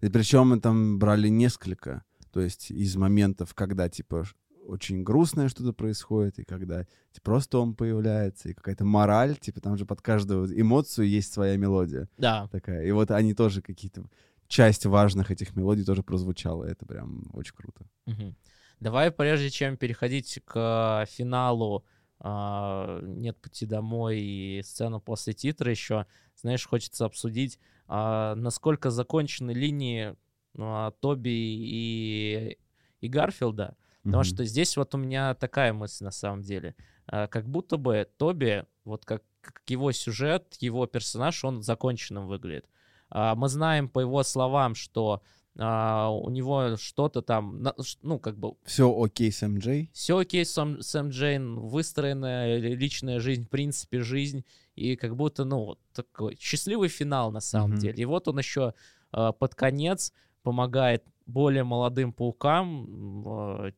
И 0.00 0.08
причем 0.08 0.48
мы 0.48 0.60
там 0.60 0.98
брали 0.98 1.28
несколько. 1.28 2.04
То 2.32 2.40
есть 2.40 2.70
из 2.70 2.96
моментов, 2.96 3.54
когда, 3.54 3.88
типа, 3.88 4.24
очень 4.66 5.02
грустное 5.02 5.48
что-то 5.48 5.72
происходит, 5.72 6.38
и 6.38 6.44
когда 6.44 6.84
типа, 7.12 7.24
просто 7.24 7.58
он 7.58 7.74
появляется, 7.74 8.48
и 8.48 8.54
какая-то 8.54 8.84
мораль, 8.84 9.36
типа, 9.36 9.60
там 9.60 9.76
же 9.76 9.84
под 9.84 10.00
каждую 10.00 10.60
эмоцию 10.60 11.08
есть 11.08 11.32
своя 11.32 11.56
мелодия 11.56 12.08
Да, 12.18 12.48
такая. 12.48 12.84
И 12.84 12.90
вот 12.92 13.10
они 13.10 13.34
тоже 13.34 13.62
какие-то... 13.62 14.04
Часть 14.48 14.84
важных 14.84 15.30
этих 15.30 15.56
мелодий 15.56 15.82
тоже 15.82 16.02
прозвучала. 16.02 16.64
Это 16.64 16.84
прям 16.84 17.24
очень 17.32 17.54
круто. 17.54 17.86
Мгм. 18.04 18.36
Давай, 18.82 19.12
прежде 19.12 19.48
чем 19.48 19.76
переходить 19.76 20.40
к 20.44 21.06
финалу 21.08 21.84
а, 22.18 22.98
«Нет 23.02 23.40
пути 23.40 23.64
домой» 23.64 24.18
и 24.18 24.62
сцену 24.64 25.00
после 25.00 25.34
титра 25.34 25.70
еще, 25.70 26.06
знаешь, 26.34 26.66
хочется 26.66 27.04
обсудить, 27.04 27.60
а, 27.86 28.34
насколько 28.34 28.90
закончены 28.90 29.52
линии 29.52 30.16
а, 30.58 30.90
Тоби 30.98 31.30
и, 31.30 32.58
и 33.00 33.08
Гарфилда. 33.08 33.76
Потому 34.02 34.22
Мгм. 34.22 34.24
что 34.24 34.44
здесь 34.44 34.76
вот 34.76 34.96
у 34.96 34.98
меня 34.98 35.36
такая 35.36 35.72
мысль 35.72 36.02
на 36.02 36.10
самом 36.10 36.42
деле. 36.42 36.74
Как 37.06 37.48
будто 37.48 37.76
бы 37.76 38.08
Тоби, 38.16 38.66
вот 38.84 39.04
как, 39.04 39.22
как 39.42 39.62
его 39.68 39.92
сюжет, 39.92 40.56
его 40.58 40.86
персонаж, 40.86 41.44
он 41.44 41.62
законченным 41.62 42.26
выглядит. 42.26 42.66
Мы 43.10 43.48
знаем 43.48 43.88
по 43.88 44.00
его 44.00 44.24
словам, 44.24 44.74
что 44.74 45.22
а, 45.58 46.08
у 46.10 46.30
него 46.30 46.76
что-то 46.76 47.20
там, 47.22 47.62
ну, 48.02 48.18
как 48.18 48.38
бы 48.38 48.54
Все 48.64 48.90
окей 48.90 49.30
с 49.30 49.46
МД. 49.46 49.88
все 49.92 50.16
окей 50.18 50.44
с 50.44 50.52
Сэм 50.52 51.08
Джейн, 51.10 51.58
выстроенная 51.60 52.58
ли- 52.58 52.74
личная 52.74 53.20
жизнь, 53.20 53.44
в 53.44 53.48
принципе, 53.50 54.00
жизнь, 54.00 54.44
и 54.74 54.96
как 54.96 55.14
будто, 55.16 55.44
ну, 55.44 55.64
вот 55.64 55.78
такой 55.92 56.36
счастливый 56.40 56.88
финал 56.88 57.30
на 57.30 57.40
самом 57.40 57.72
Мгм. 57.72 57.78
деле. 57.80 58.02
И 58.02 58.04
вот 58.06 58.28
он 58.28 58.38
еще 58.38 58.74
а, 59.14 59.32
под 59.32 59.54
конец 59.54 60.12
помогает 60.42 61.04
более 61.26 61.64
молодым 61.64 62.12
паукам, 62.14 63.22
а, 63.28 63.72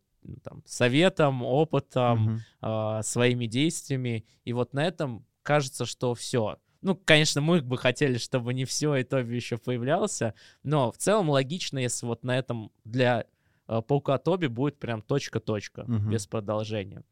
там, 0.45 0.63
советом, 0.65 1.43
опытом, 1.43 2.19
Мгм. 2.23 2.41
а, 2.61 3.03
своими 3.03 3.47
действиями. 3.47 4.25
И 4.45 4.53
вот 4.53 4.73
на 4.75 4.87
этом 4.87 5.27
кажется, 5.43 5.85
что 5.87 6.15
все. 6.15 6.57
Ну, 6.85 6.95
конечно, 6.95 7.41
мы 7.41 7.63
бы 7.63 7.79
хотели, 7.79 8.19
чтобы 8.19 8.53
не 8.53 8.67
все, 8.67 8.95
и 8.97 9.05
Тоби 9.05 9.35
еще 9.35 9.57
появлялся, 9.57 10.35
но 10.63 10.93
в 10.93 10.99
целом 10.99 11.31
логично, 11.31 11.79
если 11.79 12.05
вот 12.05 12.25
на 12.25 12.37
этом 12.37 12.71
для 12.85 13.25
а, 13.67 13.81
паука 13.81 14.19
Тоби 14.19 14.49
будет 14.49 14.79
прям 14.79 15.01
точка-точка, 15.01 15.85
Мгм. 15.87 16.11
без 16.11 16.27
продолжения. 16.27 17.03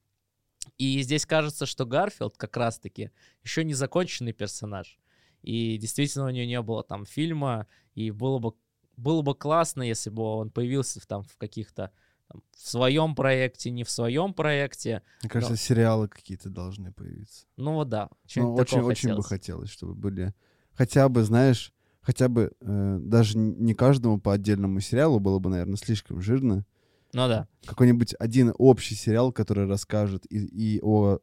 И 0.77 1.01
здесь 1.01 1.24
кажется, 1.24 1.65
что 1.65 1.86
Гарфилд 1.86 2.36
как 2.36 2.55
раз-таки 2.59 3.12
еще 3.43 3.65
не 3.65 3.73
законченный 3.73 4.35
персонаж. 4.35 4.99
И 5.40 5.78
действительно 5.78 6.27
у 6.27 6.31
нее 6.31 6.47
не 6.47 6.61
было 6.61 6.82
там 6.82 7.07
фильма, 7.07 7.66
и 7.94 8.11
было 8.11 8.39
бы, 8.39 8.53
было 8.99 9.23
бы 9.23 9.35
классно, 9.35 9.82
если 9.82 10.11
бы 10.11 10.23
он 10.23 10.51
появился 10.51 11.01
в, 11.01 11.07
там 11.07 11.23
в 11.23 11.39
каких-то 11.39 11.93
там, 12.32 12.42
в 12.56 12.60
своем 12.60 13.14
проекте, 13.14 13.70
не 13.70 13.84
в 13.84 13.90
своем 13.90 14.32
проекте. 14.34 15.02
Мне 15.22 15.30
кажется, 15.30 15.56
сериалы 15.56 16.09
какие-то 16.09 16.48
должны 16.50 16.92
появиться. 16.92 17.46
Ну 17.56 17.74
вот 17.74 17.88
да, 17.88 18.09
Ну, 18.36 18.54
очень, 18.54 18.66
такого 18.66 18.88
очень 18.90 19.09
бы 19.10 19.22
хотелось. 19.22 19.26
хотелось, 19.26 19.70
чтобы 19.70 19.94
были 19.94 20.34
хотя 20.72 21.09
бы, 21.09 21.22
знаешь, 21.22 21.72
хотя 22.00 22.28
бы 22.28 22.52
э, 22.60 22.98
даже 23.00 23.36
не 23.38 23.74
каждому 23.74 24.20
по 24.20 24.32
отдельному 24.32 24.80
сериалу 24.80 25.20
было 25.20 25.38
бы, 25.38 25.50
наверное, 25.50 25.76
слишком 25.76 26.20
жирно. 26.20 26.64
Ну 27.12 27.28
да. 27.28 27.46
Какой-нибудь 27.66 28.14
один 28.18 28.54
общий 28.56 28.94
сериал, 28.94 29.32
который 29.32 29.66
расскажет 29.66 30.24
и, 30.32 30.38
и 30.38 30.80
о 30.82 31.18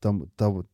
там, 0.00 0.28
того- 0.36 0.66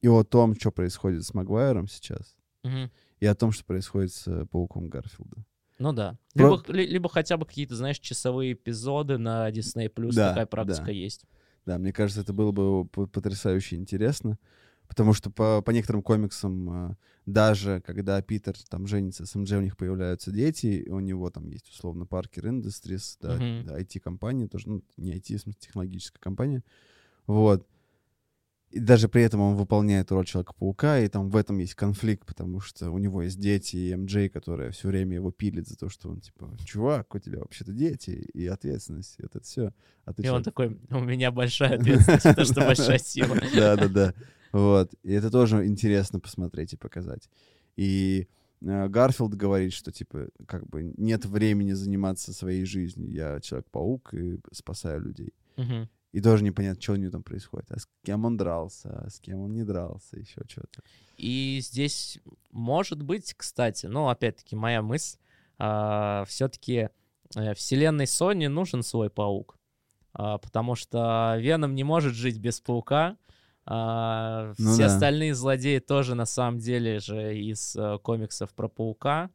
и 0.00 0.06
о 0.08 0.22
том, 0.22 0.54
что 0.54 0.70
происходит 0.70 1.24
с 1.24 1.34
Магуайром 1.34 1.88
сейчас, 1.88 2.36
Мгм. 2.62 2.90
и 3.18 3.26
о 3.26 3.34
том, 3.34 3.50
что 3.50 3.64
происходит 3.64 4.12
с 4.12 4.46
Пауком 4.46 4.88
Гарфилда. 4.88 5.44
Ну 5.78 5.92
да. 5.92 6.18
Про- 6.34 6.50
Либо, 6.50 6.72
ли- 6.72 6.86
либо 6.86 7.08
хотя 7.08 7.36
бы 7.36 7.46
какие-то, 7.46 7.76
знаешь, 7.76 7.98
часовые 7.98 8.52
эпизоды 8.52 9.18
на 9.18 9.50
Disney 9.50 9.92
Plus, 9.92 10.12
Да, 10.14 10.30
такая 10.30 10.46
практика 10.46 10.86
да. 10.86 10.92
есть. 10.92 11.24
Да, 11.66 11.78
мне 11.78 11.92
кажется, 11.92 12.22
это 12.22 12.32
было 12.32 12.50
бы 12.52 12.86
потрясающе 12.86 13.76
интересно. 13.76 14.38
Потому 14.88 15.12
что 15.12 15.30
по, 15.30 15.60
по 15.60 15.70
некоторым 15.70 16.02
комиксам, 16.02 16.92
э, 16.92 16.96
даже 17.26 17.82
когда 17.84 18.22
Питер 18.22 18.54
там 18.70 18.86
женится, 18.86 19.26
с 19.26 19.34
МД 19.34 19.52
у 19.52 19.60
них 19.60 19.76
появляются 19.76 20.32
дети, 20.32 20.66
и 20.66 20.88
у 20.88 21.00
него 21.00 21.28
там 21.30 21.46
есть 21.46 21.68
условно 21.68 22.04
Parker 22.04 22.42
Industries, 22.42 23.18
да, 23.20 23.36
да, 23.36 23.78
IT-компания 23.78 24.48
тоже, 24.48 24.68
ну, 24.70 24.82
не 24.96 25.12
IT, 25.12 25.36
в 25.36 25.40
смысле 25.42 25.60
технологическая 25.60 26.18
компания. 26.20 26.64
Вот. 27.26 27.66
И 28.70 28.80
даже 28.80 29.08
при 29.08 29.22
этом 29.22 29.40
он 29.40 29.56
выполняет 29.56 30.10
роль 30.12 30.26
Человека-паука, 30.26 31.00
и 31.00 31.08
там 31.08 31.30
в 31.30 31.36
этом 31.36 31.58
есть 31.58 31.74
конфликт, 31.74 32.26
потому 32.26 32.60
что 32.60 32.90
у 32.90 32.98
него 32.98 33.22
есть 33.22 33.40
дети, 33.40 33.76
и 33.76 33.94
МД, 33.94 34.30
которая 34.30 34.72
все 34.72 34.88
время 34.88 35.14
его 35.14 35.30
пилит 35.30 35.66
за 35.66 35.76
то, 35.76 35.88
что 35.88 36.10
он 36.10 36.20
типа, 36.20 36.50
чувак, 36.66 37.14
у 37.14 37.18
тебя 37.18 37.38
вообще-то 37.38 37.72
дети, 37.72 38.10
и 38.10 38.46
ответственность, 38.46 39.16
и 39.18 39.24
это 39.24 39.40
все. 39.40 39.72
А 40.04 40.12
ты 40.12 40.22
И 40.22 40.28
он 40.28 40.40
чё?» 40.40 40.44
такой, 40.44 40.78
у 40.90 41.00
меня 41.00 41.30
большая 41.30 41.78
ответственность, 41.78 42.24
потому 42.24 42.44
что 42.46 42.60
большая 42.60 42.98
сила. 42.98 43.36
Да, 43.54 43.76
да, 43.76 43.88
да. 43.88 44.14
Вот. 44.52 44.94
И 45.02 45.12
это 45.12 45.30
тоже 45.30 45.66
интересно 45.66 46.20
посмотреть 46.20 46.74
и 46.74 46.76
показать. 46.76 47.28
И 47.76 48.28
э, 48.60 48.88
Гарфилд 48.88 49.34
говорит, 49.34 49.72
что 49.72 49.92
типа 49.92 50.28
как 50.46 50.66
бы 50.66 50.92
нет 50.96 51.24
времени 51.24 51.72
заниматься 51.72 52.32
своей 52.32 52.64
жизнью. 52.64 53.10
Я 53.10 53.40
Человек-паук 53.40 54.14
и 54.14 54.40
спасаю 54.52 55.02
людей. 55.02 55.32
И 56.12 56.20
тоже 56.20 56.42
непонятно, 56.42 56.80
что 56.80 56.92
у 56.92 56.96
него 56.96 57.10
там 57.10 57.22
происходит. 57.22 57.70
А 57.70 57.78
с 57.78 57.88
кем 58.04 58.24
он 58.24 58.36
дрался, 58.36 59.02
а 59.04 59.10
с 59.10 59.20
кем 59.20 59.40
он 59.40 59.52
не 59.52 59.62
дрался, 59.64 60.18
еще 60.18 60.40
что-то. 60.48 60.82
И 61.18 61.60
здесь 61.62 62.18
может 62.50 63.02
быть, 63.02 63.34
кстати, 63.34 63.86
ну, 63.86 64.08
опять-таки, 64.08 64.56
моя 64.56 64.80
мысль, 64.82 65.18
все-таки 66.26 66.88
вселенной 67.54 68.04
Sony 68.06 68.48
нужен 68.48 68.82
свой 68.82 69.10
паук, 69.10 69.58
А, 70.14 70.38
потому 70.38 70.74
что 70.76 71.36
Веном 71.38 71.74
не 71.74 71.84
может 71.84 72.14
жить 72.14 72.38
без 72.38 72.60
паука, 72.60 73.16
а, 73.66 74.54
Ну 74.58 74.72
все 74.72 74.86
да. 74.88 74.94
остальные 74.94 75.34
злодеи 75.34 75.78
тоже 75.78 76.14
на 76.14 76.24
самом 76.24 76.58
деле 76.58 77.00
же 77.00 77.36
из 77.38 77.76
э, 77.76 77.98
комиксов 78.02 78.54
про 78.54 78.68
паука, 78.68 79.30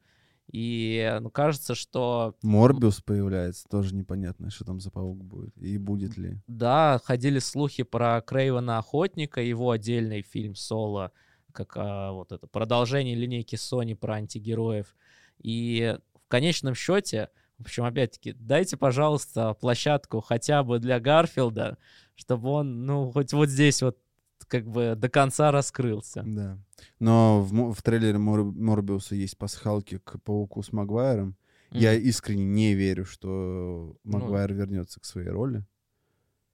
и 0.51 1.17
ну, 1.21 1.29
кажется, 1.29 1.73
что 1.73 2.35
Морбиус 2.43 3.01
появляется, 3.01 3.67
тоже 3.69 3.95
непонятно, 3.95 4.49
что 4.49 4.65
там 4.65 4.79
за 4.79 4.91
паук 4.91 5.23
будет. 5.23 5.57
И 5.57 5.77
будет 5.77 6.17
ли. 6.17 6.41
Да, 6.47 6.99
ходили 7.03 7.39
слухи 7.39 7.83
про 7.83 8.21
Крейвена 8.21 8.77
Охотника, 8.77 9.41
его 9.41 9.71
отдельный 9.71 10.21
фильм 10.21 10.55
соло, 10.55 11.11
как 11.51 11.73
а, 11.75 12.11
вот 12.11 12.31
это 12.31 12.45
продолжение 12.47 13.15
линейки 13.15 13.55
Sony 13.55 13.95
про 13.95 14.15
антигероев. 14.15 14.95
И 15.41 15.97
в 16.25 16.27
конечном 16.27 16.75
счете, 16.75 17.29
в 17.57 17.61
общем, 17.61 17.85
опять-таки, 17.85 18.33
дайте, 18.33 18.77
пожалуйста, 18.77 19.53
площадку 19.53 20.21
хотя 20.21 20.63
бы 20.63 20.79
для 20.79 20.99
Гарфилда, 20.99 21.77
чтобы 22.15 22.49
он, 22.49 22.85
ну, 22.85 23.11
хоть 23.11 23.33
вот 23.33 23.49
здесь 23.49 23.81
вот 23.81 23.97
как 24.45 24.67
бы 24.67 24.95
до 24.97 25.09
конца 25.09 25.51
раскрылся. 25.51 26.23
Да. 26.25 26.57
Но 26.99 27.41
в, 27.41 27.73
в 27.73 27.81
трейлере 27.81 28.17
Мор- 28.17 28.43
Морбиуса 28.43 29.15
есть 29.15 29.37
пасхалки 29.37 29.97
к 29.99 30.19
пауку 30.21 30.61
с 30.63 30.71
Магуайром. 30.71 31.35
Я 31.71 31.93
Мгм. 31.93 32.01
искренне 32.03 32.45
не 32.45 32.73
верю, 32.75 33.05
что 33.05 33.97
Ну 34.03 34.19
Магуайр 34.19 34.53
вернется 34.53 34.99
к 34.99 35.05
своей 35.05 35.29
роли. 35.29 35.65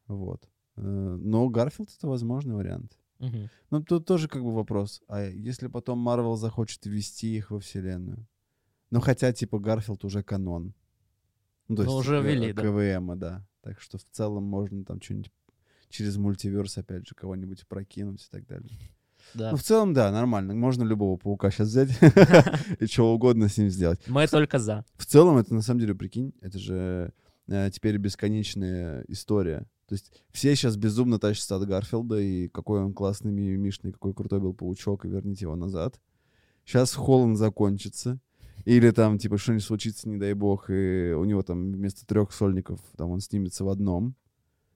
Вот. 0.08 0.48
Э, 0.78 0.82
Но 1.22 1.50
Гарфилд 1.50 1.90
это 1.98 2.08
возможный 2.08 2.56
вариант. 2.56 2.98
Мгм. 3.20 3.50
Но 3.70 3.82
тут 3.82 4.06
тоже 4.06 4.28
как 4.30 4.44
бы 4.44 4.54
вопрос. 4.56 5.02
А 5.08 5.24
если 5.26 5.68
потом 5.68 6.00
Марвел 6.00 6.36
захочет 6.38 6.86
ввести 6.86 7.36
их 7.36 7.52
во 7.52 7.60
вселенную? 7.60 8.26
Ну, 8.92 9.02
хотя, 9.02 9.32
типа, 9.34 9.60
Гарфилд 9.60 10.04
уже 10.06 10.24
канон. 10.24 10.74
Ну, 11.68 11.76
то 11.76 11.84
Ну, 11.84 11.90
есть, 11.98 12.00
уже 12.08 12.18
э, 12.18 12.22
ввели, 12.24 12.54
да. 12.54 12.62
КВМа, 12.64 13.16
да. 13.18 13.46
Так 13.62 13.82
что 13.82 13.98
в 13.98 14.04
целом 14.12 14.44
можно 14.46 14.84
там 14.86 15.02
что-нибудь 15.02 15.32
через 15.90 16.18
мультиверс, 16.18 16.78
опять 16.78 17.08
же, 17.08 17.16
кого-нибудь 17.16 17.68
прокинуть 17.68 18.24
и 18.24 18.30
так 18.30 18.48
далее. 18.48 18.70
Да. 19.34 19.52
Ну, 19.52 19.58
в 19.58 19.64
целом, 19.64 19.94
да, 19.94 20.12
нормально. 20.12 20.56
Можно 20.56 20.84
любого 20.84 21.18
паука 21.18 21.52
сейчас 21.52 21.68
взять 21.68 21.90
и 22.80 22.86
что 22.86 23.14
угодно 23.14 23.48
с 23.48 23.58
ним 23.58 23.70
сделать. 23.70 24.00
Мы 24.08 24.28
только 24.28 24.60
за. 24.60 24.86
В 24.96 25.06
целом, 25.06 25.38
это 25.38 25.54
на 25.54 25.62
самом 25.62 25.82
деле, 25.82 25.94
прикинь, 25.94 26.34
это 26.42 26.58
же 26.58 27.14
э, 27.48 27.70
теперь 27.72 27.98
бесконечная 27.98 29.04
история. 29.08 29.68
То 29.88 29.96
есть 29.96 30.12
все 30.32 30.56
сейчас 30.56 30.78
безумно 30.78 31.20
тащатся 31.20 31.56
от 31.56 31.68
Гарфилда, 31.68 32.20
и 32.20 32.48
какой 32.48 32.82
он 32.82 32.94
классный, 32.94 33.32
мимимишный, 33.32 33.92
какой 33.92 34.14
крутой 34.14 34.40
был 34.40 34.54
паучок, 34.54 35.06
и 35.06 35.10
верните 35.10 35.46
его 35.46 35.56
назад. 35.56 36.00
Сейчас 36.66 36.94
Холланд 36.94 37.38
закончится. 37.38 38.20
Или 38.66 38.92
там, 38.92 39.18
типа, 39.18 39.38
что-нибудь 39.38 39.64
случится, 39.64 40.08
не 40.08 40.18
дай 40.18 40.34
бог, 40.34 40.70
и 40.70 41.14
у 41.18 41.24
него 41.24 41.42
там 41.42 41.72
вместо 41.72 42.06
трех 42.06 42.32
сольников, 42.32 42.80
там 42.98 43.10
он 43.10 43.20
снимется 43.20 43.64
в 43.64 43.70
одном. 43.70 44.16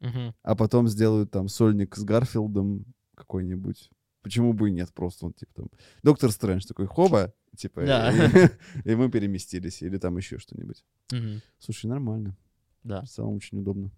Мгм. 0.04 0.36
А 0.44 0.56
потом 0.56 0.88
сделают 0.90 1.32
там 1.32 1.48
сольник 1.48 1.96
с 1.96 2.04
Гарфилдом 2.04 2.86
какой-нибудь. 3.16 3.90
Почему 4.22 4.54
бы 4.54 4.70
и 4.70 4.72
нет, 4.72 4.94
просто 4.94 5.26
он, 5.26 5.34
типа, 5.34 5.52
там... 5.56 5.70
Доктор 6.04 6.32
Стрэндж 6.32 6.66
такой, 6.66 6.88
хоба, 6.88 7.34
типа, 7.58 7.86
Да. 7.86 8.12
и, 8.12 8.50
и 8.92 8.96
мы 8.96 9.10
переместились, 9.10 9.82
или 9.82 9.98
там 9.98 10.18
еще 10.18 10.38
что-нибудь. 10.40 10.84
Мгм. 11.12 11.42
Слушай, 11.58 11.88
нормально. 11.88 12.36
Да. 12.84 13.02
В 13.04 13.10
целом 13.10 13.36
очень 13.36 13.60
удобно. 13.60 13.92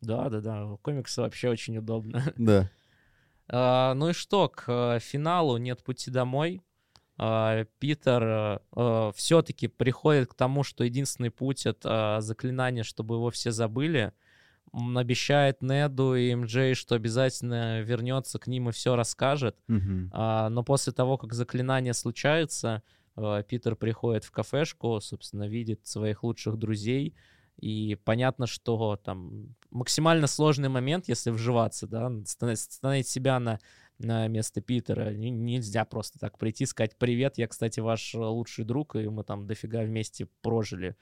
Да, 0.00 0.28
да, 0.30 0.40
да. 0.40 0.76
Комиксы 0.82 1.20
вообще 1.20 1.48
очень 1.48 1.76
удобно. 1.78 2.22
Да. 2.36 2.70
А, 3.48 3.94
ну 3.94 4.10
и 4.10 4.12
что, 4.12 4.48
к 4.48 4.64
э, 4.68 4.98
финалу 5.00 5.56
нет 5.56 5.82
пути 5.82 6.10
домой. 6.10 6.62
А, 7.18 7.64
Питер 7.78 8.62
все-таки 9.16 9.68
приходит 9.68 10.30
к 10.30 10.34
тому, 10.34 10.62
что 10.62 10.84
единственный 10.84 11.30
путь 11.30 11.66
это 11.66 12.18
заклинание, 12.20 12.84
чтобы 12.84 13.16
его 13.16 13.30
все 13.30 13.50
забыли. 13.50 14.12
М, 14.72 14.96
Обещает 14.96 15.62
Неду 15.62 16.14
и 16.14 16.34
МД, 16.34 16.76
что 16.76 16.94
обязательно 16.94 17.80
вернется 17.82 18.38
к 18.38 18.46
ним 18.46 18.68
и 18.68 18.72
все 18.72 18.96
расскажет. 18.96 19.56
Мгм. 19.68 20.10
А, 20.12 20.48
но 20.48 20.62
после 20.62 20.92
того, 20.92 21.18
как 21.18 21.32
заклинание 21.34 21.94
случается, 21.94 22.82
э, 23.16 23.42
Питер 23.46 23.76
приходит 23.76 24.24
в 24.24 24.30
кафешку, 24.30 25.00
собственно, 25.00 25.46
видит 25.46 25.86
своих 25.86 26.22
лучших 26.22 26.56
друзей, 26.56 27.14
и 27.60 27.96
понятно, 28.04 28.46
что 28.46 28.96
там 28.96 29.54
максимально 29.70 30.26
сложный 30.26 30.68
момент, 30.70 31.08
если 31.08 31.30
вживаться, 31.30 31.86
да, 31.86 32.10
ста- 32.24 32.56
становить 32.56 33.06
себя 33.06 33.38
на, 33.38 33.58
на 33.98 34.26
место 34.28 34.62
Питера. 34.62 35.12
Нельзя 35.12 35.84
просто 35.84 36.18
так 36.18 36.38
прийти, 36.38 36.64
сказать 36.66 36.96
«Привет, 36.98 37.36
я, 37.36 37.46
кстати, 37.46 37.80
ваш 37.80 38.14
лучший 38.14 38.64
друг, 38.64 38.96
и 38.96 39.06
мы 39.08 39.22
там 39.22 39.46
дофига 39.46 39.82
вместе 39.82 40.26
прожили». 40.40 40.96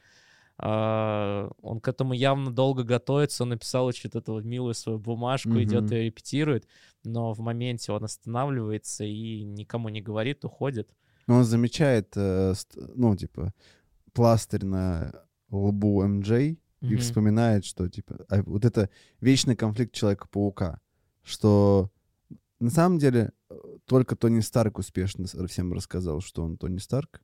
А, 0.62 1.50
Он 1.62 1.80
к 1.80 1.88
этому 1.88 2.12
явно 2.12 2.50
долго 2.52 2.82
готовится, 2.84 3.44
он 3.44 3.50
написал 3.50 3.86
очень 3.86 4.10
эту 4.12 4.40
милую 4.42 4.74
свою 4.74 4.98
бумажку, 4.98 5.60
идет 5.62 5.84
Мгм. 5.84 5.94
и 5.94 6.04
репетирует, 6.04 6.66
но 7.02 7.32
в 7.32 7.40
моменте 7.40 7.92
он 7.92 8.04
останавливается 8.04 9.04
и 9.04 9.42
никому 9.42 9.88
не 9.88 10.02
говорит, 10.02 10.44
уходит. 10.44 10.90
Но 11.26 11.36
он 11.38 11.44
замечает, 11.44 12.12
э, 12.16 12.52
ну, 12.94 13.16
типа, 13.16 13.54
пластырь 14.12 14.66
на 14.66 15.12
лбу 15.50 16.02
МД 16.06 16.28
и 16.30 16.58
Мгм. 16.82 16.98
вспоминает, 16.98 17.64
что, 17.64 17.88
типа, 17.88 18.26
а 18.28 18.42
вот 18.42 18.64
это 18.66 18.90
вечный 19.20 19.56
конфликт 19.56 19.94
Человека-паука, 19.94 20.80
что 21.22 21.90
на 22.58 22.70
самом 22.70 22.98
деле 22.98 23.32
э, 23.48 23.54
только 23.86 24.14
Тони 24.14 24.40
Старк 24.40 24.78
успешно 24.78 25.24
всем 25.46 25.72
рассказал, 25.72 26.20
что 26.20 26.42
он 26.42 26.58
Тони 26.58 26.78
Старк 26.78 27.22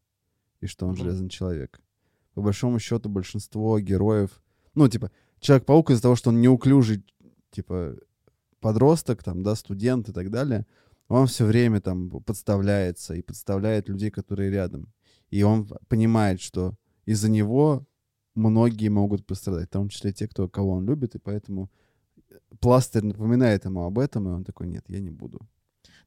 и 0.62 0.66
что 0.66 0.86
он. 0.86 0.96
Железный 0.96 1.28
Человек. 1.28 1.80
По 2.36 2.42
большому 2.42 2.78
счету 2.78 3.08
большинство 3.08 3.80
героев, 3.80 4.42
ну, 4.74 4.88
типа, 4.88 5.10
Человек-паук 5.40 5.90
из-за 5.90 6.02
того, 6.02 6.16
что 6.16 6.28
он 6.28 6.42
неуклюжий, 6.42 7.02
типа, 7.50 7.96
подросток, 8.60 9.22
там, 9.22 9.42
да, 9.42 9.54
студент 9.54 10.10
и 10.10 10.12
так 10.12 10.30
далее, 10.30 10.66
он 11.08 11.28
все 11.28 11.46
время 11.46 11.80
там 11.80 12.10
подставляется 12.10 13.14
и 13.14 13.22
подставляет 13.22 13.88
людей, 13.88 14.10
которые 14.10 14.50
рядом. 14.50 14.92
И 15.30 15.42
он 15.42 15.66
понимает, 15.88 16.42
что 16.42 16.74
из-за 17.06 17.30
него 17.30 17.86
многие 18.34 18.88
могут 18.88 19.24
пострадать, 19.24 19.68
в 19.68 19.72
том 19.72 19.88
числе 19.88 20.12
те, 20.12 20.28
кто, 20.28 20.46
кого 20.46 20.72
он 20.72 20.86
любит, 20.86 21.14
и 21.14 21.18
поэтому 21.18 21.70
пластырь 22.60 23.04
напоминает 23.04 23.64
ему 23.64 23.84
об 23.84 23.98
этом, 23.98 24.28
и 24.28 24.32
он 24.32 24.44
такой, 24.44 24.66
нет, 24.66 24.84
я 24.88 25.00
не 25.00 25.10
буду. 25.10 25.40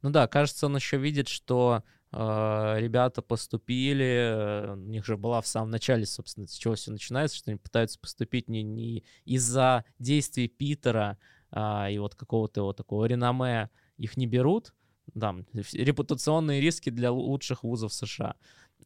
Ну 0.03 0.11
да, 0.11 0.27
кажется, 0.27 0.67
он 0.67 0.75
еще 0.75 0.97
видит, 0.97 1.27
что 1.27 1.83
ребята 2.11 3.21
поступили, 3.21 4.71
у 4.71 4.75
них 4.75 5.05
же 5.05 5.15
была 5.15 5.41
в 5.41 5.47
самом 5.47 5.69
начале, 5.69 6.05
собственно, 6.05 6.47
с 6.47 6.53
чего 6.53 6.73
все 6.73 6.91
начинается, 6.91 7.37
что 7.37 7.51
они 7.51 7.59
пытаются 7.59 7.99
поступить 7.99 8.49
не, 8.49 8.63
не 8.63 9.03
из-за 9.25 9.85
действий 9.99 10.47
Питера 10.47 11.19
а, 11.51 11.89
и 11.89 11.99
вот 11.99 12.15
какого-то 12.15 12.63
вот 12.63 12.77
такого 12.77 13.05
реноме 13.05 13.69
их 13.97 14.17
не 14.17 14.25
берут, 14.25 14.73
там, 15.19 15.45
репутационные 15.53 16.61
риски 16.61 16.89
для 16.89 17.09
лу- 17.09 17.21
лучших 17.21 17.63
вузов 17.63 17.93
США. 17.93 18.35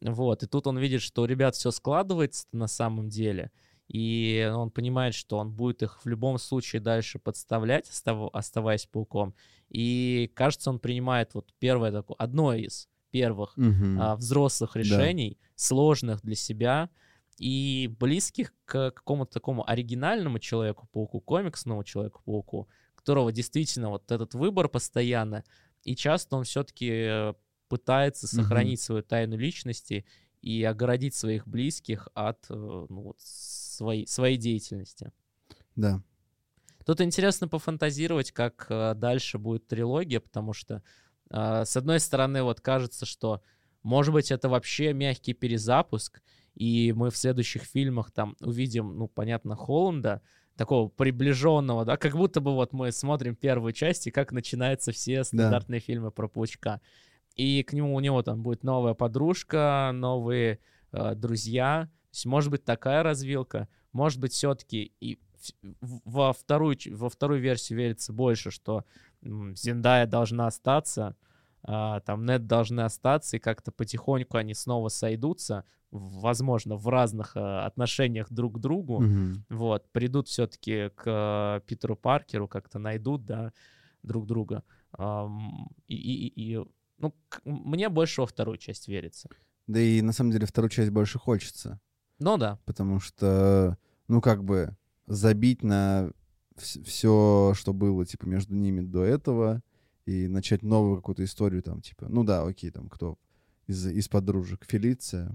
Вот, 0.00 0.42
и 0.42 0.46
тут 0.46 0.66
он 0.66 0.78
видит, 0.78 1.00
что 1.00 1.22
у 1.22 1.26
ребят 1.26 1.54
все 1.54 1.70
складывается 1.70 2.46
на 2.52 2.66
самом 2.66 3.08
деле, 3.08 3.52
и 3.88 4.50
он 4.54 4.70
понимает, 4.70 5.14
что 5.14 5.38
он 5.38 5.50
будет 5.52 5.82
их 5.82 6.04
в 6.04 6.08
любом 6.08 6.38
случае 6.38 6.80
дальше 6.80 7.18
подставлять, 7.18 7.88
остав- 7.88 8.30
оставаясь 8.32 8.86
пауком. 8.86 9.34
И 9.68 10.30
кажется, 10.34 10.70
он 10.70 10.78
принимает 10.78 11.34
вот 11.34 11.52
первое 11.58 11.92
такое, 11.92 12.16
одно 12.18 12.54
из 12.54 12.88
первых 13.14 13.56
Мгм. 13.56 14.00
а, 14.00 14.16
взрослых 14.16 14.74
решений, 14.74 15.38
сложных 15.54 16.20
для 16.22 16.34
себя 16.34 16.90
и 17.38 17.88
близких 18.00 18.52
к 18.64 18.90
какому-то 18.90 19.32
такому 19.32 19.62
оригинальному 19.70 20.40
Человеку-пауку, 20.40 21.20
комиксному 21.20 21.84
Человеку-пауку, 21.84 22.68
которого 22.96 23.30
действительно 23.30 23.90
вот 23.90 24.10
этот 24.10 24.34
выбор 24.34 24.68
постоянно, 24.68 25.44
и 25.84 25.94
часто 25.94 26.36
он 26.36 26.42
все-таки 26.42 27.34
пытается 27.68 28.26
сохранить 28.26 28.80
свою 28.80 29.02
тайну 29.02 29.36
личности 29.36 30.04
и 30.42 30.64
огородить 30.64 31.14
своих 31.14 31.46
близких 31.46 32.08
от 32.14 32.44
э, 32.50 32.54
ну, 32.88 33.02
вот, 33.02 33.20
своей, 33.20 34.06
своей 34.08 34.36
деятельности. 34.36 35.12
Да. 35.76 36.02
Тут 36.84 37.00
интересно 37.00 37.48
пофантазировать, 37.48 38.32
как 38.32 38.66
э, 38.68 38.94
дальше 38.96 39.38
будет 39.38 39.68
трилогия, 39.68 40.20
потому 40.20 40.52
что, 40.52 40.82
с 41.30 41.76
одной 41.76 42.00
стороны, 42.00 42.42
вот 42.42 42.60
кажется, 42.60 43.06
что, 43.06 43.42
может 43.82 44.12
быть, 44.12 44.30
это 44.30 44.48
вообще 44.48 44.92
мягкий 44.92 45.32
перезапуск, 45.32 46.22
и 46.54 46.92
мы 46.92 47.10
в 47.10 47.16
следующих 47.16 47.62
фильмах 47.62 48.10
там 48.10 48.36
увидим, 48.40 48.96
ну, 48.96 49.08
понятно, 49.08 49.56
Холланда, 49.56 50.22
такого 50.56 50.88
приближенного, 50.88 51.84
да, 51.84 51.96
как 51.96 52.12
будто 52.12 52.40
бы 52.40 52.52
вот 52.54 52.72
мы 52.72 52.92
смотрим 52.92 53.34
первую 53.34 53.72
часть, 53.72 54.06
и 54.06 54.10
как 54.10 54.32
начинаются 54.32 54.92
все 54.92 55.24
стандартные 55.24 55.80
фильмы 55.80 56.10
про 56.10 56.28
Паучка. 56.28 56.80
И 57.34 57.64
к 57.64 57.72
нему 57.72 57.94
у 57.94 58.00
него 58.00 58.22
там 58.22 58.42
будет 58.42 58.62
новая 58.62 58.94
подружка, 58.94 59.90
новые 59.92 60.60
э, 60.92 61.14
друзья. 61.16 61.88
То 62.10 62.16
есть, 62.16 62.26
может 62.26 62.50
быть, 62.52 62.64
такая 62.64 63.02
развилка. 63.02 63.68
Может 63.92 64.20
быть, 64.20 64.32
все-таки 64.32 64.92
и 65.00 65.18
во 65.80 66.32
вторую, 66.32 66.76
во 66.92 67.08
вторую 67.08 67.40
версию 67.40 67.78
верится 67.78 68.12
больше, 68.12 68.50
что 68.50 68.84
Зендая 69.56 70.06
должна 70.06 70.46
остаться, 70.46 71.16
а, 71.62 72.00
там 72.00 72.24
Нет 72.26 72.46
должны 72.46 72.82
остаться, 72.82 73.36
и 73.36 73.40
как-то 73.40 73.72
потихоньку 73.72 74.36
они 74.36 74.54
снова 74.54 74.88
сойдутся, 74.88 75.64
возможно, 75.90 76.76
в 76.76 76.88
разных 76.88 77.32
а, 77.36 77.64
отношениях 77.66 78.30
друг 78.30 78.56
к 78.56 78.58
другу. 78.58 79.00
Мгм. 79.00 79.44
Вот, 79.48 79.90
придут 79.92 80.28
все-таки 80.28 80.90
к 80.94 81.02
э, 81.06 81.60
Питеру 81.66 81.96
Паркеру, 81.96 82.48
как-то 82.48 82.78
найдут, 82.78 83.24
да, 83.24 83.52
друг 84.02 84.26
друга. 84.26 84.62
И, 85.88 85.94
и- 85.94 86.54
и- 86.54 86.64
ну, 86.98 87.14
мне 87.44 87.88
больше 87.88 88.20
во 88.20 88.26
вторую 88.26 88.58
часть 88.58 88.86
верится. 88.88 89.28
Да 89.66 89.80
и 89.80 90.02
на 90.02 90.12
самом 90.12 90.30
деле 90.30 90.46
вторую 90.46 90.70
часть 90.70 90.90
больше 90.90 91.18
хочется. 91.18 91.80
Ну 92.18 92.36
да, 92.36 92.58
потому 92.64 93.00
что, 93.00 93.76
ну, 94.08 94.20
как 94.20 94.44
бы 94.44 94.76
забить 95.06 95.62
на 95.62 96.10
все, 96.56 97.52
что 97.56 97.72
было, 97.72 98.06
типа, 98.06 98.26
между 98.26 98.54
ними 98.54 98.80
до 98.80 99.02
этого, 99.02 99.62
и 100.06 100.28
начать 100.28 100.62
новую 100.62 100.96
какую-то 100.96 101.24
историю, 101.24 101.62
там, 101.62 101.80
типа, 101.80 102.06
ну 102.08 102.24
да, 102.24 102.42
окей, 102.44 102.70
там, 102.70 102.88
кто 102.88 103.18
из, 103.66 103.86
из 103.86 104.08
подружек 104.08 104.64
Фелиция, 104.66 105.34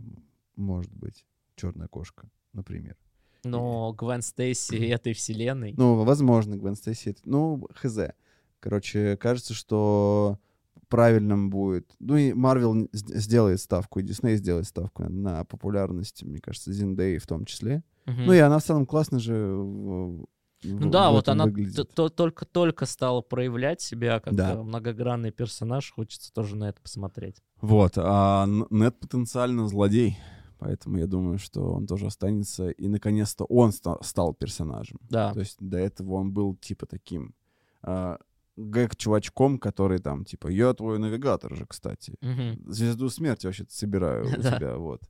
может 0.55 0.93
быть, 0.93 1.25
черная 1.55 1.87
кошка, 1.87 2.29
например. 2.53 2.95
но 3.43 3.93
Гвен 3.97 4.21
Стейси 4.21 4.75
этой 4.75 5.13
вселенной. 5.13 5.73
Ну, 5.77 6.03
возможно, 6.03 6.55
Гвен 6.57 6.75
Стейси, 6.75 7.09
это- 7.09 7.21
ну, 7.25 7.67
хз. 7.73 7.97
Короче, 8.59 9.15
кажется, 9.17 9.53
что 9.53 10.37
правильным 10.89 11.49
будет... 11.49 11.89
Ну, 11.99 12.17
и 12.17 12.33
Марвел 12.33 12.89
сделает 12.91 13.61
ставку, 13.61 13.99
и 13.99 14.03
Дисней 14.03 14.35
сделает 14.35 14.67
ставку 14.67 15.03
на 15.03 15.45
популярность, 15.45 16.23
мне 16.23 16.39
кажется, 16.39 16.73
Зиндеи 16.73 17.17
в 17.17 17.27
том 17.27 17.45
числе. 17.45 17.83
Мгм. 18.05 18.25
Ну 18.25 18.33
и 18.33 18.39
она 18.39 18.59
в 18.59 18.63
целом 18.63 18.85
классно 18.85 19.19
же 19.19 19.55
Ну 20.63 20.89
да, 20.89 21.11
вот 21.11 21.29
она 21.29 21.45
только-только 22.15 22.85
стала 22.85 23.21
проявлять 23.21 23.81
себя 23.81 24.19
как 24.19 24.35
Да. 24.35 24.53
э, 24.53 24.61
многогранный 24.61 25.31
персонаж. 25.31 25.91
Хочется 25.91 26.33
тоже 26.33 26.55
на 26.55 26.69
это 26.69 26.81
посмотреть. 26.81 27.37
Вот, 27.61 27.93
а 27.97 28.43
Н- 28.45 28.67
Нед 28.69 28.99
потенциально 28.99 29.67
злодей, 29.67 30.17
поэтому 30.57 30.97
я 30.97 31.07
думаю, 31.07 31.39
что 31.39 31.71
он 31.73 31.87
тоже 31.87 32.07
останется, 32.07 32.69
и 32.69 32.87
наконец-то 32.87 33.45
он 33.45 33.71
ста- 33.71 34.01
стал 34.03 34.33
персонажем. 34.33 34.99
Да. 35.09 35.33
То 35.33 35.39
есть 35.39 35.57
до 35.59 35.77
этого 35.77 36.13
он 36.15 36.31
был 36.33 36.55
типа 36.55 36.85
таким 36.85 37.33
а, 37.81 38.17
гэг-чувачком, 38.57 39.57
который 39.57 39.99
там, 39.99 40.25
типа, 40.25 40.49
я 40.49 40.73
твой 40.73 40.99
навигатор 40.99 41.55
же, 41.55 41.65
кстати. 41.65 42.15
Мгм. 42.21 42.71
Звезду 42.71 43.09
смерти 43.09 43.45
вообще-то 43.45 43.73
собираю 43.73 44.25
у 44.37 44.41
тебя, 44.41 44.75
вот. 44.77 45.01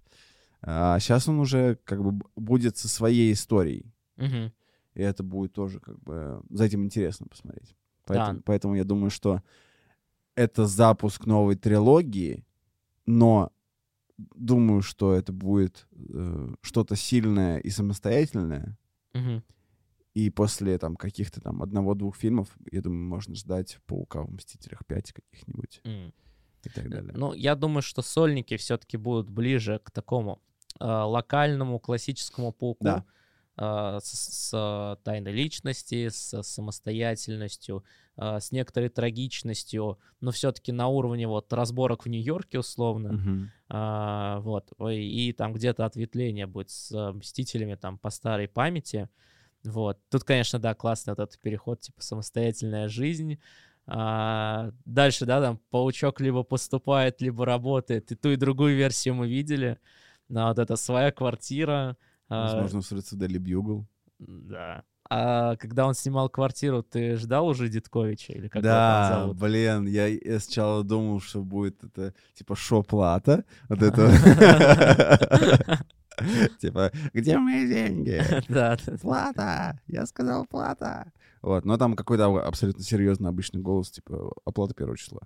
А 0.62 1.00
сейчас 1.00 1.28
он 1.28 1.40
уже 1.40 1.80
как 1.86 2.04
бы 2.04 2.24
будет 2.36 2.78
со 2.78 2.88
своей 2.88 3.32
историей. 3.34 3.92
Мгм. 4.18 4.52
И 4.94 5.02
это 5.02 5.24
будет 5.24 5.54
тоже 5.54 5.80
как 5.80 6.00
бы... 6.00 6.42
За 6.50 6.66
этим 6.66 6.84
интересно 6.84 7.28
посмотреть. 7.28 7.76
Да. 8.08 8.14
Поэтому, 8.16 8.42
поэтому 8.42 8.76
я 8.76 8.84
думаю, 8.84 9.10
что 9.10 9.42
это 10.36 10.66
запуск 10.66 11.26
новой 11.26 11.56
трилогии, 11.56 12.46
но 13.06 13.52
думаю, 14.18 14.82
что 14.82 15.14
это 15.14 15.32
будет 15.32 15.88
э, 15.92 16.50
что-то 16.62 16.96
сильное 16.96 17.58
и 17.58 17.70
самостоятельное. 17.70 18.78
Мгм. 19.14 19.44
И 20.14 20.30
после 20.30 20.78
там 20.78 20.96
каких-то 20.96 21.40
там 21.40 21.62
одного-двух 21.62 22.16
фильмов, 22.16 22.50
я 22.72 22.82
думаю, 22.82 23.08
можно 23.08 23.36
ждать 23.36 23.80
Паука 23.86 24.24
в 24.24 24.32
Мстителях 24.32 24.86
5 24.86 25.14
каких-нибудь 25.14 25.82
М. 25.84 26.14
и 26.64 26.70
так 26.70 26.90
далее. 26.90 27.14
Ну, 27.16 27.34
я 27.34 27.56
думаю, 27.56 27.82
что 27.82 28.02
сольники 28.02 28.58
все-таки 28.58 28.98
будут 28.98 29.30
ближе 29.30 29.80
к 29.84 29.92
такому 29.92 30.42
э, 30.80 30.86
локальному 30.86 31.80
классическому 31.80 32.52
пауку. 32.52 32.84
Да. 32.84 33.06
Э, 33.60 34.00
с, 34.02 34.50
с 34.50 34.98
тайной 35.04 35.32
личности, 35.32 36.10
с 36.10 36.42
самостоятельностью, 36.44 37.84
э, 38.18 38.40
с 38.40 38.52
некоторой 38.52 38.90
трагичностью, 38.90 40.00
но 40.22 40.32
все-таки 40.32 40.72
на 40.72 40.88
уровне 40.88 41.28
вот 41.28 41.52
разборок 41.52 42.06
в 42.06 42.10
Нью-Йорке 42.10 42.60
условно. 42.60 43.14
Мгм. 43.14 43.52
А, 43.70 44.40
вот. 44.40 44.72
Ой, 44.78 45.04
И 45.04 45.34
там 45.34 45.54
где-то 45.54 45.86
ответвление 45.86 46.48
будет 46.48 46.70
с 46.70 46.92
э, 46.92 47.12
Мстителями 47.12 47.76
там 47.76 47.98
по 47.98 48.10
старой 48.10 48.48
памяти. 48.48 49.10
Вот. 49.64 50.00
Тут, 50.10 50.24
конечно, 50.24 50.58
да, 50.60 50.74
классный 50.74 51.14
этот 51.14 51.38
переход, 51.40 51.82
типа 51.82 52.02
самостоятельная 52.02 52.88
жизнь. 52.88 53.40
А, 53.92 54.72
дальше, 54.86 55.26
да, 55.26 55.42
там 55.42 55.60
паучок 55.72 56.22
либо 56.22 56.44
поступает, 56.44 57.22
либо 57.22 57.46
работает. 57.46 58.12
И 58.12 58.16
ту, 58.16 58.30
и 58.30 58.36
другую 58.36 58.76
версию 58.76 59.16
мы 59.16 59.28
видели. 59.28 59.78
А, 60.34 60.50
вот 60.50 60.60
это 60.60 60.76
своя 60.76 61.12
квартира. 61.12 61.98
А, 62.30 62.46
Возможно, 62.54 62.80
устроится 62.80 63.16
в 63.16 63.20
Дели 63.20 63.38
Бьюгл. 63.38 63.86
да. 64.20 64.84
А 65.12 65.56
когда 65.56 65.88
он 65.88 65.96
снимал 65.96 66.30
квартиру, 66.30 66.84
ты 66.84 67.16
ждал 67.16 67.48
уже 67.48 67.68
Дитковича? 67.68 68.34
Или 68.34 68.48
как 68.48 68.62
его 68.62 68.72
там 68.72 69.10
Да, 69.10 69.20
зовут? 69.22 69.38
блин, 69.38 69.88
я 69.88 70.08
и 70.08 70.38
сначала 70.38 70.84
думал, 70.84 71.20
что 71.20 71.42
будет 71.42 71.84
это 71.84 72.14
типа 72.36 72.56
шоу-плата. 72.56 73.44
Вот 73.70 73.82
это. 73.82 74.12
Типа, 76.60 76.92
где 77.14 77.38
мои 77.38 77.66
деньги? 77.68 78.22
Да, 78.50 78.78
да. 78.86 78.98
Плата! 78.98 79.80
Я 79.88 80.06
сказал 80.06 80.46
плата! 80.46 81.12
Вот, 81.42 81.64
но 81.64 81.78
там 81.78 81.96
какой-то 81.96 82.26
абсолютно 82.46 82.84
серьезный 82.84 83.30
обычный 83.30 83.62
голос, 83.62 83.90
типа, 83.90 84.34
оплата 84.44 84.74
первого 84.74 84.98
числа. 84.98 85.22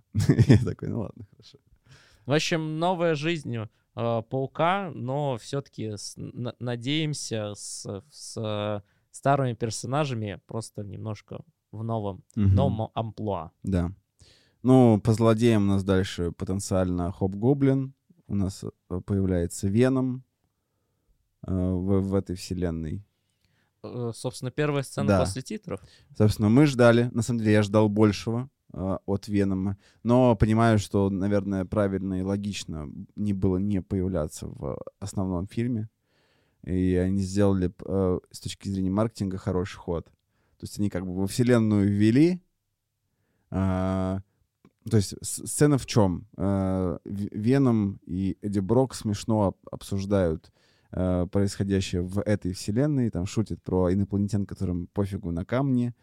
Я 0.47 0.57
такой, 0.63 0.89
ну 0.89 0.99
ладно, 0.99 1.25
хорошо. 1.31 1.57
В 2.27 2.31
общем, 2.31 2.77
новая 2.77 3.15
жизнь 3.15 3.57
э, 3.95 4.21
паука, 4.29 4.91
но 4.93 5.37
все-таки 5.37 5.93
надеемся 6.59 7.53
с, 7.55 8.03
с, 8.11 8.83
старыми 9.11 9.53
персонажами 9.53 10.41
просто 10.47 10.83
немножко 10.83 11.41
в 11.71 11.83
новом, 11.83 12.23
Мгм. 12.35 12.55
новом 12.55 12.91
амплуа. 12.93 13.51
Да. 13.63 13.91
Ну, 14.63 14.99
по 15.01 15.13
злодеям 15.13 15.63
у 15.63 15.73
нас 15.73 15.83
дальше 15.83 16.31
потенциально 16.31 17.11
Хоп-Гоблин. 17.11 17.93
У 18.27 18.35
нас 18.35 18.63
э, 18.63 19.01
появляется 19.01 19.67
Веном 19.67 20.23
э, 21.45 21.51
в, 21.53 21.99
в 22.01 22.15
этой 22.15 22.35
вселенной. 22.35 23.03
Э, 23.83 24.11
Собственно, 24.15 24.51
первая 24.51 24.83
сцена 24.83 25.07
Да. 25.07 25.19
после 25.19 25.41
титров. 25.41 25.81
Собственно, 26.17 26.49
мы 26.49 26.65
ждали. 26.65 27.09
На 27.11 27.21
самом 27.21 27.39
деле, 27.39 27.51
я 27.53 27.63
ждал 27.63 27.89
большего 27.89 28.49
от 28.73 29.27
Венома. 29.27 29.77
Но 30.01 30.35
понимаю, 30.35 30.79
что, 30.79 31.09
наверное, 31.09 31.63
правильно 31.63 32.19
и 32.19 32.23
логично 32.23 32.89
не 33.15 33.31
было 33.33 33.57
не 33.57 33.81
появляться 33.81 34.47
в 34.47 34.79
основном 34.99 35.47
фильме. 35.47 35.89
И 36.63 36.95
они 36.95 37.21
сделали 37.21 37.71
э, 37.85 38.19
с 38.31 38.39
точки 38.39 38.69
зрения 38.69 38.89
маркетинга 38.89 39.37
хороший 39.37 39.77
ход. 39.77 40.05
То 40.05 40.63
есть 40.63 40.79
они 40.79 40.89
как 40.89 41.05
бы 41.05 41.13
во 41.13 41.27
вселенную 41.27 41.87
ввели. 41.87 42.41
а, 43.51 44.21
то 44.89 44.97
есть 44.97 45.13
сцена 45.21 45.77
в 45.77 45.85
чем? 45.85 46.25
Веном 47.05 47.99
и 48.05 48.37
Эдди 48.41 48.59
Брок 48.59 48.95
смешно 48.95 49.47
об- 49.47 49.69
обсуждают 49.69 50.51
происходящее 50.89 52.01
в 52.01 52.21
этой 52.21 52.53
вселенной, 52.53 53.09
там 53.09 53.25
шутят 53.25 53.61
про 53.63 53.91
инопланетян, 53.91 54.45
которым 54.45 54.87
пофигу 54.87 55.31
на 55.31 55.43
камни 55.43 55.93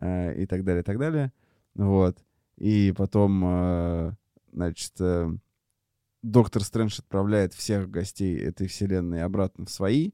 и 0.00 0.46
так 0.48 0.64
далее, 0.64 0.80
и 0.80 0.84
так 0.84 0.98
далее. 0.98 1.32
Вот. 1.78 2.18
И 2.58 2.92
потом, 2.94 3.42
э, 3.44 4.12
значит, 4.52 4.92
э, 5.00 5.30
Доктор 6.22 6.64
Стрэндж 6.64 6.98
отправляет 6.98 7.54
всех 7.54 7.90
гостей 7.90 8.36
этой 8.38 8.66
вселенной 8.66 9.22
обратно 9.22 9.66
в 9.66 9.70
свои, 9.70 10.10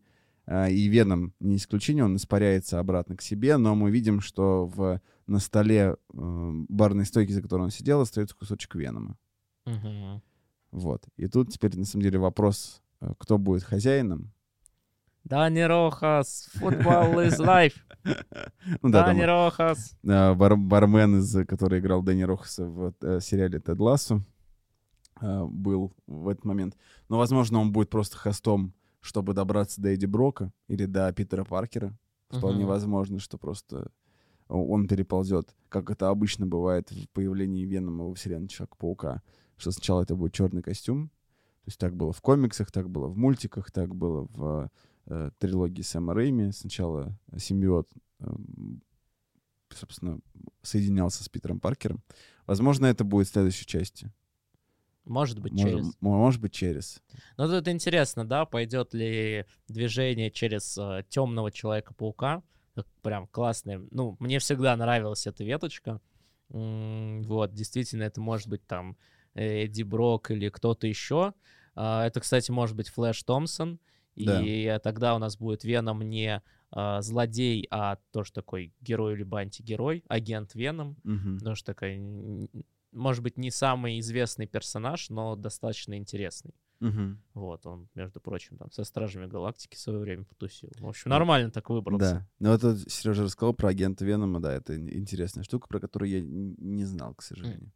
э, 0.46 0.70
и 0.70 0.86
Веном 0.88 1.32
не 1.40 1.56
исключение, 1.56 2.04
он 2.04 2.16
испаряется 2.16 2.78
обратно 2.78 3.16
к 3.16 3.22
себе, 3.22 3.56
но 3.56 3.74
мы 3.74 3.90
видим, 3.90 4.20
что 4.20 4.66
в, 4.66 5.00
на 5.26 5.38
столе 5.38 5.96
э, 5.96 5.96
барной 6.12 7.06
стойки, 7.06 7.32
за 7.32 7.40
которой 7.40 7.62
он 7.62 7.70
сидел, 7.70 8.02
остается 8.02 8.36
кусочек 8.36 8.74
Венома. 8.74 9.16
Мгм. 9.64 10.22
Вот. 10.72 11.04
И 11.16 11.26
тут 11.26 11.50
теперь, 11.50 11.76
на 11.78 11.86
самом 11.86 12.02
деле, 12.02 12.18
вопрос, 12.18 12.82
э, 13.00 13.14
кто 13.18 13.38
будет 13.38 13.62
хозяином. 13.62 14.34
Дани 15.24 15.60
Рохас, 15.60 16.48
футбол 16.54 17.20
is 17.20 17.38
life. 17.38 17.74
Ну 18.82 18.90
да, 18.90 19.04
там, 19.04 19.16
Дани 19.16 19.22
Рохас. 19.22 19.96
э, 20.02 20.34
бар- 20.34 20.56
бармен, 20.56 21.18
из, 21.18 21.46
который 21.46 21.80
играл 21.80 22.02
Дэнни 22.02 22.22
Рохаса 22.22 22.66
в 22.66 22.94
э, 23.00 23.20
сериале 23.20 23.58
«Тед 23.58 23.78
Лассо», 23.78 24.20
э, 25.20 25.44
был 25.44 25.92
в 26.06 26.28
этот 26.28 26.44
момент. 26.44 26.76
Но, 27.08 27.16
возможно, 27.18 27.58
он 27.60 27.72
будет 27.72 27.88
просто 27.88 28.18
хостом, 28.18 28.74
чтобы 29.00 29.32
добраться 29.32 29.80
до 29.80 29.88
Эдди 29.94 30.06
Брока 30.06 30.52
или 30.68 30.84
до 30.84 31.10
Питера 31.12 31.44
Паркера. 31.44 31.96
Вполне 32.30 32.64
возможно, 32.66 33.18
что 33.18 33.38
просто 33.38 33.90
он 34.48 34.88
переползет, 34.88 35.54
как 35.68 35.90
это 35.90 36.08
обычно 36.08 36.46
бывает 36.46 36.90
в 36.90 37.08
появлении 37.10 37.64
Венома 37.64 38.04
во 38.04 38.14
вселенной 38.14 38.48
Человека-паука, 38.48 39.22
что 39.56 39.70
сначала 39.70 40.02
это 40.02 40.16
будет 40.16 40.32
черный 40.34 40.62
костюм, 40.62 41.08
то 41.08 41.68
есть 41.68 41.78
так 41.78 41.94
было 41.96 42.12
в 42.12 42.20
комиксах, 42.20 42.70
так 42.70 42.90
было 42.90 43.06
в 43.06 43.16
мультиках, 43.16 43.70
так 43.70 43.94
было 43.94 44.26
в 44.34 44.70
э, 45.06 45.30
трилогии 45.38 45.82
Сэма 45.82 46.14
Рэйми. 46.14 46.52
Сначала 46.52 47.18
симбиот, 47.36 47.88
э, 48.20 48.26
собственно, 49.70 50.20
соединялся 50.62 51.24
с 51.24 51.28
Питером 51.28 51.60
Паркером. 51.60 52.02
Возможно, 52.46 52.86
это 52.86 53.04
будет 53.04 53.28
в 53.28 53.32
следующей 53.32 53.66
части. 53.66 54.12
Может 55.04 55.38
быть, 55.38 55.52
Может, 55.52 55.68
через. 55.68 55.92
может 56.00 56.40
быть, 56.40 56.52
через. 56.52 57.02
Ну, 57.36 57.46
тут 57.46 57.68
интересно, 57.68 58.26
да, 58.26 58.46
пойдет 58.46 58.94
ли 58.94 59.44
движение 59.68 60.30
через 60.30 60.78
темного 61.10 61.50
человека-паука. 61.50 62.42
Прям 63.02 63.26
классный. 63.26 63.86
Ну, 63.90 64.16
мне 64.18 64.38
всегда 64.38 64.74
нравилась 64.76 65.26
эта 65.26 65.44
веточка. 65.44 66.00
Вот, 66.48 67.52
действительно, 67.52 68.04
это 68.04 68.20
может 68.20 68.48
быть 68.48 68.66
там 68.66 68.96
э, 69.34 69.64
Эдди 69.64 69.82
Брок 69.82 70.30
или 70.30 70.48
кто-то 70.48 70.86
еще. 70.86 71.34
А, 71.74 72.06
Это, 72.06 72.20
кстати, 72.20 72.50
может 72.50 72.76
быть 72.76 72.88
Флэш 72.88 73.22
Томпсон. 73.24 73.80
Да. 74.16 74.40
И 74.42 74.78
тогда 74.82 75.14
у 75.14 75.18
нас 75.18 75.36
будет 75.36 75.64
Веном 75.64 76.02
не 76.02 76.42
а, 76.70 77.02
злодей, 77.02 77.66
а 77.70 77.98
тоже 78.12 78.32
такой 78.32 78.72
герой 78.80 79.16
либо 79.16 79.38
антигерой, 79.38 80.04
агент 80.08 80.54
Веном. 80.54 80.96
Мгм. 81.04 81.38
Потому 81.38 81.56
что 81.56 81.66
такой, 81.66 82.50
может 82.92 83.22
быть, 83.22 83.36
не 83.38 83.50
самый 83.50 84.00
известный 84.00 84.46
персонаж, 84.46 85.10
но 85.10 85.36
достаточно 85.36 85.96
интересный. 85.96 86.54
Мгм. 86.80 87.22
Вот, 87.34 87.64
он, 87.66 87.88
между 87.94 88.20
прочим, 88.20 88.58
там 88.58 88.70
со 88.70 88.84
Стражами 88.84 89.26
Галактики 89.26 89.76
в 89.76 89.78
свое 89.78 89.98
время 89.98 90.24
потусил. 90.24 90.70
В 90.78 90.88
общем, 90.88 91.10
нормально 91.10 91.50
так 91.50 91.70
выбрался. 91.70 92.26
Да. 92.40 92.48
Ну, 92.48 92.52
это 92.52 92.76
Сережа 92.90 93.22
рассказал 93.22 93.54
про 93.54 93.68
агента 93.68 94.04
Венома, 94.04 94.40
да, 94.40 94.52
это 94.52 94.76
ин- 94.76 94.90
интересная 94.92 95.44
штука, 95.44 95.68
про 95.68 95.80
которую 95.80 96.10
я 96.10 96.20
не 96.20 96.84
знал, 96.84 97.14
к 97.14 97.22
сожалению. 97.22 97.72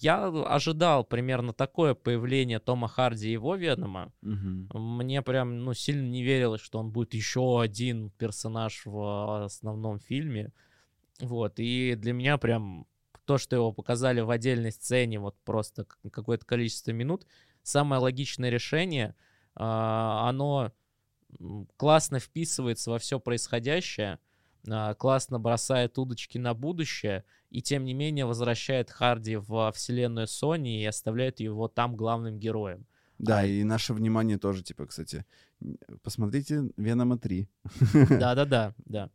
Я 0.00 0.26
ожидал 0.26 1.04
примерно 1.04 1.52
такое 1.52 1.94
появление 1.94 2.58
Тома 2.58 2.88
Харди 2.88 3.28
и 3.28 3.32
его 3.32 3.56
Венома. 3.56 4.12
Мгм. 4.22 4.68
Мне 4.72 5.22
прям, 5.22 5.64
ну, 5.64 5.74
сильно 5.74 6.08
не 6.08 6.22
верилось, 6.22 6.60
что 6.60 6.78
он 6.78 6.90
будет 6.90 7.14
еще 7.14 7.60
один 7.60 8.10
персонаж 8.10 8.82
в 8.84 9.44
основном 9.44 9.98
фильме. 9.98 10.52
Вот, 11.20 11.54
и 11.58 11.94
для 11.96 12.12
меня 12.12 12.38
прям 12.38 12.86
то, 13.24 13.38
что 13.38 13.54
его 13.56 13.72
показали 13.72 14.20
в 14.20 14.30
отдельной 14.30 14.72
сцене, 14.72 15.20
вот 15.20 15.36
просто 15.44 15.86
какое-то 16.10 16.44
количество 16.44 16.90
минут, 16.90 17.26
самое 17.62 18.00
логичное 18.00 18.50
решение, 18.50 19.14
а, 19.54 20.28
оно 20.28 20.72
классно 21.76 22.18
вписывается 22.18 22.90
во 22.90 22.98
все 22.98 23.20
происходящее, 23.20 24.18
классно 24.98 25.38
бросает 25.38 25.98
удочки 25.98 26.38
на 26.38 26.54
будущее, 26.54 27.24
и 27.50 27.60
тем 27.62 27.84
не 27.84 27.94
менее 27.94 28.26
возвращает 28.26 28.90
Харди 28.90 29.36
во 29.36 29.72
вселенную 29.72 30.26
Sony 30.26 30.80
и 30.80 30.84
оставляет 30.84 31.40
его 31.40 31.68
там 31.68 31.96
главным 31.96 32.38
героем. 32.38 32.86
Да, 33.18 33.40
А- 33.40 33.46
и 33.46 33.62
наше 33.64 33.94
внимание 33.94 34.38
тоже, 34.38 34.62
типа, 34.62 34.86
кстати, 34.86 35.24
посмотрите 36.02 36.70
Венома 36.76 37.18
3. 37.18 37.48
Да-да-да, 37.92 38.74
да. 38.84 39.10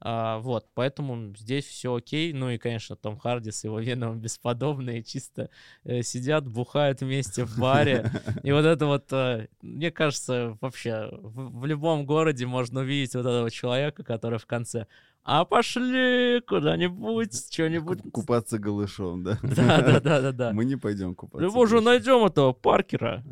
А, 0.00 0.38
вот, 0.38 0.66
поэтому 0.74 1.34
здесь 1.36 1.64
все 1.64 1.94
окей. 1.94 2.32
Ну 2.32 2.50
и, 2.50 2.58
конечно, 2.58 2.96
Том 2.96 3.18
Харди 3.18 3.50
с 3.50 3.64
его 3.64 3.80
Веном 3.80 4.20
бесподобные 4.20 5.02
чисто 5.02 5.50
э, 5.84 6.02
сидят, 6.02 6.46
бухают 6.46 7.00
вместе 7.00 7.44
в 7.44 7.58
баре. 7.58 8.10
И 8.42 8.52
вот 8.52 8.64
это 8.64 8.86
вот, 8.86 9.12
э, 9.12 9.48
мне 9.60 9.90
кажется, 9.90 10.56
вообще 10.60 11.08
в, 11.12 11.60
в 11.60 11.66
любом 11.66 12.06
городе 12.06 12.46
можно 12.46 12.80
увидеть 12.80 13.14
вот 13.14 13.26
этого 13.26 13.50
человека, 13.50 14.04
который 14.04 14.38
в 14.38 14.46
конце 14.46 14.86
«А 15.24 15.44
пошли 15.44 16.40
куда-нибудь, 16.46 17.34
что-нибудь». 17.52 18.00
Купаться 18.12 18.58
голышом, 18.58 19.24
да? 19.24 19.38
Да-да-да-да-да. 19.42 20.52
Мы 20.52 20.64
не 20.64 20.76
пойдем 20.76 21.14
купаться. 21.14 21.46
Либо 21.46 21.66
же 21.66 21.80
найдем 21.80 22.24
этого 22.24 22.52
Паркера 22.52 23.24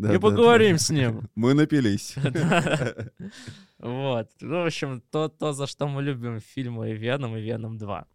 Да, 0.00 0.10
и 0.10 0.14
да, 0.14 0.20
поговорим 0.20 0.76
да. 0.76 0.78
с 0.78 0.90
ним. 0.90 1.28
Мы 1.34 1.54
напились. 1.54 2.14
Вот. 3.78 4.28
Ну, 4.40 4.62
в 4.62 4.66
общем, 4.66 5.02
то, 5.10 5.28
то, 5.28 5.54
за 5.54 5.66
что 5.66 5.88
мы 5.88 6.02
любим 6.02 6.38
фильмы 6.38 6.92
Веном 6.92 7.34
и 7.34 7.40
Веном 7.40 7.78
2. 7.78 8.06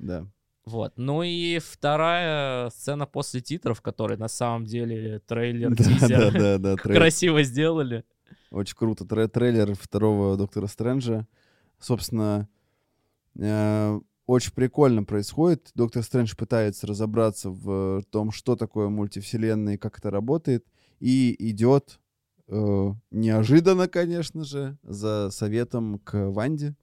Да. 0.00 0.26
Вот. 0.64 0.94
Ну 0.96 1.22
и 1.22 1.60
вторая 1.60 2.70
сцена 2.70 3.06
после 3.06 3.40
титров, 3.40 3.80
который 3.82 4.16
на 4.16 4.26
самом 4.26 4.64
деле 4.64 5.20
трейлер, 5.20 5.70
Да, 5.70 5.84
тизер 5.84 6.32
да, 6.32 6.58
да, 6.58 6.76
красиво 6.76 7.44
сделали. 7.44 8.04
Очень 8.50 8.76
круто. 8.76 9.04
Тре- 9.04 9.28
Трейлер 9.28 9.76
второго 9.76 10.36
Доктора 10.36 10.66
Стрэнджа. 10.66 11.28
Собственно, 11.78 12.48
э, 13.38 14.00
очень 14.26 14.52
прикольно 14.52 15.04
происходит. 15.04 15.70
Доктор 15.76 16.02
Стрэндж 16.02 16.34
пытается 16.36 16.88
разобраться 16.88 17.50
в 17.50 18.02
том, 18.10 18.32
что 18.32 18.56
такое 18.56 18.88
мультивселенная 18.88 19.74
и 19.74 19.78
как 19.78 19.98
это 19.98 20.10
работает. 20.10 20.66
И 21.02 21.34
идет 21.50 21.98
э, 22.46 22.92
неожиданно, 23.10 23.88
конечно 23.88 24.44
же, 24.44 24.78
за 24.84 25.30
советом 25.30 25.98
к 25.98 26.30
Ванде. 26.30 26.76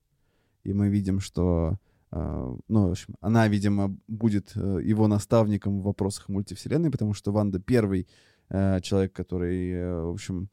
И 0.65 0.73
мы 0.73 0.89
видим, 0.89 1.21
что 1.21 1.77
э, 2.11 2.57
ну, 2.67 2.87
в 2.89 2.91
общем, 2.91 3.15
она, 3.21 3.47
видимо, 3.47 3.97
будет 4.09 4.51
э, 4.55 4.81
его 4.83 5.07
наставником 5.07 5.79
в 5.79 5.83
вопросах 5.83 6.27
мультивселенной, 6.27 6.91
потому 6.91 7.13
что 7.13 7.31
Ванда 7.31 7.61
первый 7.61 8.09
э, 8.49 8.81
человек, 8.81 9.13
который, 9.13 9.71
э, 9.71 10.03
в 10.03 10.11
общем, 10.11 10.49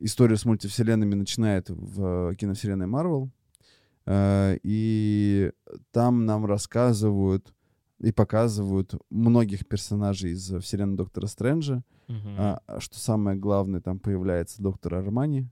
историю 0.00 0.38
с 0.38 0.46
мультивселенными 0.46 1.14
начинает 1.14 1.68
в 1.68 2.30
э, 2.30 2.36
киновселенной 2.36 2.86
Марвел. 2.86 3.30
Э, 4.06 4.56
И 4.62 5.52
там 5.90 6.24
нам 6.24 6.46
рассказывают 6.46 7.52
и 7.98 8.12
показывают 8.12 8.94
многих 9.10 9.68
персонажей 9.68 10.30
из 10.30 10.54
вселенной 10.62 10.96
Доктора 10.96 11.26
Стрэнджа. 11.26 11.74
Мгм. 11.74 11.97
А, 12.08 12.60
а 12.66 12.80
что 12.80 12.98
самое 12.98 13.36
главное, 13.36 13.80
там 13.80 13.98
появляется 13.98 14.62
доктор 14.62 14.94
Армани, 14.94 15.48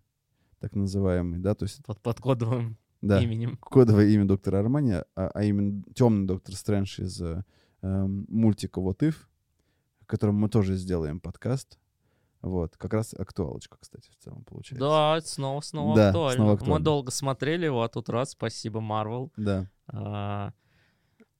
так 0.58 0.74
называемый, 0.74 1.38
да, 1.38 1.54
то 1.54 1.64
есть, 1.64 1.84
Под, 1.84 2.00
под 2.00 2.18
кодовым 2.20 2.78
да, 3.02 3.22
именем. 3.22 3.56
кодовое 3.58 4.06
имя 4.08 4.24
доктора 4.24 4.60
Армани, 4.60 4.92
а, 4.92 5.04
а 5.14 5.44
именно 5.44 5.82
темный 5.94 6.26
доктор 6.26 6.54
Стрэндж 6.54 7.00
из 7.02 7.20
э, 7.20 7.44
эм, 7.82 8.24
мультика 8.28 8.80
«Вот 8.80 9.02
If», 9.02 9.16
о 10.00 10.06
котором 10.06 10.36
мы 10.36 10.48
тоже 10.48 10.76
сделаем 10.76 11.20
подкаст. 11.20 11.78
Вот, 12.42 12.76
как 12.76 12.94
раз 12.94 13.12
актуалочка, 13.12 13.76
кстати, 13.80 14.08
в 14.10 14.16
целом 14.22 14.44
получается. 14.44 14.78
Да, 14.86 15.20
снова, 15.24 15.60
снова 15.62 15.96
Да, 15.96 16.08
актуально. 16.08 16.34
снова 16.34 16.48
Мы 16.50 16.54
актуально. 16.54 16.84
долго 16.84 17.10
смотрели 17.10 17.64
его, 17.64 17.82
а 17.82 17.88
тут 17.88 18.08
раз, 18.08 18.30
спасибо, 18.30 18.80
Марвел. 18.80 19.32
Да. 19.36 19.68
А, 19.88 20.52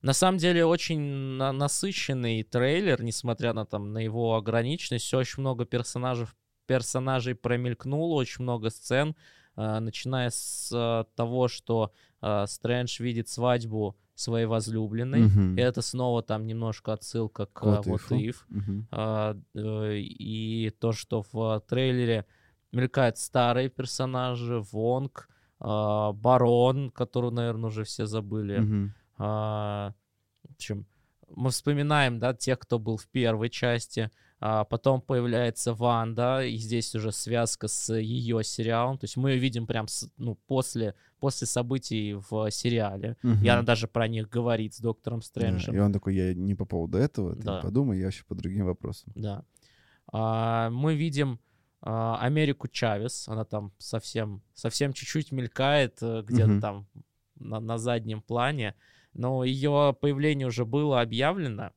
На 0.07 0.13
самом 0.13 0.39
деле 0.39 0.65
очень 0.65 1.01
на- 1.01 1.51
насыщенный 1.51 2.45
трейлер, 2.45 3.03
несмотря 3.03 3.53
на 3.53 3.67
там 3.67 3.93
на 3.93 3.99
его 3.99 4.37
ограниченность, 4.37 5.13
очень 5.13 5.41
много 5.41 5.65
персонажей 5.65 6.29
персонажей 6.67 7.35
промелькнуло, 7.35 8.15
очень 8.15 8.45
много 8.45 8.71
сцен, 8.71 9.17
а, 9.57 9.81
начиная 9.81 10.31
с 10.31 10.71
а, 10.73 11.07
того, 11.17 11.49
что 11.49 11.93
а, 12.21 12.47
Стрэндж 12.47 13.03
видит 13.03 13.29
свадьбу 13.29 13.97
своей 14.15 14.47
возлюбленной. 14.47 15.23
Мгм. 15.23 15.57
И 15.57 15.61
это 15.61 15.83
снова 15.83 16.23
там 16.23 16.47
немножко 16.47 16.93
отсылка 16.93 17.47
к 17.47 17.65
а, 17.65 17.83
вот 17.83 18.03
if. 18.13 18.37
А, 18.93 19.37
э, 19.55 19.99
и 19.99 20.71
то, 20.79 20.93
что 20.93 21.25
в 21.33 21.61
трейлере 21.69 22.27
мелькают 22.71 23.19
старые 23.19 23.69
персонажи, 23.69 24.61
Вонг, 24.71 25.29
а, 25.59 26.13
Барон, 26.13 26.91
которого, 26.91 27.33
наверное, 27.33 27.71
уже 27.71 27.83
все 27.83 28.07
забыли. 28.07 28.61
Мгм. 28.61 28.95
А, 29.19 29.95
в 30.49 30.53
общем, 30.55 30.87
мы 31.35 31.51
вспоминаем, 31.51 32.19
да, 32.19 32.35
тех, 32.35 32.59
кто 32.59 32.79
был 32.79 32.97
в 32.97 33.07
первой 33.09 33.51
части. 33.51 34.11
А 34.39 34.65
потом 34.65 35.01
появляется 35.01 35.73
Ванда, 35.73 36.45
и 36.45 36.57
здесь 36.59 36.95
уже 36.95 37.11
связка 37.11 37.69
с 37.69 37.95
ее 37.95 38.45
сериалом. 38.45 38.99
То 38.99 39.05
есть 39.05 39.17
мы 39.17 39.31
ее 39.31 39.39
видим 39.39 39.67
прям 39.67 39.89
с- 39.89 40.11
ну, 40.19 40.35
после, 40.47 40.95
после 41.19 41.47
событий 41.47 42.13
в 42.31 42.51
сериале. 42.51 43.17
И 43.23 43.27
Мгм. 43.27 43.49
она 43.49 43.63
даже 43.63 43.89
про 43.89 44.07
них 44.09 44.29
говорит 44.29 44.75
с 44.75 44.81
доктором 44.81 45.21
Да, 45.21 45.25
Стрэнджем. 45.27 45.75
И 45.75 45.79
он 45.79 45.91
такой, 45.93 46.15
я 46.15 46.35
не 46.35 46.55
по 46.55 46.67
поводу 46.67 46.99
этого, 46.99 47.35
ты 47.35 47.43
Да. 47.45 47.57
не 47.57 47.63
подумай, 47.63 47.99
я 47.99 48.05
вообще 48.05 48.25
по 48.29 48.35
другим 48.35 48.67
вопросам. 48.67 49.11
Да. 49.17 49.43
А, 50.13 50.69
мы 50.71 50.95
видим 50.95 51.41
а, 51.81 52.19
Америку 52.21 52.69
Чавес. 52.69 53.29
Она 53.29 53.45
там 53.45 53.73
совсем, 53.79 54.43
совсем 54.55 54.93
чуть-чуть 54.93 55.33
мелькает 55.33 55.99
э, 56.03 56.23
где-то 56.27 56.49
Мгм. 56.49 56.61
там 56.61 56.87
на, 57.37 57.61
на 57.61 57.79
заднем 57.79 58.21
плане. 58.23 58.75
Но 59.17 59.45
ее 59.45 59.97
появление 59.99 60.47
уже 60.47 60.65
было 60.65 61.01
объявлено. 61.01 61.73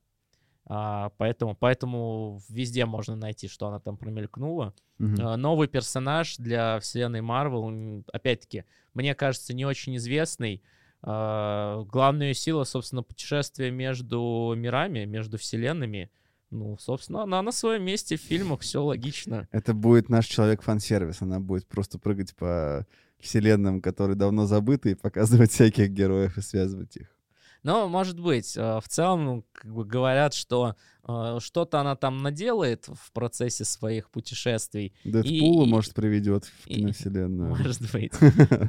а, 0.66 1.10
поэтому, 1.16 1.56
поэтому 1.56 2.40
везде 2.48 2.84
можно 2.86 3.16
найти, 3.16 3.48
что 3.48 3.66
она 3.66 3.80
там 3.80 3.96
промелькнула. 3.96 4.74
А, 4.98 5.36
Новый 5.36 5.66
персонаж 5.68 6.36
для 6.36 6.78
вселенной 6.80 7.22
Марвел, 7.22 8.04
опять-таки, 8.12 8.64
мне 8.94 9.14
кажется, 9.14 9.54
не 9.54 9.64
очень 9.64 9.96
известный. 9.96 10.62
А, 11.02 11.82
Главная 11.84 12.34
сила, 12.34 12.64
собственно, 12.64 13.02
путешествие 13.02 13.70
между 13.70 14.52
мирами, 14.56 15.06
между 15.06 15.38
вселенными. 15.38 16.10
Ну, 16.50 16.76
собственно, 16.78 17.22
она 17.22 17.42
на 17.42 17.52
своем 17.52 17.84
месте 17.84 18.16
в 18.16 18.20
фильмах, 18.20 18.60
все 18.60 18.82
логично. 18.82 19.48
Это 19.52 19.72
будет 19.72 20.08
наш 20.08 20.26
человек 20.26 20.62
фан-сервис. 20.62 21.22
Она 21.22 21.40
будет 21.40 21.66
просто 21.68 21.98
прыгать 21.98 22.34
по 22.34 22.86
вселенным, 23.18 23.80
которые 23.80 24.16
давно 24.16 24.46
забыты, 24.46 24.90
и 24.90 24.94
показывать 24.94 25.52
всяких 25.52 25.90
героев 25.90 26.36
и 26.38 26.42
связывать 26.42 26.96
их. 26.96 27.19
Но, 27.62 27.88
может 27.88 28.18
быть, 28.18 28.56
э, 28.56 28.80
в 28.80 28.88
целом 28.88 29.44
как 29.52 29.72
бы 29.74 29.84
говорят, 29.84 30.32
что 30.34 30.76
э, 31.06 31.38
что-то 31.40 31.80
она 31.80 31.94
там 31.96 32.18
наделает 32.18 32.86
в 32.88 33.12
процессе 33.12 33.64
своих 33.64 34.10
путешествий. 34.10 34.94
Дэдпула, 35.04 35.64
и- 35.64 35.68
может, 35.68 35.94
приведет 35.94 36.44
в 36.46 36.66
и- 36.66 36.74
киновселенную. 36.76 37.50
Может 37.50 37.80
быть. 37.92 38.12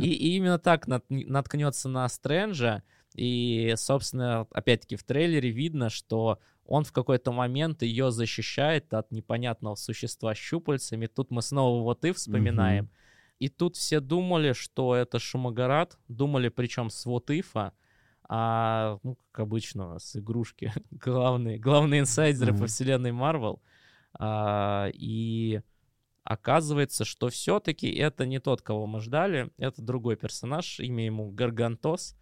И, 0.02 0.10
и 0.12 0.36
именно 0.36 0.60
так 0.60 0.88
нат- 0.88 1.06
наткнется 1.10 1.88
на 1.90 2.08
Стрэнджа. 2.10 2.84
И, 3.16 3.74
собственно, 3.78 4.48
опять-таки 4.52 4.96
в 4.96 5.04
трейлере 5.04 5.50
видно, 5.52 5.90
что 5.90 6.40
он 6.66 6.86
в 6.86 6.94
какой-то 6.94 7.32
момент 7.34 7.82
ее 7.84 8.10
защищает 8.12 8.94
от 8.94 9.12
непонятного 9.12 9.76
существа 9.76 10.34
с 10.34 10.38
щупальцами. 10.38 11.08
Тут 11.08 11.30
мы 11.32 11.42
снова 11.42 11.84
вот 11.84 12.06
и 12.06 12.12
вспоминаем. 12.14 12.90
И 13.40 13.50
тут 13.50 13.76
все 13.76 14.00
думали, 14.00 14.54
что 14.54 14.96
это 14.96 15.20
Шумагарат. 15.20 15.98
Думали, 16.08 16.48
причем 16.50 16.90
с 16.90 17.06
вот 17.06 17.30
ифа. 17.32 17.74
А, 18.34 18.98
ну, 19.04 19.18
как 19.32 19.42
обычно 19.42 19.88
у 19.88 19.90
нас 19.90 20.16
игрушки 20.16 20.72
главные, 20.92 21.60
главные 21.60 22.00
инсайдеры 22.00 22.54
по 22.54 22.60
Мгм. 22.60 22.68
вселенной 22.68 23.12
Марвел. 23.12 23.62
А, 24.18 24.90
и 24.94 25.60
оказывается, 26.24 27.04
что 27.04 27.28
все-таки 27.28 27.92
это 27.94 28.26
не 28.26 28.40
тот, 28.40 28.62
кого 28.62 28.88
мы 28.88 29.02
ждали. 29.02 29.52
Это 29.58 29.82
другой 29.82 30.16
персонаж, 30.16 30.80
имя 30.80 31.06
ему 31.06 31.30
Гаргантос. 31.32 32.16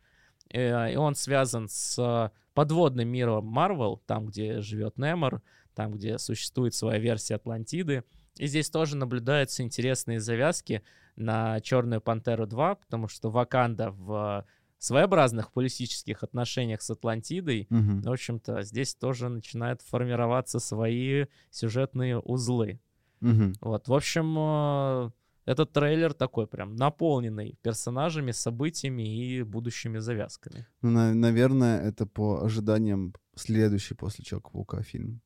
Э, 0.52 0.92
И 0.94 0.96
он 0.96 1.14
связан 1.14 1.68
с 1.70 2.32
подводным 2.56 3.08
миром 3.08 3.46
Марвел, 3.46 4.02
там, 4.08 4.26
где 4.26 4.62
живет 4.62 4.98
Немор, 4.98 5.44
там, 5.76 5.92
где 5.92 6.18
существует 6.18 6.74
своя 6.74 6.98
версия 6.98 7.36
Атлантиды. 7.36 8.04
И 8.38 8.48
здесь 8.48 8.70
тоже 8.72 8.98
наблюдаются 8.98 9.62
интересные 9.62 10.20
завязки 10.20 10.82
на 11.16 11.60
Черную 11.62 12.02
Пантеру 12.02 12.48
2, 12.48 12.76
потому 12.76 13.08
что 13.08 13.30
Ваканда 13.30 13.92
в 13.92 14.46
своеобразных 14.80 15.52
политических 15.52 16.24
отношениях 16.24 16.82
с 16.82 16.90
Атлантидой. 16.90 17.68
Мгм. 17.70 18.02
В 18.02 18.12
общем-то, 18.12 18.64
здесь 18.64 18.96
тоже 18.96 19.30
начинают 19.30 19.82
формироваться 19.82 20.60
свои 20.60 21.26
сюжетные 21.52 22.18
узлы. 22.20 22.80
Мгм. 23.20 23.54
Вот, 23.62 23.88
в 23.88 23.94
общем, 23.94 24.36
э, 24.38 25.12
этот 25.46 25.74
трейлер 25.74 26.14
такой 26.14 26.48
прям 26.48 26.76
наполненный 26.76 27.58
персонажами, 27.62 28.32
событиями 28.32 29.04
и 29.04 29.44
будущими 29.44 29.98
завязками. 30.00 30.66
Ну, 30.82 30.92
на- 30.92 31.14
наверное, 31.14 31.82
это 31.82 32.06
по 32.06 32.44
ожиданиям 32.44 33.14
следующий 33.36 33.96
после 33.96 34.24
Человека-паука 34.24 34.82
фильм. 34.84 35.22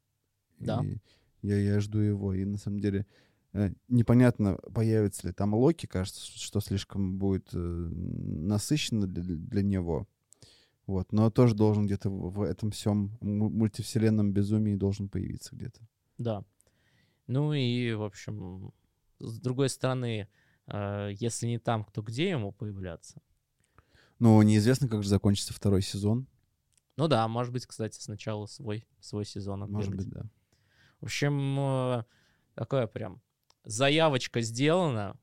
Да. 0.59 0.81
И 0.83 0.97
я, 1.47 1.57
я 1.57 1.79
жду 1.79 1.99
его. 1.99 2.33
И 2.33 2.45
на 2.45 2.57
самом 2.57 2.79
деле 2.79 3.05
непонятно, 3.87 4.57
появится 4.73 5.27
ли 5.27 5.33
там 5.33 5.53
Локи. 5.53 5.85
Кажется, 5.85 6.21
что 6.21 6.59
слишком 6.59 7.17
будет 7.17 7.49
э, 7.53 7.57
насыщенно 7.57 9.07
для, 9.07 9.23
для 9.35 9.61
него. 9.61 10.07
Вот. 10.87 11.11
Но 11.11 11.29
тоже 11.29 11.55
должен 11.55 11.85
где-то 11.85 12.09
в, 12.09 12.41
этом 12.41 12.71
всем 12.71 13.17
му- 13.21 13.49
мультивселенном 13.49 14.33
безумии 14.33 14.75
должен 14.75 15.07
появиться 15.07 15.55
где-то. 15.55 15.81
Да. 16.17 16.43
Ну 17.27 17.53
и, 17.53 17.93
в 17.93 18.03
общем, 18.03 18.73
с 19.19 19.39
другой 19.39 19.69
стороны, 19.69 20.27
э, 20.67 21.09
если 21.19 21.47
не 21.47 21.59
там, 21.59 21.85
то 21.93 22.01
где 22.01 22.29
ему 22.29 22.51
появляться? 22.51 23.21
Но 24.19 24.41
неизвестно, 24.43 24.87
как 24.87 25.03
же 25.03 25.09
закончится 25.09 25.53
второй 25.53 25.81
сезон. 25.81 26.27
Ну 26.97 27.07
да, 27.07 27.27
может 27.27 27.53
быть, 27.53 27.65
кстати, 27.65 27.99
сначала 27.99 28.45
свой, 28.45 28.87
свой 28.99 29.25
сезон 29.25 29.61
Может 29.61 29.89
отбегать. 29.93 30.05
быть, 30.07 30.13
да. 30.13 30.29
В 30.99 31.05
общем, 31.05 31.59
э, 31.59 32.03
такое 32.55 32.87
прям 32.87 33.21
заявочка 33.63 34.41
сделана. 34.41 35.15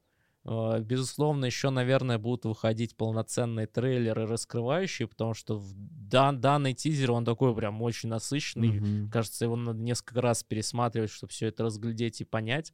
Э, 0.44 0.80
Безусловно, 0.80 1.44
еще, 1.44 1.70
наверное, 1.70 2.18
будут 2.18 2.44
выходить 2.46 2.96
полноценные 2.96 3.66
трейлеры 3.66 4.26
раскрывающие, 4.26 5.06
потому 5.08 5.34
что 5.34 5.58
в 5.58 5.72
дан- 5.74 6.40
данный 6.40 6.72
тизер, 6.74 7.12
он 7.12 7.24
такой 7.24 7.54
прям 7.54 7.80
очень 7.82 8.08
насыщенный. 8.08 8.80
Мгм. 8.80 9.10
Кажется, 9.10 9.44
его 9.44 9.56
надо 9.56 9.78
несколько 9.80 10.20
раз 10.20 10.42
пересматривать, 10.42 11.10
чтобы 11.10 11.30
все 11.32 11.48
это 11.48 11.64
разглядеть 11.64 12.20
и 12.20 12.24
понять. 12.24 12.72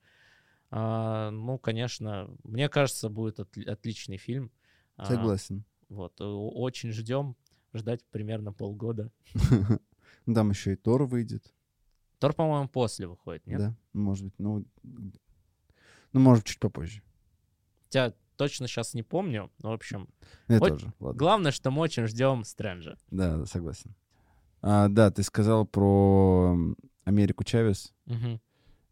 А, 0.71 1.31
ну, 1.31 1.59
конечно, 1.59 2.29
мне 2.45 2.69
кажется, 2.69 3.09
будет 3.09 3.39
отли- 3.41 3.69
отличный 3.69 4.17
фильм. 4.17 4.51
А, 4.97 5.05
Согласен. 5.07 5.65
вот, 5.89 6.21
э, 6.21 6.25
очень 6.25 6.91
ждем. 6.93 7.37
Ждать 7.75 8.03
примерно 8.11 8.53
полгода. 8.53 9.11
Там 10.25 10.51
еще 10.51 10.73
и 10.73 10.77
Тор 10.77 11.05
выйдет. 11.05 11.53
Тор, 12.19 12.33
по-моему, 12.33 12.69
после 12.69 13.07
выходит, 13.07 13.47
нет? 13.47 13.59
Да, 13.59 13.77
может 13.93 14.25
быть. 14.25 14.39
Ну, 14.39 14.65
ну, 16.17 16.23
может, 16.23 16.45
чуть 16.45 16.59
попозже. 16.59 17.03
Хотя 17.85 18.15
точно 18.37 18.69
сейчас 18.69 18.95
не 18.95 19.03
помню. 19.03 19.51
Но, 19.63 19.71
в 19.71 19.75
общем, 19.75 20.09
Я 20.49 20.59
Вот 20.59 20.69
тоже. 20.71 20.93
Ладно. 20.99 21.19
главное, 21.19 21.53
что 21.53 21.71
мы 21.71 21.83
очень 21.83 22.07
ждем 22.07 22.43
Стрэнджа. 22.45 22.97
Да, 23.11 23.45
согласен. 23.47 23.95
А, 24.63 24.89
да, 24.89 25.11
ты 25.11 25.23
сказал 25.23 25.67
про 25.67 26.57
Америку 27.05 27.45
Чавес 27.45 27.93
Мгм. 28.07 28.41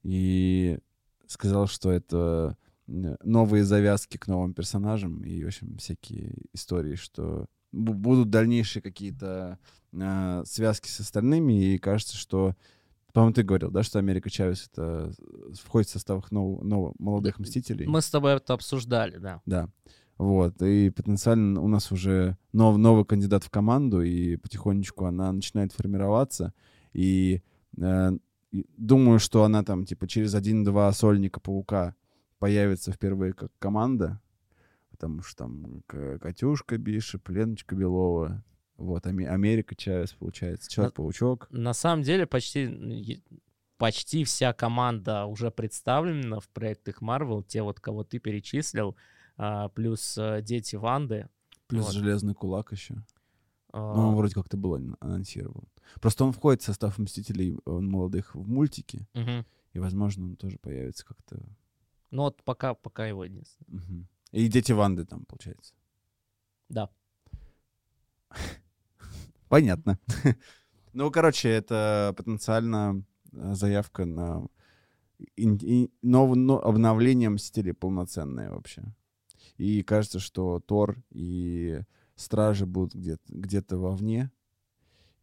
и 0.02 0.78
сказал, 1.26 1.66
что 1.66 1.90
это 1.90 2.56
новые 2.86 3.64
завязки 3.64 4.18
к 4.18 4.26
новым 4.26 4.52
персонажам 4.52 5.22
и, 5.24 5.42
в 5.42 5.46
общем, 5.46 5.78
всякие 5.78 6.34
истории, 6.52 6.96
что 6.96 7.46
бу- 7.72 7.94
будут 7.94 8.28
дальнейшие 8.28 8.82
какие-то 8.82 9.59
а, 9.98 10.44
связки 10.44 10.88
с 10.88 11.01
остальными, 11.01 11.52
и 11.74 11.78
кажется, 11.78 12.16
что 12.16 12.55
по-моему, 13.14 13.32
ты 13.32 13.44
говорил, 13.44 13.70
да, 13.70 13.84
что 13.84 14.00
Америка 14.00 14.28
Чавес 14.28 14.68
это 14.70 15.12
входит 15.62 15.88
в 15.88 15.92
состав 15.92 16.24
их 16.24 16.32
нов- 16.32 16.62
новых 16.62 16.94
молодых 16.98 17.38
мстителей. 17.38 17.86
Мы 17.86 18.02
с 18.02 18.10
тобой 18.10 18.34
это 18.34 18.54
обсуждали, 18.54 19.18
да. 19.18 19.40
Да. 19.46 19.68
Вот. 20.18 20.60
И 20.60 20.90
потенциально 20.90 21.60
у 21.60 21.68
нас 21.68 21.92
уже 21.92 22.36
нов- 22.52 22.76
новый 22.76 23.04
кандидат 23.04 23.44
в 23.44 23.50
команду, 23.50 24.02
и 24.02 24.36
потихонечку 24.36 25.04
она 25.04 25.32
начинает 25.32 25.72
формироваться. 25.72 26.52
И, 26.92 27.40
э, 27.80 28.10
думаю, 28.76 29.20
что 29.20 29.44
она 29.44 29.62
там, 29.62 29.84
типа, 29.84 30.08
через 30.08 30.34
один-два 30.34 30.92
сольника 30.92 31.38
паука 31.38 31.94
появится 32.40 32.90
впервые 32.90 33.32
как 33.32 33.52
команда. 33.60 34.20
Потому 34.90 35.22
что 35.22 35.44
там 35.44 35.82
Катюшка 35.86 36.78
Бишеп, 36.78 37.28
Леночка 37.28 37.76
Белова. 37.76 38.42
Вот, 38.76 39.06
Аме- 39.06 39.28
Америка 39.28 39.74
Чавес, 39.76 40.12
получается, 40.12 40.70
Человек-паучок. 40.70 41.46
На 41.51 41.74
самом 41.74 42.02
деле 42.02 42.26
почти, 42.26 43.22
почти 43.78 44.24
вся 44.24 44.52
команда 44.52 45.26
уже 45.26 45.51
представлена 45.51 46.40
в 46.40 46.48
проектах 46.48 47.01
Marvel. 47.02 47.44
Те 47.44 47.62
вот, 47.62 47.80
кого 47.80 48.02
ты 48.05 48.18
перечислил. 48.18 48.96
а, 49.36 49.68
плюс 49.70 50.16
э, 50.18 50.42
дети 50.42 50.76
Ванды. 50.76 51.28
Плюс 51.66 51.86
Вот. 51.86 51.94
Железный 51.94 52.34
Кулак 52.34 52.70
еще. 52.72 52.94
а, 53.72 53.94
Ну, 53.96 54.09
он 54.09 54.14
вроде 54.16 54.34
как-то 54.34 54.56
был 54.56 54.74
ан- 54.74 54.96
анонсирован. 55.01 55.64
Просто 56.01 56.24
он 56.24 56.32
входит 56.32 56.62
в 56.62 56.64
состав 56.64 56.98
Мстителей 56.98 57.56
э, 57.66 57.70
молодых 57.70 58.34
в 58.36 58.48
мультике. 58.48 59.06
мгм. 59.14 59.44
И, 59.72 59.78
возможно, 59.80 60.24
он 60.26 60.36
тоже 60.36 60.56
появится 60.59 61.05
как-то. 61.05 61.40
Ну 62.12 62.22
вот 62.22 62.42
пока, 62.44 62.74
пока 62.74 63.06
его 63.06 63.26
нет. 63.26 63.46
Мгм. 63.66 64.06
И 64.30 64.46
дети 64.48 64.70
Ванды 64.72 65.05
там, 65.05 65.24
получается. 65.24 65.74
Да. 66.68 66.88
Понятно. 69.55 69.98
Ну, 70.94 71.10
короче, 71.10 71.48
это 71.48 72.12
потенциально 72.16 73.05
э, 73.32 73.55
заявка 73.55 74.05
на 74.05 74.47
ин- 75.36 75.59
и- 75.62 75.90
нов- 76.02 76.36
но- 76.36 76.60
обновление 76.60 77.31
Мстителей 77.31 77.72
полноценное 77.72 78.51
вообще. 78.51 78.82
И 79.56 79.82
кажется, 79.82 80.18
что 80.18 80.59
Тор 80.60 80.97
и 81.10 81.82
Стражи 82.16 82.64
будут 82.66 82.94
где-то 82.94 83.22
где 83.28 83.62
вовне, 83.70 84.31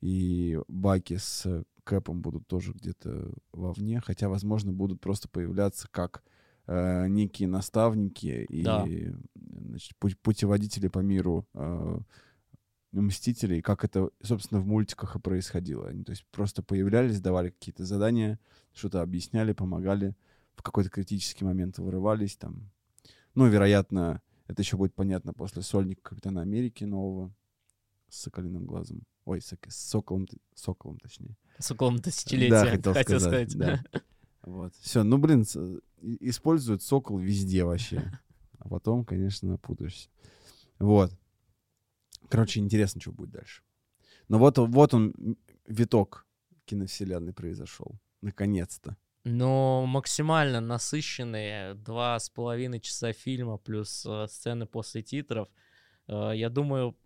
и 0.02 0.60
Баки 0.70 1.18
с 1.18 1.64
Кэпом 1.86 2.22
будут 2.22 2.48
тоже 2.48 2.72
где-то 2.74 3.34
вовне, 3.52 4.02
хотя, 4.02 4.28
возможно, 4.30 4.72
будут 4.74 5.02
просто 5.02 5.28
появляться 5.30 5.88
как 5.92 6.24
э, 6.68 7.08
некие 7.08 7.48
наставники 7.50 8.46
и 8.50 8.62
Да. 8.64 8.86
значит, 9.36 9.94
пу- 10.00 10.18
путеводители 10.22 10.88
по 10.90 11.00
миру 11.00 11.46
э, 11.54 11.98
Мстителей, 12.92 13.62
как 13.62 13.86
это, 13.86 14.10
собственно, 14.22 14.60
в 14.60 14.66
мультиках 14.68 15.16
и 15.16 15.20
происходило. 15.20 15.88
Они, 15.88 16.04
то 16.04 16.12
есть, 16.12 16.26
просто 16.32 16.62
появлялись, 16.62 17.22
давали 17.22 17.50
какие-то 17.52 17.86
задания, 17.86 18.40
что-то 18.74 19.02
объясняли, 19.02 19.54
помогали, 19.54 20.16
в 20.56 20.62
какой-то 20.64 20.90
критический 20.90 21.46
момент 21.46 21.78
вырывались 21.78 22.36
там. 22.36 22.70
Ну, 23.34 23.48
вероятно, 23.48 24.22
это 24.48 24.62
еще 24.62 24.76
будет 24.76 24.94
понятно 24.94 25.34
после 25.34 25.62
сольника 25.62 26.02
Капитана 26.10 26.42
Америки 26.42 26.84
нового 26.84 27.34
с 28.10 28.20
Соколиным 28.24 28.66
глазом. 28.66 29.04
Ой, 29.24 29.40
сок- 29.40 29.70
с 29.70 29.78
Соколом, 29.78 30.28
Соколом 30.54 31.00
точнее. 31.00 31.38
Соколом 31.60 32.00
тысячелетия, 32.00 32.50
Да, 32.50 32.66
хотел, 32.66 32.94
хотел 32.94 33.20
сказать. 33.20 33.52
сказать. 33.52 33.80
да. 33.94 34.02
Вот. 34.44 34.74
Все, 34.82 35.04
ну, 35.04 35.18
блин, 35.18 35.46
с- 35.46 35.80
используют 36.20 36.84
Сокол 36.84 37.18
везде 37.20 37.64
вообще. 37.64 38.12
А 38.64 38.70
потом, 38.70 39.06
конечно, 39.06 39.58
путаешься. 39.58 40.08
Вот. 40.78 41.12
Короче, 42.32 42.62
интересно, 42.62 43.02
что 43.02 43.12
будет 43.12 43.32
дальше. 43.32 43.62
Но 44.30 44.40
вот, 44.40 44.58
вот 44.58 44.94
он, 44.94 45.14
виток 45.68 46.26
киновселенной 46.66 47.34
произошел. 47.34 48.00
Наконец-то. 48.22 48.96
Но 49.24 49.86
максимально 49.86 50.62
насыщенные 50.62 51.74
два 51.74 52.18
с 52.18 52.30
половиной 52.30 52.80
часа 52.80 53.14
фильма 53.14 53.58
плюс 53.58 54.06
э, 54.06 54.28
сцены 54.28 54.66
после 54.66 55.02
титров. 55.02 55.50
Э, 56.08 56.32
я 56.34 56.50
думаю, 56.50 56.98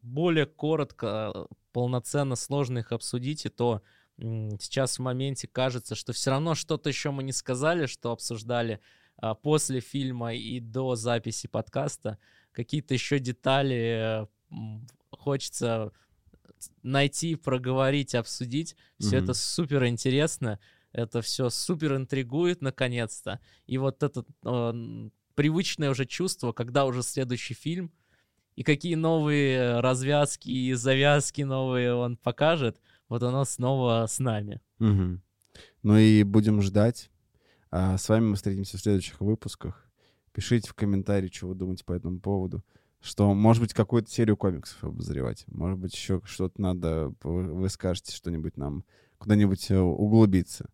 более 0.00 0.46
коротко, 0.46 1.32
э, 1.34 1.44
полноценно 1.72 2.34
сложно 2.34 2.78
их 2.78 2.92
обсудить, 2.92 3.44
и 3.44 3.48
то 3.48 3.82
м, 4.18 4.58
сейчас 4.58 4.98
в 4.98 5.02
моменте 5.02 5.46
кажется, 5.46 5.94
что 5.94 6.12
все 6.12 6.30
равно 6.30 6.54
что-то 6.54 6.88
еще 6.88 7.10
мы 7.10 7.22
не 7.22 7.32
сказали, 7.32 7.86
что 7.86 8.12
обсуждали 8.12 8.80
а, 9.16 9.34
после 9.34 9.80
фильма 9.80 10.34
и 10.34 10.58
до 10.58 10.96
записи 10.96 11.46
подкаста. 11.46 12.18
Какие-то 12.52 12.94
еще 12.94 13.18
детали 13.18 14.22
э, 14.22 14.26
хочется 15.10 15.92
найти, 16.82 17.34
проговорить, 17.34 18.14
обсудить. 18.14 18.76
Все 18.98 19.16
Мгм. 19.16 19.24
это 19.24 19.34
супер 19.34 19.86
интересно. 19.86 20.58
Это 20.92 21.22
все 21.22 21.48
супер 21.50 21.96
интригует 21.96 22.60
наконец-то. 22.60 23.40
И 23.66 23.78
вот 23.78 24.02
это 24.02 24.24
э, 24.44 25.08
привычное 25.34 25.90
уже 25.90 26.04
чувство, 26.04 26.52
когда 26.52 26.84
уже 26.84 27.02
следующий 27.02 27.54
фильм, 27.54 27.90
и 28.54 28.62
какие 28.62 28.94
новые 28.94 29.80
развязки 29.80 30.48
и 30.50 30.74
завязки 30.74 31.42
новые 31.42 31.94
он 31.94 32.16
покажет, 32.18 32.80
вот 33.08 33.22
оно 33.22 33.44
снова 33.44 34.06
с 34.06 34.18
нами. 34.18 34.60
Мгм. 34.78 35.22
Ну 35.82 35.96
и 35.96 36.22
будем 36.22 36.60
ждать. 36.60 37.10
А 37.70 37.96
с 37.96 38.08
вами 38.10 38.26
мы 38.26 38.36
встретимся 38.36 38.76
в 38.76 38.80
следующих 38.80 39.20
выпусках. 39.22 39.88
Пишите 40.32 40.68
в 40.68 40.74
комментарии, 40.74 41.30
что 41.32 41.48
вы 41.48 41.54
думаете 41.54 41.84
по 41.84 41.92
этому 41.92 42.20
поводу. 42.20 42.62
Что, 43.02 43.34
может 43.34 43.60
быть, 43.60 43.74
какую-то 43.74 44.10
серию 44.10 44.36
комиксов 44.36 44.82
обозревать. 44.84 45.44
Может 45.48 45.78
быть, 45.78 45.92
еще 45.92 46.22
что-то 46.24 46.62
надо, 46.62 47.12
вы 47.22 47.52
вы 47.52 47.68
скажете 47.68 48.14
что-нибудь 48.14 48.56
нам, 48.56 48.84
куда-нибудь 49.18 49.70
э, 49.72 49.78
углубиться. 49.78 50.70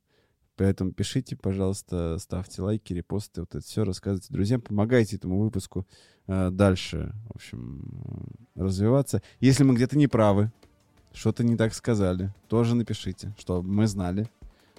Поэтому 0.56 0.92
пишите, 0.92 1.36
пожалуйста, 1.36 2.18
ставьте 2.18 2.60
лайки, 2.62 2.92
репосты, 2.92 3.40
вот 3.42 3.54
это 3.54 3.64
все, 3.64 3.84
рассказывайте 3.84 4.32
друзьям, 4.32 4.60
помогайте 4.60 5.16
этому 5.16 5.40
выпуску 5.40 5.86
э, 6.26 6.50
дальше, 6.50 7.14
в 7.30 7.36
общем, 7.36 8.38
э, 8.56 8.62
развиваться. 8.64 9.22
Если 9.40 9.62
мы 9.62 9.74
где-то 9.74 9.96
не 9.96 10.08
правы, 10.08 10.52
что-то 11.12 11.44
не 11.44 11.56
так 11.56 11.72
сказали, 11.72 12.34
тоже 12.48 12.74
напишите, 12.74 13.32
чтобы 13.38 13.68
мы 13.68 13.86
знали. 13.86 14.28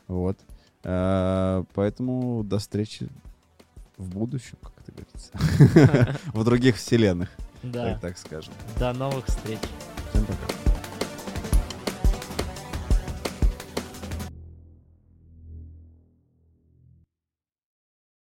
Вот. 0.08 0.38
Э, 0.84 1.64
Поэтому 1.74 2.44
до 2.44 2.60
встречи 2.60 3.10
в 3.98 4.10
будущем, 4.10 4.58
как 4.92 5.06
это 5.60 5.80
говорится. 5.80 6.18
В 6.34 6.44
других 6.44 6.76
вселенных, 6.78 7.30
Да, 7.64 7.98
так 8.02 8.18
скажем. 8.18 8.54
до 8.78 8.94
новых 8.94 9.26
встреч. 9.26 9.60
Всем 10.12 10.26
пока. 10.26 10.79